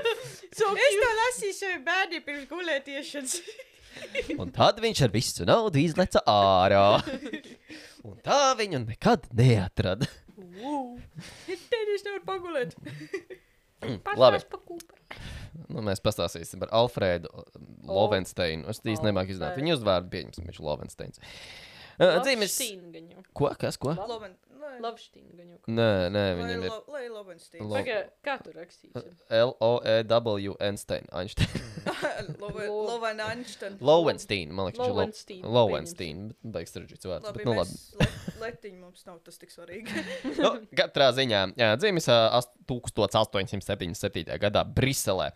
so 0.58 0.70
Es 0.74 0.96
to 1.00 1.10
lasīju 1.22 1.56
savai 1.56 1.80
bērniem 1.86 2.24
pirms 2.26 2.46
gulētiešanas. 2.50 3.36
Un 4.40 4.50
tad 4.54 4.78
viņš 4.82 5.02
ar 5.06 5.12
visu 5.14 5.46
naudu 5.48 5.80
izleca 5.82 6.22
ārā. 6.30 6.84
Un 8.06 8.16
tā 8.24 8.40
viņu 8.58 8.82
nekad 8.86 9.26
neatrada. 9.36 10.08
Tad 10.40 11.94
es 11.94 12.04
nevaru 12.06 12.22
pagulēt. 12.26 12.76
Labi, 14.16 14.40
Pa 14.50 14.58
Cooper. 14.60 14.96
nu, 15.72 15.82
mēs 15.86 16.02
pastāstīsim 16.04 16.60
par 16.62 16.72
Alfredu 16.76 17.30
Lovensteinu. 17.88 18.68
Es 18.72 18.82
īsti 18.84 19.06
nemāku 19.08 19.34
izdarīt. 19.34 19.60
Viņu 19.60 19.78
uzvārdu 19.78 20.12
pieņemsim, 20.12 20.48
viņš 20.48 20.60
ir 20.60 20.66
Lovensteins. 20.68 21.22
Uh, 22.00 22.16
Dzīves. 22.24 22.56
Ko? 23.36 23.50
Kas? 23.60 23.76
Ko? 23.80 23.92
Loven, 24.08 24.32
jau. 24.60 25.58
Nē, 25.70 25.88
nē, 26.14 26.24
viņam 26.38 26.64
ir. 26.66 26.74
lai 26.92 27.02
Lovensteins. 27.10 27.64
Lo- 27.64 27.76
Pagaidā, 27.78 28.10
kā 28.26 28.34
tu 28.44 28.52
rakstīsi? 28.56 29.02
L-O-E-W 29.40 30.54
Einstein. 30.60 31.08
Einstein. 31.20 31.48
Loven, 32.40 32.66
Lo- 32.68 32.84
Loven 32.90 33.20
Einstein. 33.24 33.78
Lowenstein. 33.80 34.52
Man 34.54 34.68
liekas, 34.70 34.80
viņš 34.82 34.92
Lowenstein, 34.94 35.40
ir 35.44 35.54
Lowenstein. 35.56 36.22
bet 36.42 36.52
Baigs 36.56 36.74
sarežģīts 36.76 37.08
vārds. 37.10 37.28
Labi, 37.30 37.40
bet 37.42 37.48
Nu, 37.48 37.56
labi. 37.58 37.78
le, 38.00 38.08
letiņi 38.44 38.78
mums 38.80 39.06
nav 39.08 39.18
tas 39.26 39.40
tik 39.40 39.52
svarīgi. 39.54 40.04
nu, 40.44 40.52
katrā 40.78 41.10
ziņā 41.16 41.42
jā, 41.60 41.70
dzimis 41.80 42.08
ā, 42.12 42.20
ast- 42.40 42.54
1877. 42.70 44.30
gadā 44.38 44.62
Briselē. 44.64 45.30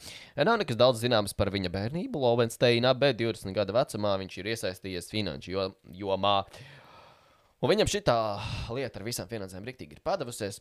Nav 0.46 0.60
nekas 0.60 0.78
daudz 0.78 1.00
zināms 1.02 1.34
par 1.36 1.50
viņa 1.54 1.70
bērnību 1.74 2.20
Lowensteinā, 2.22 2.92
bet 2.98 3.18
20 3.18 3.50
gadu 3.56 3.74
vecumā 3.74 4.14
viņš 4.22 4.38
ir 4.42 4.50
iesaistījies 4.54 5.10
finanšu 5.10 5.50
jo- 5.56 5.74
jomā. 6.04 6.36
Un 7.64 7.70
viņam 7.70 7.88
šī 7.88 8.02
lieta 8.76 9.00
ar 9.00 9.04
visām 9.06 9.28
finansēm 9.30 9.64
rīktīgi 9.64 9.96
ir 9.96 10.02
padavusies. 10.04 10.58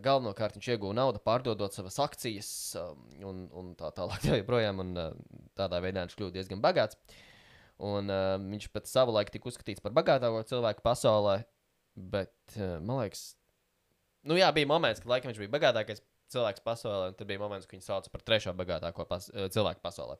Galvenokārt 0.00 0.56
viņš 0.56 0.68
ieguva 0.72 0.96
naudu, 0.96 1.20
pārdodot 1.20 1.74
savas 1.76 1.98
akcijas 2.00 2.48
un, 3.20 3.42
un 3.52 3.74
tā 3.76 3.90
tālāk. 3.92 4.22
Tā 4.24 4.38
joprojām, 4.40 4.80
un 4.80 4.94
tādā 5.58 5.82
veidā 5.84 6.06
viņš 6.06 6.16
kļuva 6.16 6.32
diezgan 6.38 6.64
bagāts. 6.64 6.96
Un 7.82 8.08
uh, 8.12 8.38
viņš 8.40 8.70
pat 8.72 8.88
savulaik 8.88 9.32
tika 9.34 9.50
uzskatīts 9.50 9.82
par 9.84 9.92
bagātāko 9.96 10.40
cilvēku 10.48 10.84
pasaulē. 10.86 11.42
Bet, 11.92 12.32
uh, 12.56 12.78
man 12.80 13.02
liekas, 13.02 13.34
nu 14.28 14.38
jā, 14.38 14.48
bija 14.56 14.70
moments, 14.70 15.02
kad 15.02 15.12
laikam 15.12 15.32
viņš 15.32 15.40
bija 15.42 15.52
bagātākais 15.58 16.00
cilvēks 16.32 16.64
pasaulē, 16.64 17.10
un 17.12 17.18
tad 17.18 17.28
bija 17.28 17.42
moments, 17.42 17.68
kad 17.68 17.76
viņu 17.76 17.88
sauca 17.88 18.12
par 18.12 18.24
trešo 18.24 18.54
bagātāko 18.56 19.08
pas 19.10 19.28
uh, 19.34 19.50
cilvēku 19.52 19.84
pasaulē. 19.84 20.16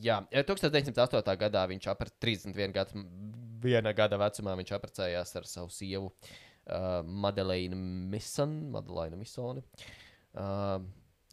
Jā, 0.00 0.22
eh, 0.30 0.44
1908. 0.46 1.36
gadā 1.36 1.66
viņš 1.68 1.88
apar 1.92 2.08
31 2.22 2.72
gadu, 2.72 3.04
viena 3.62 3.92
gada 3.92 4.16
vecumā 4.20 4.54
viņš 4.56 4.72
apprecējās 4.78 5.36
ar 5.36 5.48
savu 5.48 5.68
sievu 5.72 6.08
uh, 6.08 7.02
Madeleinu 7.04 7.76
Misonu. 7.76 8.70
Madeleinu 8.72 9.20
Misoni. 9.20 9.64
Uh, 10.32 10.80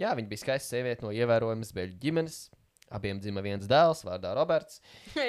jā, 0.01 0.11
viņa 0.17 0.31
bija 0.31 0.43
skaista 0.43 0.75
sieviete 0.75 1.05
no 1.05 1.13
ievērojamas 1.15 1.71
beļģu 1.75 2.01
ģimenes. 2.03 2.37
Abiem 2.89 3.19
dzima 3.21 3.43
viens 3.45 3.67
dēls, 3.69 3.99
vārdā 4.01 4.31
Roberts. 4.33 4.79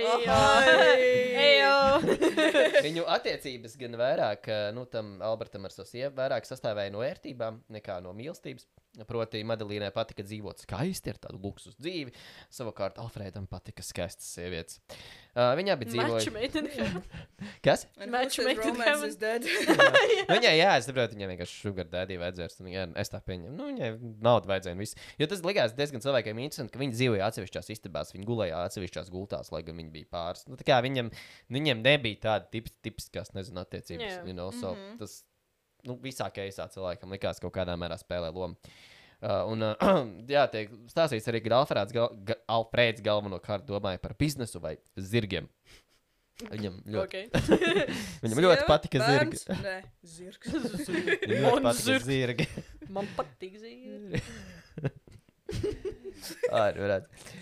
Viņu 2.86 3.04
attiecības 3.04 3.74
gan 3.82 3.98
vairāk, 4.00 4.48
nu, 4.72 4.86
tam 4.88 5.18
Albertam 5.24 5.68
ar 5.68 5.74
savu 5.74 5.90
sievu, 5.90 6.14
vairāk 6.16 6.48
sastāvēja 6.48 6.94
no 6.94 7.02
vērtībām 7.04 7.60
nekā 7.76 7.98
no 8.00 8.14
mīlestības. 8.16 8.64
Proti, 9.06 9.44
Madelīnai 9.46 9.92
patika 9.94 10.24
dzīvot 10.26 10.64
skaisti, 10.64 11.12
ar 11.12 11.18
tādu 11.22 11.38
luksus 11.38 11.76
dzīvi. 11.78 12.10
Savukārt, 12.50 12.96
Alfredam 12.98 13.46
patika 13.46 13.84
skaistas 13.86 14.26
sievietes. 14.34 14.80
Uh, 15.30 15.52
viņa. 15.54 15.76
Maču 16.10 16.32
meitene. 16.34 16.88
Kas? 17.66 17.86
Viņai, 20.34 20.54
jā, 20.58 20.72
es 20.80 20.88
saprotu, 20.90 21.14
viņai 21.14 21.28
vienkārši 21.30 21.60
sugar 21.62 21.86
dēdī 21.86 22.18
vajadzēs. 22.18 22.58
un 22.60 22.66
viņa- 22.66 22.88
Es 22.98 23.14
tā 23.14 23.22
pieņemu. 23.22 23.54
Nu, 23.54 23.70
viņai 23.70 23.92
naudu 24.26 24.50
vajadzēja. 24.50 24.74
un 24.74 24.82
viss. 24.82 24.98
Jo 25.22 25.30
tas 25.30 25.46
likās 25.46 25.78
diezgan 25.78 26.02
cilvēkiem 26.02 26.42
interesanti, 26.42 26.74
ka 26.74 26.82
viņi 26.82 26.98
dzīvoja 26.98 27.30
atsevišķās 27.30 27.70
istabās, 27.78 28.10
viņi 28.12 28.26
gulēja 28.26 28.64
atsevišķās 28.66 29.14
gultās, 29.14 29.52
lai 29.54 29.62
gan 29.62 29.78
viņi 29.78 29.94
bija 29.94 30.10
pāris. 30.10 30.48
Nu, 30.50 30.58
tā 30.58 30.66
kā 30.66 30.82
viņam, 30.82 31.14
viņam 31.48 31.86
nebija 31.86 32.24
tāda 32.26 32.50
tips, 32.50 32.74
tipiskās, 32.82 33.30
nezinu, 33.38 33.62
attiecības. 33.62 34.18
Jā. 34.18 34.26
You 34.26 34.34
know, 34.34 34.50
so 34.50 34.74
mm 34.74 34.82
-hmm. 34.82 34.98
Tas 34.98 35.22
nu, 35.88 35.96
visā 36.02 36.28
keisā 36.34 36.66
cilvēkam 36.72 37.12
likās 37.16 37.40
kaut 37.42 37.54
kādā 37.56 37.76
mērā 37.80 37.98
spēlē 38.00 38.30
lomu. 38.34 38.56
Uh, 39.20 39.44
un, 39.52 39.62
uh, 39.66 40.00
jā, 40.34 40.46
tiek 40.52 40.70
stāstīts 40.88 41.28
arī, 41.28 41.42
ka 41.44 41.52
Alfrēds, 41.58 41.92
gal, 41.92 42.08
ga, 42.24 42.38
Alfrēds 42.56 43.04
galvenokārt 43.04 43.66
domāja 43.68 44.00
par 44.00 44.14
biznesu 44.20 44.62
vai 44.64 44.78
zirgiem. 44.96 45.48
Viņam 46.48 46.78
ļoti, 46.88 47.02
Okay. 47.04 47.26
viņam 48.24 48.38
ļoti 48.46 48.64
patika 48.64 49.02
zirgi. 49.04 49.42
Nē, 49.60 49.74
zirgs. 50.08 50.48
Viņam 50.88 51.44
ļoti 51.44 51.64
patika 51.66 51.84
zirgs. 51.84 52.08
zirgi. 52.08 52.46
Man 52.88 53.10
patīk 53.18 53.58
zīme. 53.60 54.22
Arī 56.48 56.80
varētu. 56.80 57.36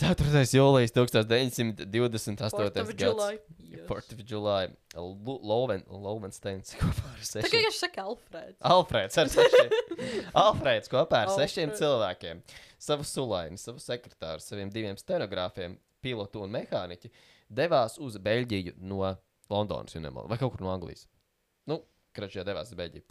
4. 0.00 0.44
jūlijas 0.56 0.94
1928. 0.96 2.94
gads. 2.96 3.40
July. 3.70 3.86
Fourth 3.86 4.12
of 4.12 4.22
July. 4.26 4.68
Loven, 4.96 5.84
Lovensteins 5.88 6.74
kopā 6.80 7.12
ar 7.12 7.22
sešiem. 7.26 7.64
viņš 7.66 7.78
saka 7.84 8.04
Alfrēds. 8.08 8.58
Alfrēds 8.66 9.20
ar 9.22 9.30
sešiem. 9.30 9.74
Alfrēds 10.44 10.90
kopā 10.90 11.22
ar 11.24 11.30
Alfred. 11.30 11.50
sešiem 11.50 11.74
cilvēkiem. 11.78 12.42
Savu 12.80 13.06
sulaini, 13.06 13.60
savu 13.60 13.82
sekretāru, 13.82 14.42
saviem 14.42 14.72
diviem 14.74 14.98
stenogrāfiem, 14.98 15.76
pilotu 16.02 16.42
un 16.44 16.54
mehāniķi 16.54 17.12
devās 17.50 17.98
uz 18.02 18.18
Beļģiju 18.22 18.76
no 18.90 19.04
Londonas, 19.50 19.94
ja 19.94 20.02
nemaldos, 20.02 20.30
vai 20.30 20.38
kaut 20.40 20.54
kur 20.54 20.64
no 20.64 20.72
Anglijas. 20.72 21.06
Nu, 21.70 21.80
Kračijā 22.16 22.44
devās 22.46 22.70
uz 22.72 22.78
Beļģiju. 22.78 23.06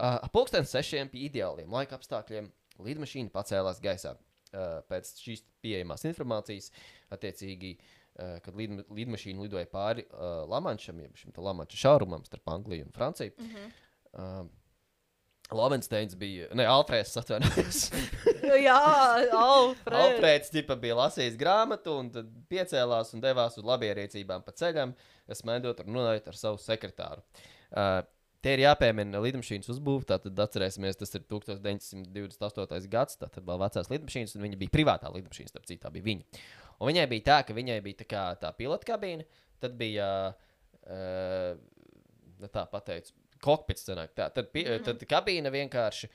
Uh, 0.00 0.16
ap 0.24 0.30
pulksten 0.32 0.64
sešiem 0.68 1.10
pie 1.12 1.26
ideāliem 1.28 1.72
laika 1.72 1.98
apstākļiem 1.98 2.48
lidmašīna 2.86 3.32
pacēlās 3.34 3.80
gaisā. 3.84 4.14
Uh, 4.50 4.80
pēc 4.90 5.12
šīs 5.22 5.44
pieejamās 5.62 6.02
informācijas, 6.08 6.70
attiecīgi, 7.14 7.76
uh, 7.76 7.99
kad 8.44 8.56
lidma, 8.56 8.84
lidmašīna 8.94 9.44
lidoja 9.46 9.68
pāri 9.70 10.06
uh, 10.08 10.42
Lamančam, 10.50 11.00
jeb 11.00 11.16
šim 11.18 11.34
Lamanča 11.36 11.78
šaurumam 11.80 12.24
starp 12.26 12.52
Angliju 12.52 12.88
un 12.88 12.92
Franciju. 12.96 13.32
Mm 13.38 13.50
-hmm. 13.50 13.70
uh, 14.12 14.48
Lovensteins 15.50 16.14
bija, 16.14 16.46
ne, 16.54 16.66
Alfrēds 16.66 17.16
atvainojos. 17.18 17.80
Jā, 18.66 18.76
Alfrēds. 19.34 19.96
Alfrēds 20.02 20.52
tipa 20.54 20.76
bija 20.76 20.94
lasījis 21.00 21.38
grāmatu 21.40 21.96
un 21.98 22.10
tad 22.14 22.30
piecēlās 22.50 23.14
un 23.14 23.20
devās 23.24 23.58
uz 23.58 23.66
labierīcībām 23.66 24.46
pa 24.46 24.52
ceļam, 24.52 24.94
smēdot 25.26 25.82
un 25.86 25.98
runājot 25.98 26.28
ar 26.28 26.38
savu 26.38 26.62
sekretāru. 26.62 27.22
Uh, 27.70 28.02
Te 28.40 28.54
ir 28.56 28.62
jāpiemina 28.62 29.20
lidmašīnas 29.20 29.68
uzbūve. 29.74 30.06
Tātad 30.08 30.38
atcerēsimies, 30.40 30.96
tas 30.96 31.12
ir 31.12 31.26
1928. 31.28 32.88
gads. 32.88 33.18
Tātad 33.20 33.44
vēl 33.44 33.60
vecās 33.60 33.90
lidmašīnas, 33.92 34.32
un 34.36 34.46
viņa 34.46 34.60
bija 34.62 34.72
privātā 34.72 35.10
lidmašīna. 35.12 35.52
Starp 35.52 35.68
citu, 35.68 35.82
tā 35.84 35.90
bija 35.92 36.06
viņa. 36.06 36.40
Un 36.80 36.88
viņai 36.88 37.06
bija 37.10 37.26
tā, 37.26 37.38
ka 37.44 37.56
viņai 37.56 37.80
bija 37.84 38.00
tā, 38.00 38.08
kā 38.08 38.24
tā 38.40 38.52
pilota 38.56 38.88
kabīne, 38.88 39.26
tad 39.60 39.76
bija 39.80 40.08
uh, 40.32 41.58
tā 42.48 42.64
pateicu, 42.72 43.12
kokpits. 43.44 43.84
Sanāk, 43.88 44.14
tā, 44.16 44.30
tad, 44.32 44.48
pi, 44.54 44.64
tad 44.84 45.04
kabīne 45.08 45.52
vienkārši. 45.52 46.10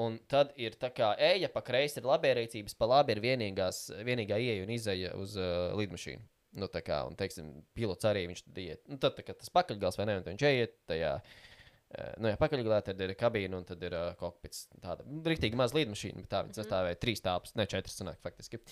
Un 0.00 0.16
tad 0.30 0.52
ir 0.58 0.76
tā 0.80 0.92
kā 0.94 1.10
eja 1.20 1.50
pa 1.52 1.62
kreisi 1.66 1.98
ir 2.00 2.06
labierīcības, 2.08 2.76
pa 2.78 2.86
labi 2.88 3.16
ir 3.16 3.20
vienīgās, 3.24 3.88
vienīgā 4.06 4.38
ieeja 4.38 4.64
un 4.64 4.70
izeja 4.74 5.10
uz 5.18 5.34
uh, 5.38 5.74
lidmašīnu. 5.78 6.22
Nu, 6.58 6.66
tā 6.70 6.80
kā, 6.82 7.02
un, 7.06 7.14
teiksim, 7.18 7.50
pilots 7.78 8.06
arī 8.08 8.24
viņš 8.30 8.42
tad 8.46 8.58
iet. 8.62 8.82
Nu, 8.90 8.98
tad, 9.02 9.18
kā 9.22 9.34
tas 9.38 9.52
pakaļgals 9.54 9.98
vai 10.00 10.06
ne, 10.08 10.16
un 10.18 10.26
viņš 10.26 10.46
iet 10.48 10.74
tajā. 10.90 11.12
Uh, 11.90 12.08
nu, 12.22 12.30
jā, 12.30 12.38
pakaļgalā 12.38 12.80
tad 12.86 13.02
ir 13.02 13.12
kabīne 13.18 13.58
un 13.58 13.66
tad 13.66 13.82
ir 13.86 13.94
uh, 13.98 14.08
kokpits. 14.18 14.64
Tāda 14.82 15.06
rīktīgi 15.26 15.58
maza 15.58 15.78
lidmašīna, 15.78 16.22
bet 16.22 16.32
tā 16.32 16.42
viņa 16.46 16.58
sastāvēja 16.58 16.98
trīs 17.02 17.22
tāpas, 17.26 17.54
ne 17.58 17.66
četras, 17.70 17.98
sanāk, 17.98 18.18
faktiski. 18.24 18.62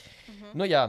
Nu, 0.54 0.66
jā, 0.70 0.86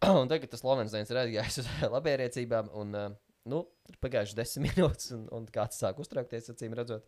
un 0.20 0.30
tagad 0.30 0.52
tas 0.52 0.64
Lovensdēns 0.64 1.12
ir 1.12 1.20
aizgājis 1.22 1.60
uz 1.62 1.68
labierīcībām, 1.96 2.70
un, 2.80 2.96
uh, 2.96 3.10
nu, 3.50 3.64
ir 3.90 4.00
pagājuši 4.02 4.38
desmit 4.38 4.72
minūtes, 4.78 5.12
un, 5.16 5.26
un 5.36 5.48
kāds 5.52 5.80
sāk 5.80 6.00
uztraukties, 6.02 6.50
acīm 6.52 6.76
redzot. 6.78 7.06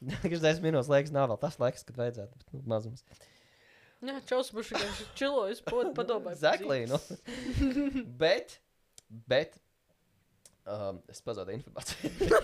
Viņš 0.24 0.42
desmit 0.42 0.70
minūtes 0.70 0.90
laiks 0.90 1.14
nav 1.14 1.30
vēl 1.30 1.40
tas 1.42 1.60
laiks, 1.62 1.86
kad 1.86 2.00
vajadzētu, 2.00 2.42
nu, 2.54 2.64
mazums. 2.70 3.04
Jā, 4.00 4.16
būs 4.24 4.70
vienkārši 4.72 5.06
čilojas, 5.18 5.58
padomāju. 5.68 6.32
Exactly, 6.32 6.86
nu. 6.88 6.96
bet, 8.22 8.54
bet, 9.28 9.58
um, 10.64 11.02
es 11.12 11.20
pazaudēju 11.20 11.60
informāciju. 11.60 12.38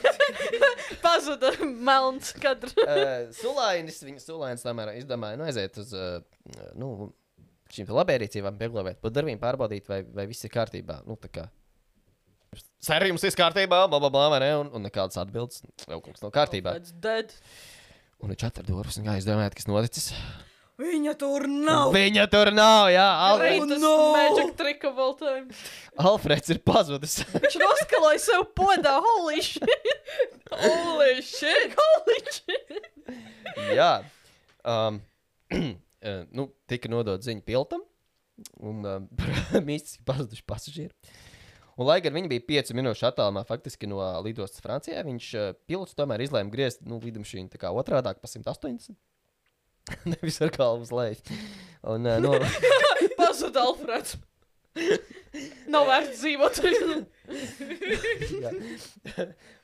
Pazuda 1.00 1.54
melns 1.64 2.34
kadrs. 2.36 2.76
uh, 2.84 3.32
Sulainis, 3.40 4.02
viņa 4.04 4.20
Sulainis 4.20 4.66
tomēr 4.66 4.92
izdomāja, 4.98 5.40
nu, 5.40 5.48
aiziet 5.48 5.80
uz, 5.80 5.96
uh, 5.96 6.20
nu, 6.76 7.08
šīm 7.72 7.92
labierīcībām 7.96 8.58
pieglāvēt, 8.60 9.00
pa 9.02 9.12
darbiem 9.12 9.40
pārbaudīt, 9.42 9.86
vai, 9.90 10.02
vai 10.16 10.26
viss 10.30 10.46
ir 10.46 10.52
kārtībā. 10.54 11.00
Nu, 11.08 11.18
tā 11.20 11.30
kā. 11.32 11.46
Sēri 12.82 13.10
jums 13.10 13.24
viss 13.26 13.36
kārtībā, 13.36 13.84
bla, 13.90 14.00
bla, 14.00 14.10
bla, 14.10 14.26
vai 14.32 14.40
ne? 14.44 14.50
Un, 14.62 14.72
un 14.78 14.86
nekādas 14.86 15.18
atbildes. 15.20 15.64
Jau 15.84 16.00
kaut 16.00 16.14
kas 16.14 16.24
nav 16.24 16.32
kārtībā. 16.36 16.76
Un 18.22 18.32
viņš 18.32 18.44
atver 18.48 18.68
durvis 18.68 18.96
un 19.00 19.08
gāja 19.08 19.24
izdomāt, 19.24 19.56
kas 19.56 19.68
noticis. 19.68 20.12
Viņa 20.76 21.14
tur 21.16 21.46
nav. 21.48 21.90
Viņa 21.94 22.26
tur 22.28 22.50
nav, 22.52 22.90
jā, 22.92 23.04
Alfreds. 23.30 23.78
No! 23.80 23.92
magic 24.12 24.50
trick 24.58 24.84
of 24.84 24.98
all 25.00 25.14
time. 25.16 25.48
Alfreds 25.96 26.52
ir 26.52 26.60
pazudis. 26.64 27.22
Viņš 27.32 27.56
noskaloja 27.62 28.20
sev 28.20 28.44
podā. 28.56 28.98
Holy 29.04 29.40
shit! 29.44 29.64
Holy 30.52 31.24
shit! 31.24 31.72
Holy 31.80 32.20
shit! 32.28 32.76
jā. 33.72 33.90
Um, 34.68 35.00
eh, 36.06 36.22
nu, 36.36 36.48
tika 36.70 36.90
nodot 36.92 37.24
ziņa 37.26 37.44
piltam. 37.46 37.82
Un 38.60 38.84
um, 38.90 39.08
mīstiski 39.64 40.04
pazuduši 40.06 40.44
pasažieri. 40.48 40.94
Un, 41.76 41.84
lai 41.88 41.98
gan 42.04 42.14
viņi 42.16 42.30
bija 42.32 42.44
5 42.48 42.72
minūšu 42.76 43.08
attālumā 43.10 43.42
faktiski 43.48 43.88
no 43.88 44.00
lidostas 44.24 44.64
Francijā, 44.64 45.02
viņš 45.04 45.26
uh, 45.36 45.50
pilots 45.68 45.96
tomēr 45.96 46.24
izlēma 46.24 46.52
griezt 46.52 46.80
nu, 46.88 47.00
lidmašīnu 47.02 47.52
tā 47.52 47.60
kā 47.60 47.72
otrādi 47.72 48.14
pa 48.20 48.30
180. 48.32 48.96
Nevis 50.12 50.40
ar 50.42 50.52
galvu 50.56 50.86
uz 50.86 50.92
leju. 50.94 51.36
Un, 51.84 52.08
uh, 52.08 52.16
no, 52.22 52.32
Pazuda 53.20 53.66
Alfreds. 53.66 54.16
Nav 55.72 55.86
vērts 55.88 56.20
dzīvot. 56.20 56.58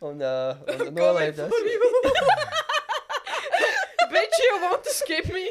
un, 0.08 0.22
uh, 0.24 0.62
un 0.78 0.94
nolaidās. 0.96 1.52
You 4.52 4.60
want 4.60 4.84
to 4.84 4.92
skip 4.92 5.28
me? 5.32 5.44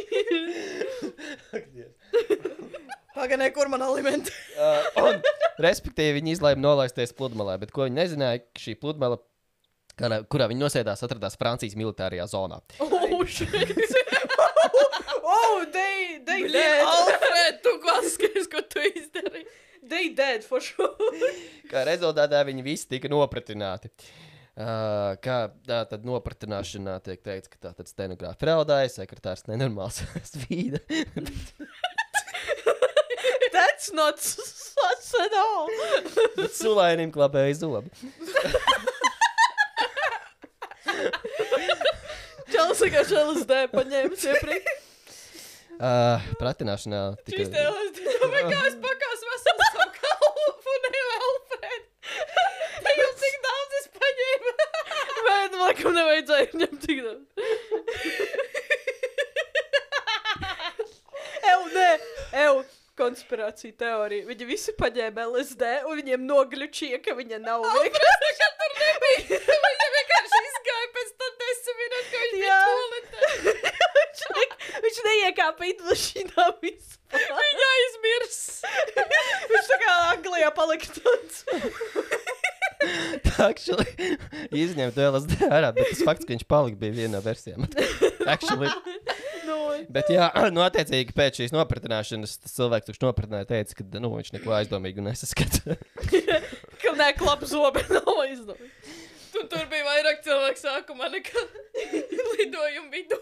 Pagaidām, 3.15 3.47
kur 3.55 3.69
man 3.71 3.81
alimenti? 3.81 4.33
Uh, 4.53 4.85
un, 5.01 5.23
respektīvi, 5.63 6.19
viņi 6.19 6.35
izlēma 6.37 6.61
nolaisties 6.61 7.13
pludmalē, 7.17 7.57
bet 7.63 7.73
ko 7.73 7.87
viņi 7.87 7.97
nezināja, 7.97 8.43
ka 8.45 8.61
šī 8.61 8.75
pludmale, 8.81 9.17
kurā, 9.97 10.21
kurā 10.31 10.47
viņi 10.51 10.61
nosēdās, 10.61 11.01
atradās 11.07 11.39
Francijas 11.39 11.75
militārajā 11.79 12.29
zonā. 12.31 12.61
Oh 12.81 13.25
shit! 13.25 13.49
Oh, 15.31 15.61
they, 15.71 16.17
they 16.25 16.41
Bļa, 16.43 16.51
dead. 16.51 16.81
Alfred, 16.89 17.59
tu 17.63 17.71
klaskies, 17.83 18.47
ko 18.51 18.63
tu 18.67 18.81
izdarīji. 18.83 19.45
They 19.87 20.09
dead 20.17 20.43
for 20.43 20.63
sure. 20.63 21.29
Kā 21.71 21.85
rezultātā 21.87 22.41
viņi 22.47 22.65
visi 22.65 22.89
tika 22.89 23.09
nopratināti. 23.11 23.91
Uh, 23.91 24.30
kā 24.55 25.37
tā 25.67 25.79
tad 25.89 26.03
nopratināšanā 26.05 26.97
tiek 27.05 27.21
teikts, 27.23 27.47
ka 27.53 27.57
tā 27.67 27.71
tad 27.77 27.87
stenogrāfa 27.89 28.49
raudāja, 28.51 28.89
sekretārs 28.99 29.45
nenormāls 29.47 30.01
svīda. 30.33 30.79
That's 33.51 33.91
not 33.93 34.19
such 34.19 35.11
at 35.21 35.33
all. 35.37 35.67
bet 36.37 36.53
Sulainim 36.55 37.11
klapēja 37.13 37.55
zobi. 37.63 37.89
Čels 42.51 42.81
vienkārši 42.83 43.15
LSD 43.21 43.59
paņēmis 43.71 44.23
iepriekš. 44.33 44.79
Uh, 45.81 46.21
pratināšanā 46.37 47.01
Šis 47.25 47.25
tika. 47.31 47.45
te 47.55 47.61
LSD. 47.65 47.99
Vai 48.33 48.41
kā 48.51 48.59
es 48.69 48.75
pakās 48.83 49.23
veselu 49.29 49.67
savu 49.71 49.87
kalpu, 49.95 50.73
nevis 50.83 51.13
Alfred? 51.15 51.87
Tagad 52.85 53.15
cik 53.23 53.35
daudz 53.47 53.77
es 53.79 53.87
paņēmu. 53.95 54.53
Bet, 55.61 55.77
laikam, 55.77 55.93
nevajadzēja 55.93 56.57
ņemt 56.57 56.85
tik 56.85 57.01
daudz. 57.05 57.25
Ew, 61.51 61.65
nē, 61.75 61.89
ew. 62.47 62.61
Konspirācija 63.01 63.73
teorija. 63.79 64.25
Viņi 64.27 64.45
visi 64.45 64.73
paņēma 64.77 65.23
LSD 65.31 65.69
un 65.89 65.95
viņiem 65.97 66.25
nogļučīja, 66.27 66.99
ka 67.01 67.15
viņa 67.17 67.39
nav 67.41 67.63
vienkārši. 67.65 68.33
Ka 68.41 68.49
tur 68.59 68.71
nebija. 68.81 69.39
Viņa 69.63 69.87
vienkārši 69.95 70.41
izgāja 70.49 70.89
pēc 70.97 71.13
tam 71.21 71.31
desmit 71.41 71.79
minūtes, 71.81 72.09
ka 72.11 72.17
viņa 72.25 72.35
bija 72.35 72.57
toaletē. 72.67 73.17
viņš, 73.97 74.21
ne, 74.35 74.45
viņš 74.85 75.01
neiekāpa 75.07 75.69
idmašīnā 75.71 76.47
vispār. 76.61 77.25
Viņa 77.39 77.71
aizmirs. 77.77 78.39
viņš 79.55 79.73
tā 79.73 79.81
kā 79.85 79.97
Anglijā 80.11 80.51
palika 80.59 80.93
tāds. 80.99 81.45
Actually, 83.49 83.87
izņemt 84.55 84.97
LSD 84.97 85.47
ārā, 85.47 85.71
bet 85.75 85.91
tas 85.91 86.03
fakts, 86.05 86.25
ka 86.25 86.33
viņš 86.33 86.45
palika, 86.49 86.79
bija 86.81 86.95
viena 86.95 87.17
no 87.17 87.21
versijām. 87.25 87.65
Actually, 88.33 88.69
no, 89.47 89.57
bet 89.93 90.11
jā, 90.13 90.29
nu, 90.55 90.63
attiecīgi 90.65 91.15
pēc 91.17 91.41
šīs 91.41 91.55
nopratināšanas 91.55 92.37
tas 92.43 92.55
cilvēks, 92.57 92.89
kurš 92.89 93.03
nopratināja, 93.05 93.49
teica, 93.51 93.77
ka 93.79 94.01
nu, 94.01 94.13
viņš 94.15 94.33
neko 94.37 94.55
aizdomīgu 94.57 95.05
nesaskata. 95.05 95.77
ka 96.81 96.95
nē, 96.97 97.11
klap 97.19 97.45
zobe 97.49 97.85
nav 97.91 98.25
izdomājis. 98.29 98.97
Tu 99.31 99.45
tur 99.47 99.67
bija 99.71 99.85
vairāk 99.87 100.25
cilvēku 100.25 100.59
sākumā 100.59 101.07
nekā 101.13 101.45
lidojuma 102.35 102.89
vidū. 102.91 103.19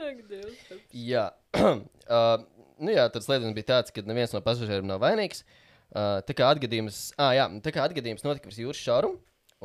Ak, 0.00 0.20
Dievs. 0.30 0.60
jā, 0.96 1.26
uh, 1.60 2.36
nu, 2.80 2.92
jā, 2.94 3.04
tas 3.12 3.26
lietums 3.28 3.52
bija 3.58 3.74
tāds, 3.74 3.92
ka 3.92 4.00
neviens 4.06 4.32
no 4.32 4.40
pasažieriem 4.44 4.88
nav 4.88 5.02
vainīgs. 5.02 5.42
Uh, 5.42 5.59
tā 5.90 6.36
kā 6.36 6.50
atgadījums, 6.54 7.10
ah, 7.18 7.32
jā, 7.36 7.48
tā 7.64 7.72
kā 7.74 7.84
atgadījums 7.86 8.24
notika 8.26 8.50
virs 8.50 8.60
jūras 8.62 8.82
šaurumu 8.84 9.18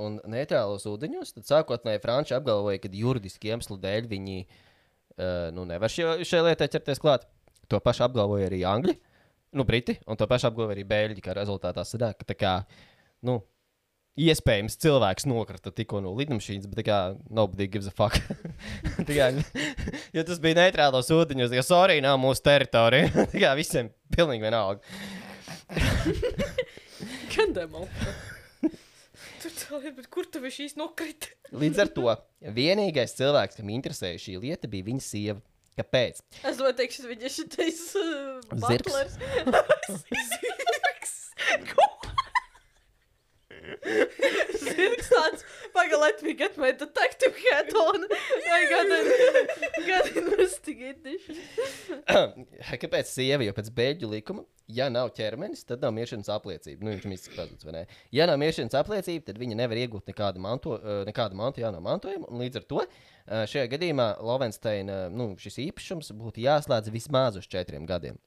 un 0.05 0.19
neitrālos 0.27 0.87
ūdeņos, 0.89 1.35
tad 1.37 1.47
sākotnēji 1.47 2.01
Franči 2.03 2.35
apgalvoja, 2.35 2.81
ka 2.83 2.91
juridiski 2.91 3.53
iemeslu 3.53 3.77
dēļ 3.79 4.09
viņi 4.11 4.39
uh, 4.43 5.51
nu, 5.55 5.63
nevar 5.69 5.91
šai, 5.91 6.25
šai 6.27 6.43
lietai 6.49 6.67
ķerties 6.73 6.99
klāt. 7.03 7.27
To 7.71 7.79
pašu 7.81 8.03
apgalvoja 8.05 8.49
arī 8.49 8.59
Angļi, 8.67 8.93
nu, 9.57 9.65
Briti, 9.65 9.95
un 10.05 10.19
to 10.19 10.27
pašu 10.29 10.51
apgalvoja 10.51 10.75
arī 10.75 10.83
Bēļģi, 10.89 11.23
kā 11.25 11.33
rezultātā 11.37 11.85
sanāk, 11.87 12.19
ka 12.19 12.27
tā 12.29 12.35
kā, 12.37 12.51
nu, 13.25 13.39
iespējams 14.15 14.77
cilvēks 14.79 15.27
nokrita 15.27 15.73
tikko 15.75 15.99
no 16.03 16.13
lidmašīnas, 16.15 16.69
bet 16.71 16.85
kā 16.87 16.99
nobody 17.27 17.67
gives 17.71 17.89
a 17.89 17.95
fuck. 17.95 18.19
Kā, 19.09 19.27
jo 20.15 20.23
tas 20.23 20.39
bija 20.41 20.55
neitrālos 20.61 21.09
ūdeņos, 21.11 21.51
jo 21.55 21.63
sorry, 21.65 21.99
nav 22.03 22.17
mūsu 22.21 22.43
teritorija. 22.45 23.11
tā 23.33 23.41
kā 23.41 23.51
visiem 23.59 23.91
pilnīgi 24.15 24.45
vienalga. 24.45 24.95
Kandēm 27.35 27.75
Tur 29.41 29.53
tā 29.53 29.79
lieta, 29.79 29.95
bet 29.99 30.07
kur 30.13 30.27
tu 30.29 30.41
viņš 30.41 30.57
īsti 30.67 30.79
nokrita? 30.81 31.29
Līdz 31.55 31.81
ar 31.83 31.91
to 31.93 32.13
vienīgais 32.55 33.13
cilvēks, 33.17 33.59
kam 33.59 33.69
interesēja 33.73 34.21
šī 34.21 34.39
lieta, 34.41 34.69
bija 34.71 34.87
viņa 34.89 35.05
sieva. 35.05 35.41
Kāpēc? 35.75 36.21
Es 36.47 36.55
domāju, 36.59 36.77
teikšu, 36.79 37.07
viņš 37.09 37.25
ir 37.27 37.33
šitais 37.35 37.81
uh, 37.99 38.39
Zirgs. 38.63 38.87
butlers. 38.87 39.17
Zirgs. 40.05 41.15
Ko? 41.71 41.87
Zirgs 44.65 45.09
tāds, 45.11 45.45
pagaid, 45.75 45.99
let 46.01 46.23
me 46.23 46.33
get 46.33 46.57
my 46.57 46.71
detective 46.71 47.35
hat 47.51 47.73
on. 47.73 48.05
I 48.05 48.59
got 48.71 48.91
an, 48.97 49.05
got 49.87 50.11
investigation. 50.15 51.39
Kāpēc 52.85 53.09
sieviete, 53.09 53.49
jo 53.49 53.55
pēc 53.57 53.71
beigļu 53.75 54.11
likuma, 54.11 54.45
ja 54.67 54.87
nav 54.89 55.11
ķermenis, 55.17 55.65
tad 55.67 55.83
nav 55.85 55.93
miršanas 55.95 56.29
apliecība. 56.33 56.85
Nu, 56.85 56.93
viņš 56.95 57.29
ir 57.29 57.37
pazuds, 57.37 57.65
vai 57.67 57.75
ne? 57.77 57.83
Ja 58.15 58.27
nav 58.29 58.39
miršanas 58.41 58.77
apliecība, 58.79 59.27
tad 59.29 59.41
viņa 59.41 59.59
nevar 59.61 59.81
iegūt 59.81 60.09
nekādu 60.11 60.41
manto, 60.43 60.77
eh, 60.79 61.03
nekādu 61.09 61.37
mantu, 61.39 61.61
ja 61.63 61.73
nav 61.73 61.83
mantojuma. 61.85 62.29
un 62.29 62.41
Līdz 62.43 62.61
ar 62.61 62.69
to 62.69 62.81
eh, 62.85 63.45
šajā 63.51 63.67
gadījumā 63.75 64.09
Lovensteina 64.25 65.05
nu, 65.13 65.33
šis 65.41 65.61
īpašums 65.69 66.13
būtu 66.17 66.45
jāslēdz 66.45 66.93
vismaz 66.93 67.41
uz 67.41 67.49
četriem 67.49 67.85
gadiem. 67.89 68.19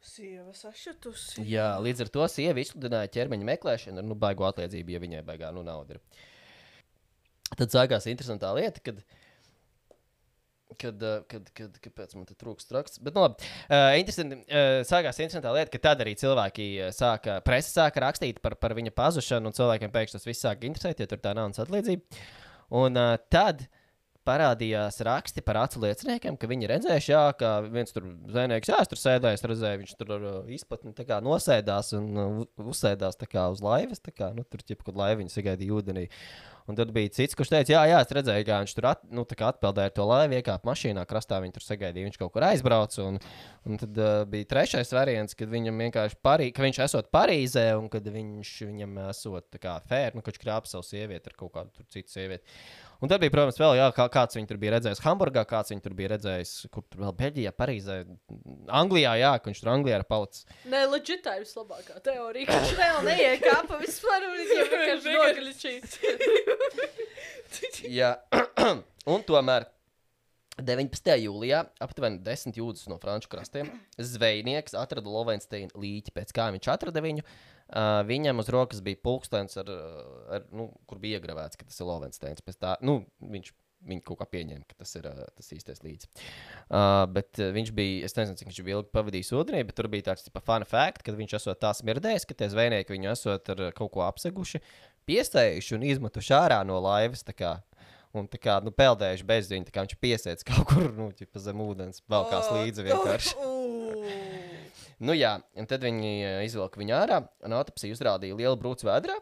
Sieva 0.00 0.54
sašutusi. 0.56 1.42
Jā, 1.44 1.74
līdz 1.84 2.06
ar 2.06 2.10
to 2.12 2.26
sieva 2.32 2.62
izsludināja 2.62 3.10
ķermeņa 3.12 3.46
meklēšanu 3.50 4.00
ar 4.00 4.06
nu, 4.08 4.16
baigo 4.16 4.46
atliecību, 4.48 4.94
ja 4.94 5.00
viņai 5.02 5.24
baigā 5.26 5.50
nu, 5.52 5.64
nauda. 5.66 5.98
Ir. 5.98 6.28
Tad 7.50 7.74
sākās 7.74 8.08
interesantā 8.08 8.52
lieta, 8.56 8.82
kad. 8.84 9.02
Kad, 10.80 11.02
eh, 11.02 11.16
kad, 11.28 11.48
kad, 11.52 11.74
kāpēc 11.82 12.14
man 12.16 12.24
te 12.28 12.36
trūkst 12.38 12.70
raksts? 12.72 13.00
Bet, 13.04 13.12
nu, 13.12 13.26
labi. 13.26 13.44
Uh, 13.66 13.90
interesanti, 14.00 14.38
uh, 14.46 14.80
sākās 14.88 15.18
interesantā 15.18 15.50
lieta, 15.52 15.72
ka 15.74 15.80
tad 15.90 16.00
arī 16.00 16.14
cilvēki 16.16 16.68
uh, 16.78 16.92
sāka, 16.94 17.40
presa 17.44 17.74
sāka 17.74 18.00
rakstīt 18.06 18.38
par, 18.40 18.54
par 18.56 18.72
viņa 18.78 18.94
pazušanu, 18.96 19.50
un 19.50 19.56
cilvēkiem 19.56 19.92
pēkšņi 19.92 20.16
tas 20.16 20.28
viss 20.30 20.46
sāka 20.46 20.64
interesēt, 20.70 21.02
jo 21.02 21.10
tur 21.10 21.20
tā 21.20 21.34
naudas 21.36 21.60
atlīdzība. 21.66 22.22
Un 22.80 22.96
uh, 22.96 23.18
tad 23.34 23.66
parādījās 24.28 25.00
raksti 25.06 25.42
par 25.44 25.62
acu 25.62 25.80
lieciniekiem, 25.84 26.36
ka 26.40 26.48
viņi 26.50 26.68
redzējuši, 26.70 27.12
jā, 27.12 27.22
ka 27.40 27.52
viens 27.66 27.94
tur 27.94 28.06
zvejnieks, 28.30 28.70
jā, 28.72 28.78
tur 28.90 29.00
sēdēju, 29.00 29.38
es 29.38 29.46
redzēju, 29.52 29.82
viņš 29.82 29.96
tur 30.00 30.14
uh, 30.18 30.30
izplatni 30.52 30.94
tā 30.96 31.06
kā 31.08 31.20
nosēdās 31.24 31.94
un 31.98 32.08
uh, 32.14 32.40
uzsēdās 32.70 33.18
tā 33.20 33.28
kā 33.30 33.48
uz 33.52 33.64
laivas, 33.64 34.02
tā 34.04 34.14
kā, 34.14 34.32
nu, 34.36 34.44
tur 34.44 34.64
ķip, 34.64 34.84
kad 34.86 34.98
laiviņu 35.00 35.32
sagaidīja 35.32 35.78
ūdenī. 35.80 36.06
Un 36.70 36.76
tad 36.78 36.92
bija 36.94 37.10
cits, 37.10 37.34
kurš 37.34 37.50
teica, 37.50 37.72
jā, 37.72 37.80
jā, 37.90 38.00
es 38.04 38.12
redzēju, 38.14 38.44
kā 38.46 38.58
viņš 38.62 38.74
tur 38.76 38.86
at, 38.92 39.00
nu, 39.10 39.24
atpeldēja 39.26 39.90
to 39.96 40.04
laivu, 40.06 40.36
iekāpa 40.38 40.68
mašīnā, 40.68 41.02
krastā 41.08 41.40
viņi 41.42 41.56
tur 41.56 41.64
sagaidīja, 41.64 42.06
viņš 42.06 42.18
kaut 42.20 42.30
kur 42.36 42.46
aizbrauca. 42.46 43.06
Un, 43.08 43.18
un 43.66 43.80
tad 43.80 43.98
uh, 43.98 44.20
bija 44.30 44.46
trešais 44.52 44.94
variants, 44.94 45.34
kad 45.38 45.50
viņam 45.50 45.82
vienkārši 45.86 46.20
parī, 46.22 46.50
ka 46.54 46.62
viņš 46.62 46.78
esot 46.86 47.10
Parīzē 47.10 47.64
un 47.80 47.88
kad 47.90 48.06
viņš 48.06 48.52
viņam 48.68 49.00
esot 49.08 49.58
kā 49.58 49.80
fēr, 49.88 50.14
nu, 50.14 50.22
ka 50.22 50.30
viņš 50.30 50.42
krāpa 50.44 50.70
savu 50.70 50.86
sievieti 50.86 51.32
ar 51.32 51.36
kaut 51.42 51.56
kādu 51.56 51.88
citu 51.90 52.12
sievieti. 52.12 52.60
Un 53.00 53.08
tad 53.08 53.22
bija, 53.22 53.32
protams, 53.32 53.56
vēl 53.56 53.78
jā, 53.78 53.86
kā, 53.96 54.04
kāds 54.12 54.36
viņu 54.36 54.48
tur 54.50 54.58
bija 54.60 54.74
redzējis 54.74 55.00
Hamburgā, 55.06 55.46
kāds 55.48 55.72
viņu 55.72 55.84
tur 55.86 55.94
bija 55.96 56.10
redzējis, 56.12 56.52
kur 56.74 56.84
tur 56.84 57.00
vēl 57.06 57.14
Beļģijā, 57.16 57.52
Parīzē, 57.56 57.96
Anglijā, 58.80 59.14
jā, 59.22 59.32
ka 59.40 59.48
viņš 59.48 59.62
tur 59.62 59.72
Anglijā 59.72 60.02
ir 60.02 60.06
palicis. 60.10 60.44
Nē, 60.68 60.84
leģit 60.92 61.24
tā 61.24 61.38
ir 61.38 61.46
vislabākā 61.46 61.96
teorija. 62.04 62.46
Viņš 62.52 62.76
vēl 62.76 62.98
neiekāpa 63.08 63.80
vispār, 63.80 64.28
un 64.28 64.36
viņam 64.36 64.70
vienkārši 64.76 65.16
nogaļķīs. 65.16 65.88
Jā, 68.00 68.12
un 69.14 69.24
tomēr 69.28 69.70
19. 70.58 71.14
jūlijā, 71.22 71.62
aptuveni 71.80 72.20
10 72.26 72.58
jūdzes 72.58 72.90
no 72.90 72.98
franču 73.00 73.30
krastiem, 73.32 73.70
zvejnieks 73.96 74.74
atrada 74.78 75.08
Lovensteina 75.08 75.72
līķi. 75.78 76.14
Pēc 76.16 76.34
kā 76.36 76.50
viņš 76.56 76.68
atrada 76.72 77.02
viņu, 77.04 77.24
uh, 77.24 78.02
viņam 78.08 78.42
uz 78.42 78.50
rokas 78.52 78.82
bija 78.84 79.00
pulkstenis, 79.00 79.56
ar, 79.62 79.70
ar, 80.36 80.46
nu, 80.52 80.68
kur 80.90 81.00
bija 81.02 81.20
iegravēts, 81.20 81.60
ka 81.60 81.68
tas 81.68 81.80
ir 81.80 81.88
Lovensteins. 81.88 82.44
Pēc 82.44 82.60
tā, 82.60 82.76
nu, 82.84 83.02
viņš 83.20 83.54
Viņi 83.80 84.02
kaut 84.04 84.18
kā 84.20 84.26
pieņēma, 84.28 84.66
ka 84.68 84.74
tas 84.82 84.90
ir 84.98 85.06
uh, 85.08 85.22
tas 85.32 85.46
īstais 85.56 85.78
līdzi. 85.80 86.10
Uh, 86.68 87.06
bet 87.16 87.38
uh, 87.40 87.48
viņš 87.54 87.70
bija, 87.72 88.02
es 88.04 88.14
nezinu, 88.18 88.36
cik 88.36 88.50
viņš 88.50 88.58
bija 88.66 88.76
ilgi 88.76 88.92
pavadījis 88.92 89.32
ūdenī, 89.38 89.62
bet 89.64 89.78
tur 89.78 89.88
bija 89.88 90.10
tāds 90.10 90.26
tipa 90.26 90.42
fun 90.44 90.66
fact, 90.68 91.00
ka 91.06 91.14
viņš 91.16 91.38
esot 91.38 91.62
tā 91.62 91.70
smirdējis, 91.78 92.26
ka 92.28 92.36
tie 92.36 92.50
zvejnieki 92.52 92.92
viņu 92.92 93.08
esot 93.14 93.48
ar 93.54 93.62
kaut 93.78 93.94
ko 93.94 94.04
apseguši, 94.04 94.60
piestējuši 95.08 95.78
un 95.78 95.88
izmetuši 95.94 96.36
ārā 96.36 96.60
no 96.68 96.76
laivas. 96.84 97.24
tā 97.24 97.32
kā, 97.32 97.54
Un 98.16 98.26
tā 98.26 98.40
kā 98.42 98.56
nu, 98.64 98.72
peldējuši 98.74 99.26
bez 99.26 99.50
viņa, 99.52 99.68
tā 99.68 99.74
kā 99.74 99.84
viņš 99.84 99.98
piesēdz 100.02 100.46
kaut 100.48 100.66
kur 100.66 100.88
nu, 100.96 101.10
zem 101.38 101.60
ūdens, 101.62 102.02
vēl 102.10 102.26
kāds 102.32 102.50
līdzi 102.56 102.86
vienkārši. 102.90 103.36
Nu, 105.00 105.14
jā, 105.16 105.30
un 105.56 105.64
tad 105.64 105.80
viņi 105.80 106.10
uh, 106.20 106.38
izvilka 106.44 106.76
viņu 106.76 106.92
ārā, 106.92 107.22
un 107.48 107.54
autopsija 107.56 107.96
uzrādīja 107.96 108.36
lielu 108.36 108.58
brūci 108.60 108.84
vēdrā. 108.84 109.14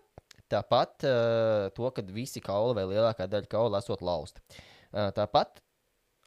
Tāpat 0.50 1.04
uh, 1.06 1.68
to, 1.76 1.86
ka 1.94 2.02
visi 2.10 2.42
kauli 2.42 2.74
vai 2.74 2.86
lielākā 2.90 3.28
daļa 3.30 3.46
kaulu 3.52 3.78
esot 3.78 4.02
lausti. 4.02 4.42
Uh, 4.90 5.12
tāpat 5.14 5.60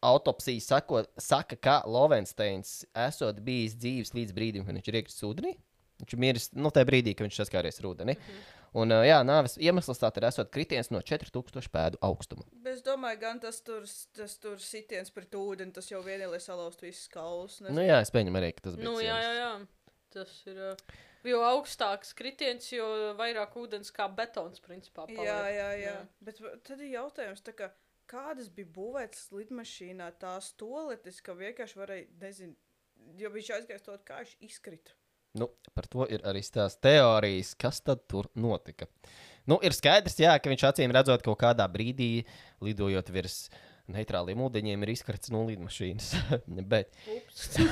autopsija 0.07 0.63
sako, 0.63 1.03
saka, 1.19 1.57
ka 1.59 1.75
Lovensteins 1.89 2.85
esot 3.09 3.43
bijis 3.43 3.75
dzīves 3.81 4.15
līdz 4.15 4.37
brīdim, 4.37 4.65
kad 4.65 4.79
viņš 4.79 4.87
ir 4.87 4.99
iekritis 5.01 5.27
ūdenī. 5.27 5.53
Viņš 6.01 6.15
ir 6.15 6.23
miris 6.23 6.47
nu, 6.55 6.71
tajā 6.73 6.87
brīdī, 6.87 7.13
kad 7.17 7.27
viņš 7.27 7.43
saskāries 7.43 7.81
ar 7.81 7.91
ūdeni. 7.91 8.15
Mm 8.15 8.31
-hmm. 8.31 8.60
Un, 8.73 8.91
uh, 8.95 9.01
jā, 9.03 9.17
nāves 9.27 9.57
iemesls 9.59 9.99
tā 9.99 10.07
ir 10.15 10.25
esot 10.29 10.47
kritiens 10.53 10.87
no 10.93 11.01
4000 11.03 11.67
pēdu 11.73 11.99
augstuma. 12.07 12.45
Bet 12.53 12.77
es 12.77 12.83
domāju, 12.85 13.19
gan 13.19 13.39
tas 13.43 13.59
tur, 13.67 13.83
tas 14.15 14.37
tur 14.39 14.57
sitiens 14.63 15.11
pret 15.11 15.35
ūdeni, 15.35 15.73
tas 15.75 15.89
jau 15.91 15.99
vien 16.05 16.21
ir, 16.23 16.29
lai 16.31 16.39
salauztu 16.39 16.87
visus 16.87 17.09
kaulus. 17.11 17.59
nezinu. 17.59 17.75
Nu, 17.81 17.83
jā, 17.83 17.99
es 18.05 18.11
pieņemu 18.15 18.39
arī, 18.39 18.53
ka 18.55 18.69
tas 18.69 18.77
bija. 18.79 18.87
Nu, 18.87 18.95
tas 18.95 19.03
jā, 19.09 19.17
jā, 19.27 19.33
jā. 19.41 19.51
Tas 20.15 20.31
ir. 20.47 20.61
Uh, 20.71 20.99
jo 21.27 21.41
augstāks 21.45 22.15
kritiens, 22.17 22.71
jo 22.71 22.87
vairāk 23.19 23.53
ūdens 23.59 23.91
kā 23.95 24.07
betons, 24.07 24.63
principā. 24.63 25.03
Jā, 25.11 25.17
paliek. 25.19 25.27
jā, 25.27 25.43
jā. 25.59 25.69
Jā. 25.83 25.97
Bet 26.23 26.39
v- 26.39 26.55
tad 26.63 26.79
ir 26.79 26.93
jautājums, 26.95 27.43
tā 27.43 27.53
kā, 27.53 27.69
kādas 28.07 28.47
bija 28.49 28.71
būvētas 28.75 29.27
lidmašīnā 29.35 30.07
tās 30.19 30.53
toaletes, 30.59 31.19
ka 31.21 31.35
vienkārši 31.37 31.79
varēja, 31.79 32.07
nezinu, 32.23 32.55
jo 33.19 33.29
viņš 33.35 33.51
aizgājis 33.59 33.85
to, 33.85 33.99
kā 34.07 34.23
viņš 34.23 34.33
izkrita. 34.47 34.95
Nu, 35.37 35.47
par 35.75 35.87
to 35.87 36.05
ir 36.11 36.23
arī 36.27 36.41
tās 36.43 36.75
teorijas, 36.83 37.53
kas 37.59 37.79
tad 37.85 38.03
tur 38.11 38.27
notika. 38.35 38.89
Nu, 39.47 39.57
ir 39.63 39.73
skaidrs, 39.73 40.17
jā, 40.19 40.33
ka 40.37 40.51
viņš 40.51 40.65
acīm 40.69 40.93
redzot, 40.93 41.23
kaut 41.25 41.39
kādā 41.41 41.65
brīdī, 41.71 42.25
lidojot 42.63 43.09
virs 43.15 43.45
neitrāliem 43.91 44.43
ūdeņiem, 44.45 44.83
ir 44.83 44.93
izkrits 44.93 45.31
no 45.33 45.45
lidmašīnas. 45.47 46.11
Bet 46.71 46.91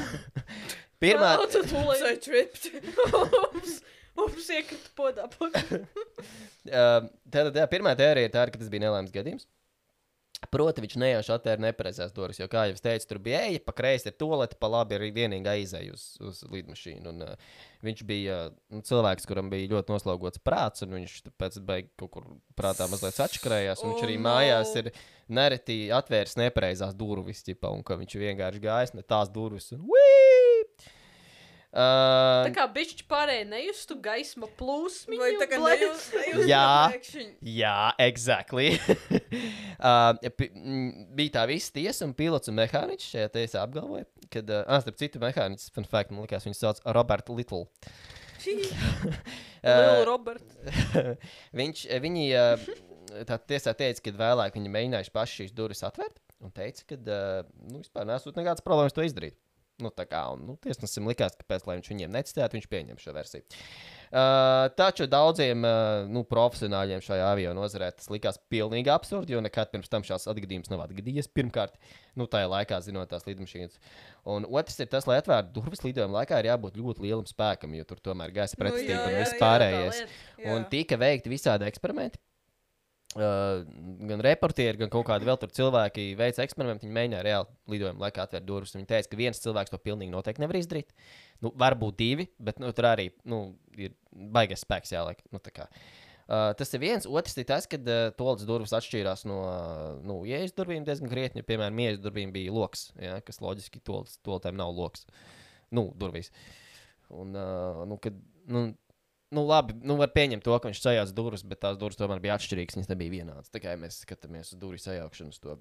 pirmā, 1.03 1.35
iekrita 4.55 4.91
podā. 4.97 5.27
pakaļ. 5.35 5.69
uh, 5.83 7.07
tātad, 7.31 7.55
jā, 7.55 7.67
pirmā 7.71 7.93
teorija 7.99 8.27
ir 8.29 8.33
tāda, 8.33 8.51
ka 8.53 8.61
tas 8.61 8.71
bija 8.71 8.87
nelaimes 8.87 9.13
gadījums. 9.13 9.47
Proti, 10.47 10.81
viņš 10.81 10.93
nejauši 11.01 11.33
atvēra 11.35 11.61
nepareizās 11.61 12.13
durvis, 12.15 12.39
jo, 12.39 12.47
kā 12.49 12.63
jau 12.69 12.77
teicu, 12.81 13.05
tur 13.09 13.19
bija 13.21 13.41
eja, 13.49 13.59
pa 13.61 13.73
kreisi 13.75 14.07
ir 14.09 14.15
tolete, 14.17 14.55
pa 14.57 14.69
labi 14.71 14.95
ir 14.95 15.03
vienīgā 15.13 15.57
izēja 15.61 15.93
uz, 15.93 16.05
uz 16.23 16.39
lidmašīnu. 16.49 17.11
Un, 17.11 17.25
uh, 17.27 17.59
viņš 17.85 18.03
bija 18.07 18.37
uh, 18.47 18.55
nu, 18.73 18.81
cilvēks, 18.87 19.27
kuram 19.29 19.51
bija 19.51 19.69
ļoti 19.75 19.93
noslogots 19.93 20.41
prāts, 20.41 20.85
un 20.87 20.95
viņš 20.95 21.17
pēc 21.35 21.59
tam 21.59 21.91
kaut 21.99 22.13
kur 22.15 22.29
prātā 22.57 22.87
mazliet 22.89 23.19
atšķirējās. 23.27 23.83
Oh, 23.83 23.91
Viņš 23.91 24.07
arī 24.07 24.15
no. 24.17 24.25
mājās 24.29 24.73
ir 24.79 24.93
nereti 25.27 25.81
atvēris 25.93 26.39
nepareizās 26.39 26.95
durvis, 26.97 27.43
ķipa, 27.45 27.75
un 27.75 27.83
ka 27.85 27.99
viņš 27.99 28.19
vienkārši 28.23 28.63
gājis 28.63 28.95
ne 28.95 29.05
tās 29.05 29.29
durvis. 29.35 29.73
Un, 29.75 29.85
Wii! 29.91 30.48
Uh, 31.73 32.45
Tā 32.47 32.51
kā 32.55 32.65
bišķi 32.73 33.05
pārējai 33.09 33.45
nejustu 33.49 33.97
gaisma 34.03 34.49
plūsmu. 34.59 35.17
Vai 35.19 35.31
tā 35.39 35.47
kā 35.49 35.59
nejūs, 35.61 36.05
nejūs 36.15 36.47
Jā. 36.51 36.69
Jā, 37.45 37.75
exactly. 38.05 38.71
uh, 39.89 40.13
bija 41.17 41.35
tā 41.39 41.45
visa 41.49 41.73
tiesa, 41.75 42.07
un 42.07 42.15
pilots 42.17 42.51
un 42.51 42.57
mehāniķis 42.59 43.11
šajā 43.15 43.33
tiesā 43.35 43.65
apgalvoja, 43.65 44.07
ka, 44.33 44.43
uh, 44.43 44.63
ah, 44.65 44.81
starp 44.85 44.99
citu, 45.01 45.21
mehāniķis, 45.23 45.73
fun 45.75 45.87
fact, 45.89 46.13
man 46.13 46.25
liekas, 46.25 46.47
viņu 46.47 46.57
sauc 46.57 46.81
Roberts 46.97 47.33
Little. 47.33 47.67
Robertu. 50.09 51.17
Viņš, 51.59 51.83
viņi 52.05 52.25
uh, 52.39 52.69
tā 53.27 53.37
tiesā 53.51 53.73
teica, 53.77 54.05
ka 54.05 54.15
vēlāk 54.21 54.57
viņi 54.57 54.73
mēģinājuši 54.73 55.13
paši 55.15 55.43
šīs 55.43 55.53
durvis 55.57 55.83
atvērt, 55.87 56.21
un 56.45 56.53
teica, 56.55 56.85
ka, 56.89 56.99
uh, 57.03 57.53
nu, 57.67 57.83
vispār 57.83 58.07
nesot 58.09 58.37
nekādas 58.39 58.65
problēmas 58.65 58.95
to 58.95 59.05
izdarīt. 59.05 59.37
Nu, 59.79 59.91
tā 59.95 60.03
kā, 60.09 60.25
nu, 60.39 60.57
tiesnesim 60.63 61.07
likās, 61.07 61.37
ka 61.39 61.45
pēc, 61.47 61.63
lai 61.67 61.77
viņš 61.79 61.89
viņiem 61.93 62.11
neticētu, 62.11 62.57
viņš 62.57 62.67
pieņem 62.71 62.99
šo 62.99 63.13
versiju. 63.15 63.45
Uh, 64.09 64.65
taču 64.73 65.05
daudziem 65.05 65.63
uh, 65.63 66.07
nu, 66.09 66.23
profesionāļiem 66.27 67.03
šajā 67.05 67.27
avio 67.29 67.51
nozarē 67.53 67.91
tas 67.93 68.09
likās 68.09 68.39
pilnīgi 68.49 68.89
absurdi, 68.89 69.35
jo 69.35 69.43
nekad 69.45 69.69
pirms 69.69 69.91
tam 69.91 70.05
šāds 70.07 70.25
atgadījums 70.31 70.71
nav 70.73 70.81
atgadījies. 70.87 71.29
Pirmkārt, 71.31 71.77
nu, 72.17 72.25
tajā 72.25 72.49
laikā 72.49 72.81
zinot 72.83 73.11
tās 73.13 73.27
lidmašīnas. 73.29 73.77
Un 74.33 74.49
otrs 74.49 74.81
ir 74.81 74.89
tas, 74.91 75.05
lai 75.07 75.19
atvērtu 75.21 75.53
durvis 75.59 75.85
lidojuma 75.85 76.23
laikā, 76.23 76.41
ir 76.41 76.49
jābūt 76.49 76.79
ļoti 76.81 77.05
lielam 77.05 77.29
spēkam, 77.29 77.77
jo 77.77 77.85
tur 77.87 78.01
tomēr 78.09 78.33
gaisa 78.35 78.57
Nu, 78.57 78.63
pretestība 78.65 78.97
jā, 78.97 79.05
un 79.05 79.13
jā, 79.13 79.21
viss 79.21 79.37
jā, 79.37 79.43
pārējais. 79.45 80.01
Jā. 80.01 80.55
Un 80.55 80.67
tika 80.73 80.97
veikti 80.99 81.31
visādi 81.37 81.69
eksperimenti. 81.69 82.19
Uh, 83.17 83.63
gan 84.05 84.21
reportieri, 84.21 84.77
gan 84.77 84.89
kaut 84.93 85.07
kādi 85.07 85.25
vēl 85.25 85.37
tur 85.41 85.49
cilvēki 85.57 86.11
veica 86.17 86.43
eksperimentu. 86.43 86.85
Viņi 86.85 86.93
mēģināja 86.93 87.25
reāli 87.25 87.73
lidojuma 87.73 88.03
laikā 88.03 88.21
atvērt 88.27 88.45
durvis. 88.45 88.75
Viņi 88.75 88.85
teica, 88.91 89.09
ka 89.09 89.17
viens 89.17 89.41
cilvēks 89.41 89.73
to 89.73 89.79
pilnīgi 89.81 90.13
noteikti 90.13 90.43
nevar 90.43 90.59
izdarīt. 90.59 90.93
Nu, 91.41 91.49
varbūt 91.57 91.97
divi, 91.97 92.27
bet 92.37 92.61
nu, 92.61 92.69
tur 92.77 92.85
arī 92.91 93.07
nu, 93.25 93.39
ir 93.81 93.95
baigais 94.13 94.61
spēks 94.61 94.93
jāliek. 94.93 95.23
Nu, 95.33 95.41
uh, 95.41 96.51
tas 96.59 96.75
ir 96.77 96.83
viens. 96.83 97.07
Otrs 97.09 97.33
ir 97.41 97.47
tas, 97.49 97.65
ka 97.71 97.79
uh, 97.81 98.11
tolis 98.19 98.45
durvis 98.45 98.75
atšķīrās 98.77 99.25
no 99.25 99.39
uh, 99.47 99.87
nu, 100.05 100.19
ielas 100.29 100.53
durvīm 100.53 100.85
diezgan 100.85 101.09
krietni. 101.09 101.45
Piemēram, 101.47 101.81
ielas 101.81 102.03
durvīm 102.05 102.35
bija 102.35 102.53
loks, 102.53 102.91
ja, 103.01 103.17
kas 103.25 103.41
loģiski 103.41 103.81
tolis, 103.89 104.19
tolitēm 104.21 104.59
nav 104.59 104.75
loks. 104.77 105.09
Nu, 105.73 105.87
durvīs. 105.97 106.29
Un, 107.09 107.33
uh, 107.33 107.81
nu, 107.89 107.97
kad, 108.05 108.21
nu, 108.53 108.67
nu, 109.35 109.43
labi, 109.47 109.75
nu, 109.85 109.97
var 109.99 110.11
pieņemt 110.15 110.45
to, 110.45 110.55
ka 110.57 110.71
viņš 110.71 110.81
sajauc 110.83 111.11
durvis, 111.17 111.43
bet 111.47 111.61
tās 111.65 111.77
durvis 111.81 111.99
tomēr 111.99 112.21
bija 112.23 112.37
atšķirīgas. 112.39 112.79
Viņas 112.79 112.91
nebija 112.93 113.15
vienādas. 113.17 113.51
Ja 113.63 113.75
mēs 113.79 114.01
skatāmies 114.05 114.53
uz 114.53 114.61
durvju 114.61 114.85
sajaukšanu, 114.87 115.37
to, 115.43 115.59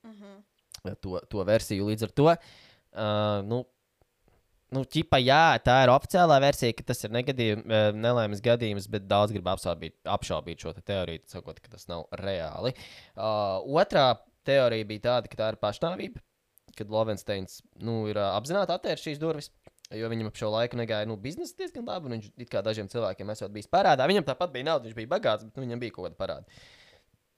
Mm 0.00 0.14
-hmm. 0.16 0.94
to, 1.00 1.20
to 1.28 1.44
versiju 1.44 1.86
līdz 1.86 2.02
ar 2.02 2.10
to. 2.10 2.24
Uh, 2.32 3.44
nu, 3.44 3.66
Nu, 4.70 4.84
ķipa, 4.86 5.18
jā, 5.18 5.58
tā 5.66 5.80
ir 5.82 5.90
oficiālā 5.90 6.36
versija, 6.42 6.74
ka 6.78 6.84
tas 6.92 7.02
ir 7.02 7.10
negadījum, 7.10 7.64
eh, 7.66 7.88
nelaimes 7.90 8.38
gadījums, 8.44 8.86
bet 8.86 9.08
daudz 9.10 9.32
grib 9.34 9.48
apšaubīt, 9.50 9.96
apšaubīt 10.06 10.62
šo 10.62 10.72
te 10.76 10.80
teoriju, 10.86 11.24
sakot, 11.26 11.58
ka 11.58 11.72
tas 11.72 11.88
nav 11.90 12.04
reāli. 12.20 12.70
Uh, 13.16 13.58
otrā 13.82 14.12
teorija 14.46 14.86
bija 14.86 15.00
tāda, 15.08 15.30
ka 15.32 15.40
tā 15.40 15.48
ir 15.50 15.58
pašnāvība, 15.64 16.22
kad 16.78 16.86
Lovensteins 16.94 17.64
nu, 17.82 18.04
ir 18.12 18.20
uh, 18.22 18.30
apzināti 18.38 18.76
atvērts 18.76 19.08
šīs 19.08 19.18
durvis. 19.18 19.50
Jo 19.98 20.10
viņam 20.10 20.28
ap 20.30 20.36
šo 20.38 20.52
laiku 20.54 20.78
negāja 20.78 21.08
nu, 21.10 21.16
biznesa 21.18 21.56
diezgan 21.58 21.88
labi, 21.88 22.06
un 22.06 22.14
viņš 22.14 22.28
it 22.38 22.50
kā 22.52 22.60
dažiem 22.62 22.86
cilvēkiem 22.90 23.32
esot 23.34 23.50
bijis 23.54 23.70
parādā. 23.70 24.06
Viņam 24.06 24.28
tāpat 24.28 24.52
bija 24.54 24.68
nauda, 24.68 24.86
viņš 24.86 24.94
bija 24.94 25.10
bagāts, 25.10 25.48
bet 25.48 25.58
nu, 25.58 25.64
viņam 25.64 25.82
bija 25.82 25.94
kaut 25.96 26.06
kāda 26.06 26.20
parāda. 26.20 26.60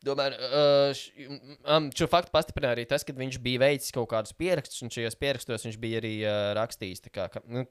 Domāju, 0.03 0.35
uh, 0.51 1.87
šo 1.97 2.09
faktu 2.11 2.35
pastiprināja 2.35 2.77
arī 2.77 2.85
tas, 2.91 3.07
ka 3.07 3.15
viņš 3.17 3.39
bija 3.41 3.63
veicis 3.63 3.95
kaut 3.95 4.11
kādus 4.11 4.35
pierakstus, 4.37 4.83
un 4.85 4.91
šajos 4.93 5.17
pierakstos 5.21 5.65
viņš 5.69 5.79
bija 5.81 6.03
arī 6.03 6.17
uh, 6.27 6.51
rakstījis. 6.59 7.07
Kā, 7.15 7.29
ka, 7.33 7.41
nu, 7.47 7.63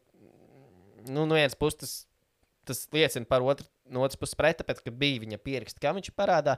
nu, 1.09 1.25
no 1.25 1.35
vienas 1.35 1.57
puses 1.59 1.81
tas, 1.83 1.93
tas 2.71 2.85
liecina 2.95 3.27
par 3.29 3.43
otru, 3.43 3.67
no 3.91 4.05
otras 4.05 4.19
puses 4.21 4.39
pret, 4.39 4.61
tāpēc, 4.61 4.79
ka 4.85 4.95
bija 4.95 5.21
viņa 5.25 5.41
pieraksti, 5.43 5.83
kā 5.83 5.91
viņš 5.97 6.13
parādā, 6.17 6.55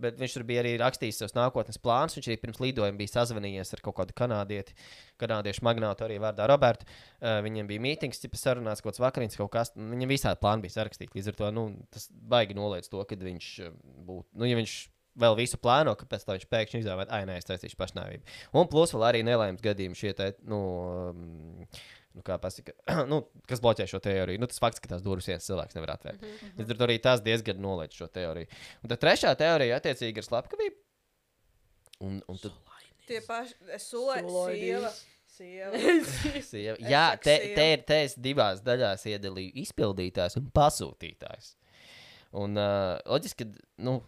bet 0.00 0.18
viņš 0.20 0.36
tur 0.36 0.44
bija 0.48 0.62
arī 0.64 0.74
rakstījis 0.80 1.20
savus 1.22 1.36
nākotnes 1.36 1.80
plānus. 1.82 2.16
Viņš 2.18 2.30
arī 2.30 2.38
pirms 2.42 2.60
lidojuma 2.62 3.00
bija 3.00 3.12
sazvanījies 3.14 3.74
ar 3.76 3.84
kaut 3.84 3.98
kādu 4.00 4.16
kanādieti, 4.18 4.76
kanādiešu 5.22 5.66
magnātu 5.66 6.06
arī 6.06 6.20
vārdā 6.22 6.48
Robertu. 6.50 6.88
Uh, 7.20 7.38
viņam 7.46 7.70
bija 7.70 7.84
mītings, 7.84 8.22
tipa 8.22 8.40
sarunās, 8.40 8.82
kaut 8.82 8.92
kāds 8.92 9.04
vakariņas, 9.04 9.38
kaut 9.40 9.52
kas. 9.54 9.74
nu, 9.78 9.92
Viņam 9.94 10.14
visādi 10.14 10.42
plāni 10.42 10.66
bija 10.66 10.78
sarakstīti. 10.78 11.14
Līdz 11.18 11.30
ar 11.32 11.38
to 11.42 11.52
nu, 11.54 11.68
tas 11.94 12.08
baigi 12.10 12.58
noliedz 12.58 12.90
to, 12.92 13.04
ka 13.06 13.18
viņš 13.20 13.52
uh, 13.68 13.78
būtu, 14.08 14.28
nu, 14.40 14.50
ja 14.50 14.58
viņš 14.58 14.76
vēl 15.20 15.36
visu 15.38 15.58
plāno, 15.62 15.94
kāpēc 15.98 16.26
viņš 16.26 16.46
pēkšņi 16.50 16.80
izvēlējās, 16.82 17.12
ah, 17.14 17.26
nē, 17.28 17.38
es 17.38 17.48
taisīšu 17.48 17.78
pašnāvību. 17.78 18.38
Un 18.58 18.70
plus 18.70 18.94
vēl 18.94 19.06
arī 19.08 19.22
nelaimes 19.26 19.62
gadījumi 19.62 19.98
šie 19.98 20.14
te, 20.18 20.32
nu, 20.50 20.60
um, 21.14 21.68
nu, 22.14 22.22
pasaka, 22.22 22.74
nu, 23.12 23.20
kas 23.50 23.62
bloķē 23.64 23.86
šo 23.90 24.00
teoriju. 24.02 24.42
Nu, 24.42 24.48
tas 24.50 24.62
fakts, 24.62 24.82
ka 24.82 24.90
tās 24.94 25.02
durvis 25.04 25.28
viens 25.30 25.46
cilvēks 25.46 25.78
nevar 25.78 25.96
atvērt. 25.96 26.22
Mm 26.22 26.36
-hmm. 26.36 26.58
Līdz 26.60 26.74
ar 26.74 26.80
to 26.80 26.86
arī 26.86 26.98
tas 27.02 27.24
diezgan 27.24 27.60
noliedz 27.60 27.98
šo 27.98 28.06
teoriju. 28.06 28.46
Un 28.82 28.92
tad 28.92 29.02
trešā 29.02 29.34
teorija 29.38 29.80
attiecīgi 29.80 30.22
ir 30.22 30.28
slepkavība. 30.28 30.76
Un, 32.00 32.22
un 32.28 32.38
tad, 32.38 32.52
Tie 33.04 33.20
paši 33.20 33.54
sulēji, 33.84 34.30
sieva. 34.56 34.92
Sieva. 35.34 36.76
jā, 36.94 37.04
te, 37.20 37.34
te 37.56 37.66
ir 37.72 37.82
te 37.86 37.98
es 38.06 38.14
divās 38.16 38.62
daļās 38.64 39.04
iedalīju 39.10 39.52
izpildītājs 39.64 40.38
un 40.40 40.48
pasūtītājs. 40.54 41.56
Un 42.40 42.58
uh, 42.58 42.94
loģiski, 43.10 43.44
ka 43.44 43.82
nu, 43.86 43.98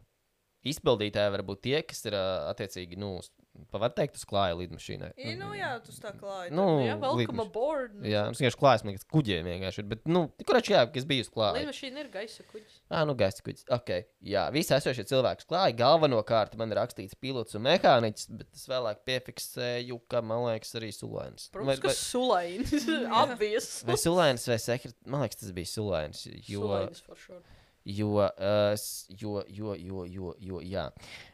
izpildītāji 0.66 1.34
var 1.34 1.42
būt 1.46 1.62
tie, 1.66 1.80
kas 1.86 2.06
ir 2.06 2.16
uh, 2.16 2.46
attiecīgi, 2.52 2.98
nu, 2.98 3.18
uz- 3.56 3.66
pa 3.72 3.78
var 3.82 3.90
teikt, 3.96 4.14
uz 4.20 4.24
klāja 4.28 4.54
lidmašīnai. 4.60 5.12
I, 5.16 5.34
nu 5.40 5.50
jā, 5.56 5.70
tu 5.84 5.92
tā 5.92 6.12
klāji. 6.16 6.50
Nu, 6.52 6.66
Jā, 6.84 6.94
welcome 7.00 7.24
lidmaš- 7.24 7.46
aboard. 7.50 7.94
Nu, 7.96 8.06
Jā, 8.08 8.26
tas 8.28 8.40
vienkārši 8.40 8.60
klājas, 8.60 8.84
man 8.84 8.92
liekas, 8.94 9.06
kuģiem 9.12 9.48
vienkārši 9.50 9.78
ir. 9.82 9.88
Bet, 9.94 10.04
nu, 10.06 10.22
kurš 10.44 10.70
jā, 10.74 10.82
kas 10.92 11.04
bija 11.08 11.24
uz 11.26 11.30
klāja? 11.34 11.56
Lidmašīna 11.60 12.04
ir 12.04 12.08
gaisa 12.14 12.44
kuģis. 12.52 12.78
Ah, 12.90 13.04
nu, 13.08 13.14
gaisa 13.14 13.42
kuģis. 13.42 13.64
Ok, 13.78 13.90
jā, 14.22 14.46
visi 14.52 14.74
esošie 14.76 15.04
cilvēki 15.10 15.46
klāja. 15.50 15.74
Galvenokārt 15.76 16.56
man 16.56 16.70
ir 16.72 16.76
rakstīts 16.82 17.16
pilots 17.18 17.54
un 17.58 17.62
mehāniķis, 17.66 18.28
bet 18.36 18.46
es 18.54 18.66
vēlāk 18.70 19.02
piefiksēju, 19.08 20.00
ka 20.08 20.22
man 20.22 20.44
liekas, 20.46 20.74
arī 20.78 20.92
sulainis. 20.94 21.48
Protams, 21.52 21.80
ka 21.82 21.88
sulainis. 21.96 22.86
Apvies. 23.22 23.70
Vai 23.88 23.96
sulainis 24.00 24.46
vai 24.48 24.58
sekretārs? 24.62 24.96
Man 25.06 25.22
liekas, 25.24 25.40
tas 25.42 25.52
bija 25.56 25.70
sulainis. 25.70 26.26
Jo, 26.48 26.60
Sulainis 26.66 27.00
for 27.00 27.16
sure. 27.16 27.42
Jo, 27.86 28.10
uh, 28.18 28.74
jo, 29.08 29.42
jo, 29.48 29.74
jo, 29.78 30.04
jo, 30.10 30.32
jo, 30.42 30.60
jā. 30.66 30.86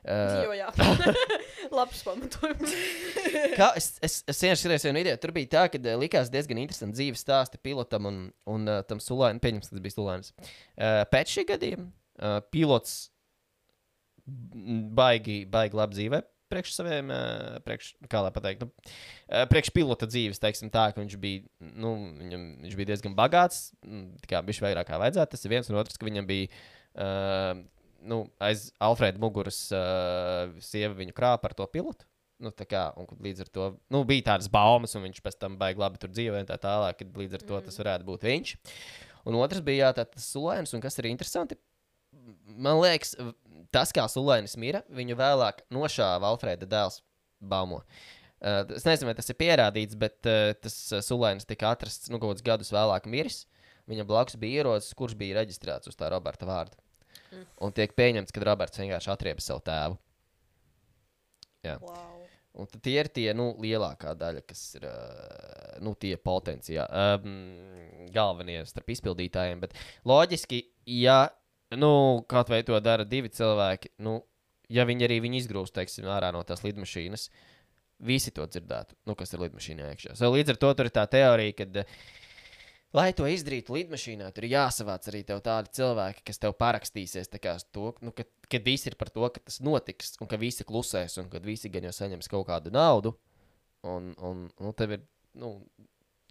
Uh, 0.04 0.42
Jo, 0.44 0.56
jā. 0.56 0.68
Labs 1.78 2.02
pamatojums. 2.04 2.74
Kā 3.58 3.70
es, 3.78 3.94
es, 4.04 4.18
es 4.28 4.42
vienkārši 4.42 4.66
skatījos 4.66 4.86
vienu 4.88 5.00
video, 5.00 5.16
tur 5.22 5.32
bija 5.36 5.50
tā, 5.54 5.64
ka 5.72 5.80
uh, 5.80 5.94
likās 6.02 6.32
diezgan 6.32 6.60
interesanti 6.60 6.98
dzīves 6.98 7.24
stāsti 7.24 7.60
pilotam 7.62 8.10
un, 8.10 8.20
un 8.52 8.68
uh, 8.68 8.82
tam 8.88 9.00
sulainam, 9.00 9.40
pieņems, 9.42 9.70
ka 9.70 9.78
tas 9.78 9.84
bija 9.86 9.96
sulainis. 9.96 10.34
Uh, 10.42 11.02
pēc 11.12 11.32
šī 11.38 11.46
gadījuma 11.54 11.88
uh, 11.88 12.38
pilots 12.52 12.98
baigi, 14.26 15.42
baigi 15.50 15.78
labi 15.78 15.98
dzīvē. 15.98 16.22
Priekš 16.52 16.76
saviem, 16.76 17.08
uh, 17.08 17.58
priekš, 17.64 17.94
kā 18.12 18.20
lai 18.24 18.32
pateikt, 18.34 18.66
nu, 18.66 18.92
uh, 19.32 19.44
priekš 19.50 19.72
pilota 19.72 20.08
dzīves, 20.10 20.40
teiksim 20.42 20.72
tā, 20.72 20.90
ka 20.92 21.00
viņš 21.00 21.18
bija, 21.22 21.46
nu, 21.72 21.94
viņam, 22.20 22.46
viņš 22.66 22.78
bija 22.78 22.92
diezgan 22.92 23.16
bagāts, 23.16 23.70
tā 23.82 24.30
kā 24.30 24.42
viņš 24.44 24.62
vairāk 24.66 24.90
kā 24.90 25.00
vajadzētu, 25.00 25.32
tas 25.32 25.46
ir 25.48 25.54
viens, 25.54 25.72
un 25.72 25.80
otrs, 25.80 25.96
ka 25.96 26.08
viņam 26.08 26.28
bija, 26.28 26.50
uh, 27.00 27.62
nu, 28.08 28.24
aiz 28.42 28.68
Alfrēda 28.82 29.22
muguras 29.22 29.64
uh, 29.72 30.52
sieva 30.64 30.96
viņu 30.98 31.16
krāpa 31.16 31.46
par 31.46 31.56
to 31.56 31.68
pilotu. 31.72 32.06
Nu, 32.42 32.50
kā, 32.50 32.88
un 32.98 33.06
līdz 33.22 33.44
ar 33.44 33.50
to 33.54 33.66
nu, 33.94 34.02
bija 34.06 34.32
tādas 34.32 34.48
baumas, 34.50 34.96
un 34.98 35.04
viņš 35.06 35.20
pēc 35.22 35.36
tam 35.38 35.54
baigi 35.60 35.78
labi 35.78 36.00
tur 36.02 36.10
dzīvoja, 36.10 36.42
un 36.42 36.48
tā 36.48 36.56
tālāk, 36.58 37.04
līdz 37.14 37.38
ar 37.38 37.44
to 37.46 37.60
tas 37.68 37.78
varētu 37.78 38.08
būt 38.08 38.26
viņš. 38.26 38.54
Un 39.30 39.38
otrs 39.38 39.62
bija 39.62 39.86
jā, 39.86 39.90
tā, 40.00 40.06
tas 40.10 40.26
sulēns, 40.32 40.72
un 40.74 40.82
kas 40.82 40.98
ir 40.98 41.06
interesanti, 41.12 41.54
man 42.46 42.80
liekas, 42.80 43.14
tas, 43.74 43.92
kā 43.94 44.04
sulēnis 44.10 44.56
mira, 44.60 44.82
viņu 44.92 45.16
vēlāk 45.18 45.64
nošāva 45.72 46.32
Alfrēda 46.32 46.68
dēls 46.68 47.00
Baumo. 47.42 47.82
Uh, 48.42 48.66
es 48.74 48.86
nezinu, 48.86 49.10
vai 49.10 49.16
tas 49.18 49.30
ir 49.30 49.38
pierādīts, 49.38 49.98
bet 49.98 50.26
uh, 50.26 50.50
tas 50.58 50.76
uh, 50.90 51.02
sulēnis 51.04 51.46
tika 51.46 51.70
atrasts 51.76 52.10
nu, 52.10 52.18
kaut 52.18 52.34
kādus 52.34 52.46
gadus 52.46 52.72
vēlāk 52.74 53.06
miris. 53.10 53.44
Viņam 53.90 54.08
blakus 54.08 54.38
bija 54.38 54.62
ierocis, 54.62 54.94
kurš 54.98 55.14
bija 55.18 55.40
reģistrēts 55.40 55.90
uz 55.90 55.98
tā 55.98 56.10
Roberta 56.10 56.46
vārda. 56.46 56.78
Mm. 57.32 57.44
Un 57.66 57.74
tiek 57.74 57.94
pieņemts, 57.98 58.34
ka 58.34 58.42
Roberts 58.42 58.78
vienkārši 58.82 59.12
atrieba 59.14 59.42
savu 59.42 59.62
tēvu. 59.66 59.98
Wow. 61.62 62.22
Un 62.58 62.68
tie 62.84 62.98
ir 63.00 63.08
tie 63.14 63.30
nu, 63.36 63.52
lielākā 63.62 64.12
daļa, 64.18 64.42
kas 64.44 64.62
ir 64.76 64.84
nu, 65.80 65.94
tie 65.96 66.16
potenciāli 66.20 67.04
um, 67.24 68.08
galvenie 68.12 68.58
starp 68.68 68.90
izpildītājiem. 68.92 69.62
Bet 69.62 69.78
loģiski, 70.08 70.60
ja 70.98 71.22
nu, 71.78 72.22
kaut 72.28 72.52
vai 72.52 72.62
to 72.66 72.78
dara 72.84 73.06
divi 73.08 73.30
cilvēki, 73.32 73.94
nu, 74.04 74.20
ja 74.72 74.86
viņi 74.88 75.06
arī 75.06 75.20
viņu 75.24 75.40
izgrūst 75.42 75.76
teiksim, 75.76 76.08
ārā 76.10 76.32
no 76.34 76.42
tās 76.46 76.64
lidmašīnas, 76.66 77.28
visi 78.02 78.32
to 78.34 78.46
dzirdētu, 78.48 78.98
nu, 79.08 79.16
kas 79.18 79.34
ir 79.34 79.44
lidmašīnā 79.44 79.92
iekšā. 79.92 80.16
So, 80.18 80.32
līdz 80.34 80.54
ar 80.54 80.60
to 80.64 80.72
tur 80.78 80.88
ir 80.88 80.94
tā 80.94 81.04
teorija, 81.10 81.54
ka, 81.60 81.84
lai 82.98 83.08
to 83.16 83.28
izdarītu 83.30 83.76
lidmašīnā, 83.76 84.30
tur 84.34 84.48
ir 84.48 84.56
jāsavāc 84.56 85.06
arī 85.12 85.22
tādi 85.28 85.74
cilvēki, 85.78 86.26
kas 86.28 86.42
tev 86.42 86.56
parakstīsies 86.58 87.30
kā 87.36 87.56
to, 87.74 87.92
nu, 88.02 88.14
ka, 88.16 88.26
kad 88.50 88.66
visi 88.66 88.90
ir 88.90 88.98
par 89.00 89.12
to, 89.14 89.28
ka 89.28 89.44
tas 89.44 89.60
notiks, 89.64 90.16
un 90.20 90.30
ka 90.30 90.40
visi 90.40 90.66
klusēs, 90.68 91.20
un 91.22 91.30
kad 91.32 91.46
visi 91.46 91.70
gan 91.72 91.88
jau 91.88 91.94
saņems 92.02 92.30
kaut 92.32 92.48
kādu 92.50 92.74
naudu. 92.74 93.16
Un, 93.82 94.12
un, 94.22 94.44
un 94.62 94.74
tev 94.78 94.92
ir 94.94 95.00
nu, 95.34 95.56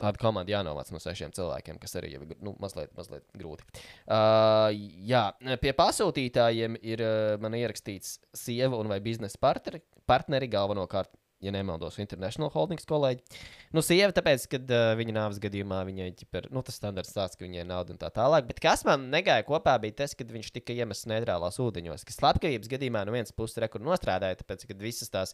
tāda 0.01 0.21
komanda 0.21 0.53
jānovāc 0.53 0.91
no 0.93 1.01
sešiem 1.01 1.33
cilvēkiem, 1.35 1.79
kas 1.81 1.95
arī 1.99 2.15
ir 2.17 2.25
nu, 2.41 2.55
mazliet, 2.61 2.91
mazliet 2.97 3.25
grūti. 3.37 3.67
Uh, 4.05 4.69
jā, 5.07 5.27
pie 5.61 5.73
pasūtītājiem 5.77 6.79
ir 6.81 7.05
uh, 7.05 7.37
man 7.41 7.57
ierakstīts 7.59 8.17
sieva 8.37 8.79
un 8.81 8.91
vai 8.91 9.01
biznesa 9.03 9.39
partneri, 9.41 9.83
partneri 10.09 10.49
galvenokārt. 10.51 11.13
Ja 11.41 11.49
nemaldos, 11.49 11.95
International 11.97 12.51
Holdings 12.53 12.85
kolēģi. 12.85 13.39
Nu, 13.73 13.81
sieva, 13.81 14.11
tāpēc, 14.13 14.43
ka 14.51 14.59
uh, 14.61 14.91
viņa 14.99 15.15
nāves 15.15 15.39
gadījumā 15.41 15.79
viņai 15.87 16.09
ģiper, 16.19 16.47
nu, 16.53 16.61
tas 16.65 16.75
standarts 16.77 17.09
stāsts, 17.15 17.39
ka 17.39 17.47
viņai 17.47 17.63
ir 17.63 17.69
nauda 17.69 17.95
un 17.95 18.01
tā 18.01 18.11
tālāk. 18.13 18.45
Bet 18.51 18.61
kas 18.61 18.85
man 18.85 19.07
negāja 19.09 19.45
kopā, 19.47 19.73
bija 19.81 20.03
tas, 20.03 20.13
ka 20.17 20.27
viņš 20.29 20.51
tika 20.53 20.75
iemests 20.75 21.09
neitrālās 21.09 21.57
ūdeņos. 21.63 22.05
Kas 22.05 22.19
slepkavības 22.21 22.69
gadījumā 22.75 23.01
no 23.07 23.15
vienas 23.15 23.33
puses 23.33 23.57
rekur 23.63 23.81
nostrādāja, 23.81 24.37
tāpēc, 24.43 24.67
ka 24.69 24.77
visas 24.83 25.09
tās 25.09 25.33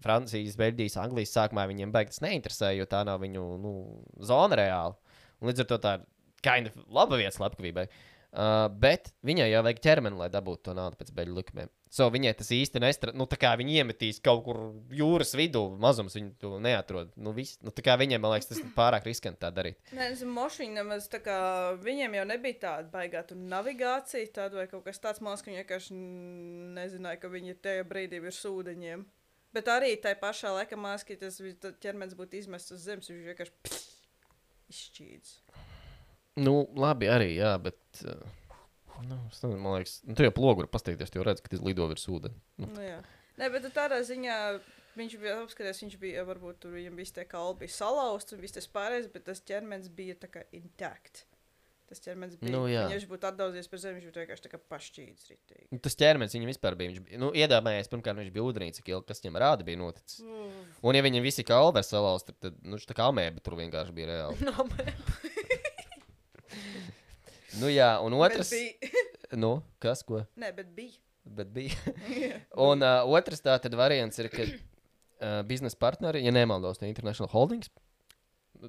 Francijas, 0.00 0.56
Beļģijas, 0.56 0.96
Anglijas 1.04 1.36
sākumā 1.36 1.66
viņiem 1.68 1.92
beigas 1.92 2.24
neinteresēja, 2.24 2.80
jo 2.80 2.88
tā 2.88 3.04
nav 3.08 3.20
viņu 3.20 3.44
nu, 3.60 3.74
zona 4.24 4.56
reāli. 4.62 5.20
Un 5.42 5.52
līdz 5.52 5.66
ar 5.66 5.70
to 5.74 5.80
tā 5.84 5.94
ir 5.98 6.08
kind 6.48 6.72
of 6.72 6.80
laba 6.88 7.20
vieta 7.20 7.36
slepkavībai. 7.36 7.86
Uh, 8.32 8.64
bet 8.80 9.12
viņai 9.26 9.52
jau 9.52 9.62
vajag 9.68 9.84
ķermeni, 9.84 10.16
lai 10.16 10.32
dabūtu 10.32 10.70
to 10.70 10.80
naudu 10.80 10.96
pēc 10.96 11.12
beļģu 11.12 11.40
likumiem. 11.42 11.72
So 11.92 12.06
viņai 12.08 12.30
tas 12.38 12.48
īsti 12.56 12.80
nestrādā. 12.80 13.12
Nu, 13.20 13.26
tā 13.28 13.36
kā 13.36 13.50
viņi 13.60 13.74
iemetīs 13.82 14.20
kaut 14.24 14.46
kur 14.46 14.58
jūras 14.96 15.34
vidū, 15.36 15.60
mazums 15.76 16.14
viņu 16.16 16.30
to 16.40 16.52
neatrod. 16.64 17.10
Nu, 17.20 17.34
vis, 17.36 17.58
nu, 17.60 17.68
tā 17.68 17.84
kā 17.84 17.98
viņiem, 18.00 18.22
man 18.24 18.32
liekas, 18.32 18.48
tas 18.48 18.62
ir 18.62 18.70
pārāk 18.78 19.04
riskanti 19.04 19.42
tā 19.44 19.50
darīt. 19.52 19.76
Nē, 19.92 20.06
es 20.14 20.22
mošiņu 20.24 20.72
nemaz 20.78 21.10
tā 21.12 21.20
kā 21.20 21.36
viņiem 21.84 22.16
jau 22.16 22.24
nebija 22.32 22.58
tāda 22.64 22.88
baigā 22.94 23.20
tur 23.28 23.36
navigācija, 23.44 24.30
tāda 24.40 24.62
vai 24.62 24.66
kaut 24.72 24.86
kas 24.88 25.02
tāds 25.04 25.20
mākslinieks, 25.20 25.42
ka 25.42 25.52
viņi 25.52 25.60
vienkārši 25.60 26.00
nezināja, 26.80 27.20
ka 27.20 27.32
viņi 27.36 27.58
tajā 27.68 27.84
brīdī 27.92 28.22
ir 28.24 28.38
sūdeņiem. 28.40 29.04
Bet 29.52 29.68
arī 29.68 29.92
tajā 30.00 30.16
pašā 30.24 30.54
laikā 30.62 30.80
mākslinieks, 30.80 31.20
tas 31.26 31.40
vi- 31.44 31.58
tad 31.60 31.76
ķermenis 31.84 32.16
būtu 32.16 32.40
izmests 32.40 32.72
uz 32.72 32.88
zemes, 32.88 33.12
viņš 33.12 33.28
vienkārši 33.34 33.80
izšķīdis. 34.72 35.34
Nu, 36.40 36.62
labi, 36.72 37.12
arī, 37.12 37.34
jā, 37.36 37.52
bet. 37.60 37.76
Uh, 38.08 38.16
nu, 39.06 39.18
es 39.30 39.40
nezinu, 39.42 39.58
man 39.62 39.78
liekas, 39.80 39.96
nu, 40.06 40.14
tu 40.18 40.26
jau 40.26 40.34
plogu 40.36 40.62
var 40.64 40.70
pasteikties, 40.72 41.12
jo 41.16 41.24
redz, 41.26 41.42
ka 41.44 41.52
tas 41.52 41.64
lido 41.64 41.88
virs 41.90 42.06
ūdens. 42.12 42.38
Nu, 42.60 42.68
Nu, 42.76 42.84
jā. 42.84 43.00
Nē, 43.40 43.48
bet 43.54 43.66
tādā 43.74 43.98
ziņā 44.04 44.36
viņš 44.98 45.18
bija 45.22 45.38
apskatījies, 45.40 45.82
viņš 45.86 45.98
bija 46.02 46.24
varbūt 46.28 46.60
tur 46.62 46.74
viņam 46.76 46.98
viss 47.00 47.14
tie 47.16 47.24
kalbi 47.28 47.64
bija 47.64 47.76
salauzts 47.78 48.34
un 48.36 48.42
viss 48.44 48.58
tas 48.58 48.68
pārējais, 48.68 49.08
bet 49.14 49.24
tas 49.30 49.40
ķermenis 49.48 49.88
bija 49.96 50.18
tā 50.20 50.28
kā 50.32 50.44
intakt. 50.56 51.24
Tas 51.92 52.00
ķermenis 52.00 52.38
bija. 52.40 52.52
Nu, 52.54 52.62
jā. 52.72 52.86
viņš 52.88 53.04
būtu 53.10 53.26
atdaudzies 53.28 53.66
par 53.68 53.80
zemi, 53.82 53.98
viņš 54.00 54.08
būtu 54.08 54.20
vienkārši 54.22 54.44
tā 54.46 54.50
kā 54.54 54.60
pašķīdis. 54.72 55.26
ritīgi. 55.28 55.66
Nu, 55.74 55.80
Tas 55.84 55.96
ķermenis 56.00 56.32
viņam 56.32 56.48
vispār 56.48 56.76
bija. 56.80 56.92
Viņš 56.92 57.02
bija 57.04 57.20
nu, 57.20 57.28
iedomājies, 57.36 57.90
pirmkārt, 57.92 58.16
viņš 58.22 58.30
bija 58.32 58.44
ūdenī, 58.48 58.68
cik 58.72 58.88
ilgi 58.94 59.08
kas 59.10 59.20
viņam 59.20 59.36
rāda 59.42 59.66
bija 59.66 59.80
noticis. 59.80 60.22
Un, 60.24 60.96
ja 60.96 61.02
viņam 61.04 61.26
visi 61.26 61.44
kalvi 61.44 61.82
salauzt, 61.84 62.30
tad, 62.30 62.38
tad 62.46 62.56
nu, 62.64 62.78
viņš 62.78 62.88
tā 62.88 62.96
kā 62.96 63.10
amēba 63.12 63.44
tur 63.44 63.58
vienkārši 63.60 63.96
bija 63.98 64.08
reāli. 64.08 64.40
No, 64.48 64.64
Nu, 67.60 67.68
jā, 67.68 67.88
un 68.04 68.14
otrs, 68.16 68.52
nu, 69.42 69.56
kas 69.82 70.04
ko? 70.06 70.22
Nē, 70.40 70.52
bet 70.56 70.70
bija. 70.76 70.96
Bet 71.22 71.52
bija. 71.54 71.76
un 72.68 72.82
uh, 72.82 73.02
otrs 73.18 73.44
tā 73.44 73.58
tad 73.62 73.76
variants 73.78 74.18
ir, 74.22 74.30
ka 74.32 74.46
uh, 74.46 75.40
biznesa 75.46 75.78
partneri, 75.80 76.24
ja 76.24 76.32
nemaldos, 76.34 76.80
no 76.80 76.88
International 76.88 77.30
Holdings, 77.32 77.70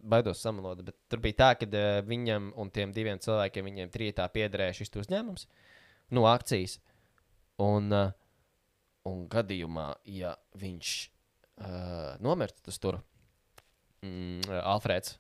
baidos 0.02 0.42
samalot, 0.44 0.84
bet 0.86 0.98
tur 1.12 1.22
bija 1.24 1.40
tā, 1.40 1.50
ka 1.62 1.70
uh, 1.70 2.02
viņam 2.08 2.52
un 2.60 2.74
tiem 2.74 2.94
diviem 2.96 3.22
cilvēkiem, 3.24 3.70
viņiem 3.72 3.94
trijotā 3.94 4.28
piederēja 4.34 4.82
šis 4.82 4.94
uzņēmums, 5.06 5.48
nu, 6.14 6.28
akcijas. 6.30 6.80
Un, 7.64 7.90
uh, 7.94 8.14
un 9.10 9.26
gadījumā, 9.32 9.90
ja 10.10 10.36
viņš 10.60 10.94
uh, 11.04 12.16
nomirst, 12.24 12.64
tas 12.66 12.80
tur 12.82 13.00
mm, 14.04 14.62
Alfrēds. 14.62 15.18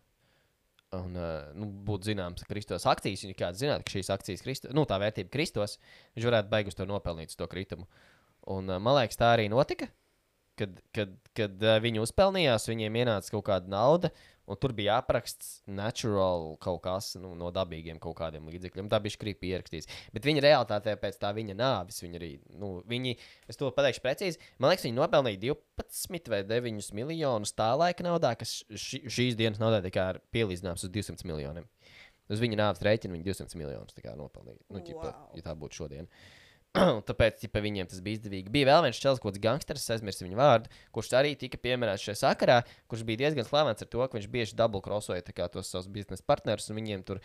Un, 0.93 1.15
uh, 1.17 1.49
nu, 1.57 1.67
būtu 1.87 2.11
zināms, 2.11 2.43
ka 2.43 2.53
Kristos 2.53 2.85
akcijas, 2.89 3.23
ja 3.25 3.37
kāds 3.37 3.61
zinātu, 3.63 3.85
ka 3.87 3.95
šīs 3.95 4.11
akcijas, 4.13 4.43
Kristo, 4.45 4.69
nu, 4.77 4.83
tā 4.89 4.99
vērtība 5.01 5.31
Kristos, 5.33 5.79
viņš 6.13 6.27
varētu 6.29 6.51
beigus 6.51 6.77
to 6.77 6.85
nopelnīt 6.89 7.33
to 7.39 7.47
kritumu. 7.49 7.87
Un, 8.53 8.69
uh, 8.69 8.81
man 8.83 8.99
liekas, 8.99 9.17
tā 9.17 9.33
arī 9.33 9.47
notika. 9.51 9.89
Kad, 10.59 10.75
kad, 10.93 11.15
kad 11.33 11.63
uh, 11.65 11.79
viņi 11.81 12.03
uzpelnījās, 12.03 12.69
viņiem 12.69 12.99
ienāca 13.01 13.33
kaut 13.33 13.47
kāda 13.47 13.73
nauda, 13.73 14.11
un 14.49 14.59
tur 14.59 14.73
bija 14.75 14.97
apraksts 14.99 15.61
natural 15.69 16.53
kaut 16.63 16.81
kas 16.83 17.13
nu, 17.21 17.31
no 17.39 17.51
dabīgiem 17.55 17.99
kaut 18.03 18.17
kādiem 18.19 18.49
līdzekļiem. 18.51 18.89
Tā 18.91 18.99
bija 19.03 19.15
skrīpa 19.15 19.47
ierakstīts. 19.49 19.89
Bet 20.15 20.27
viņa 20.27 20.43
realitātē 20.43 20.95
pēc 20.99 21.19
tā 21.21 21.31
viņa 21.35 21.55
nāves, 21.59 22.01
viņa 22.03 22.19
arī, 22.19 22.31
nu, 22.59 22.73
viņi, 22.89 23.15
es 23.51 23.59
to 23.59 23.71
pateikšu 23.75 24.03
precīzi, 24.03 24.41
man 24.59 24.73
liekas, 24.73 24.87
viņi 24.89 24.99
nopelnīja 24.99 25.41
12 25.47 26.31
vai 26.33 26.43
9 26.49 26.91
miljonus 26.99 27.55
tā 27.55 27.71
laika 27.79 28.05
naudā, 28.05 28.35
kas 28.39 28.61
ši, 28.67 29.03
šīs 29.07 29.39
dienas 29.39 29.61
naudā 29.63 29.81
tikai 29.85 30.09
ir 30.15 30.23
pielīdzināms 30.35 30.85
uz 30.87 30.93
200 30.93 31.29
miljoniem. 31.29 31.67
Uz 32.31 32.39
viņa 32.39 32.59
nāves 32.59 32.83
rēķina 32.83 33.17
viņa 33.17 33.27
200 33.27 33.59
miljonus 33.59 33.97
nopelnīja. 34.19 34.59
Nu, 34.71 34.79
ķipa, 34.79 35.09
Wow. 35.11 35.35
ja 35.37 35.43
tā 35.43 35.55
būtu 35.59 35.83
šodien. 35.83 36.07
Un 36.07 36.42
Tāpēc 37.07 37.43
ķipa, 37.43 37.61
viņiem 37.61 37.85
tas 37.89 37.99
bija 38.01 38.17
izdevīgi. 38.17 38.49
Bija 38.53 38.65
vēl 38.71 38.87
viens 38.87 38.97
čels, 38.97 39.19
kāds 39.21 39.37
gangsters, 39.41 39.83
aizmirsu 39.93 40.25
viņa 40.25 40.37
vārdu, 40.39 40.71
kurš 40.95 41.11
arī 41.19 41.35
tika 41.37 41.59
pieminēts 41.61 42.01
šajā 42.01 42.15
sakarā, 42.23 42.55
kurš 42.89 43.03
bija 43.05 43.19
diezgan 43.21 43.45
slavens 43.45 43.83
ar 43.85 43.89
to, 43.91 44.01
ka 44.01 44.17
viņš 44.17 44.29
bieži 44.33 44.57
kā 45.37 45.45
tos 45.53 45.69
savus 45.69 45.85
biznesa 45.93 46.25
partnerus, 46.25 46.69
un 46.69 46.79
viņiem 46.79 47.03
tur, 47.05 47.19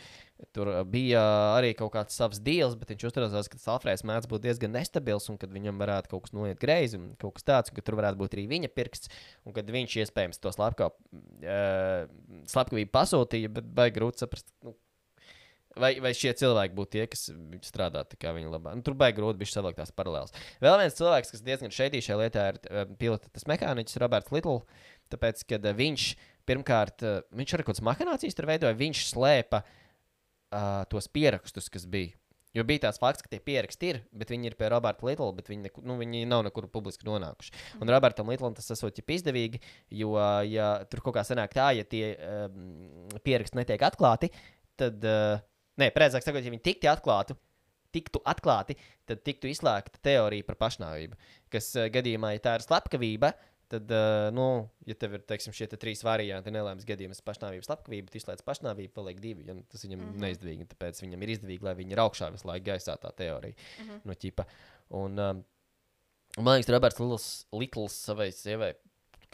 tur 0.52 0.70
bija 0.84 1.22
arī 1.56 1.72
kaut 1.78 1.94
kāds 1.96 2.18
savs 2.20 2.42
deals, 2.44 2.76
bet 2.76 2.92
viņš 2.92 3.06
uzturējās, 3.08 3.48
ka 3.48 3.56
tas 3.56 3.70
Alfrēds 3.72 4.04
mēdz 4.04 4.28
būt 4.28 4.44
diezgan 4.44 4.76
nestabils, 4.76 5.30
un 5.32 5.40
kad 5.40 5.52
viņam 5.52 5.80
varētu 5.80 6.12
kaut 6.12 6.26
kas 6.26 6.36
noiet 6.36 6.60
greizi, 6.60 7.00
un 7.00 7.14
kaut 7.20 7.38
kas 7.38 7.48
tāds, 7.48 7.72
un 7.72 7.78
ka 7.78 7.86
tur 7.86 7.96
varētu 8.00 8.20
būt 8.20 8.36
arī 8.36 8.44
viņa 8.52 8.72
pirksts, 8.76 9.12
un 9.48 9.56
kad 9.56 9.64
viņš 9.72 9.96
iespējams 10.04 10.44
to 10.44 10.52
slepkavību 10.56 10.92
uh, 12.84 12.94
pasūtīja, 13.00 13.48
bet 13.60 13.72
baigi 13.80 13.96
grūti 13.96 14.24
saprast. 14.24 14.52
Nu, 14.64 14.76
Vai, 15.78 15.92
vai 16.02 16.12
šie 16.16 16.32
cilvēki 16.38 16.76
būtu 16.76 16.92
tie, 16.96 17.06
kas 17.10 17.28
strādā 17.66 18.04
kā 18.18 18.32
viņa 18.36 18.52
labā? 18.52 18.74
Nu, 18.76 18.84
tur 18.86 18.96
baigi 18.98 19.18
grūti 19.20 19.40
bija 19.42 19.54
savilkt 19.54 19.80
tās 19.80 19.94
paralēlas. 19.94 20.34
Vēl 20.64 20.78
viens 20.82 20.98
cilvēks, 20.98 21.32
kas 21.34 21.44
diezgan 21.46 21.74
šeit 21.74 21.96
šajā 21.98 22.20
lietā 22.22 22.46
ir 22.52 22.60
uh, 22.66 22.84
pilots 23.00 23.48
mehāniķis 23.48 24.00
Roberts 24.02 24.34
Little. 24.34 24.62
Tāpēc, 25.12 25.44
kad 25.48 25.66
uh, 25.66 25.76
viņš 25.78 26.08
pirmkārt, 26.48 27.04
uh, 27.06 27.20
viņš 27.38 27.54
arī 27.54 27.66
kaut 27.66 27.76
kādas 27.76 27.86
mahinācijas 27.90 28.38
tur 28.38 28.48
veidoja, 28.50 28.78
viņš 28.78 29.04
slēpa 29.12 29.62
uh, 29.64 30.82
tos 30.90 31.10
pierakstus, 31.12 31.70
kas 31.72 31.86
bija. 31.88 32.16
Jo 32.56 32.64
bija 32.66 32.86
tāds 32.86 32.98
fakts, 33.00 33.22
ka 33.22 33.30
tie 33.30 33.40
pieraksti 33.44 33.90
ir, 33.92 33.98
bet 34.16 34.30
viņi 34.32 34.50
ir 34.50 34.56
pie 34.58 34.70
Roberta 34.72 35.04
Little, 35.06 35.30
bet 35.36 35.50
viņi, 35.50 35.66
neku, 35.68 35.82
nu, 35.86 35.98
viņi 36.00 36.24
nav 36.28 36.46
nekur 36.46 36.66
publiski 36.72 37.06
nonākuši. 37.06 37.52
Un 37.82 37.92
Robertam 37.92 38.30
Littlam 38.32 38.56
tas 38.56 38.70
esot 38.74 38.98
izdevīgi, 38.98 39.60
jo, 40.00 40.14
ja 40.48 40.70
tur 40.88 41.04
kaut 41.04 41.18
kā 41.18 41.26
sanāk 41.28 41.52
tā, 41.54 41.68
ja 41.76 41.84
tie 41.84 42.14
um, 42.16 43.12
pieraksti 43.26 43.60
netiek 43.60 43.84
atklāti, 43.84 44.32
tad, 44.80 45.04
uh, 45.04 45.44
nē, 45.80 45.90
precīzāk 45.94 46.26
sakot, 46.26 46.44
ja 46.44 46.54
viņi 46.54 46.64
tiktu 46.64 46.90
atklāti, 46.90 47.36
tiktu 47.94 48.22
atklāti, 48.28 48.76
tad 49.08 49.22
tiktu 49.26 49.50
izslēgta 49.50 50.00
teorija 50.04 50.46
par 50.48 50.58
pašnāvību. 50.60 51.18
Kas 51.52 51.70
uh, 51.78 51.88
gadījumā, 51.92 52.34
ja 52.36 52.44
tā 52.44 52.56
ir 52.58 52.64
slepkavība, 52.66 53.32
tad, 53.72 53.92
uh, 53.92 54.28
nu, 54.34 54.48
ja 54.88 54.96
tev 54.98 55.18
ir 55.18 55.24
teiksim, 55.28 55.54
šie 55.56 55.68
te 55.70 55.78
trīs 55.80 56.02
varianti, 56.04 56.52
nelēmas 56.54 56.88
gadījums, 56.88 57.22
pašnāvība, 57.24 57.66
slepkavība, 57.66 58.10
tad 58.10 58.20
izslēdz 58.20 58.44
pašnāvību, 58.46 58.94
paliek 58.96 59.20
divi. 59.24 59.46
Ja, 59.48 59.56
tas 59.72 59.84
viņam 59.84 60.02
mm. 60.02 60.10
-hmm. 60.10 60.24
neizdevīgi, 60.24 60.68
tāpēc 60.72 61.04
viņam 61.04 61.24
ir 61.24 61.34
izdevīgi, 61.36 61.68
lai 61.68 61.76
viņi 61.78 61.96
ir 61.96 62.04
augšā 62.04 62.32
visu 62.34 62.48
laiku 62.48 62.70
gaisā 62.70 62.96
tā 63.00 63.12
teorija 63.16 63.56
Mhm. 63.84 64.02
no 64.04 64.18
ķipa. 64.24 64.46
Un, 64.98 65.18
um, 65.18 65.44
man 66.38 66.58
liekas, 66.58 66.72
Roberts 66.72 67.44
Littles 67.52 67.98
savai 68.08 68.30
sievai 68.32 68.74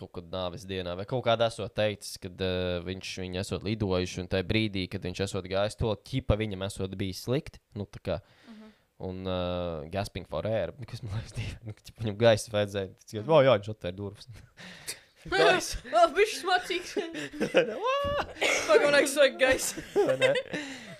kaut 0.01 0.13
kad 0.19 0.31
nāves 0.33 0.65
dienā, 0.69 0.97
vai 0.99 1.07
kaut 1.09 1.25
kādā 1.27 1.49
esot 1.53 1.75
teicis, 1.77 2.17
kad 2.23 2.41
uh, 2.43 2.79
viņš 2.87 3.13
viņu 3.23 3.41
esot 3.43 3.67
lidojuši, 3.67 4.23
un 4.25 4.31
tajā 4.33 4.47
brīdī, 4.49 4.87
kad 4.91 5.05
viņš 5.07 5.25
esot 5.29 5.47
gājis 5.51 5.79
to 5.81 5.93
ķipa, 6.11 6.39
viņam 6.41 6.67
esot 6.69 6.97
bijis 6.99 7.23
slikti. 7.27 7.63
Nu, 7.79 7.89
kā, 8.03 8.21
Un 9.05 9.27
uh, 9.27 9.83
gasping 9.91 10.25
for 10.31 10.47
air, 10.47 10.71
kas 10.87 11.03
man 11.03 11.17
liekas, 11.19 11.33
divi, 11.35 11.57
nu, 11.67 11.75
viņam 11.99 12.19
gaisa 12.21 12.53
vajadzēja. 12.55 12.93
Tas 13.03 13.17
ir, 13.17 13.25
oh, 13.27 13.41
jā, 13.43 13.57
viņš 13.59 13.73
atvēra 13.73 13.97
durvis. 13.99 14.29
Gaisa. 15.31 15.81
Oh, 15.95 16.09
viņš 16.15 16.33
smacīgs. 16.43 16.95
Pagaunāks 18.69 19.15
vajag 19.19 19.37
gaisa. 19.41 19.85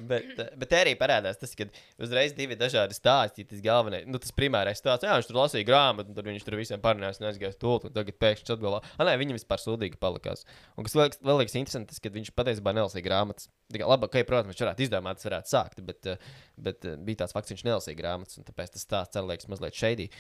bet, 0.05 0.31
eh, 0.39 0.51
bet 0.59 0.71
te 0.71 0.79
arī 0.79 0.95
parādās 0.99 1.39
tas, 1.41 1.53
ka 1.59 1.67
uzreiz 2.03 2.35
divi 2.37 2.57
dažādi 2.59 2.97
stāsti. 2.97 3.47
Tas 3.49 3.63
galvenais, 3.65 4.07
nu, 4.09 4.21
tas 4.23 4.35
primārais 4.37 4.81
stāsts, 4.81 5.07
jā, 5.07 5.17
viņš 5.19 5.29
tur 5.31 5.41
lasīja 5.41 5.69
grāmatu, 5.69 6.13
un 6.13 6.19
tad 6.19 6.29
viņš 6.29 6.47
tur 6.47 6.59
visiem 6.61 6.83
parunājās, 6.85 7.21
un 7.21 7.29
aizgāja 7.31 7.55
stūlīt, 7.57 7.89
un 7.89 7.97
tagad 7.97 8.19
pēkšņi 8.23 8.55
atgalā. 8.57 8.83
Ah, 8.97 9.07
nē, 9.09 9.17
viņam 9.21 9.39
vispār 9.39 9.63
sūdīgi 9.63 10.01
palikās. 10.03 10.45
Un 10.79 10.89
kas 10.89 10.97
vēl, 10.99 11.15
vēl 11.25 11.43
liekas 11.43 11.59
interesanti, 11.61 11.93
tas, 11.93 12.03
ka 12.05 12.13
viņš 12.15 12.35
patiesībā 12.37 12.75
nelasīja 12.77 13.07
grāmatas. 13.09 13.51
Tikai 13.75 13.89
labi, 13.91 14.11
ka, 14.13 14.27
protams, 14.29 14.55
viņš 14.55 14.67
varētu 14.67 14.87
izdomāt, 14.87 15.21
tas 15.21 15.31
varētu 15.31 15.53
sākt, 15.55 15.83
bet, 15.89 16.13
eh, 16.13 16.31
bet 16.69 16.85
eh, 16.89 17.01
bija 17.01 17.25
tāds 17.25 17.37
fakts, 17.37 17.55
viņš 17.55 17.67
nelasīja 17.67 17.99
grāmatas, 18.01 18.39
un 18.41 18.47
tāpēc 18.49 18.77
tas 18.77 18.87
stāsts 18.87 19.25
liekas 19.25 19.51
mazliet 19.51 19.79
šeidī. 19.79 20.11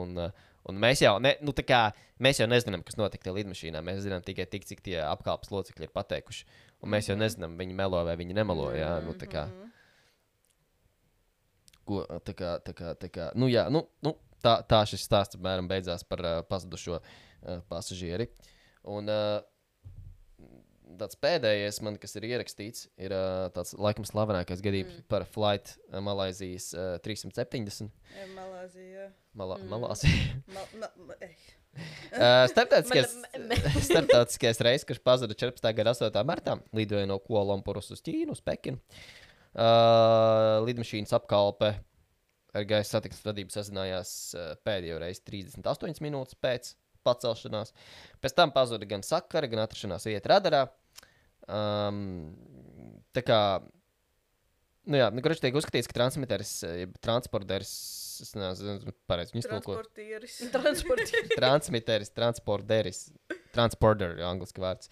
Un, 0.00 0.16
eh, 0.18 0.50
un 0.70 0.80
mēs 0.80 1.02
jau, 1.04 1.16
ne, 1.22 1.34
nu, 1.44 1.54
kā, 1.66 1.82
mēs 2.22 2.40
jau 2.40 2.48
nezinām, 2.50 2.84
kas 2.86 2.98
notika 3.00 3.26
tajā 3.26 3.36
lidmašīnā. 3.38 3.82
Mēs 3.84 4.02
zinām 4.06 4.24
tikai 4.24 4.46
tik, 4.50 4.66
cik 4.68 4.82
tie 4.84 4.98
apkalpes 5.04 5.52
locekļi 5.54 5.88
ir 5.88 5.94
pateikuši. 5.94 6.46
Un 6.84 6.92
mēs 6.94 7.08
jau 7.10 7.16
nezinām, 7.18 7.56
viņi 7.60 7.76
melo 7.76 8.02
vai 8.06 8.16
viņi 8.20 8.36
nemelo. 8.36 8.70
Jā, 8.76 8.96
nu, 9.04 9.14
tā 9.18 9.28
kā, 9.30 9.46
ko, 11.88 12.04
tā 12.24 12.36
kā, 12.36 12.56
tā 12.64 12.76
kā, 12.76 12.94
tā 13.00 13.10
kā, 13.12 13.30
nu, 13.38 13.48
jā, 13.52 13.66
nu, 13.72 13.84
nu, 14.04 14.16
tā, 14.44 14.58
tā 14.68 14.82
šis 14.88 15.06
stāsts 15.06 15.38
apmēram 15.38 15.68
beidzās 15.70 16.04
par 16.08 16.24
uh, 16.24 16.38
pazudušo 16.48 17.00
uh, 17.00 17.60
pasažieri. 17.70 18.28
Un 18.92 19.08
uh, 19.08 19.40
tāds 21.00 21.18
pēdējais, 21.20 21.80
man, 21.84 21.96
kas 22.00 22.16
ir 22.18 22.26
ierakstīts, 22.28 22.88
ir 23.00 23.14
uh, 23.14 23.48
tāds 23.54 23.74
laikam 23.78 24.06
slavenākais 24.08 24.62
gadījums 24.64 25.00
mm. 25.00 25.06
par 25.10 25.26
Flight 25.30 25.74
uh, 25.90 26.00
Malaisijas 26.04 26.70
uh, 26.76 26.94
370. 27.04 27.90
Jā, 28.14 28.28
Malāzija. 28.36 29.08
Malā, 29.38 29.58
mm. 29.60 29.72
Malāzija. 29.72 30.30
Mal, 30.54 30.72
ma, 30.80 30.90
ma. 31.10 31.18
Uh, 32.14 32.44
starptautiskais, 32.52 33.16
starptautiskais 33.88 34.62
reizes, 34.64 34.86
kurš 34.88 35.02
pazuda 35.06 35.36
14. 35.36 35.72
gada 35.76 35.96
8. 35.96 36.22
martā, 36.26 36.58
lidoja 36.76 37.08
no 37.10 37.18
Kuala-Lumpūras 37.22 37.90
uz 37.94 38.04
Ķīnu, 38.04 38.36
uz 38.36 38.44
Pekinu. 38.44 38.80
Uh, 39.54 40.64
lidmašīnas 40.66 41.14
apkalpe 41.14 41.76
ar 42.54 42.64
gaisa 42.66 42.96
satiksmes 42.96 43.26
vadību 43.26 43.54
sazinājās 43.54 44.14
uh, 44.34 44.54
pēdējo 44.66 44.98
reizi 45.02 45.22
38 45.30 46.02
minūtes 46.02 46.38
pēc 46.42 46.72
pacelšanās. 47.04 47.74
Pēc 48.22 48.36
tam 48.38 48.52
pazuda 48.54 48.88
gan 48.88 49.04
sakara, 49.06 49.50
gan 49.50 49.64
atrašanās 49.64 50.08
vieta 50.08 50.34
radarā. 50.34 50.64
Um, 51.48 52.34
tā 53.12 53.22
kā 53.26 53.38
Nu 54.84 54.98
jā, 54.98 55.06
nu, 55.08 55.22
kurš 55.24 55.38
tiek 55.40 55.54
uzskatīts, 55.56 55.88
ka 55.88 55.94
transmiteris, 55.96 56.50
eh, 56.68 56.72
jeb 56.82 56.96
transporteris, 57.00 57.70
es 58.20 58.34
nezinu, 58.36 58.92
pareizi 59.08 59.32
iztulko. 59.40 59.78
Transportieris. 59.78 60.34
Transporti. 60.52 61.22
Transmiteris, 61.32 62.10
transporteris, 62.12 62.98
transporter, 63.56 64.12
angļuiski 64.28 64.60
vārds. 64.60 64.90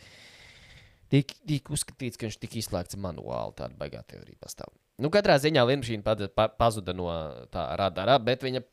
Tik, 1.13 1.35
tik 1.45 1.69
uzskatīts, 1.77 2.17
ka 2.17 2.25
viņš 2.25 2.39
tika 2.41 2.57
izslēgts 2.63 2.97
manuāli. 3.05 3.53
Tāda 3.61 3.77
baigā 3.77 4.01
teorija 4.09 4.41
pastāv. 4.41 4.73
Nu, 4.97 5.11
katrā 5.13 5.37
ziņā 5.45 5.61
lidmašīna 5.69 6.07
pad- 6.09 6.25
pa, 6.33 6.49
pazuda 6.49 6.97
no 6.97 7.11
tā 7.53 7.67
radara, 7.77 8.17
bet 8.17 8.41
viņa 8.49 8.65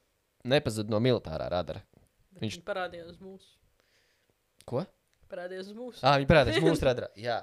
nepazuda 0.47 0.87
no 0.95 1.03
militārā 1.03 1.51
radara. 1.51 1.83
Viņš- 2.39 2.61
Viņš 2.61 2.63
parādījās 2.63 3.19
mūsu. 3.19 3.57
Ko? 4.63 4.85
Parādījās 5.27 5.67
uz 5.67 5.75
mūsu. 5.75 5.99
Ah, 5.99 6.15
viņa 6.15 6.31
parādās 6.31 6.63
mūsu 6.63 6.87
radarā. 6.87 7.11
Jā. 7.19 7.41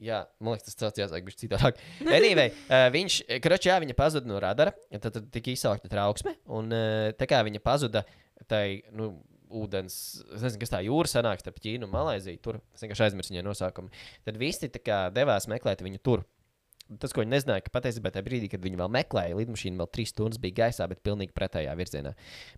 Jā, 0.00 0.22
man 0.40 0.54
liekas, 0.54 0.70
tas 0.70 0.78
tāds 0.80 1.02
jāsaka, 1.02 1.24
viņš 1.28 1.40
citādāk. 1.42 1.80
Anyway, 2.06 2.54
uh, 2.68 2.86
viņš, 2.94 3.18
kročā, 3.44 3.74
jā, 3.74 3.80
viņa 3.84 3.96
pazuda 3.98 4.30
no 4.30 4.40
radara, 4.40 4.72
tad, 4.96 5.10
tad 5.12 5.26
tika 5.34 5.52
izsaukta 5.52 5.90
trauksme, 5.92 6.38
un 6.48 6.72
uh, 6.72 7.10
tā 7.20 7.28
kā 7.28 7.42
viņa 7.46 7.60
pazuda, 7.64 8.04
tai, 8.48 8.80
nu, 8.96 9.12
ūdens, 9.50 9.94
es 10.36 10.44
nezinu, 10.44 10.60
kas 10.62 10.72
tā 10.72 10.80
jūra 10.86 11.10
sanāk 11.10 11.42
starp 11.42 11.58
Ķīnu 11.62 11.88
un 11.88 11.92
Malaiziju, 11.92 12.40
tur, 12.42 12.60
es 12.74 12.84
vienkārši 12.84 13.08
aizmirsu 13.08 13.34
viņa 13.34 13.46
nosaukumu, 13.46 13.90
tad 14.26 14.38
visi 14.40 14.70
kā 14.78 15.08
devās 15.14 15.48
meklēt 15.50 15.82
viņu 15.84 16.02
tur. 16.06 16.24
Tas, 16.98 17.12
ko 17.14 17.22
viņi 17.22 17.32
nezināja, 17.34 17.62
ka 17.66 17.72
patiesībā 17.76 18.10
tajā 18.14 18.24
brīdī, 18.26 18.48
kad 18.50 18.62
viņi 18.64 18.78
vēl 18.80 18.90
meklēja, 18.96 19.36
lidmašīna 19.38 19.78
vēl 19.78 19.88
trīs 19.94 20.10
stundas 20.14 20.40
bija 20.42 20.56
gaisā, 20.64 20.88
bet 20.90 21.02
pilnīgi 21.06 21.34
pretējā 21.36 21.74
virzienā. 21.78 22.12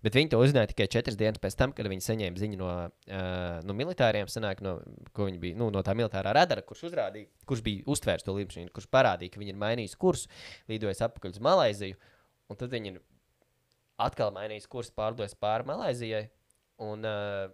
Bet 0.05 0.17
viņi 0.17 0.31
to 0.33 0.39
uzzināja 0.41 0.71
tikai 0.71 0.87
četras 0.95 1.17
dienas 1.19 1.41
pēc 1.43 1.57
tam, 1.59 1.75
kad 1.77 1.89
viņi 1.91 2.05
saņēma 2.07 2.41
ziņu 2.41 2.59
no, 2.59 2.71
uh, 2.89 3.61
no 3.67 3.77
militāriem, 3.77 4.29
sanāk, 4.31 4.63
no, 4.65 4.79
bija, 5.13 5.57
nu, 5.59 5.69
no 5.73 5.85
tā 5.85 5.95
militārā 5.97 6.33
radara, 6.33 6.65
kurš 6.65 6.87
uzrādīja, 6.89 7.29
kurš 7.49 7.63
bija 7.65 7.85
uztvērs 7.93 8.25
to 8.25 8.35
lidmašīnu, 8.39 8.73
kurš 8.73 8.89
parādīja, 8.93 9.35
ka 9.35 9.43
viņi 9.43 9.53
ir 9.53 9.61
mainījuši 9.61 9.99
kursu, 10.01 10.31
lidojis 10.71 11.03
atpakaļ 11.05 11.35
uz 11.35 11.43
Malaiziju, 11.43 11.99
un 12.49 12.59
tad 12.59 12.73
viņi 12.73 12.95
ir 12.95 13.01
atkal 14.01 14.33
mainījis 14.33 14.69
kursu, 14.71 14.95
pārdojis 14.97 15.37
pāri 15.37 15.69
Malaizijai 15.69 16.25
un, 16.81 17.05
uh, 17.05 17.51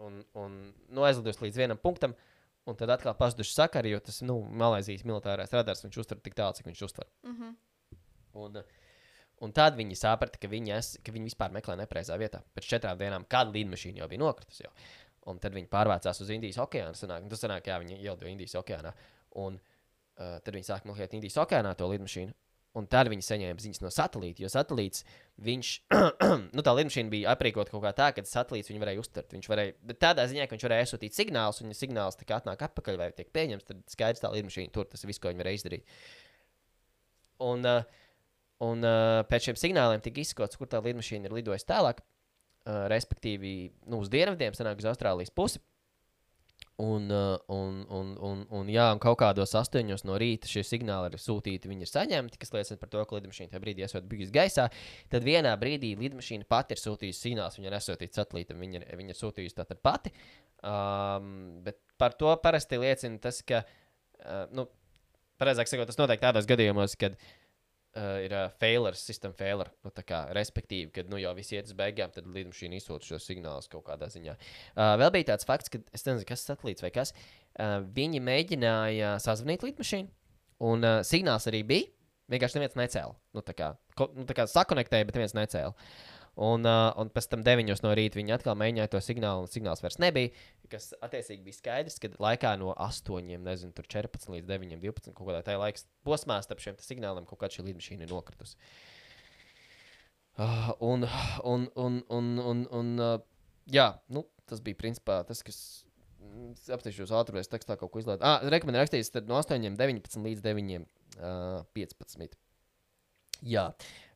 un, 0.00 0.20
un 0.38 0.58
nu, 0.88 1.06
aizlidojis 1.06 1.42
līdz 1.42 1.64
vienam 1.64 1.80
punktam. 1.80 2.14
Un 2.70 2.78
tad 2.78 2.92
atkal 2.94 3.16
pazuduši 3.18 3.54
sakari, 3.56 3.90
jo 3.90 3.98
tas 4.04 4.20
nu, 4.22 4.36
Malaisijas 4.62 5.02
militārais 5.08 5.50
radars 5.54 5.82
viņš 5.82 5.96
uztver 6.04 6.20
tik 6.22 6.36
tālu, 6.38 6.54
cik 6.54 6.68
viņš 6.70 6.82
uztver. 6.86 7.08
Mm 7.26 7.36
-hmm. 7.36 7.56
Un, 8.44 8.56
uh, 8.56 8.62
un 9.42 9.52
tad 9.56 9.76
viņi 9.78 9.96
saprata, 9.98 10.38
ka 10.38 10.48
viņi, 10.48 10.72
es, 10.76 10.90
ka 11.04 11.12
viņi 11.12 11.32
vispār 11.32 11.50
meklē 11.56 11.76
nepareizā 11.80 12.18
vietā. 12.20 12.42
Pēc 12.54 12.68
četrām 12.74 12.98
dienām 12.98 13.26
kāda 13.26 13.50
lidmašīna 13.56 14.02
jau 14.02 14.08
bija 14.08 14.22
nokritusi. 14.22 14.70
Un 15.26 15.38
tad 15.38 15.54
viņi 15.54 15.68
pārvācās 15.68 16.20
uz 16.20 16.30
Indijas 16.30 16.58
okeānu. 16.58 16.94
Sanāk, 16.94 17.28
tas 17.28 17.42
sanāk, 17.44 17.66
jā, 17.66 17.78
viņi 17.82 17.98
ielidoja 17.98 18.30
Indijas 18.30 18.54
okeānā. 18.54 18.92
Un 19.42 19.58
uh, 19.58 20.38
tad 20.38 20.54
viņi 20.54 20.68
sāka 20.70 20.88
meklēt 20.88 21.14
Indijas 21.14 21.36
okeānā 21.36 21.74
to 21.74 21.88
lidmašīnu. 21.90 22.32
Un 22.78 22.86
tad 22.86 23.08
viņi 23.10 23.24
saņēma 23.26 23.58
ziņas 23.58 23.80
no 23.82 23.90
satelīta, 23.90 24.44
jo 24.44 24.48
satelīts, 24.52 25.02
viņš, 25.42 25.70
nu, 26.54 26.62
tā 26.62 26.74
lidmašīna 26.78 27.10
bija 27.10 27.32
aprīkota 27.34 27.72
kaut 27.72 27.82
kā 27.82 27.90
tā, 27.98 28.10
ka 28.14 28.22
satelīts 28.22 28.70
viņu 28.70 28.82
varēja 28.84 29.02
uztvert. 29.02 29.34
Viņš 29.34 29.48
varēja, 29.50 29.72
bet 29.90 29.98
tādā 30.04 30.26
ziņā, 30.30 30.46
ka 30.46 30.54
viņš 30.54 30.66
varēja 30.68 30.90
sūtīt 30.92 31.18
signālus, 31.18 31.58
un 31.64 31.74
ja 31.74 31.78
signāls 31.80 32.18
tā 32.20 32.28
kā 32.28 32.38
atnāk 32.38 32.62
atpakaļ 32.68 33.00
vai 33.00 33.08
tiek 33.16 33.32
pieņemts, 33.34 33.66
tad 33.72 33.80
skaidrs 33.90 34.22
tā 34.22 34.30
lidmašīna 34.36 34.70
tur, 34.76 34.86
tas 34.92 35.02
viss, 35.02 35.18
ko 35.18 35.32
viņi 35.32 35.42
varēja 35.42 35.60
izdarīt. 35.62 35.98
Un, 37.42 37.66
uh, 37.66 38.06
un 38.68 38.86
uh, 38.86 39.24
pēc 39.26 39.48
šiem 39.48 39.58
signāliem 39.58 40.06
tika 40.06 40.22
izskaidrots, 40.22 40.60
kur 40.60 40.70
tā 40.70 40.78
lidmašīna 40.84 41.26
ir 41.26 41.34
lidojusi 41.40 41.66
tālāk, 41.72 42.04
uh, 42.04 42.84
respektīvi, 42.92 43.56
nu, 43.90 44.04
uz 44.04 44.14
dienvidiem, 44.14 44.54
sanāk 44.54 44.78
uz 44.78 44.86
Austrālijas 44.92 45.34
pusi. 45.34 45.58
Un, 46.80 47.10
uh, 47.12 47.36
un, 47.52 47.80
un, 47.92 48.12
un, 48.24 48.44
un, 48.56 48.68
jā, 48.72 48.86
un 48.94 49.00
kaut 49.02 49.18
kādos 49.20 49.52
astoņos 49.58 50.06
no 50.08 50.16
rīta 50.20 50.48
šie 50.48 50.62
signāli 50.64 51.10
ir 51.12 51.20
sūtīti, 51.20 51.68
viņi 51.68 51.84
ir 51.84 51.90
saņemti, 51.90 52.40
kas 52.40 52.54
liecina 52.54 52.80
par 52.80 52.92
to, 52.92 53.02
ka 53.04 53.18
lidmašīna 53.18 53.52
tajā 53.52 53.62
brīdī 53.64 53.84
esot 53.84 54.06
bijusi 54.08 54.32
gaisā. 54.32 54.68
Tad 55.12 55.26
vienā 55.26 55.52
brīdī 55.60 55.92
lidmašīna 56.00 56.48
pati 56.48 56.76
ir 56.76 56.80
sūtījusi 56.80 57.26
signālus, 57.26 57.58
viņa 57.60 57.68
ir 57.68 57.76
nesūtījusi 57.76 58.16
satelītam, 58.16 58.64
viņa 58.64 58.84
viņa 58.96 59.12
ir 59.12 59.20
sūtījusi 59.20 59.58
tātad 59.60 59.82
pati. 59.84 60.14
Um, 60.64 61.60
bet 61.66 61.82
par 62.00 62.16
to 62.16 62.32
parasti 62.40 62.80
liecina 62.80 63.20
tas, 63.20 63.42
ka, 63.44 63.60
uh, 64.24 64.46
nu, 64.56 64.64
pareizāk 65.40 65.68
sakot, 65.68 65.90
tas 65.90 66.00
notiek 66.00 66.22
tādos 66.22 66.48
gadījumos, 66.48 66.96
kad 67.00 67.18
uh, 67.18 67.39
ir 67.98 68.34
uh, 68.36 68.46
failures, 68.60 69.02
system 69.02 69.32
failure. 69.36 69.70
Nu, 69.84 69.92
kā, 70.06 70.22
respektīvi, 70.36 70.90
kad 70.94 71.10
nu, 71.10 71.18
jau 71.20 71.32
viss 71.36 71.54
iet 71.54 71.70
uz 71.70 71.76
beigām, 71.78 72.12
tad 72.14 72.28
lidmašīna 72.30 72.78
izsūta 72.78 73.08
šos 73.08 73.26
signālus 73.26 73.70
kaut 73.70 73.86
kādā 73.88 74.10
ziņā. 74.12 74.36
Uh, 74.76 74.94
vēl 75.00 75.10
bija 75.16 75.32
tāds 75.32 75.48
fakts, 75.48 75.72
ka 75.72 75.82
es 75.96 76.06
nezinu, 76.06 76.26
kas 76.28 76.44
tas 76.44 76.54
satelīts 76.54 76.84
vai 76.84 76.92
kas. 76.94 77.14
Uh, 77.56 77.80
viņi 77.96 78.22
mēģināja 78.26 79.16
sazvanīt 79.24 79.66
lidmašīnu, 79.66 80.10
un 80.70 80.86
uh, 80.86 81.00
signāls 81.06 81.48
arī 81.50 81.64
bija. 81.66 81.90
Vienkārši 82.30 82.60
neviens 82.60 82.78
necēla. 82.78 83.16
Nu, 83.34 83.42
tā 83.42 83.56
kā, 83.58 83.72
ko, 83.98 84.06
nu, 84.14 84.22
tā 84.28 84.36
kā 84.38 84.46
sakonektēja, 84.46 85.08
bet 85.08 85.16
neviens 85.18 85.34
necēla. 85.34 85.74
Un, 86.40 86.64
uh, 86.64 86.88
un 86.96 87.10
pēc 87.12 87.26
tam 87.28 87.42
9 87.44 87.82
no 87.84 87.90
rīta 87.96 88.16
viņi 88.16 88.32
atkal 88.32 88.54
mēģināja 88.56 88.88
to 88.94 89.00
signālu, 89.04 89.44
un 89.44 89.50
signāls 89.52 89.82
vairs 89.84 89.98
nebija. 90.00 90.32
Kas 90.72 90.90
attiecīgi 91.04 91.42
bija 91.44 91.58
skaidrs, 91.58 91.98
ka 92.00 92.08
laikā 92.16 92.54
no 92.60 92.70
8, 92.72 93.18
nezinu, 93.44 93.74
14 93.76 94.30
līdz 94.32 94.48
9, 94.48 94.78
12, 94.80 95.12
kaut 95.12 95.28
kādā 95.28 95.42
tajā 95.44 95.60
laikā 95.60 95.82
posmā 96.06 96.38
starp 96.46 96.62
šiem 96.64 96.78
signāliem 96.80 97.26
kaut 97.28 97.42
kāda 97.42 97.58
šī 97.58 97.66
lidmašīna 97.66 98.06
ir 98.06 98.14
nokritusi. 98.14 98.56
Uh, 100.40 100.70
un, 100.86 101.04
un, 101.44 101.66
un, 101.76 101.98
un, 102.08 102.30
un, 102.52 102.62
un 102.78 102.92
uh, 103.04 103.18
jā, 103.68 103.90
nu, 104.08 104.22
tas 104.48 104.62
bija 104.64 104.78
principā 104.80 105.18
tas, 105.28 105.42
kas. 105.44 105.58
mm, 106.22 106.54
es 106.54 106.70
Apstāšos 106.72 107.12
ātrāk, 107.18 107.50
tekstā 107.52 107.76
kaut 107.76 107.92
ko 107.92 108.00
izlaižu. 108.00 108.24
Ah, 108.24 108.40
rekomendācija 108.54 108.86
rakstīts 108.86 109.12
tad 109.12 109.28
no 109.28 109.36
8, 109.42 109.76
19 109.76 110.24
līdz 110.24 110.46
9, 110.46 110.88
uh, 111.18 111.60
15. 111.76 112.40
Jā. 113.50 113.66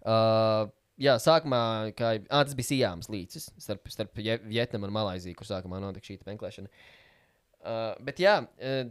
Uh, 0.01 0.73
jā, 1.01 1.15
sākumā 1.23 1.63
kā, 1.99 2.17
ah, 2.29 2.45
tas 2.45 2.57
bija 2.59 2.71
Sijāmas 2.71 3.11
līcis 3.13 3.49
starp, 3.61 3.89
starp 3.93 4.21
Vietnamu 4.21 4.89
un 4.89 4.95
Malaiziju, 4.95 5.37
kur 5.39 5.49
sākumā 5.49 5.81
notika 5.83 6.11
šī 6.11 6.21
meklēšana. 6.29 6.71
Uh, 7.65 7.95
bet 8.05 8.19
jā, 8.21 8.35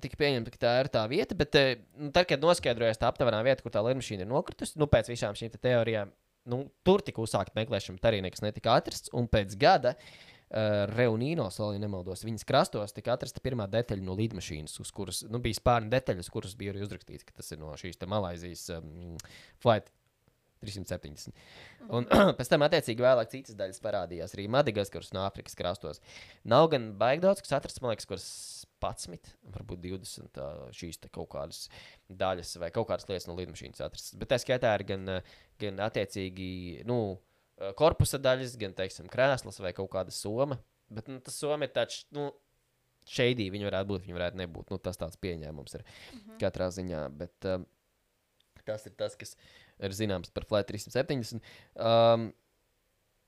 tika 0.01 0.17
pieņemta, 0.17 0.49
ka 0.49 0.59
tā 0.63 0.69
ir 0.81 0.88
tā 0.89 1.03
vieta, 1.05 1.35
bet 1.38 1.53
nu, 1.93 2.09
tad, 2.09 2.25
kad 2.25 2.41
noskaidrojās 2.41 2.97
tā 2.97 3.11
aptuvenā 3.11 3.43
vieta, 3.45 3.61
kur 3.61 3.73
tā 3.73 3.84
lidmašīna 3.85 4.25
ir 4.25 4.31
nokritusi, 4.31 4.80
nu, 4.81 4.88
pēc 4.89 5.11
visām 5.13 5.38
šīm 5.38 5.51
te 5.53 5.61
teorijām, 5.61 6.09
nu, 6.49 6.63
tur 6.85 7.03
tika 7.05 7.21
uzsākta 7.21 7.53
meklēšana, 7.59 7.99
bet 7.99 8.09
arī 8.09 8.23
nekas 8.25 8.41
netika 8.41 8.73
atrasts. 8.80 9.13
Un 9.13 9.30
pēc 9.30 9.53
gada 9.61 9.93
uh, 9.93 10.88
Reunīno 10.89 11.45
salā, 11.53 11.77
ja 11.77 11.84
nemaldos, 11.85 12.25
viņas 12.25 12.47
krastos 12.49 12.97
tika 12.97 13.13
atrasta 13.13 13.43
pirmā 13.45 13.69
detaļa 13.71 14.07
no 14.07 14.17
lidmašīnas, 14.17 14.80
uz 14.81 14.91
kuras 14.95 15.21
nu, 15.30 15.38
bija 15.43 15.61
spārni 15.61 15.93
detaļas, 15.93 16.34
kuras 16.34 16.57
bija 16.57 16.73
arī 16.73 16.81
uzrakstīts, 16.88 17.30
ka 17.30 17.38
tas 17.38 17.53
ir 17.53 17.61
no 17.61 17.75
šīs 17.77 18.01
te 18.01 18.09
Malaizijas 18.09 18.71
um, 18.80 19.19
flight 19.61 19.93
370. 20.64 21.35
Un 21.94 22.07
pēc 22.40 22.52
tam, 22.52 22.65
attiecīgi, 22.68 23.03
vēlāk 23.03 23.31
citas 23.31 23.57
daļas 23.60 23.81
parādījās 23.84 24.35
arī 24.38 24.48
Madagaskaras 24.52 25.14
un 25.14 25.22
Āfrikas 25.26 25.57
krastos. 25.60 26.02
Nav 26.49 26.69
gan 26.73 26.91
baigi 26.99 27.26
daudz, 27.26 27.44
kas 27.44 27.57
atrasts, 27.60 27.84
man 27.84 27.94
liekas, 27.94 28.10
kuras 28.10 28.27
11, 28.84 29.34
varbūt 29.56 29.84
20 29.85 30.40
ā, 30.44 30.48
šīs 30.76 30.99
kaut 31.07 31.30
kādas 31.31 31.68
daļas 32.10 32.57
vai 32.61 32.72
kaut 32.76 32.90
kādas 32.90 33.07
lietas 33.10 33.27
no 33.30 33.38
lidmašīnas 33.38 33.84
atrastas. 33.85 34.18
Bet 34.19 34.31
tā 34.34 34.40
skaitā 34.41 34.73
ir 34.80 34.85
gan, 34.90 35.11
gan 35.61 35.84
attiecīgi, 35.85 36.84
nu, 36.90 36.99
korpusa 37.80 38.19
daļas, 38.22 38.57
gan, 38.60 38.76
teiksim, 38.77 39.10
krēslas 39.11 39.61
vai 39.64 39.73
kaut 39.77 39.91
kāda 39.94 40.14
soma. 40.14 40.60
Bet 40.94 41.10
nu, 41.10 41.19
tas 41.23 41.38
soma 41.40 41.68
ir 41.68 41.73
tāds, 41.76 42.03
nu, 42.14 42.30
šeidī 43.10 43.49
viņi 43.53 43.68
varētu 43.69 43.91
būt, 43.91 44.06
viņi 44.06 44.18
varētu 44.18 44.41
nebūt. 44.41 44.73
Nu, 44.73 44.80
tas 44.84 44.99
tāds 44.99 45.19
pieņēmums 45.22 45.80
ir 45.80 45.85
katrā 46.41 46.69
ziņā. 46.73 47.06
Bet, 47.19 47.35
um, 47.49 47.65
tas 48.68 48.85
ir 48.88 48.95
tas, 48.99 49.15
kas 49.19 49.35
ir 49.84 49.97
zināms 49.97 50.34
par 50.34 50.47
Flight 50.49 50.69
370. 50.72 51.43
Um, 51.76 52.31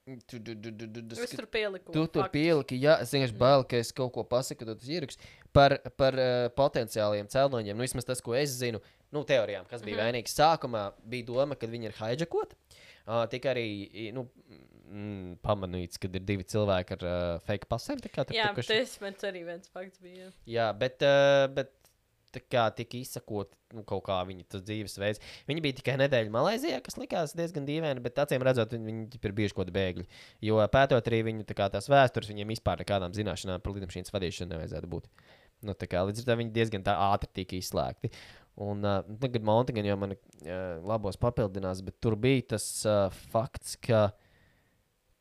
tu, 0.06 0.40
tu, 0.40 0.54
tu, 0.56 0.72
tu, 0.72 0.88
tu, 0.88 1.02
tu, 1.02 1.22
Es 1.24 1.34
tur 1.34 1.48
pieliku. 1.50 1.94
Tu 1.96 2.06
tur 2.14 2.30
pieliki, 2.34 2.78
jā, 2.82 3.00
es 3.04 3.14
vienkārši 3.16 3.38
bailu, 3.40 3.66
ka 3.70 3.80
es 3.82 3.92
kaut 3.96 4.14
ko 4.16 4.26
pasaku, 4.30 4.68
tad 4.68 4.82
tas 4.82 4.92
ieraksts 4.92 5.32
par, 5.56 5.78
par 6.00 6.18
uh, 6.20 6.48
potenciāliem 6.58 7.30
cēloņiem. 7.32 7.78
Nu, 7.78 7.88
vismaz 7.88 8.08
tas, 8.08 8.22
ko 8.24 8.36
es 8.38 8.54
zinu, 8.60 8.82
nu, 9.16 9.24
teorijām, 9.28 9.66
kas 9.70 9.82
bija 9.82 9.98
mm 9.98 10.02
-hmm. 10.02 10.14
vainīgs. 10.14 10.38
Sākumā 10.38 10.86
bija 11.04 11.30
doma, 11.32 11.58
ka 11.58 11.68
viņi 11.68 11.92
ir 11.92 11.98
hijackoti. 12.00 12.58
Uh, 13.06 13.26
Tik 13.30 13.46
arī 13.46 13.68
nu, 14.14 14.26
mm, 14.90 15.40
pamanīts, 15.46 16.00
ka 16.02 16.10
ir 16.10 16.24
divi 16.26 16.44
cilvēki 16.44 16.98
ar 16.98 17.06
uh, 17.06 17.42
fake 17.46 17.70
pasēm. 17.70 18.02
Jā, 18.34 18.52
tas 18.56 19.00
man 19.02 19.18
arī 19.30 19.44
viens 19.46 19.70
fakts 19.70 20.02
bija. 20.02 20.32
Jā, 20.50 20.72
bet, 20.74 21.02
uh, 21.06 21.46
bet 21.54 21.74
kā 22.44 22.66
tika 22.76 22.98
izsakot 23.00 23.54
nu, 23.76 23.84
kaut 23.88 24.04
kā 24.08 24.18
viņa 24.28 24.62
dzīvesveids. 24.62 25.22
Viņi 25.50 25.64
bija 25.66 25.78
tikai 25.80 25.98
nedēļa 26.04 26.34
Malaisijā, 26.34 26.80
kas 26.86 27.00
likās 27.02 27.36
diezgan 27.38 27.68
dīvaini, 27.68 28.04
bet 28.04 28.22
acīm 28.24 28.46
redzot, 28.46 28.76
viņi, 28.76 28.88
viņi 28.90 29.22
ir 29.22 29.36
bijuši 29.40 29.58
kaut 29.58 29.66
kādi 29.66 29.76
bēgļi. 29.76 30.08
Jo 30.48 30.60
pētot 30.72 31.12
arī 31.12 31.22
viņu 31.30 31.48
tā 31.50 31.70
tās 31.74 31.90
vēstures, 31.92 32.32
viņiem 32.32 32.56
vispār 32.56 32.84
nekādām 32.84 33.16
zināšanām 33.18 33.64
par 33.64 33.76
lidmašīnas 33.78 34.14
vadīšanu 34.16 34.56
nevajadzētu 34.56 34.92
būt. 34.92 35.12
Nu, 35.66 35.74
tā 35.74 35.88
kā, 35.90 36.04
līdz 36.06 36.24
ar 36.24 36.30
to 36.30 36.40
viņi 36.42 36.54
diezgan 36.56 36.84
ātri 36.94 37.32
tika 37.42 37.58
izslēgti. 37.58 38.12
Un 38.66 38.86
uh, 38.88 39.02
tagad 39.20 39.44
Montigan 39.44 39.88
jau 39.88 39.98
man 40.00 40.14
uh, 40.16 40.20
labos 40.88 41.18
papildinās, 41.20 41.82
bet 41.84 41.98
tur 42.04 42.16
bija 42.20 42.54
tas 42.56 42.68
uh, 42.88 43.08
fakts, 43.34 43.76
ka 43.84 44.08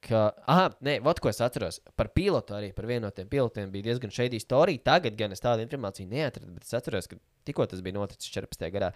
ka, 0.04 0.24
ah, 0.50 0.66
nē, 0.84 0.98
vot 1.04 1.18
ko 1.22 1.30
es 1.30 1.40
atceros 1.44 1.80
par 1.98 2.10
pilotu. 2.16 2.56
Arī 2.56 2.72
par 2.76 2.88
vienu 2.88 3.06
no 3.06 3.12
tiem 3.14 3.28
pilotiem 3.30 3.72
bija 3.72 3.88
diezgan 3.90 4.12
šeit 4.14 4.34
īstenībā. 4.36 4.78
Tagad 4.86 5.16
gan 5.18 5.34
es 5.36 5.42
tādu 5.44 5.64
informāciju 5.64 6.10
neatradu, 6.10 6.52
bet 6.56 6.66
es 6.66 6.74
atceros, 6.76 7.08
ka 7.10 7.18
tikko 7.48 7.68
tas 7.70 7.84
bija 7.84 7.98
noticis 7.98 8.32
14. 8.34 8.66
gadā. 8.74 8.90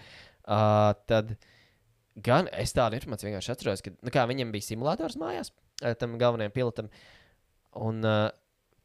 Uh, 0.45 0.91
tad 1.11 1.37
gan 2.25 2.51
es 2.57 2.75
tādu 2.77 2.99
informāciju 2.99 3.31
vienkārši 3.31 3.55
atceros, 3.55 3.85
ka 3.85 3.95
nu, 3.95 4.13
kā, 4.15 4.27
viņam 4.31 4.53
bija 4.55 4.71
simulators 4.71 5.19
mājās, 5.21 5.53
tam 6.01 6.19
galvenajam 6.21 6.55
pilotam. 6.57 6.93
Un, 7.79 8.05
uh, 8.05 8.29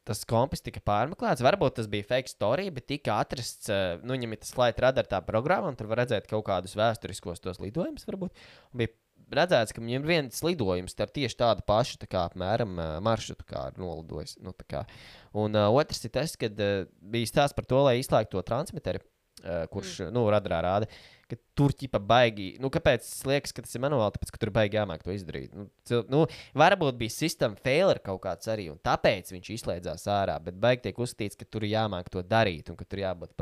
Tas 0.03 0.25
kompis 0.27 0.59
tika 0.59 0.81
pārmeklēts. 0.83 1.39
Varbūt 1.45 1.77
tas 1.77 1.85
bija 1.87 2.03
fake 2.03 2.27
story, 2.27 2.65
bet 2.75 2.89
tika 2.91 3.21
atrasts, 3.23 3.69
uh, 3.71 4.01
nu, 4.03 4.17
viņam 4.17 4.33
ir 4.35 4.41
tas 4.41 4.51
flight 4.51 4.81
radar 4.83 5.07
tā 5.07 5.21
programma, 5.23 5.69
un 5.71 5.77
tur 5.79 5.87
var 5.87 6.01
redzēt 6.01 6.27
kaut 6.27 6.43
kādus 6.49 6.75
vēsturiskos 6.75 7.39
tos 7.39 7.61
lidojumus. 7.63 8.03
Varbūt. 8.09 8.43
Un 8.73 8.81
bija 8.81 8.91
redzēts, 9.37 9.73
ka 9.75 9.83
viņam 9.83 10.05
ir 10.05 10.11
viens 10.11 10.43
lidojums 10.45 10.97
ar 11.03 11.13
tieši 11.13 11.39
tādu 11.39 11.65
pašu 11.67 11.99
tā 12.01 12.09
kā, 12.09 12.27
apmēram, 12.29 12.77
maršrutu, 13.05 13.47
kā 13.49 13.69
ir 13.71 13.81
nolidojis. 13.81 14.37
Nu, 14.43 14.55
kā. 14.67 14.85
un 15.33 15.57
uh, 15.57 15.69
otrs 15.73 16.03
ir 16.05 16.13
tas, 16.15 16.37
ka 16.39 16.51
uh, 16.51 16.85
bija 17.13 17.31
stāsts 17.31 17.57
par 17.57 17.67
to, 17.69 17.81
lai 17.87 17.99
izslēgtu 18.01 18.37
to 18.37 18.45
transmiteri. 18.47 19.03
uh, 19.43 19.65
kurš 19.71 19.99
mm. 20.03 20.13
nu, 20.15 20.23
radarā 20.31 20.61
rāda. 20.63 20.87
ka 21.29 21.37
Tur 21.57 21.73
ķipa 21.75 21.99
baigi. 22.03 22.47
Nu, 22.61 22.69
kāpēc 22.73 23.05
es 23.05 23.23
liekas, 23.27 23.53
ka 23.55 23.63
tas 23.65 23.73
ir 23.75 23.83
manuāli? 23.83 24.13
Tāpēc, 24.15 24.31
ka 24.33 24.41
tur 24.41 24.51
baigi 24.53 24.77
jāmāk 24.77 25.03
to 25.05 25.13
izdarīt. 25.13 25.53
Nu, 25.57 25.67
cil, 25.87 26.03
nu, 26.11 26.23
varbūt 26.59 26.97
bija 26.99 27.13
sistēma 27.15 27.59
failure 27.63 28.01
kaut 28.03 28.21
kāds 28.25 28.49
arī, 28.53 28.67
un 28.73 28.79
tāpēc 28.83 29.33
viņš 29.33 29.51
izslēdzās 29.57 30.07
ārā. 30.13 30.37
Bet 30.43 30.59
baigi 30.61 30.87
tiek 30.87 31.03
uzskatīts, 31.05 31.39
ka 31.39 31.47
tur 31.49 31.65
ir 31.65 31.73
jāmāk 31.75 32.11
to 32.13 32.23
darīt, 32.25 32.71
un 32.71 32.79
ka 32.79 32.87
tur 32.87 33.03
jābūt 33.03 33.35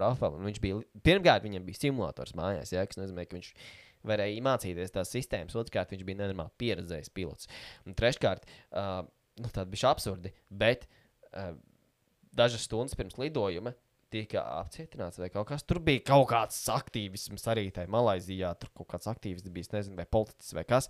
Viņš 0.47 0.59
bija, 0.63 0.81
pirmkārt, 1.03 1.47
viņam 1.47 1.68
bija 1.68 1.84
simulators 1.85 2.35
mājās, 2.38 2.76
ja, 2.76 2.85
kas 2.88 2.99
nozīmē, 2.99 3.27
ka 3.27 3.39
viņš 3.39 3.51
varēja 4.07 4.43
mācīties 4.45 4.93
tās 4.95 5.13
sistēmas. 5.13 5.57
Otrkārt, 5.59 5.93
viņš 5.93 6.05
bija 6.07 6.21
nenormāli 6.23 6.53
pieredzējis 6.61 7.13
pilots. 7.15 7.49
Un 7.85 7.97
treškārt, 7.97 8.47
uh, 8.71 9.01
nu, 9.41 9.51
tāda 9.51 9.69
bija 9.71 9.91
absurdi, 9.91 10.33
bet 10.49 10.87
uh, 11.31 11.53
dažas 12.35 12.67
stundas 12.67 12.97
pirms 12.97 13.19
lidojuma 13.21 13.75
tika 14.11 14.43
apcietināts 14.59 15.21
vai 15.21 15.31
kaut 15.31 15.47
kas. 15.51 15.63
Tur 15.63 15.79
bija 15.83 16.03
kaut 16.11 16.27
kāds 16.31 16.59
aktīvisms 16.71 17.47
arī 17.51 17.69
tajā 17.71 17.91
Malaisijā. 17.91 18.51
Tur 18.59 18.73
kaut 18.75 18.89
kāds 18.95 19.07
aktīvists 19.11 19.51
bija, 19.53 19.71
nezinu, 19.77 19.99
vai 19.99 20.07
politiķis 20.17 20.55
vai 20.57 20.65
kas. 20.67 20.89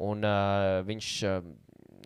Un 0.00 0.26
uh, 0.26 0.80
viņš 0.86 1.10
uh, 1.28 1.52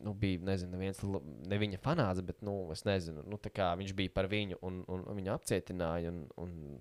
nu, 0.05 0.13
bija, 0.19 0.43
nezinu, 0.45 0.81
viens, 0.81 1.01
ne 1.49 1.61
viņa 1.61 1.81
fanāts, 1.83 2.23
bet, 2.27 2.43
nu, 2.45 2.57
es 2.75 2.85
nezinu, 2.87 3.25
nu, 3.29 3.39
kā 3.55 3.71
viņš 3.79 3.95
bija 3.97 4.13
par 4.15 4.29
viņu 4.33 4.61
un, 4.67 4.83
un, 4.91 5.07
un 5.09 5.19
viņu 5.21 5.33
apcietināja. 5.35 6.13
Un, 6.13 6.25
un, 6.41 6.77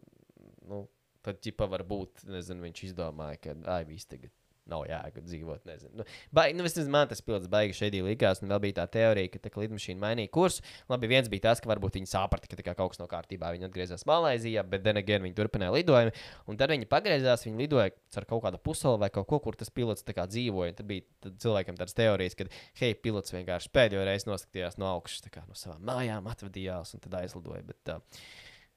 nu, 0.70 0.84
tad, 1.26 1.42
ķipa, 1.44 1.70
varbūt, 1.78 2.26
nezinu, 2.32 2.68
viņš 2.68 2.88
izdomāja, 2.92 3.42
ka, 3.44 3.58
ai, 3.76 3.84
viss 3.90 4.10
tagad 4.10 4.34
nav 4.70 4.86
jēga 4.88 5.24
dzīvot. 5.24 5.64
Nezinu. 5.68 5.92
Nu, 6.00 6.06
baigi, 6.36 6.56
nu, 6.58 6.64
vismaz 6.66 6.90
man 6.92 7.10
tas 7.10 7.22
pilots 7.26 7.50
baigi 7.52 7.76
šeit 7.78 7.96
likās. 8.06 8.42
Un 8.44 8.52
vēl 8.54 8.62
bija 8.66 8.78
tā 8.82 8.86
teorija, 8.96 9.32
ka 9.34 9.42
tā 9.44 9.52
kā 9.52 9.64
lidmašīna 9.64 10.02
mainīja 10.02 10.32
kursu. 10.34 10.64
Labi, 10.92 11.10
viens 11.12 11.30
bija 11.32 11.50
tas, 11.50 11.62
ka 11.64 11.70
varbūt 11.72 12.00
viņi 12.00 12.12
saprata, 12.14 12.50
ka 12.50 12.60
kā 12.70 12.76
kaut 12.80 12.94
kas 12.94 13.02
nav 13.02 13.10
kārtībā. 13.12 13.52
Viņi 13.56 13.68
atgriezās 13.68 14.08
Malaisijā, 14.10 14.64
bet 14.68 14.88
again 14.94 15.26
viņi 15.26 15.38
turpināja 15.38 15.76
lidojumu. 15.76 16.16
Un 16.48 16.60
tad 16.60 16.74
viņi 16.74 16.90
pagriezās, 16.92 17.46
viņi 17.48 17.66
lidoja 17.66 17.92
ar 17.92 18.30
kaut 18.30 18.44
kādu 18.46 18.62
puseli 18.64 19.04
vai 19.04 19.12
kaut 19.14 19.28
ko, 19.30 19.42
kur 19.44 19.60
tas 19.60 19.74
pilots 19.74 20.06
dzīvoja. 20.08 20.74
Un 20.74 20.80
Tad 20.80 20.90
bija 20.90 21.06
tad 21.24 21.38
cilvēkiem 21.44 21.78
tādas 21.80 21.98
teorijas, 21.98 22.38
ka, 22.40 22.48
hei, 22.80 22.96
pilots 22.96 23.36
vienkārši 23.36 23.72
pēdējo 23.74 24.08
reizi 24.08 24.30
noskatījās 24.30 24.80
no 24.82 24.90
augšas, 24.94 25.28
kā 25.34 25.44
no 25.48 25.58
savām 25.58 25.84
mājām 25.88 26.28
atvadījās 26.32 26.96
un 26.96 27.04
tad 27.04 27.20
aizlidoja. 27.20 27.64
Bet, 27.68 27.94
uh, 27.94 28.24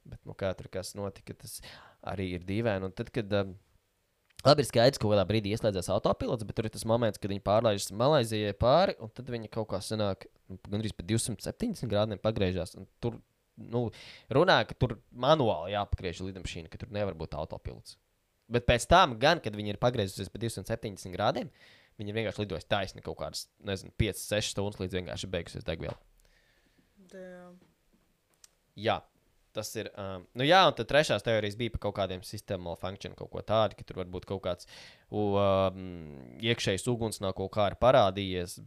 bet 0.07 0.21
nu, 0.27 0.35
kā 0.37 0.51
tur 0.57 0.69
kas 0.73 0.93
notika, 0.97 1.35
tas 1.37 1.59
arī 2.05 2.33
ir 2.37 2.45
dīvaini. 2.47 2.89
Un 2.89 2.95
tad, 2.95 3.09
kad 3.15 3.33
uh, 3.33 3.53
Labi, 4.45 4.61
ir 4.61 4.67
skaidrs, 4.69 4.99
ka 5.01 5.09
kādā 5.09 5.23
brīdī 5.27 5.51
ieslēdzās 5.55 5.89
autopilots, 5.91 6.45
bet 6.47 6.55
tur 6.55 6.67
ir 6.69 6.71
tas 6.71 6.85
moments, 6.87 7.19
kad 7.19 7.31
viņi 7.31 7.41
pārlaižas 7.43 7.89
Malaisijai 7.97 8.53
pāri, 8.55 8.93
un 9.01 9.09
tad 9.11 9.31
viņi 9.33 9.49
kaut 9.51 9.71
kā 9.71 9.79
sanāk, 9.83 10.27
nu, 10.47 10.59
gandrīz 10.69 10.93
pa 10.95 11.03
270 11.09 11.89
grādiem 11.89 12.21
pagriežās. 12.21 12.75
un 12.77 12.85
Tur 13.03 13.17
nu, 13.57 13.87
runā, 14.33 14.59
ka 14.69 14.77
tur 14.77 14.99
manuāli 15.11 15.73
jāpagriež 15.73 16.21
lidmašīna, 16.27 16.69
ka 16.71 16.79
tur 16.83 16.93
nevar 16.93 17.17
būt 17.17 17.33
autopilots. 17.39 17.97
Bet 18.47 18.67
pēc 18.69 18.85
tam, 18.87 19.17
gan, 19.19 19.41
kad 19.43 19.57
viņi 19.57 19.73
ir 19.73 19.81
pagriezusies 19.81 20.29
pa 20.31 20.39
270 20.39 21.11
grādiem, 21.11 21.49
viņi 21.99 22.15
vienkārši 22.15 22.45
lidojuši 22.45 22.69
taisni 22.71 23.03
kaut 23.03 23.17
kādas, 23.19 23.47
nezinu, 23.65 23.91
5-6 23.99 24.53
stundas 24.53 24.79
līdz 24.79 24.99
vienkārši 25.01 25.31
beigusies 25.33 25.65
degviela. 25.67 25.97
Jā, 28.77 29.01
tas 29.57 29.71
ir. 29.75 29.89
Um, 29.97 30.23
nu, 30.37 30.45
jā, 30.47 30.61
un 30.69 30.75
tad 30.77 30.89
trešās 30.91 31.25
teorijas 31.25 31.57
bija 31.59 31.73
par 31.73 31.81
kaut 31.87 31.97
kādiem 31.97 32.23
sistēmu 32.25 32.69
malfunkcijiem, 32.69 33.15
kaut 33.17 33.31
ko 33.33 33.43
tādu, 33.45 33.77
ka 33.77 33.87
tur 33.87 33.99
var 34.01 34.09
būt 34.13 34.27
kaut 34.29 34.43
kāds 34.45 34.69
um, 35.09 35.81
iekšējs 36.43 36.87
uguns 36.91 37.21
no 37.23 37.31
kaut 37.37 37.51
kā 37.55 37.67
ir 37.71 37.77
parādījies. 37.81 38.57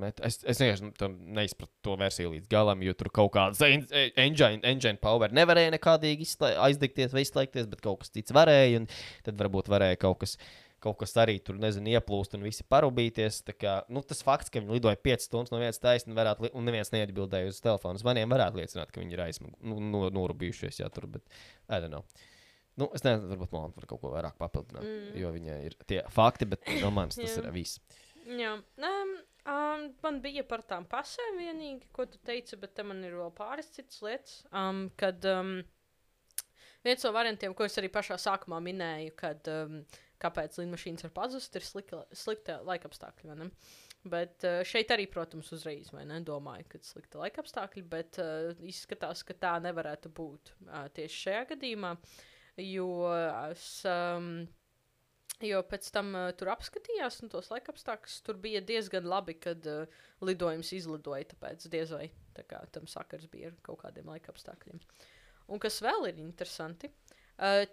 Met... 0.00 0.22
es, 0.24 0.40
es 0.42 0.62
vienkārši 0.62 0.88
nu, 0.88 1.10
neizpratu 1.38 1.72
to 1.84 1.96
versiju 2.00 2.34
līdz 2.34 2.50
galam, 2.50 2.82
jo 2.86 2.96
tur 2.98 3.12
kaut 3.14 3.34
kāds 3.36 3.62
e- 3.66 4.10
engine, 4.24 4.62
engine 4.64 4.98
power 5.02 5.34
nevarēja 5.34 5.74
nekādīgi 5.76 6.28
aizdegties 6.54 7.14
vai 7.14 7.24
izslēgties, 7.26 7.70
bet 7.70 7.84
kaut 7.84 8.02
kas 8.02 8.14
cits 8.14 8.34
varēja. 8.34 8.84
Tad 9.26 9.38
varbūt 9.40 9.70
varēja 9.72 10.00
kaut 10.00 10.22
kas. 10.24 10.38
Kaut 10.84 10.98
kas 11.00 11.14
arī 11.22 11.38
tur, 11.40 11.56
nezinu, 11.60 11.94
ieplūst 11.96 12.36
un 12.36 12.44
visi 12.44 12.66
parūpīties. 12.68 13.40
Kā, 13.56 13.78
nu, 13.88 14.02
tas 14.04 14.20
fakts, 14.26 14.52
ka 14.52 14.60
viņi 14.60 14.76
lidoja 14.76 15.00
5 15.00 15.24
stundas 15.28 15.54
no 15.54 15.62
vietas 15.62 15.80
taisni, 15.80 16.12
varētu, 16.16 16.50
un 16.52 16.68
neviens 16.68 16.92
neatbildēja 16.92 17.48
uz 17.54 17.62
telefonu 17.64 18.02
zvaniem, 18.02 18.28
varētu 18.34 18.60
liecināt, 18.60 18.92
ka 18.92 19.00
viņi 19.00 19.16
ir 19.16 19.24
aizsmuguši, 19.26 19.64
nu, 19.72 19.80
no, 19.94 20.04
norūpījušies. 20.12 20.82
Jā, 20.82 20.90
tur, 20.92 21.08
bet, 21.16 21.24
I 21.70 21.80
don't 21.80 21.94
know. 21.94 22.04
Nu, 22.76 22.88
es 22.96 23.04
nezinu, 23.06 23.30
varbūt 23.30 23.52
man 23.54 23.72
var 23.76 23.84
kaut 23.86 24.00
ko 24.02 24.10
vairāk 24.12 24.34
papildināt, 24.40 24.82
Mm. 24.82 25.12
jo 25.22 25.28
viņai 25.30 25.58
ir 25.68 25.76
tie 25.86 26.00
fakti, 26.10 26.48
bet 26.50 26.66
no 26.82 26.90
manis 26.90 27.16
tas 27.20 27.36
ir 27.38 27.46
viss. 27.54 27.78
Jā, 28.26 28.56
um, 28.88 29.12
um, 29.46 29.84
man 30.02 30.18
bija 30.24 30.42
par 30.48 30.64
tām 30.66 30.86
pasēm 30.90 31.38
vienīgi, 31.38 31.86
ko 31.94 32.06
tu 32.10 32.18
teici, 32.26 32.58
bet 32.58 32.74
te 32.74 32.82
man 32.82 33.04
ir 33.06 33.14
vēl 33.14 33.30
pāris 33.36 33.70
citas 33.76 34.00
lietas. 34.02 34.40
Um, 34.50 34.88
kad 34.98 35.22
um, 35.30 35.60
viens 36.84 37.04
no 37.06 37.12
variantiem, 37.14 37.54
ko 37.54 37.68
es 37.68 37.78
arī 37.78 37.90
pašā 37.92 38.18
sākumā 38.20 38.58
minēju, 38.64 39.14
kad 39.20 39.52
um, 39.52 39.84
kāpēc 40.22 40.58
lidmašīnas 40.60 41.06
var 41.06 41.12
pazust, 41.16 41.56
ir 41.56 41.66
slika, 41.66 42.02
slikta 42.14 42.60
laikapstākļi. 42.66 43.30
vai 43.30 43.36
ne? 43.42 43.50
Bet 44.04 44.44
uh, 44.44 44.60
šeit 44.68 44.92
arī, 44.92 45.06
protams, 45.10 45.50
uzreiz 45.56 45.90
ne, 45.94 46.20
domāju, 46.24 46.66
ka 46.72 46.82
slikta 46.84 47.22
laikapstākļi, 47.22 47.84
bet 47.88 48.20
uh, 48.22 48.52
izskatās, 48.68 49.24
ka 49.24 49.36
tā 49.46 49.54
nevarētu 49.64 50.12
būt 50.12 50.52
uh, 50.66 50.84
tieši 50.92 51.22
šajā 51.28 51.46
gadījumā, 51.54 51.94
jo 52.64 52.90
es. 53.46 53.70
Um, 53.88 54.46
Jo 55.42 55.64
pēc 55.66 55.88
tam 55.90 56.12
uh, 56.14 56.28
tur 56.38 56.52
apskatījās, 56.52 57.16
un 57.24 57.30
tos 57.32 57.48
laikapstākļus 57.50 58.20
tur 58.24 58.36
bija 58.40 58.60
diezgan 58.64 59.04
labi, 59.10 59.34
kad 59.34 59.66
uh, 59.66 59.90
lidojums 60.24 60.70
izlidoja. 60.76 61.26
Tāpēc 61.32 61.66
diez 61.72 61.90
vai 61.92 62.06
tā 62.36 62.44
kā, 62.46 62.60
tam 62.72 62.86
sakars 62.88 63.26
bija 63.32 63.50
ar 63.50 63.56
kaut 63.66 63.82
kādiem 63.82 64.12
laikapstākļiem. 64.12 64.78
Un 65.50 65.60
kas 65.60 65.80
vēl 65.84 66.06
ir 66.12 66.22
interesanti, 66.22 66.86
uh, 66.86 67.03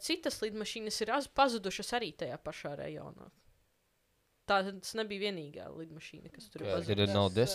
citas 0.01 0.41
lidmašīnas 0.41 1.01
ir 1.05 1.11
az- 1.17 1.27
pazudušas 1.27 1.93
arī 1.99 2.13
tajā 2.17 2.37
pašā 2.41 2.75
rajonā. 2.79 3.29
Tā 4.49 4.57
tas 4.67 4.95
nebija 4.97 5.21
vienīgā 5.29 5.67
lidmašīna, 5.77 6.31
kas 6.33 6.49
tur 6.49 6.63
ir 6.63 6.67
Kā, 6.67 6.73
pazudusi. 6.79 7.03
ir 7.05 7.13
no 7.13 7.29
des? 7.29 7.53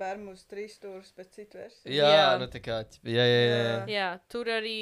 Bermudas 0.00 0.42
trīs 0.50 0.74
stūris 0.76 1.12
pēc 1.14 1.30
citu 1.38 1.60
versiju. 1.60 1.92
Jā, 1.94 2.08
Jā. 2.10 2.24
nu 2.42 2.48
tā 2.52 2.60
kā. 2.60 2.80
Jā, 3.06 3.22
jā, 3.24 3.38
jā. 3.46 3.60
jā. 3.62 3.76
Jā, 3.94 4.08
tur 4.28 4.50
arī 4.52 4.74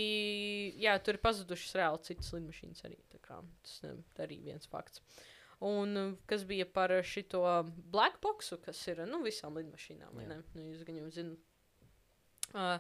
jā, 0.81 0.97
tur 1.05 1.15
ir 1.15 1.21
pazudušas 1.23 1.77
reāli 1.79 2.03
citas 2.09 2.33
lidmašīnas. 2.33 2.83
Arī, 2.89 2.97
tā 3.13 3.21
kā, 3.23 3.39
tas 3.63 3.77
ne, 3.85 3.93
arī 4.25 4.41
viens 4.49 4.67
fakts. 4.67 5.05
Un 5.63 5.95
uh, 6.01 6.09
kas 6.27 6.43
bija 6.49 6.65
par 6.67 6.91
šo 7.07 7.45
black 7.93 8.19
boxu, 8.25 8.59
kas 8.65 8.81
ir 8.89 9.05
nu, 9.07 9.21
visām 9.23 9.55
lidmašīnām? 9.61 10.11
vai 10.19 10.25
Jā. 10.25 10.29
ne? 10.33 10.43
Nu, 10.57 10.65
jūs 10.73 10.83
gan 10.89 10.97
jau 10.99 11.13
zināt. 11.15 11.39
Uh, 12.53 12.79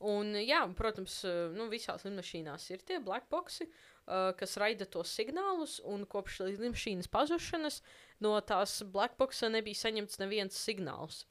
un, 0.00 0.32
jā, 0.42 0.62
protams, 0.78 1.20
uh, 1.28 1.52
nu, 1.54 1.68
visās 1.72 2.06
lidmašīnās 2.06 2.70
ir 2.72 2.82
tie 2.86 3.00
black 3.04 3.28
boxi, 3.32 3.68
uh, 3.68 4.32
kas 4.38 4.56
raida 4.60 4.88
tos 4.90 5.12
signālus. 5.14 5.80
Un 5.84 6.06
kopš 6.10 6.40
lidmašīnas 6.48 7.10
pazušanas 7.12 7.80
no 8.24 8.34
tās 8.46 8.80
black 8.94 9.18
boxa 9.20 9.52
nebija 9.52 9.84
saņemts 9.84 10.20
neviens 10.22 10.58
signāls. 10.58 11.24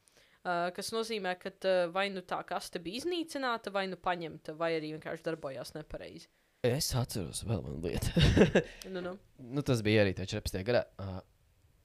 Uh, 0.44 0.68
kas 0.76 0.91
nozīmē, 0.91 1.38
ka 1.40 1.53
uh, 1.56 1.85
vai 1.95 2.10
nu 2.11 2.19
tā 2.27 2.41
kaste 2.44 2.81
bija 2.84 3.03
iznīcināta, 3.03 3.72
vai 3.72 3.85
nu 3.88 3.95
paņemta, 3.95 4.57
vai 4.60 4.73
arī 4.76 4.95
vienkārši 4.98 5.23
darbojās 5.30 5.72
nepareizi. 5.77 6.27
Es 6.64 6.94
atceros 6.95 7.41
vēl 7.44 7.61
vienu 7.64 7.80
lietu. 7.84 8.22
Nu, 8.94 9.02
nu. 9.03 9.14
nu, 9.40 9.61
tas 9.65 9.81
bija 9.84 10.03
arī 10.03 10.14
14. 10.15 10.60
gadā. 10.68 10.84
Uh, 10.99 11.22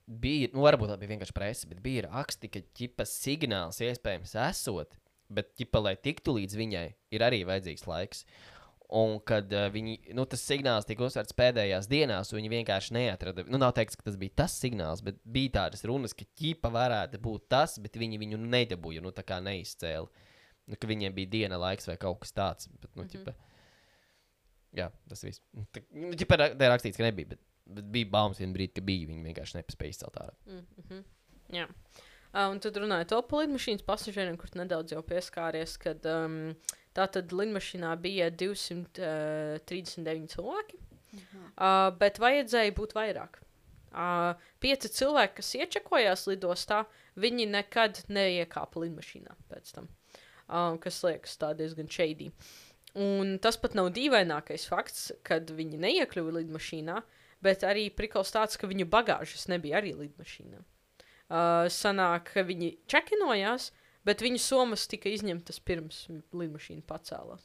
bija, 0.09 0.49
nu, 0.53 0.63
varbūt 0.65 0.91
tā 0.91 0.97
bija 0.99 1.13
vienkārši 1.13 1.35
presa, 1.35 1.69
bet 1.69 1.81
bija 1.83 2.05
raksti, 2.07 2.49
ka 2.51 2.61
ķipa 2.75 3.05
signāls 3.07 3.81
iespējams 3.85 4.35
esot, 4.47 4.95
bet 5.29 5.51
ķipa, 5.59 5.81
lai 5.85 5.95
tiktu 5.95 6.33
līdz 6.37 6.55
viņai, 6.59 6.87
ir 7.15 7.25
arī 7.25 7.43
vajadzīgs 7.47 7.85
laiks. 7.87 8.25
Un 8.89 9.19
kad 9.21 9.51
uh, 9.53 9.67
viņi, 9.69 10.13
nu, 10.17 10.23
tas 10.25 10.41
signāls 10.41 10.87
tika 10.89 11.03
uzsvērts 11.05 11.35
pēdējās 11.37 11.85
dienās, 11.91 12.31
viņi 12.33 12.49
vienkārši 12.49 12.95
neatrada. 12.95 13.43
Nu, 13.45 13.59
nav 13.61 13.75
teikts, 13.77 13.95
ka 13.95 14.07
tas 14.07 14.15
bija 14.17 14.33
tas 14.41 14.55
signāls, 14.57 15.03
bet 15.05 15.19
bija 15.29 15.51
tādas 15.59 15.85
runas, 15.85 16.15
ka 16.17 16.25
ķipa 16.25 16.71
varētu 16.73 17.19
būt 17.21 17.45
tas, 17.53 17.77
bet 17.77 17.99
viņi 18.01 18.17
viņu 18.17 18.39
nedabūja, 18.49 19.03
nu, 19.05 19.11
tā 19.13 19.21
kā 19.21 19.37
neizcēla. 19.45 20.09
Nu, 20.69 20.75
ka 20.81 20.89
viņiem 20.89 21.13
bija 21.13 21.29
diena 21.29 21.57
laiks 21.61 21.85
vai 21.89 21.97
kaut 22.01 22.19
kas 22.23 22.33
tāds. 22.33 22.67
Bet, 22.81 22.89
nu, 22.95 23.03
Mhm. 23.03 23.11
ķipa, 23.13 23.35
jā, 24.81 24.89
tas 25.09 25.23
viss. 25.25 25.41
Tā, 25.73 25.83
nu, 25.93 26.11
ķipa, 26.17 26.37
tā 26.41 26.49
ir 26.57 26.73
rakstīts, 26.73 26.97
ka 26.97 27.05
nebija, 27.05 27.35
bet, 27.35 27.39
bet 27.69 27.91
bija 27.93 28.09
baumas 28.09 28.41
vienā 28.41 28.53
brīdī, 28.57 28.73
ka 28.79 28.81
bija. 28.89 29.07
Viņi 29.09 29.25
vienkārši 29.29 29.59
nepaspēja 29.61 29.95
izcelt 29.95 30.17
ārā. 30.21 30.33
Mm 30.47 30.65
-hmm. 30.89 31.03
Jā. 31.53 31.67
Uh, 32.29 32.51
un 32.53 32.59
tad 32.61 32.75
runājot 32.77 33.25
par 33.25 33.39
lidmašīnas 33.41 33.81
pasažieriem, 33.87 34.35
kur 34.37 34.51
tu 34.53 34.59
nedaudz 34.59 34.93
jau 34.93 35.01
pieskāries, 35.05 35.71
kad 35.81 36.03
um, 36.05 36.53
tā 36.93 37.07
tad 37.09 37.31
lidmašīnā 37.33 37.95
bija 38.03 38.29
239 38.29 40.29
cilvēki, 40.35 40.77
uh, 40.77 41.89
bet 41.97 42.21
vajadzēja 42.21 42.75
būt 42.77 42.93
vairāk. 42.97 43.41
Uh, 43.89 44.37
pieci 44.61 44.87
cilvēki, 44.93 45.39
kas 45.39 45.49
iečakojās 45.57 46.27
lidostā, 46.29 46.83
viņi 47.17 47.49
nekad 47.49 48.05
neiekāpa 48.13 48.77
lidmašīnā 48.85 49.33
pēc 49.49 49.73
tam, 49.79 49.89
uh, 50.45 50.77
kas 50.83 51.01
liekas 51.07 51.33
diezgan 51.57 51.89
šeidī. 51.89 52.29
Un 52.93 53.41
tas 53.41 53.57
pat 53.57 53.73
nav 53.77 53.89
dīvainākais 53.97 54.69
fakts, 54.69 55.09
kad 55.25 55.49
viņi 55.49 55.81
neiekļuva 55.81 56.31
lidmašīnā, 56.43 57.01
bet 57.41 57.65
arī 57.65 57.89
prikals 57.89 58.29
tāds, 58.37 58.53
ka 58.53 58.69
viņu 58.69 58.85
bagāžas 58.85 59.49
nebija 59.49 59.81
arī 59.81 59.97
lidmašīnā. 59.97 60.61
Uh, 61.29 61.67
sanāk, 61.69 62.31
ka 62.33 62.41
viņi 62.41 62.71
čekinojās, 62.89 63.69
Bet 64.07 64.23
viņa 64.23 64.39
somas 64.39 64.85
tika 64.87 65.11
izņemtas 65.11 65.59
pirms 65.67 66.05
lidmašīna 66.09 66.85
pacēlās. 66.87 67.43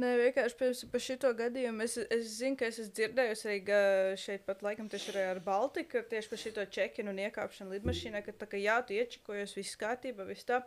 Nē, 0.00 0.12
vienkārši 0.20 0.56
par, 0.60 0.76
par 0.92 1.02
šo 1.02 1.32
gadījumu 1.40 1.82
es, 1.82 1.96
es 2.14 2.28
zinu, 2.38 2.56
ka 2.60 2.68
es 2.70 2.78
esmu 2.78 2.94
dzirdējusi 2.98 3.48
arī 3.50 3.80
šeit 4.22 4.46
pat 4.46 4.62
laikam 4.62 4.90
tieši 4.92 5.10
arī 5.12 5.24
ar 5.32 5.40
Baltiku, 5.44 6.04
tieši 6.06 6.30
par 6.32 6.42
šo 6.42 6.66
čekinu 6.78 7.12
un 7.12 7.20
iekāpšanu 7.26 7.74
lidmašīnā, 7.74 8.22
ka 8.24 8.36
tā 8.44 8.48
kā 8.52 8.60
jā, 8.60 8.78
tu 8.86 8.94
iečikojies, 8.96 9.56
viss 9.58 9.80
kārtībā, 9.80 10.28
viss 10.28 10.46
tā, 10.46 10.62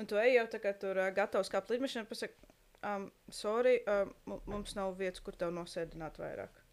un 0.00 0.10
tu 0.10 0.18
ej 0.20 0.34
jau 0.40 0.46
tā 0.56 0.62
kā 0.64 0.74
tur 0.82 0.98
uh, 0.98 1.12
gatavs 1.14 1.52
kāpt 1.54 1.70
lidmašīnā, 1.76 2.04
pasaka, 2.10 2.52
um, 2.82 3.08
sorry, 3.30 3.78
um, 3.86 4.40
mums 4.50 4.74
nav 4.76 4.96
vietas, 4.98 5.22
kur 5.22 5.38
tev 5.38 5.54
nosēdināt 5.54 6.18
vairāk. 6.20 6.64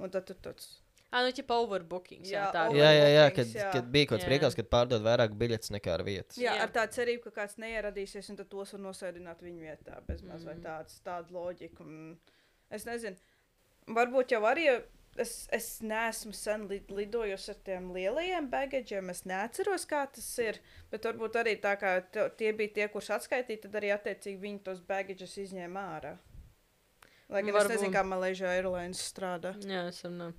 Un 0.00 0.14
tad 0.14 0.30
tu 0.30 0.38
tāds. 0.42 0.78
Ah, 1.10 1.22
nu, 1.24 1.30
ķipa 1.32 1.56
overbooking. 1.64 2.20
Jā, 2.28 2.30
Jā, 2.32 2.48
tā 2.52 2.62
ir. 2.68 2.76
Jā, 2.76 2.88
jā, 2.92 3.04
jā, 3.08 3.20
Overbookings, 3.24 3.52
kad, 3.54 3.62
jā. 3.62 3.68
kad 3.72 3.86
bija 3.94 4.06
kaut 4.10 4.18
kāds 4.18 4.26
priekals, 4.28 4.56
kad 4.58 4.66
pārdod 4.68 5.00
vairāk 5.06 5.32
biļetes 5.40 5.70
nekā 5.72 5.94
ar 5.94 6.02
vietas. 6.04 6.36
Jā, 6.36 6.52
Jā. 6.58 6.66
ar 6.66 6.68
tādu 6.74 6.92
cerību, 6.98 7.22
ka 7.24 7.30
kāds 7.40 7.56
neieradīsies, 7.62 8.28
un 8.28 8.36
tad 8.36 8.50
tos 8.52 8.74
var 8.76 8.82
nosēdināt 8.90 9.40
viņu 9.40 9.64
vietā. 9.64 10.02
Bez 10.06 10.20
maz 10.22 10.44
vai 10.44 10.54
Mhm. 10.58 10.62
tāds, 10.66 11.00
tāda 11.06 11.30
loģika. 11.32 11.80
Un 11.80 12.18
Es 12.70 12.84
nezinu, 12.84 13.16
varbūt 13.88 14.28
jau 14.36 14.42
arī. 14.44 14.82
Es, 15.16 15.48
es 15.50 15.80
neesmu 15.80 16.34
sen 16.36 16.68
lid, 16.68 16.90
lidojusi 16.92 17.48
ar 17.50 17.56
tiem 17.64 17.86
lielajiem 17.94 18.50
bagažiem. 18.50 19.08
Es 19.10 19.22
neatceros, 19.24 19.86
kā 19.88 20.04
tas 20.12 20.38
ir. 20.38 20.58
Bet 20.92 21.02
varbūt 21.02 21.32
arī 21.40 21.56
tā, 21.58 21.72
kā 21.80 22.04
tie 22.36 22.52
bija 22.52 22.74
tie, 22.74 22.88
kurus 22.92 23.08
atskaitīja, 23.08 23.62
tad 23.62 23.72
arī 23.80 23.88
attiecīgi 23.96 24.38
viņi 24.38 24.62
tos 24.62 24.80
bagažus 24.80 25.38
izņēma 25.38 25.86
ārā. 25.96 26.18
Lai 27.30 27.42
gan 27.42 27.48
es 27.48 27.54
Varbūt. 27.56 27.70
nezinu, 27.74 27.92
kā 27.96 28.04
Malaysia 28.06 28.46
Airlines 28.52 29.00
strādā. 29.00 29.56
Jā, 29.64 29.88
esam. 29.88 30.18
Ne. 30.18 30.32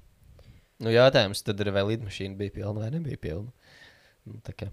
Nu, 0.80 0.92
jautājums 0.94 1.44
tad 1.44 1.60
ir, 1.60 1.72
vai 1.76 1.84
lidmašīna 1.90 2.40
bija 2.40 2.56
pilna 2.60 2.86
vai 2.86 2.92
nebija 2.94 3.20
pilna. 3.20 3.74
Nu, 4.30 4.40
tā 4.46 4.56
kā. 4.56 4.70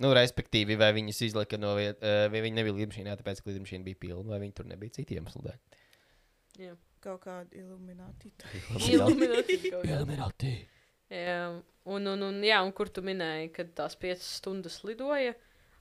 Nu, 0.00 0.14
respektīvi, 0.16 0.78
vai 0.80 0.94
viņas 0.96 1.18
izlika 1.28 1.58
no 1.60 1.74
vietas, 1.76 2.30
vai 2.32 2.40
viņi 2.40 2.56
nebija 2.56 2.78
lidmašīnā, 2.78 3.18
tāpēc, 3.20 3.42
ka 3.42 3.52
lidmašīna 3.52 3.84
bija 3.84 4.00
pilna, 4.00 4.30
vai 4.32 4.40
viņi 4.46 4.56
tur 4.56 4.70
nebija 4.70 4.96
citi 4.96 5.18
iemesli 5.18 5.44
dēļ. 5.44 5.82
Jā. 6.64 6.78
Kaut 7.00 7.22
kāda 7.24 7.48
kā. 9.72 9.88
Illuminati. 9.88 10.50
Jā, 11.10 11.46
un, 11.88 12.08
un, 12.12 12.24
un, 12.26 12.42
jā, 12.44 12.58
un 12.60 12.72
kur 12.76 12.90
tu 12.92 13.02
minēji, 13.04 13.48
kad 13.56 13.70
tās 13.78 13.96
piecas 14.00 14.26
stundas 14.40 14.82
lidoja. 14.84 15.32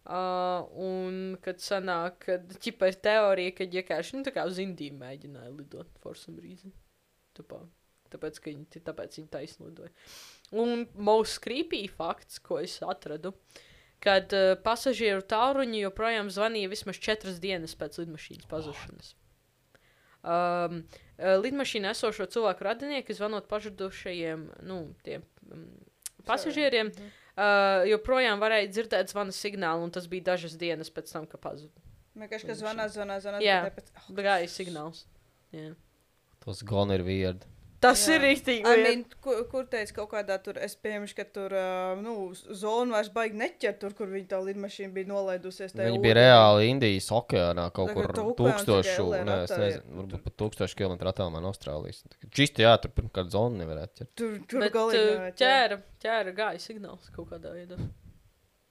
Uh, 0.10 0.64
un 0.80 1.36
kad 1.44 1.60
sanāk, 1.62 2.24
ka 2.24 2.38
ķipa 2.64 2.88
ir 2.90 2.96
teorija, 3.04 3.54
ka 3.58 3.68
vienkārši 3.70 4.16
nu, 4.16 4.24
tā 4.26 4.32
kā 4.34 4.46
uz 4.48 4.58
Indiju 4.64 4.96
mēģināja 4.98 5.52
lidot 5.54 5.92
for 6.02 6.18
some 6.18 6.40
reason. 6.42 6.72
Tāpā, 7.38 7.60
tāpēc, 8.14 8.40
ka 8.42 8.52
viņi, 8.52 8.84
tāpēc 8.86 9.18
viņi 9.20 9.30
taisni 9.34 9.70
lidoja. 9.70 9.92
Un 10.52 10.88
most 10.96 11.40
creepy 11.44 11.84
fakts, 11.92 12.40
ko 12.42 12.58
es 12.64 12.80
atradu, 12.82 13.34
kad 14.04 14.32
uh, 14.34 14.54
pasažieru 14.64 15.22
tāluņi 15.28 15.84
joprojām 15.86 16.30
zvanīja 16.34 16.72
vismaz 16.72 17.00
četras 17.04 17.40
dienas 17.44 17.76
pēc 17.80 18.00
lidmašīnas 18.02 18.48
pazušanas. 18.50 19.14
Um, 20.20 20.82
uh, 21.16 21.38
lidmašīnā 21.40 21.94
esošo 21.96 22.26
cilvēku 22.32 22.66
radinieki 22.68 23.16
zvanot 23.16 23.46
pazudušajiem 23.52 24.42
nu, 24.68 24.80
tiem, 25.06 25.24
um, 25.48 25.68
pasažieriem, 26.28 26.90
uh, 26.92 27.86
joprojām 27.88 28.42
varēja 28.42 28.72
dzirdēt 28.74 29.14
zvana 29.14 29.36
signālu, 29.36 29.86
un 29.88 29.94
tas 29.96 30.10
bija 30.12 30.34
dažas 30.34 30.58
dienas 30.60 30.92
pēc 30.92 31.14
tam, 31.14 31.28
kad 31.30 31.40
pazuda. 31.44 31.86
Vienkārši, 32.20 32.50
ka 32.50 32.58
zvanā, 32.60 32.90
zvanā, 32.92 33.20
zvanā. 33.24 33.40
Jā. 33.44 33.62
bet 33.70 33.78
tāpēc- 33.80 33.96
oh, 34.02 34.16
Gāja 34.18 34.50
signāls. 34.52 35.06
Jā. 35.56 35.72
Tas 36.44 36.64
gan 36.68 36.92
ir 36.92 37.04
weird. 37.08 37.46
Tas 37.80 38.02
Jā. 38.04 38.18
ir 38.18 38.24
rīktīgi. 38.26 38.64
I 38.68 38.82
mean, 38.84 39.04
kur, 39.24 39.38
kur 39.48 39.68
teica 39.72 39.94
kaut 40.02 40.10
kādā 40.12 40.36
tur, 40.44 40.58
es 40.60 40.74
pieņemu, 40.84 41.08
ka 41.16 41.24
tur, 41.32 41.54
uh, 41.56 42.02
nu, 42.04 42.16
zonu 42.36 42.96
vairs 42.98 43.08
baigi 43.16 43.40
neķer 43.40 43.78
tur, 43.80 43.96
kur 43.96 44.12
viņa 44.12 44.28
tā 44.34 44.40
lidmašīna 44.44 44.92
bija 44.98 45.08
nolaidusies. 45.08 45.72
tajā 45.78 45.88
Viņi 45.88 46.02
bija 46.04 46.18
reāli 46.18 46.68
Indijas 46.74 47.08
okeānā 47.16 47.70
kaut 47.76 47.94
kur 47.96 48.12
tūkstošu, 48.42 49.08
nē, 49.24 49.40
es 49.46 49.56
nezinu, 49.56 49.96
varbūt 50.02 50.28
pat 50.28 50.38
tūkstošu 50.44 50.80
kilometru 50.82 51.14
attālumā 51.14 51.40
no 51.44 51.54
Austrālijas. 51.54 52.04
Čisti 52.36 52.68
jā, 52.68 52.76
tur 52.84 52.92
pirmkārt 53.00 53.32
zonu 53.32 53.64
nevarētu 53.64 54.02
ķert. 54.02 54.14
Tur, 54.20 54.38
tur 54.52 54.68
Bet 54.68 54.76
galīgi 54.76 55.34
ķēra, 55.40 55.80
ķēra 56.04 56.36
gāja 56.36 56.64
signāls 56.68 57.08
kaut 57.16 57.32
kādā 57.32 57.56
veidā. 57.56 57.80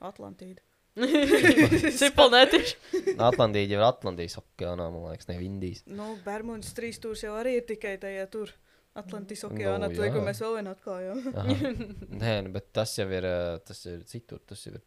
Atlantīda. 0.04 0.60
Cipelnētiši. 2.00 3.14
Atlantija 3.16 3.72
jau 3.72 3.80
ir 3.80 3.88
Atlantijas 3.88 4.36
okeānā, 4.42 4.92
man 4.92 5.12
liekas, 5.14 5.32
ne 5.32 5.40
Indijas. 5.48 5.84
Nu, 5.88 6.12
Bermudas 6.24 6.76
trīs 6.76 7.00
stūrs 7.00 7.24
jau 7.24 7.38
arī 7.40 7.62
ir 7.62 7.68
tikai 7.72 7.96
tajā 8.02 8.26
tur. 8.32 8.52
Atlantijas 8.98 9.44
Nu, 9.46 9.50
okeānā, 9.52 9.88
tur, 9.92 10.04
kur 10.10 10.20
jā. 10.20 10.24
mēs 10.28 10.40
vēl 10.42 10.54
vienu 10.58 10.72
atklājām. 10.74 11.20
Nē, 12.22 12.32
nu, 12.46 12.52
bet 12.54 12.70
tas 12.76 12.94
jau 12.98 13.06
ir, 13.14 13.26
ā, 13.28 13.58
tas 13.64 13.84
ir 13.90 14.02
citur, 14.10 14.42
tas 14.48 14.64
jau 14.66 14.74
ir, 14.76 14.82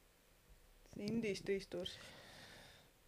Indijas 1.02 1.40
trīs 1.48 1.64
stūrs. 1.70 1.94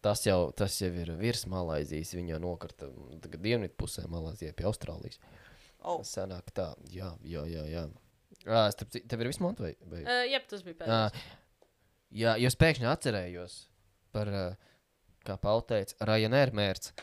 tas 0.04 0.22
jau, 0.24 0.38
tas 0.56 0.76
jau 0.80 0.88
ir 1.02 1.12
virs 1.20 1.44
Malaizijas, 1.52 2.14
viņa 2.16 2.34
jau 2.34 2.40
nokarta 2.46 2.88
mm, 2.88 3.20
tagad 3.26 3.44
dienvidu 3.44 3.76
pusē 3.80 4.06
Malaizijā 4.10 4.54
pie 4.56 4.66
Austrālijas. 4.70 5.20
Oh. 5.84 6.00
Sanāk 6.08 6.48
tā, 6.56 6.70
jā, 6.92 7.10
jā, 7.28 7.44
jā, 7.50 7.64
jā. 7.68 7.84
Ā, 8.48 8.66
starp 8.72 8.92
tev 8.96 9.20
ir 9.20 9.28
viss 9.30 9.40
monta 9.44 9.66
vai? 9.66 9.74
vai? 9.88 10.00
Uh, 10.04 10.22
jā, 10.32 10.40
tas 10.48 10.64
bija 10.64 10.80
pēdējais. 10.80 11.26
jā, 12.22 12.36
jo 12.40 12.50
es 12.52 12.56
pēkšņi 12.60 12.88
atcerējos 12.90 13.58
par, 14.16 14.30
kā 15.24 15.36
Pauli 15.40 15.68
teica, 15.68 15.98
Ryanair 16.08 16.52
mērķi. 16.56 16.96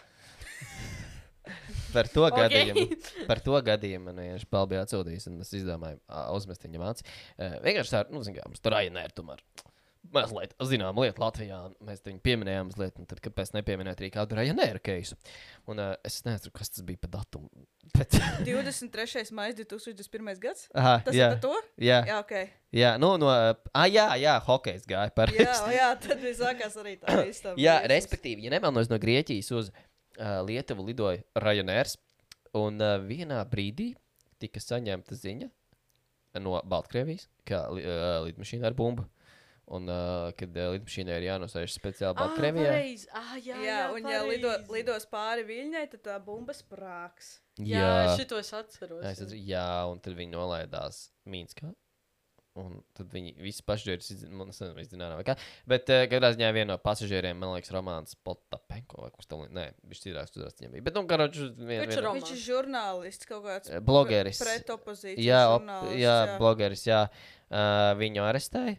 Par 1.94 2.10
to 2.12 2.28
Ok. 2.28 2.38
gadījumu. 2.44 2.86
Par 3.30 3.42
to 3.44 3.58
gadījumu 3.72 4.10
man 4.12 4.22
vienkārši 4.24 4.50
bija 4.72 4.86
atsūtījis, 4.86 5.28
un 5.32 5.42
es 5.46 5.54
izdomāju, 5.62 6.00
uzmest 6.38 6.64
viņam 6.68 6.88
acis. 6.92 7.06
Uh, 7.38 7.58
vienkārši 7.66 7.98
tā, 7.98 8.06
nu, 8.14 8.24
zināmā 8.28 8.50
mērā, 8.52 8.64
tur 8.66 8.78
Ryanair 8.78 9.14
tomēr. 9.18 9.44
Mazliet 10.12 10.56
zinām 10.66 10.98
lietu 10.98 11.22
Latvijā, 11.22 11.58
mēs 11.86 12.00
viņu 12.04 12.20
pieminējām 12.26 12.72
mazliet, 12.72 12.96
un 13.00 13.06
tad 13.08 13.20
kāpēc 13.22 13.52
nepieminēt 13.54 14.00
arī 14.02 14.10
kādu 14.12 14.34
Ryanair 14.36 14.80
keisu. 14.84 15.14
Un 15.70 15.78
uh, 15.80 15.92
es 16.04 16.18
nezinu, 16.26 16.50
kas 16.58 16.74
tas 16.74 16.82
bija 16.88 16.98
pa 17.04 17.12
datumu. 17.20 17.48
Bet, 17.96 18.18
23. 18.48 19.28
maija 19.38 19.54
2021. 19.62 20.34
gads. 20.42 20.66
aha, 20.74 20.96
Tas 21.06 21.16
jā, 21.16 21.30
ir 21.30 21.38
par 21.38 21.44
to? 21.46 21.54
jā, 21.86 22.00
Jā, 22.10 22.18
ok. 22.26 22.34
jā, 22.82 22.92
nu, 23.02 23.14
no, 23.22 23.30
ah, 23.30 23.86
jā, 23.94 24.08
jā, 24.24 24.36
hokejs 24.50 24.90
gāja 24.90 25.14
par. 25.16 25.32
Jā, 25.38 25.54
jā 25.78 25.92
tad 26.02 26.18
bija 26.26 26.34
sākās 26.42 26.82
arī 26.82 26.98
tā. 26.98 27.22
Jā, 27.68 27.78
respektīvi, 27.94 28.50
ja 28.50 28.56
nemaldos 28.58 28.90
no 28.92 28.98
Grieķijas 29.02 29.54
uz 29.54 29.70
uh, 29.70 29.86
Lietuvu 30.48 30.85
lidoja 30.89 31.23
Ryanair, 31.39 31.89
un 32.57 32.81
uh, 32.81 32.98
vienā 33.06 33.39
brīdī 33.49 33.91
tika 34.41 34.61
saņemta 34.61 35.18
ziņa 35.18 35.49
no 36.41 36.60
Baltkrievijas, 36.68 37.27
ka 37.48 37.65
li, 37.76 37.84
uh, 37.85 38.22
lidmašīna 38.27 38.69
ar 38.69 38.77
bumbu. 38.77 39.07
Un, 39.72 39.85
uh, 39.88 40.31
kad 40.35 40.56
uh, 40.60 40.73
lidmašīnai 40.76 41.15
ir 41.22 41.27
jānosēž 41.30 41.72
speciāli 41.77 42.18
Baltkrievijā, 42.19 42.72
Ah, 43.15 43.35
jā, 43.39 43.60
Jā, 43.64 43.77
un 43.95 44.10
ja 44.10 44.23
lido, 44.27 44.52
lidos 44.73 45.06
pāri 45.11 45.45
viļņai, 45.48 45.85
tad 45.93 46.03
tā 46.10 46.18
bumba 46.23 46.56
sprāgs. 46.57 47.38
Jā, 47.56 47.85
jā 47.85 48.18
šito 48.19 48.39
es 48.41 48.52
atceros. 48.57 48.99
Jā, 49.06 49.14
es 49.14 49.22
atceros, 49.23 49.45
jā, 49.48 49.69
un 49.91 50.02
tad 50.03 50.18
viņi 50.18 50.35
nolaidās 50.35 51.06
Mīnskā. 51.30 51.72
Un 52.60 52.82
tad 52.98 53.14
viņi 53.14 53.32
visi 53.40 53.64
pasažieri 53.64 54.03
izzināja, 54.84 55.15
vai 55.15 55.23
kā. 55.23 55.38
Bet, 55.72 55.88
uh, 55.88 56.03
kādā 56.11 56.34
ziņā, 56.36 56.49
viena 56.52 56.73
no 56.73 56.78
pasažieriem, 56.84 57.38
man 57.40 57.53
liekas, 57.53 57.72
Romanis 57.72 58.18
Potapenko 58.28 59.06
vai 59.06 59.11
kas 59.15 59.30
tamlīdzīgs. 59.32 59.56
Nē, 59.56 59.65
viņš 59.88 60.02
citās 60.03 60.36
uzraksts 60.36 60.60
viņam 60.60 60.76
bija. 60.76 60.86
Bet, 60.90 60.99
nu, 60.99 61.06
karoči, 61.07 61.48
vien, 61.56 61.86
Viņš 61.86 61.95
vien. 61.95 62.10
Viņš 62.19 62.34
ir 62.36 62.41
žurnālists 62.44 63.30
kaut 63.30 63.45
kāds. 63.48 63.72
Eh, 63.72 63.80
blogeris. 63.88 64.44
Pret 64.44 64.76
opozīciju. 64.76 65.23
Jā, 65.23 65.45
op, 65.53 65.64
žurnālists, 65.64 66.02
jā, 66.03 66.18
blogeris, 66.44 66.88
jā. 66.90 67.02
Uh, 67.52 67.91
viņu 67.99 68.28
arestēja. 68.28 68.76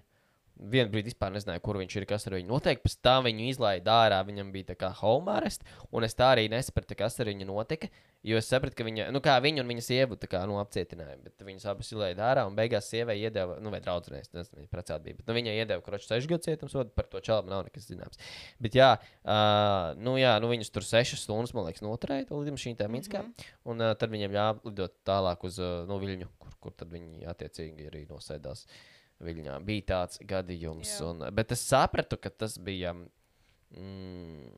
Vienu 0.70 0.92
brīdi 0.92 1.10
vispār 1.10 1.32
nezināju, 1.34 1.62
kur 1.64 1.80
viņš 1.80 1.96
ir, 1.98 2.06
kas 2.06 2.28
ar 2.28 2.38
viņu 2.38 2.50
notiek. 2.52 2.82
Pēc 2.82 2.96
tam 3.02 3.26
viņu 3.26 3.48
izlaida 3.50 3.98
ārā, 4.04 4.22
viņam 4.28 4.52
bija 4.54 4.70
tā 4.72 4.78
kā 4.78 4.92
home 5.00 5.32
arrest. 5.34 5.66
Un 5.90 6.06
es 6.06 6.14
tā 6.14 6.32
arī 6.36 6.48
nesapratu, 6.52 6.94
kas 6.98 7.18
ar 7.20 7.30
viņu 7.32 7.48
notika. 7.48 7.90
Jo 8.22 8.38
es 8.38 8.46
sapratu, 8.46 8.76
ka 8.78 8.84
viņa, 8.86 9.08
nu 9.10 9.18
kā 9.18 9.34
viņa 9.42 9.64
un 9.64 9.70
viņa 9.72 9.82
sieva 9.82 10.16
tā 10.20 10.28
kā, 10.30 10.44
nu, 10.46 10.54
apcietināja. 10.62 11.16
Bet 11.24 11.42
viņas 11.42 11.66
abas 11.72 11.88
izlaida 11.90 12.22
ārā 12.28 12.44
un 12.46 12.54
beigās 12.54 12.86
sievai 12.86 13.16
iedeva, 13.18 13.56
nu, 13.58 13.72
vai 13.74 13.80
draudzenei, 13.82 14.20
es 14.22 14.30
nezinu, 14.30 14.60
viņa 14.60 14.70
precēta 14.70 15.02
bija. 15.02 15.18
Bet 15.18 15.26
nu, 15.26 15.34
viņai 15.40 15.56
iedeva, 15.56 15.82
kroķis, 15.82 16.06
sešu 16.12 16.30
gadu 16.30 16.46
cietumsodu, 16.46 16.94
par 16.94 17.10
to 17.10 17.18
čalam 17.26 17.50
nav 17.50 17.64
nekas 17.66 17.88
zināms. 17.90 18.22
Bet 18.62 18.78
jā, 18.78 18.92
uh, 19.02 19.90
nu, 19.98 20.14
jā, 20.22 20.36
nu, 20.38 20.52
viņus 20.54 20.70
tur 20.70 20.86
sešas 20.86 21.26
stundas, 21.26 21.50
man 21.58 21.66
liekas, 21.66 21.82
noturēja 21.82 22.30
to 22.30 22.38
lidmašīnu 22.44 22.78
tā 22.78 22.86
Minskā. 22.86 23.24
Mm 23.26 23.34
-hmm. 23.34 23.52
Un 23.74 23.82
uh, 23.88 23.94
tad 23.98 24.14
viņiem 24.14 24.38
jālidot 24.38 24.94
tālāk 25.02 25.42
uz 25.42 25.58
uh, 25.58 25.82
nu, 25.90 25.98
Viļņu, 25.98 26.30
kur, 26.38 26.54
kur 26.60 26.78
tad 26.78 26.94
viņi 26.94 27.26
attiecīgi 27.26 27.90
arī 27.90 28.06
nosēdās. 28.06 28.68
Viļņā 29.22 29.58
bija 29.64 29.82
tāds 29.92 30.18
gadījums, 30.26 30.96
Jā. 30.98 31.10
un, 31.12 31.20
bet 31.34 31.52
es 31.54 31.60
sapratu, 31.68 32.16
ka 32.18 32.30
tas 32.30 32.56
bija. 32.58 32.94
Mm, 33.72 34.48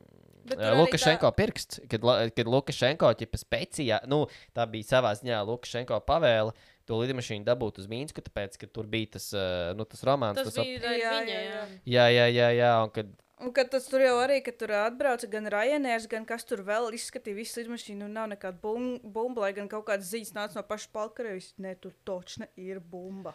eh, 0.51 0.71
Lukašenko 0.77 1.31
pirksts, 1.31 1.79
kad, 1.89 2.01
kad 2.35 2.47
Lukašenko 2.47 3.11
ķipa 3.21 3.39
specijā, 3.39 3.99
nu, 4.11 4.25
tā 4.55 4.65
bija 4.69 4.89
savā 4.97 5.13
ziņā 5.15 5.39
Lukašenko 5.47 6.01
pavēle 6.07 6.51
to 6.85 6.97
lidmašīnu 6.99 7.45
dabūt 7.47 7.79
uz 7.81 7.87
Mīnsku, 7.89 8.21
tāpēc, 8.25 8.57
ka 8.61 8.67
tur 8.67 8.85
bija 8.91 9.13
tas, 9.15 9.29
eh, 9.33 9.71
nu, 9.77 9.85
tas 9.89 10.03
romāns. 10.05 10.41
Tas 10.43 10.57
ap- 10.57 10.65
bija 10.67 10.81
ar 10.83 10.97
Jā, 10.99 11.13
viņa, 11.21 11.37
jā, 11.37 11.45
jā. 11.45 11.61
Jā, 11.95 12.27
jā, 12.33 12.49
jā, 12.59 12.73
un 12.83 12.91
kad 12.97 13.13
Un 13.43 13.51
kad 13.51 13.67
tas 13.67 13.83
tur 13.91 13.99
jau 13.99 14.13
arī, 14.23 14.37
kad 14.41 14.55
tur 14.57 14.71
atbrauca 14.71 15.27
gan 15.27 15.43
Ryanair, 15.51 16.05
gan 16.07 16.23
kas 16.23 16.45
tur 16.47 16.61
vēl 16.63 16.85
izskatīja 16.95 17.35
visu 17.35 17.59
lidmašīnu, 17.59 18.05
un 18.07 18.13
nav 18.15 18.29
nekāda 18.31 18.55
bum- 18.61 19.01
bumba, 19.03 19.41
lai 19.43 19.49
gan 19.57 19.67
kaut 19.67 19.83
kādas 19.89 20.07
ziņas 20.07 20.31
nāca 20.37 20.55
no 20.55 20.63
paša 20.63 20.87
Palkarevijas. 20.95 21.49
Nē, 21.59 21.73
tur 21.83 21.91
točna 22.07 22.47
ir 22.55 22.79
bumba. 22.79 23.33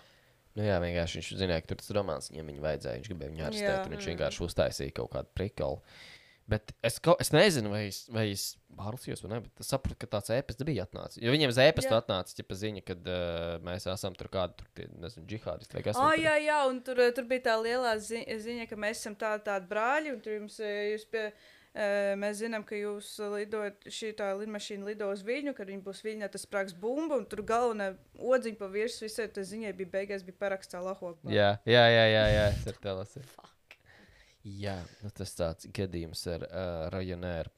Nu, 0.58 0.64
jā, 0.66 0.78
vienkārši 0.82 1.20
viņš 1.20 1.28
zināja, 1.38 1.62
ka 1.62 1.70
tur 1.72 1.78
tas 1.82 1.92
romāns 1.94 2.30
viņam 2.32 2.48
viņa 2.50 2.64
vajadzēja. 2.64 3.00
Viņš 3.00 3.10
gribēja 3.12 3.34
viņu 3.34 3.44
arestēt, 3.48 3.84
un 3.86 3.94
viņš 3.94 4.08
vienkārši 4.10 4.42
uztaisīja 4.48 4.96
kaut 4.96 5.12
kādu 5.14 5.30
prikolu. 5.38 5.78
Bet 6.50 6.72
es, 6.82 6.96
kaut, 6.98 7.20
es 7.22 7.30
nezinu, 7.30 7.70
vai 7.70 7.84
es, 7.86 8.00
vai 8.10 8.24
es 8.32 8.44
pārlasījos, 8.74 9.20
vai 9.22 9.28
ne, 9.30 9.38
bet 9.44 9.62
es 9.62 9.68
sapratu, 9.70 9.94
ka 10.02 10.08
tāds 10.16 10.32
ēpasts 10.34 10.66
bija 10.66 10.82
atnācis. 10.88 11.20
Jo 11.22 11.30
viņiem 11.30 11.52
uz 11.52 11.60
ēpastu 11.62 11.92
Jā. 11.94 12.00
atnāca 12.02 12.34
ja 12.40 12.56
ziņa, 12.64 12.82
ka 12.88 12.96
uh, 12.98 13.52
mēs 13.68 13.86
esam 13.92 14.16
tur 14.18 14.30
kādi, 14.32 14.56
tur, 14.58 14.66
tie, 14.74 14.88
nezinu, 14.98 15.28
džihādisti 15.30 15.78
vai 15.78 15.84
kas 15.86 16.00
Ah, 16.00 16.10
tur. 16.16 16.24
jā, 16.24 16.34
jā, 16.42 16.58
un 16.72 16.80
tur, 16.82 17.02
tur 17.14 17.28
bija 17.30 17.44
tā 17.46 17.54
lielā 17.62 17.94
zi 18.02 18.24
ziņa, 18.26 18.66
ka 18.70 18.80
mēs 18.82 18.98
esam 19.04 19.14
tādi, 19.20 19.46
tādi 19.46 19.70
brāļi, 19.70 20.16
un 20.16 20.20
tur 20.24 20.34
jums, 20.40 20.58
jūs 20.58 21.06
pie, 21.14 21.28
mēs 21.74 22.40
zinām, 22.40 22.64
ka 22.66 22.74
jūs 22.74 23.12
lidojat, 23.30 23.84
šī 23.86 24.10
tā 24.18 24.32
lidmašīna 24.40 24.88
lido 24.90 25.10
uz 25.12 25.22
Viļņu, 25.26 25.54
kad 25.54 25.70
viņi 25.70 25.84
būs 25.86 26.02
Viļņā, 26.02 26.30
tas 26.32 26.46
sprāgs 26.46 26.74
bumba, 26.74 27.20
un 27.20 27.28
tur 27.30 27.44
galvenā 27.46 27.92
odziņa 28.18 28.58
pa 28.58 28.70
virsmu 28.72 29.06
visai 29.06 29.28
tā 29.30 29.44
ziņai 29.46 29.70
bija 29.78 29.92
beigās, 29.92 30.26
bija 30.26 30.40
paraksts 30.40 30.74
Allahu 30.74 31.12
Akbar. 31.12 31.34
Jā, 31.34 31.52
jā, 31.68 31.84
jā, 31.94 32.04
jā, 32.10 32.26
jā 32.34 32.44
es 32.50 32.66
ar 32.66 32.82
tevi 32.82 32.96
lasīju. 32.98 33.48
Jā, 34.60 34.76
nu 35.04 35.12
tas 35.14 35.34
tāds 35.36 35.68
gadījums 35.76 36.26
ar 36.32 36.46
uh, 36.48 36.84
Ryanair. 36.94 37.52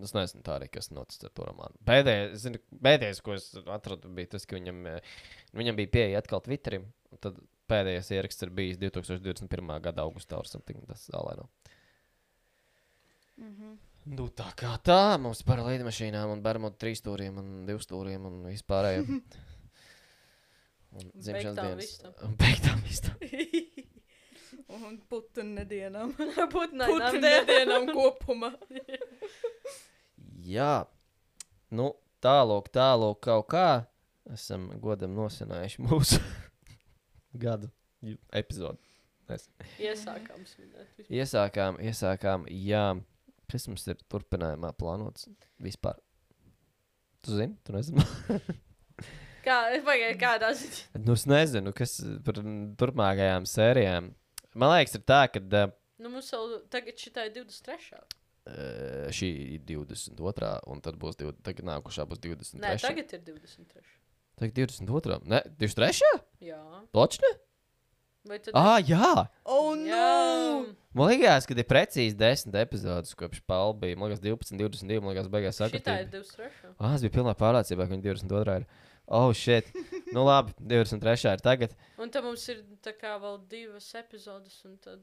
Es 0.00 0.14
nezinu, 0.16 0.40
tā 0.46 0.54
arī 0.56 0.70
kas 0.72 0.88
notic 0.88 1.26
ar 1.26 1.32
to 1.36 1.46
romānu. 1.50 1.76
Pēdējais, 1.84 2.36
zinu, 2.40 2.60
pēdējais, 2.80 3.20
ko 3.20 3.34
es 3.36 3.50
atradu, 3.60 4.08
bija 4.16 4.30
tas, 4.38 4.46
ka 4.48 4.56
viņam, 4.56 4.86
viņam 5.58 5.76
bija 5.76 5.90
pieeja 5.98 6.22
atkal 6.22 6.40
Twitterim. 6.46 6.86
un 7.12 7.20
Tad 7.20 7.36
pēdējais 7.68 8.08
ieraksts 8.16 8.46
ir 8.46 8.54
bijis 8.56 8.80
2021. 8.80 9.74
gada 9.84 10.06
augustā, 10.06 10.40
something 10.48 10.80
tas 10.88 11.04
zālē. 11.12 11.36
No. 11.42 11.50
Mhm. 13.42 13.78
Nu, 14.16 14.24
tā 14.34 14.48
kā 14.58 14.72
tā, 14.82 15.14
mums 15.22 15.44
par 15.46 15.60
lidmašīnām 15.62 16.32
un 16.34 16.40
bermudu 16.42 16.74
trīsstūriem 16.82 17.36
un 17.38 17.50
divstūriem 17.68 18.24
un 18.26 18.40
vispārējiem. 18.50 19.22
Un 20.92 21.06
dzimšanas 21.16 21.56
dienas. 21.56 21.86
visam. 21.86 22.12
Un 22.26 22.34
beigtām 22.36 22.82
visam. 22.84 23.14
Un 24.76 24.98
putu 25.08 25.40
nedēļām. 25.46 26.10
Putnainām 26.52 27.16
diennām 27.48 27.86
kopumā. 27.96 28.50
Jā, 30.44 30.82
nu, 31.72 31.86
tālāk, 32.24 32.68
tālāk 32.76 33.22
kaut 33.24 33.46
kā 33.54 33.64
esam 34.36 34.68
godam 34.84 35.14
nosinājuši 35.16 35.80
mūsu 35.86 36.20
gadu 37.46 37.70
epizodi. 38.36 38.82
Mēs 39.30 39.48
Iesākām 39.80 40.44
svinēt. 40.44 41.06
iesākām, 41.08 41.80
iesākām, 41.88 42.44
jā, 42.52 42.84
mums 43.68 43.84
ir 43.90 44.00
turpinājumā 44.12 44.72
plānots 44.78 45.28
vispār. 45.62 45.98
Tu 47.22 47.36
zini, 47.36 47.54
tu 47.62 47.74
nezini. 47.76 48.02
Kā, 49.46 49.58
pagaid, 49.82 50.16
kādā 50.20 50.52
ziņā? 50.54 51.00
nu, 51.02 51.16
es 51.18 51.24
nezinu, 51.26 51.72
kas 51.74 51.96
par 52.22 52.36
turpmākajām 52.78 53.46
sērijām. 53.50 54.12
Man 54.54 54.70
liekas, 54.70 54.94
ir 54.94 55.02
tā, 55.08 55.24
ka 55.32 55.40
uh, 55.42 55.72
Nu, 56.02 56.10
mums 56.10 56.32
jau 56.32 56.42
tagad 56.72 56.98
šitā 56.98 57.28
ir 57.28 57.34
23. 57.36 58.00
šī 59.14 59.28
ir 59.56 59.64
22. 59.68 60.52
un 60.72 60.80
tad 60.82 60.98
būs 60.98 61.18
div, 61.18 61.30
tagad 61.46 61.68
nākošā 61.68 62.06
būs 62.10 62.22
23. 62.24 62.62
Nē, 62.62 62.74
tagad 62.82 63.14
ir 63.14 63.22
23. 63.28 63.84
tagad 64.40 64.58
22. 64.58 65.20
Ne, 65.30 65.42
23. 65.60 66.10
Jā. 66.42 66.58
Pločne? 66.94 67.30
Ah, 68.54 68.78
jā! 68.78 69.26
Oh, 69.42 69.72
Jā. 69.74 69.98
no! 69.98 70.66
Man 70.94 71.10
liekas, 71.10 71.46
ka 71.48 71.56
ir 71.58 71.66
precīzi 71.66 72.14
10 72.14 72.54
epizodes, 72.60 73.16
kopš 73.18 73.40
Paula 73.50 73.74
bija. 73.80 73.98
Man 73.98 74.12
liekas, 74.12 74.22
12, 74.22 74.54
22. 74.60 75.00
Man 75.02 75.10
liekas, 75.10 75.30
beigās 75.32 75.58
Šitā 75.58 75.96
ir 75.98 76.06
sakot. 76.06 76.30
23. 76.30 76.74
Ah, 76.78 76.94
es 76.94 77.02
biju 77.02 77.16
pilnā 77.16 77.34
pārliecībā, 77.38 77.88
ka 77.88 77.94
viņa 77.96 78.06
22. 78.06 78.56
ir. 78.62 78.66
Oh, 79.10 79.32
shit. 79.34 79.72
nu, 80.14 80.22
labi, 80.28 80.54
23. 80.60 81.32
ir 81.32 81.42
tagad. 81.42 81.74
Un 81.98 82.12
tad 82.14 82.22
mums 82.28 82.44
ir 82.52 82.62
tā 82.84 82.94
kā 82.94 83.16
vēl 83.18 83.40
divas 83.50 83.88
epizodes, 83.98 84.60
un 84.68 84.76
tad. 84.84 85.02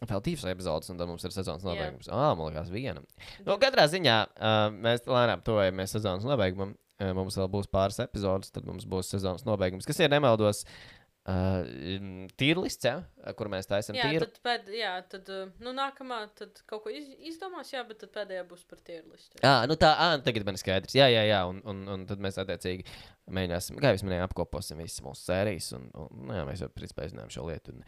Vēl 0.00 0.22
divas 0.24 0.46
epizodes, 0.48 0.88
un 0.94 1.02
tad 1.02 1.10
mums 1.10 1.26
ir 1.28 1.34
sezonas 1.36 1.66
Jā. 1.66 1.74
nobeigums. 1.74 2.08
Ah, 2.08 2.30
man 2.38 2.54
liekas, 2.54 2.72
viena. 2.72 3.04
Nu, 3.44 3.58
katrā 3.60 3.84
ziņā 3.92 4.16
uh, 4.32 4.62
mēs 4.80 5.04
lēnām 5.04 5.44
tuvojamies 5.44 5.92
sezonas 5.98 6.24
nobeigumam. 6.24 6.72
Uh, 7.00 7.12
mums 7.16 7.36
vēl 7.36 7.48
būs 7.52 7.68
pāris 7.72 8.00
epizodes, 8.00 8.52
tad 8.52 8.64
mums 8.68 8.88
būs 8.88 9.12
sezonas 9.12 9.44
nobeigums. 9.48 9.86
Kas 9.88 10.00
ir 10.00 10.08
nemaldos? 10.12 10.64
Uh, 10.64 10.99
tīrlists, 11.28 12.86
ja? 12.88 12.94
kur 13.36 13.50
mēs 13.52 13.68
taisām 13.68 13.98
Jā, 13.98 14.08
tīru. 14.08 14.26
tad, 14.26 14.38
pēd, 14.46 14.70
jā, 14.72 14.92
tad 15.12 15.28
uh, 15.30 15.50
nu, 15.60 15.74
nākamā 15.76 16.22
tad 16.38 16.62
kaut 16.70 16.86
ko 16.86 16.92
iz, 16.94 17.10
izdomās, 17.28 17.72
jā, 17.74 17.82
bet 17.86 18.00
tad 18.00 18.12
pēdējā 18.14 18.46
būs 18.48 18.64
par 18.70 18.80
tierlistu. 18.86 19.40
Ah, 19.44 19.66
nu 19.68 19.76
tā, 19.80 19.92
ah, 19.92 20.16
tagad 20.24 20.48
man 20.48 20.56
ir 20.56 20.62
skaidrs. 20.62 20.96
Jā, 20.96 21.10
jā, 21.12 21.26
jā. 21.28 21.42
Un, 21.50 21.60
un, 21.68 21.84
un 21.92 22.06
tad 22.08 22.24
mēs 22.24 22.40
attiecīgi 22.40 22.88
mēģināsim, 23.30 23.78
kā 23.82 23.92
jau 23.92 24.08
minēju, 24.08 24.26
apkoposim 24.30 24.80
visas 24.80 25.04
mūsu 25.04 25.28
sērijas. 25.28 25.74
Un, 25.76 25.86
un, 25.92 26.24
nu, 26.24 26.34
jā, 26.40 26.48
mēs 26.48 26.64
jau 26.64 26.72
principā 26.72 27.06
izdarījām 27.06 27.36
šo 27.36 27.46
lietu. 27.50 27.76
Un, 27.76 27.84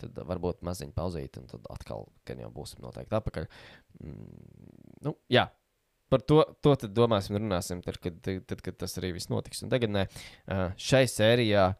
tad 0.00 0.16
varbūt 0.32 0.64
maziņu 0.64 0.96
pauzīt, 0.96 1.36
un 1.36 1.48
tad 1.50 1.66
atkal, 1.72 2.06
kad 2.28 2.40
jau 2.40 2.48
būsim 2.54 2.80
noteikti 2.80 3.18
atpakaļ. 3.18 3.48
Mm, 4.00 4.76
nu, 5.04 5.16
jā. 5.32 5.50
Par 6.12 6.24
to, 6.28 6.42
to 6.64 6.74
tad 6.76 6.92
domāsim, 6.96 7.36
un 7.36 7.46
runāsim, 7.46 7.80
tad 7.84 7.96
kad, 8.00 8.18
tad, 8.24 8.60
kad 8.64 8.76
tas 8.80 8.96
arī 9.00 9.14
viss 9.16 9.30
notiks. 9.32 9.62
Un 9.64 9.72
tagad 9.72 9.96
uh, 9.96 10.72
šai 10.76 11.06
sērijā. 11.08 11.72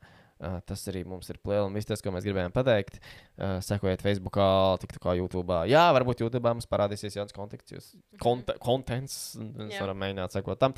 Uh, 0.43 0.59
tas 0.67 0.81
arī 0.91 1.05
mums 1.07 1.29
ir 1.31 1.39
plēlis, 1.39 1.69
un 1.69 1.77
viss 1.79 1.87
tas, 1.87 2.01
ko 2.03 2.11
mēs 2.11 2.25
gribējām 2.27 2.51
pateikt. 2.55 2.97
Uh, 3.37 3.61
sekojiet 3.63 4.03
Facebook, 4.03 4.41
TikTokā, 4.83 5.15
YouTube. 5.21 5.61
Jā, 5.71 5.85
varbūt 5.95 6.25
YouTube 6.25 6.51
mums 6.51 6.67
parādīsies 6.71 7.15
jauns 7.15 7.37
konteksts, 7.37 7.71
jūs 7.77 7.91
konte, 8.23 8.57
kontents, 8.63 9.37
un 9.39 9.53
mēs 9.61 9.79
varam 9.79 10.01
mēģināt 10.03 10.35
sekot 10.35 10.59
tam. 10.59 10.75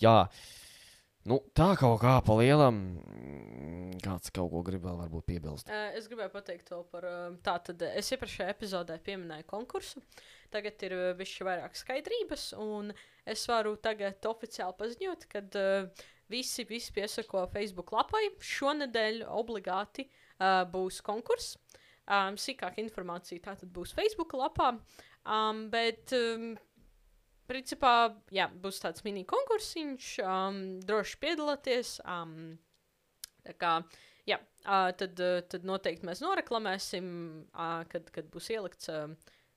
Jā, 0.00 0.14
nu, 1.28 1.42
tā 1.52 1.66
kaut 1.76 1.98
kā 2.00 2.14
pa 2.24 2.38
lielam. 2.40 2.80
Kāds 4.04 4.32
kaut 4.32 4.48
ko 4.54 4.64
grib 4.64 4.88
vēl 4.88 4.96
varbūt 5.02 5.28
piebilst. 5.28 5.68
Uh, 5.68 5.92
es 6.00 6.08
gribēju 6.08 6.32
pateikt 6.32 6.72
to 6.72 6.80
par 6.88 7.04
tā, 7.44 7.58
tad 7.68 7.84
es 7.90 8.08
iepriekšējā 8.16 8.48
epizodē 8.54 8.96
pieminēju 9.04 9.48
konkursu. 9.52 10.00
Tagad 10.56 10.88
ir 10.88 10.96
bišķi 11.20 11.50
vairāk 11.50 11.76
skaidrības, 11.76 12.48
un 12.64 12.94
es 13.28 13.44
varu 13.50 13.76
tagad 13.76 14.24
oficiāli 14.32 14.80
paziņot, 14.80 15.28
ka 15.28 15.44
uh, 15.52 16.04
visi, 16.30 16.64
visi 16.68 16.92
piesako 16.94 17.46
Facebook 17.52 17.92
lapai. 17.94 18.28
Šonadēļ 18.42 19.24
obligāti 19.28 20.06
uh, 20.08 20.62
būs 20.70 21.00
konkurss. 21.04 21.58
Um, 22.04 22.36
sīkāka 22.36 22.82
informācija 22.82 23.40
tātad 23.46 23.70
būs 23.72 23.94
Facebook 23.96 24.34
lapā. 24.36 24.74
Um, 25.24 25.66
bet, 25.72 26.12
um, 26.16 26.52
principā, 27.48 27.94
jā, 28.34 28.50
būs 28.60 28.82
tāds 28.84 29.04
mini 29.06 29.24
konkursiņš. 29.28 30.10
Um, 30.24 30.58
droši 30.84 31.20
piedalieties. 31.22 31.94
Um, 32.04 32.58
tā 33.46 33.56
kā, 33.60 33.78
jā, 34.28 34.40
uh, 34.66 34.90
tad, 35.00 35.20
uh, 35.20 35.40
tad 35.48 35.64
noteikti 35.68 36.08
mēs 36.08 36.20
noreklamēsim, 36.24 37.08
uh, 37.54 37.80
kad, 37.88 38.12
kad 38.12 38.28
būs 38.32 38.52
ielikts 38.52 38.92
uh, 38.92 39.08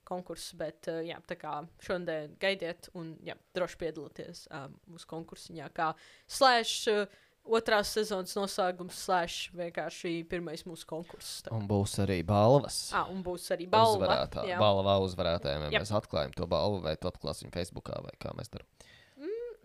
konkurss. 0.08 0.52
Bet, 0.58 0.88
uh, 0.90 1.00
jā, 1.04 1.20
tā 1.28 1.38
kā 1.38 1.60
šodien 1.84 2.34
gaidiet 2.40 2.90
un 2.98 3.14
jā, 3.26 3.36
droši 3.56 3.80
piedalieties 3.84 4.44
uh, 4.50 4.68
mūsu 4.90 5.08
konkursiņā, 5.14 5.72
kā 5.76 5.94
slēdz. 6.26 6.76
Uh, 6.92 7.24
Otrās 7.48 7.88
sezonas 7.96 8.34
noslēgums, 8.36 8.98
slēdz 9.06 9.54
vienkārši 9.56 10.10
pirmais 10.28 10.66
mūsu 10.68 10.84
konkurss. 10.90 11.38
Un 11.54 11.64
būs 11.70 11.94
arī 12.04 12.18
balvas. 12.26 12.76
Ah, 12.92 13.08
un 13.08 13.22
būs 13.24 13.46
arī 13.54 13.64
balva. 13.72 14.02
Uzvarētā, 14.02 14.42
jā. 14.50 14.58
balva 14.60 14.98
uzvarētājiem. 15.06 15.64
Jep. 15.72 15.86
mēs 15.86 15.94
atklājam 15.96 16.34
to 16.36 16.48
balvu, 16.50 16.82
vai 16.84 16.92
tu 17.00 17.08
atklāsi 17.08 17.46
viņu 17.46 17.54
Facebook, 17.54 17.88
vai 18.04 18.12
kā 18.20 18.34
mēs 18.36 18.52
darām. 18.52 18.68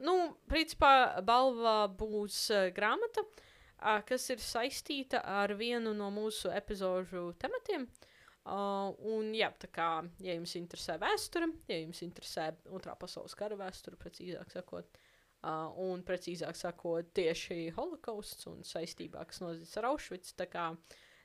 Nu, 0.03 0.15
principā 0.47 0.93
balva 1.27 1.75
būs 1.91 2.39
uh, 2.55 2.69
grāmata, 2.75 3.25
uh, 3.27 3.99
kas 4.07 4.29
ir 4.31 4.39
saistīta 4.39 5.19
ar 5.41 5.51
vienu 5.59 5.91
no 5.97 6.07
mūsu 6.13 6.55
epizodu 6.55 7.33
tematiem. 7.43 7.83
Uh, 7.83 8.12
un, 8.43 9.29
jā, 9.37 9.47
tā 9.59 9.69
kā, 9.71 9.89
ja 10.23 10.35
jums 10.35 10.55
interesē 10.59 10.97
vēsture, 11.01 11.47
ja 11.69 11.77
jums 11.79 12.01
interesē 12.03 12.49
otrā 12.75 12.95
pasaules 12.99 13.35
kara 13.39 13.55
vēsture, 13.59 13.99
precīzāk 13.99 14.51
sakot, 14.51 14.99
uh, 15.43 15.69
un 15.79 16.03
precīzāk 16.03 16.57
sakot, 16.59 17.13
tieši 17.15 17.69
holokausts 17.77 18.49
un 18.51 18.65
saistībā, 18.67 19.23
kas 19.29 19.39
nozīmē 19.43 19.69
ar 19.79 19.89
Auschwitz, 19.93 20.35
tā, 20.39 20.49
kā, 20.51 20.71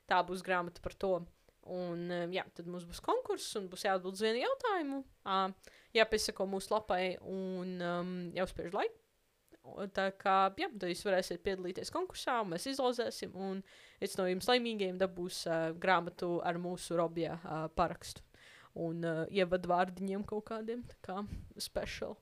tā 0.07 0.21
būs 0.27 0.45
grāmata 0.45 0.83
par 0.85 0.95
to. 0.95 1.17
Un, 1.69 2.07
um, 2.07 2.31
jā, 2.33 2.45
tad 2.55 2.69
mums 2.71 2.87
būs 2.87 3.01
konkurss 3.03 3.57
un 3.59 3.67
būs 3.69 3.83
jāatbild 3.85 4.15
uz 4.15 4.23
vienu 4.23 4.39
jautājumu. 4.45 5.03
Uh, 5.27 5.75
jāpiesako 5.93 6.47
mūsu 6.49 6.73
lapai 6.73 7.17
un 7.19 7.75
um, 7.83 8.15
jāuzspiež 8.37 8.73
laiku. 8.73 8.98
Tā 9.95 10.09
kā, 10.17 10.35
jā, 10.59 10.67
tad 10.73 10.89
jūs 10.91 11.03
varēsiet 11.07 11.41
piedalīties 11.45 11.91
konkursā, 11.93 12.39
mēs 12.47 12.65
izlozēsim, 12.71 13.33
un 13.35 13.63
viens 13.99 14.15
no 14.19 14.25
jums 14.29 14.47
laimīgajiem 14.49 14.97
dabūs 15.01 15.43
uh, 15.47 15.71
grāmatu 15.79 16.39
ar 16.45 16.59
mūsu 16.61 16.97
robija 16.99 17.37
uh, 17.43 17.67
parakstu. 17.75 18.21
Un 18.79 19.03
uh, 19.03 19.25
ievadvārdiņiem 19.33 20.23
kaut 20.29 20.45
kādiem, 20.51 20.83
tā 20.87 20.95
kā 21.03 21.23
special. 21.57 22.17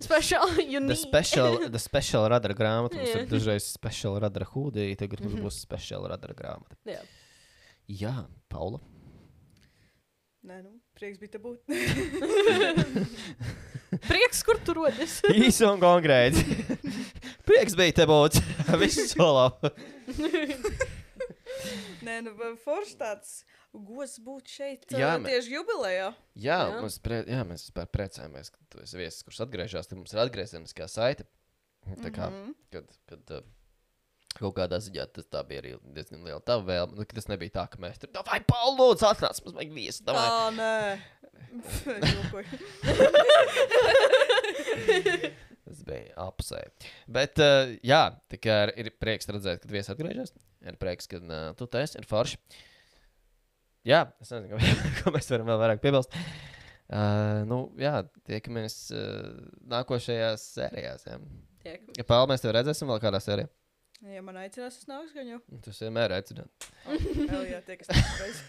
Special, 0.00 0.44
The 0.54 0.62
unique. 0.78 0.96
special, 1.00 1.56
the 1.74 1.78
special 1.82 2.28
radar 2.30 2.52
grāmata. 2.54 2.94
Mums 3.00 3.14
ir 3.16 3.24
dažreiz 3.26 3.64
special 3.66 4.18
radar 4.22 4.44
hūdī, 4.52 4.92
tagad 5.00 5.24
mums 5.24 5.34
Mhm. 5.34 5.42
būs 5.48 5.56
special 5.64 6.06
radar 6.06 6.34
grāmata. 6.38 6.76
Jā. 6.86 7.00
Jā, 7.88 8.12
Paula. 8.48 8.78
Nē, 10.46 10.60
nu, 10.62 10.70
prieks 10.98 11.18
bija 11.22 11.36
te 11.36 11.40
būt. 11.42 11.58
Prieks, 13.88 14.42
kur 14.44 14.58
tu 14.64 14.74
rodies. 14.76 15.18
Īsi 15.46 15.64
un 15.68 15.80
konkrēti. 15.80 16.42
Prieks 17.48 17.76
bija 17.78 17.94
te 18.00 18.06
būt. 18.08 18.40
Viss 18.80 19.14
solo. 19.14 19.48
Nē, 22.04 22.20
nu, 22.26 22.34
forši 22.62 22.98
tāds 23.00 23.32
gods 23.72 24.18
būt 24.24 24.52
šeit 24.52 24.86
Jā, 24.92 25.16
mē- 25.20 25.32
tieši 25.32 25.56
jubilejā. 25.56 26.12
Jā, 26.36 26.60
Jā. 26.68 26.78
Mums 26.78 26.98
prie, 27.04 27.22
jā, 27.28 27.42
mēs 27.48 27.66
vispār 27.68 27.88
priecājamies, 27.92 28.52
ka 28.52 28.60
tu 28.72 28.82
esi 28.84 29.00
viesis, 29.00 29.24
kurš 29.26 29.42
atgriežas. 29.46 29.88
Tad 29.88 30.00
mums 30.00 30.14
ir 30.14 30.22
atgriezeniskā 30.24 30.88
saite. 30.90 31.28
Tā 31.88 32.12
kā, 32.12 32.28
mm. 32.28 32.36
-hmm. 32.36 32.54
kad, 32.74 32.96
kad 33.08 33.36
uh, 33.38 33.44
kaut 34.38 34.54
kādā 34.56 34.78
ziņā 34.82 35.04
tas 35.14 35.26
tā 35.30 35.40
bija 35.46 35.60
arī 35.62 35.72
diezgan 35.94 36.24
liela 36.26 36.40
tava 36.44 36.62
vēlme. 36.68 36.92
Nu, 36.98 37.02
tas 37.10 37.28
nebija 37.30 37.56
tā, 37.58 37.64
ka 37.72 37.76
mēs 37.82 38.00
tur 38.02 38.08
vai 38.28 38.40
Pauli, 38.46 38.76
lūdzu, 38.78 39.04
atnāc, 39.10 39.36
mums 39.44 39.56
vajag 39.58 39.72
viesu. 39.74 40.00
davai." 40.08 40.26
Tā, 40.28 40.44
nē. 40.58 40.74
Tas 45.68 45.82
bija 45.84 46.14
apsē. 46.24 46.62
Bet, 47.12 47.36
uh, 47.44 47.74
jā, 47.84 48.02
tā 48.32 48.38
kā 48.40 48.54
ir, 48.80 48.88
prieks 48.96 49.28
redzēt, 49.28 49.60
kad 49.60 49.72
viesis 49.72 49.92
atgriežas. 49.92 50.32
Ir 50.64 50.78
prieks, 50.80 51.08
ka 51.10 51.20
uh, 51.20 51.50
tu 51.58 51.68
te 51.68 51.82
esi, 51.84 51.98
ir 52.00 52.06
forši. 52.08 52.38
Jā, 53.88 54.00
es 54.22 54.32
nezinu, 54.32 54.56
ko, 55.02 55.12
mēs 55.14 55.28
varam 55.32 55.50
vēl 55.52 55.60
vairāk 55.60 55.82
piebilst. 55.84 56.14
Uh, 56.88 57.44
nu, 57.48 57.58
jā, 57.76 58.00
tiekamies 58.24 58.78
uh, 58.96 59.28
nākošajās 59.68 60.46
sērijās. 60.54 61.04
Jā. 61.04 61.20
Tiek. 61.66 61.84
Ja 61.98 62.04
Pāvils, 62.08 62.30
mēs 62.32 62.44
tevi 62.44 62.56
redzēsim 62.56 62.88
vēl 62.88 63.00
kādā 63.02 63.20
sērijā. 63.20 63.50
Ja 64.06 64.20
man 64.22 64.36
aicinās, 64.38 64.76
es 64.78 64.86
nāku 64.86 65.10
gan 65.16 65.26
jau. 65.32 65.38
Tas 65.64 65.80
vienmēr 65.82 66.12
ir 66.12 66.20
aicināt. 66.20 66.66
Vēl 66.86 67.48
jā, 67.50 67.58
tie, 67.66 67.76
kas 67.80 67.90
nākamreiz. 67.90 68.42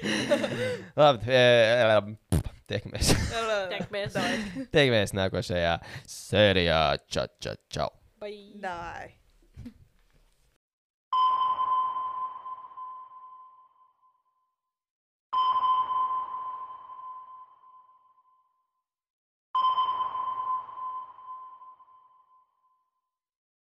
Labi, 1.00 1.34
e, 1.34 2.40
tiekamies. 2.70 3.10
Tiekamies. 3.74 4.18
tiekamies 4.70 5.16
nākošajā 5.18 5.78
sērijā. 6.06 6.82
Čau, 7.10 7.26
čau, 7.42 7.56
čau. 7.66 7.90
Bye. 8.22 8.52
Nē. 8.62 9.19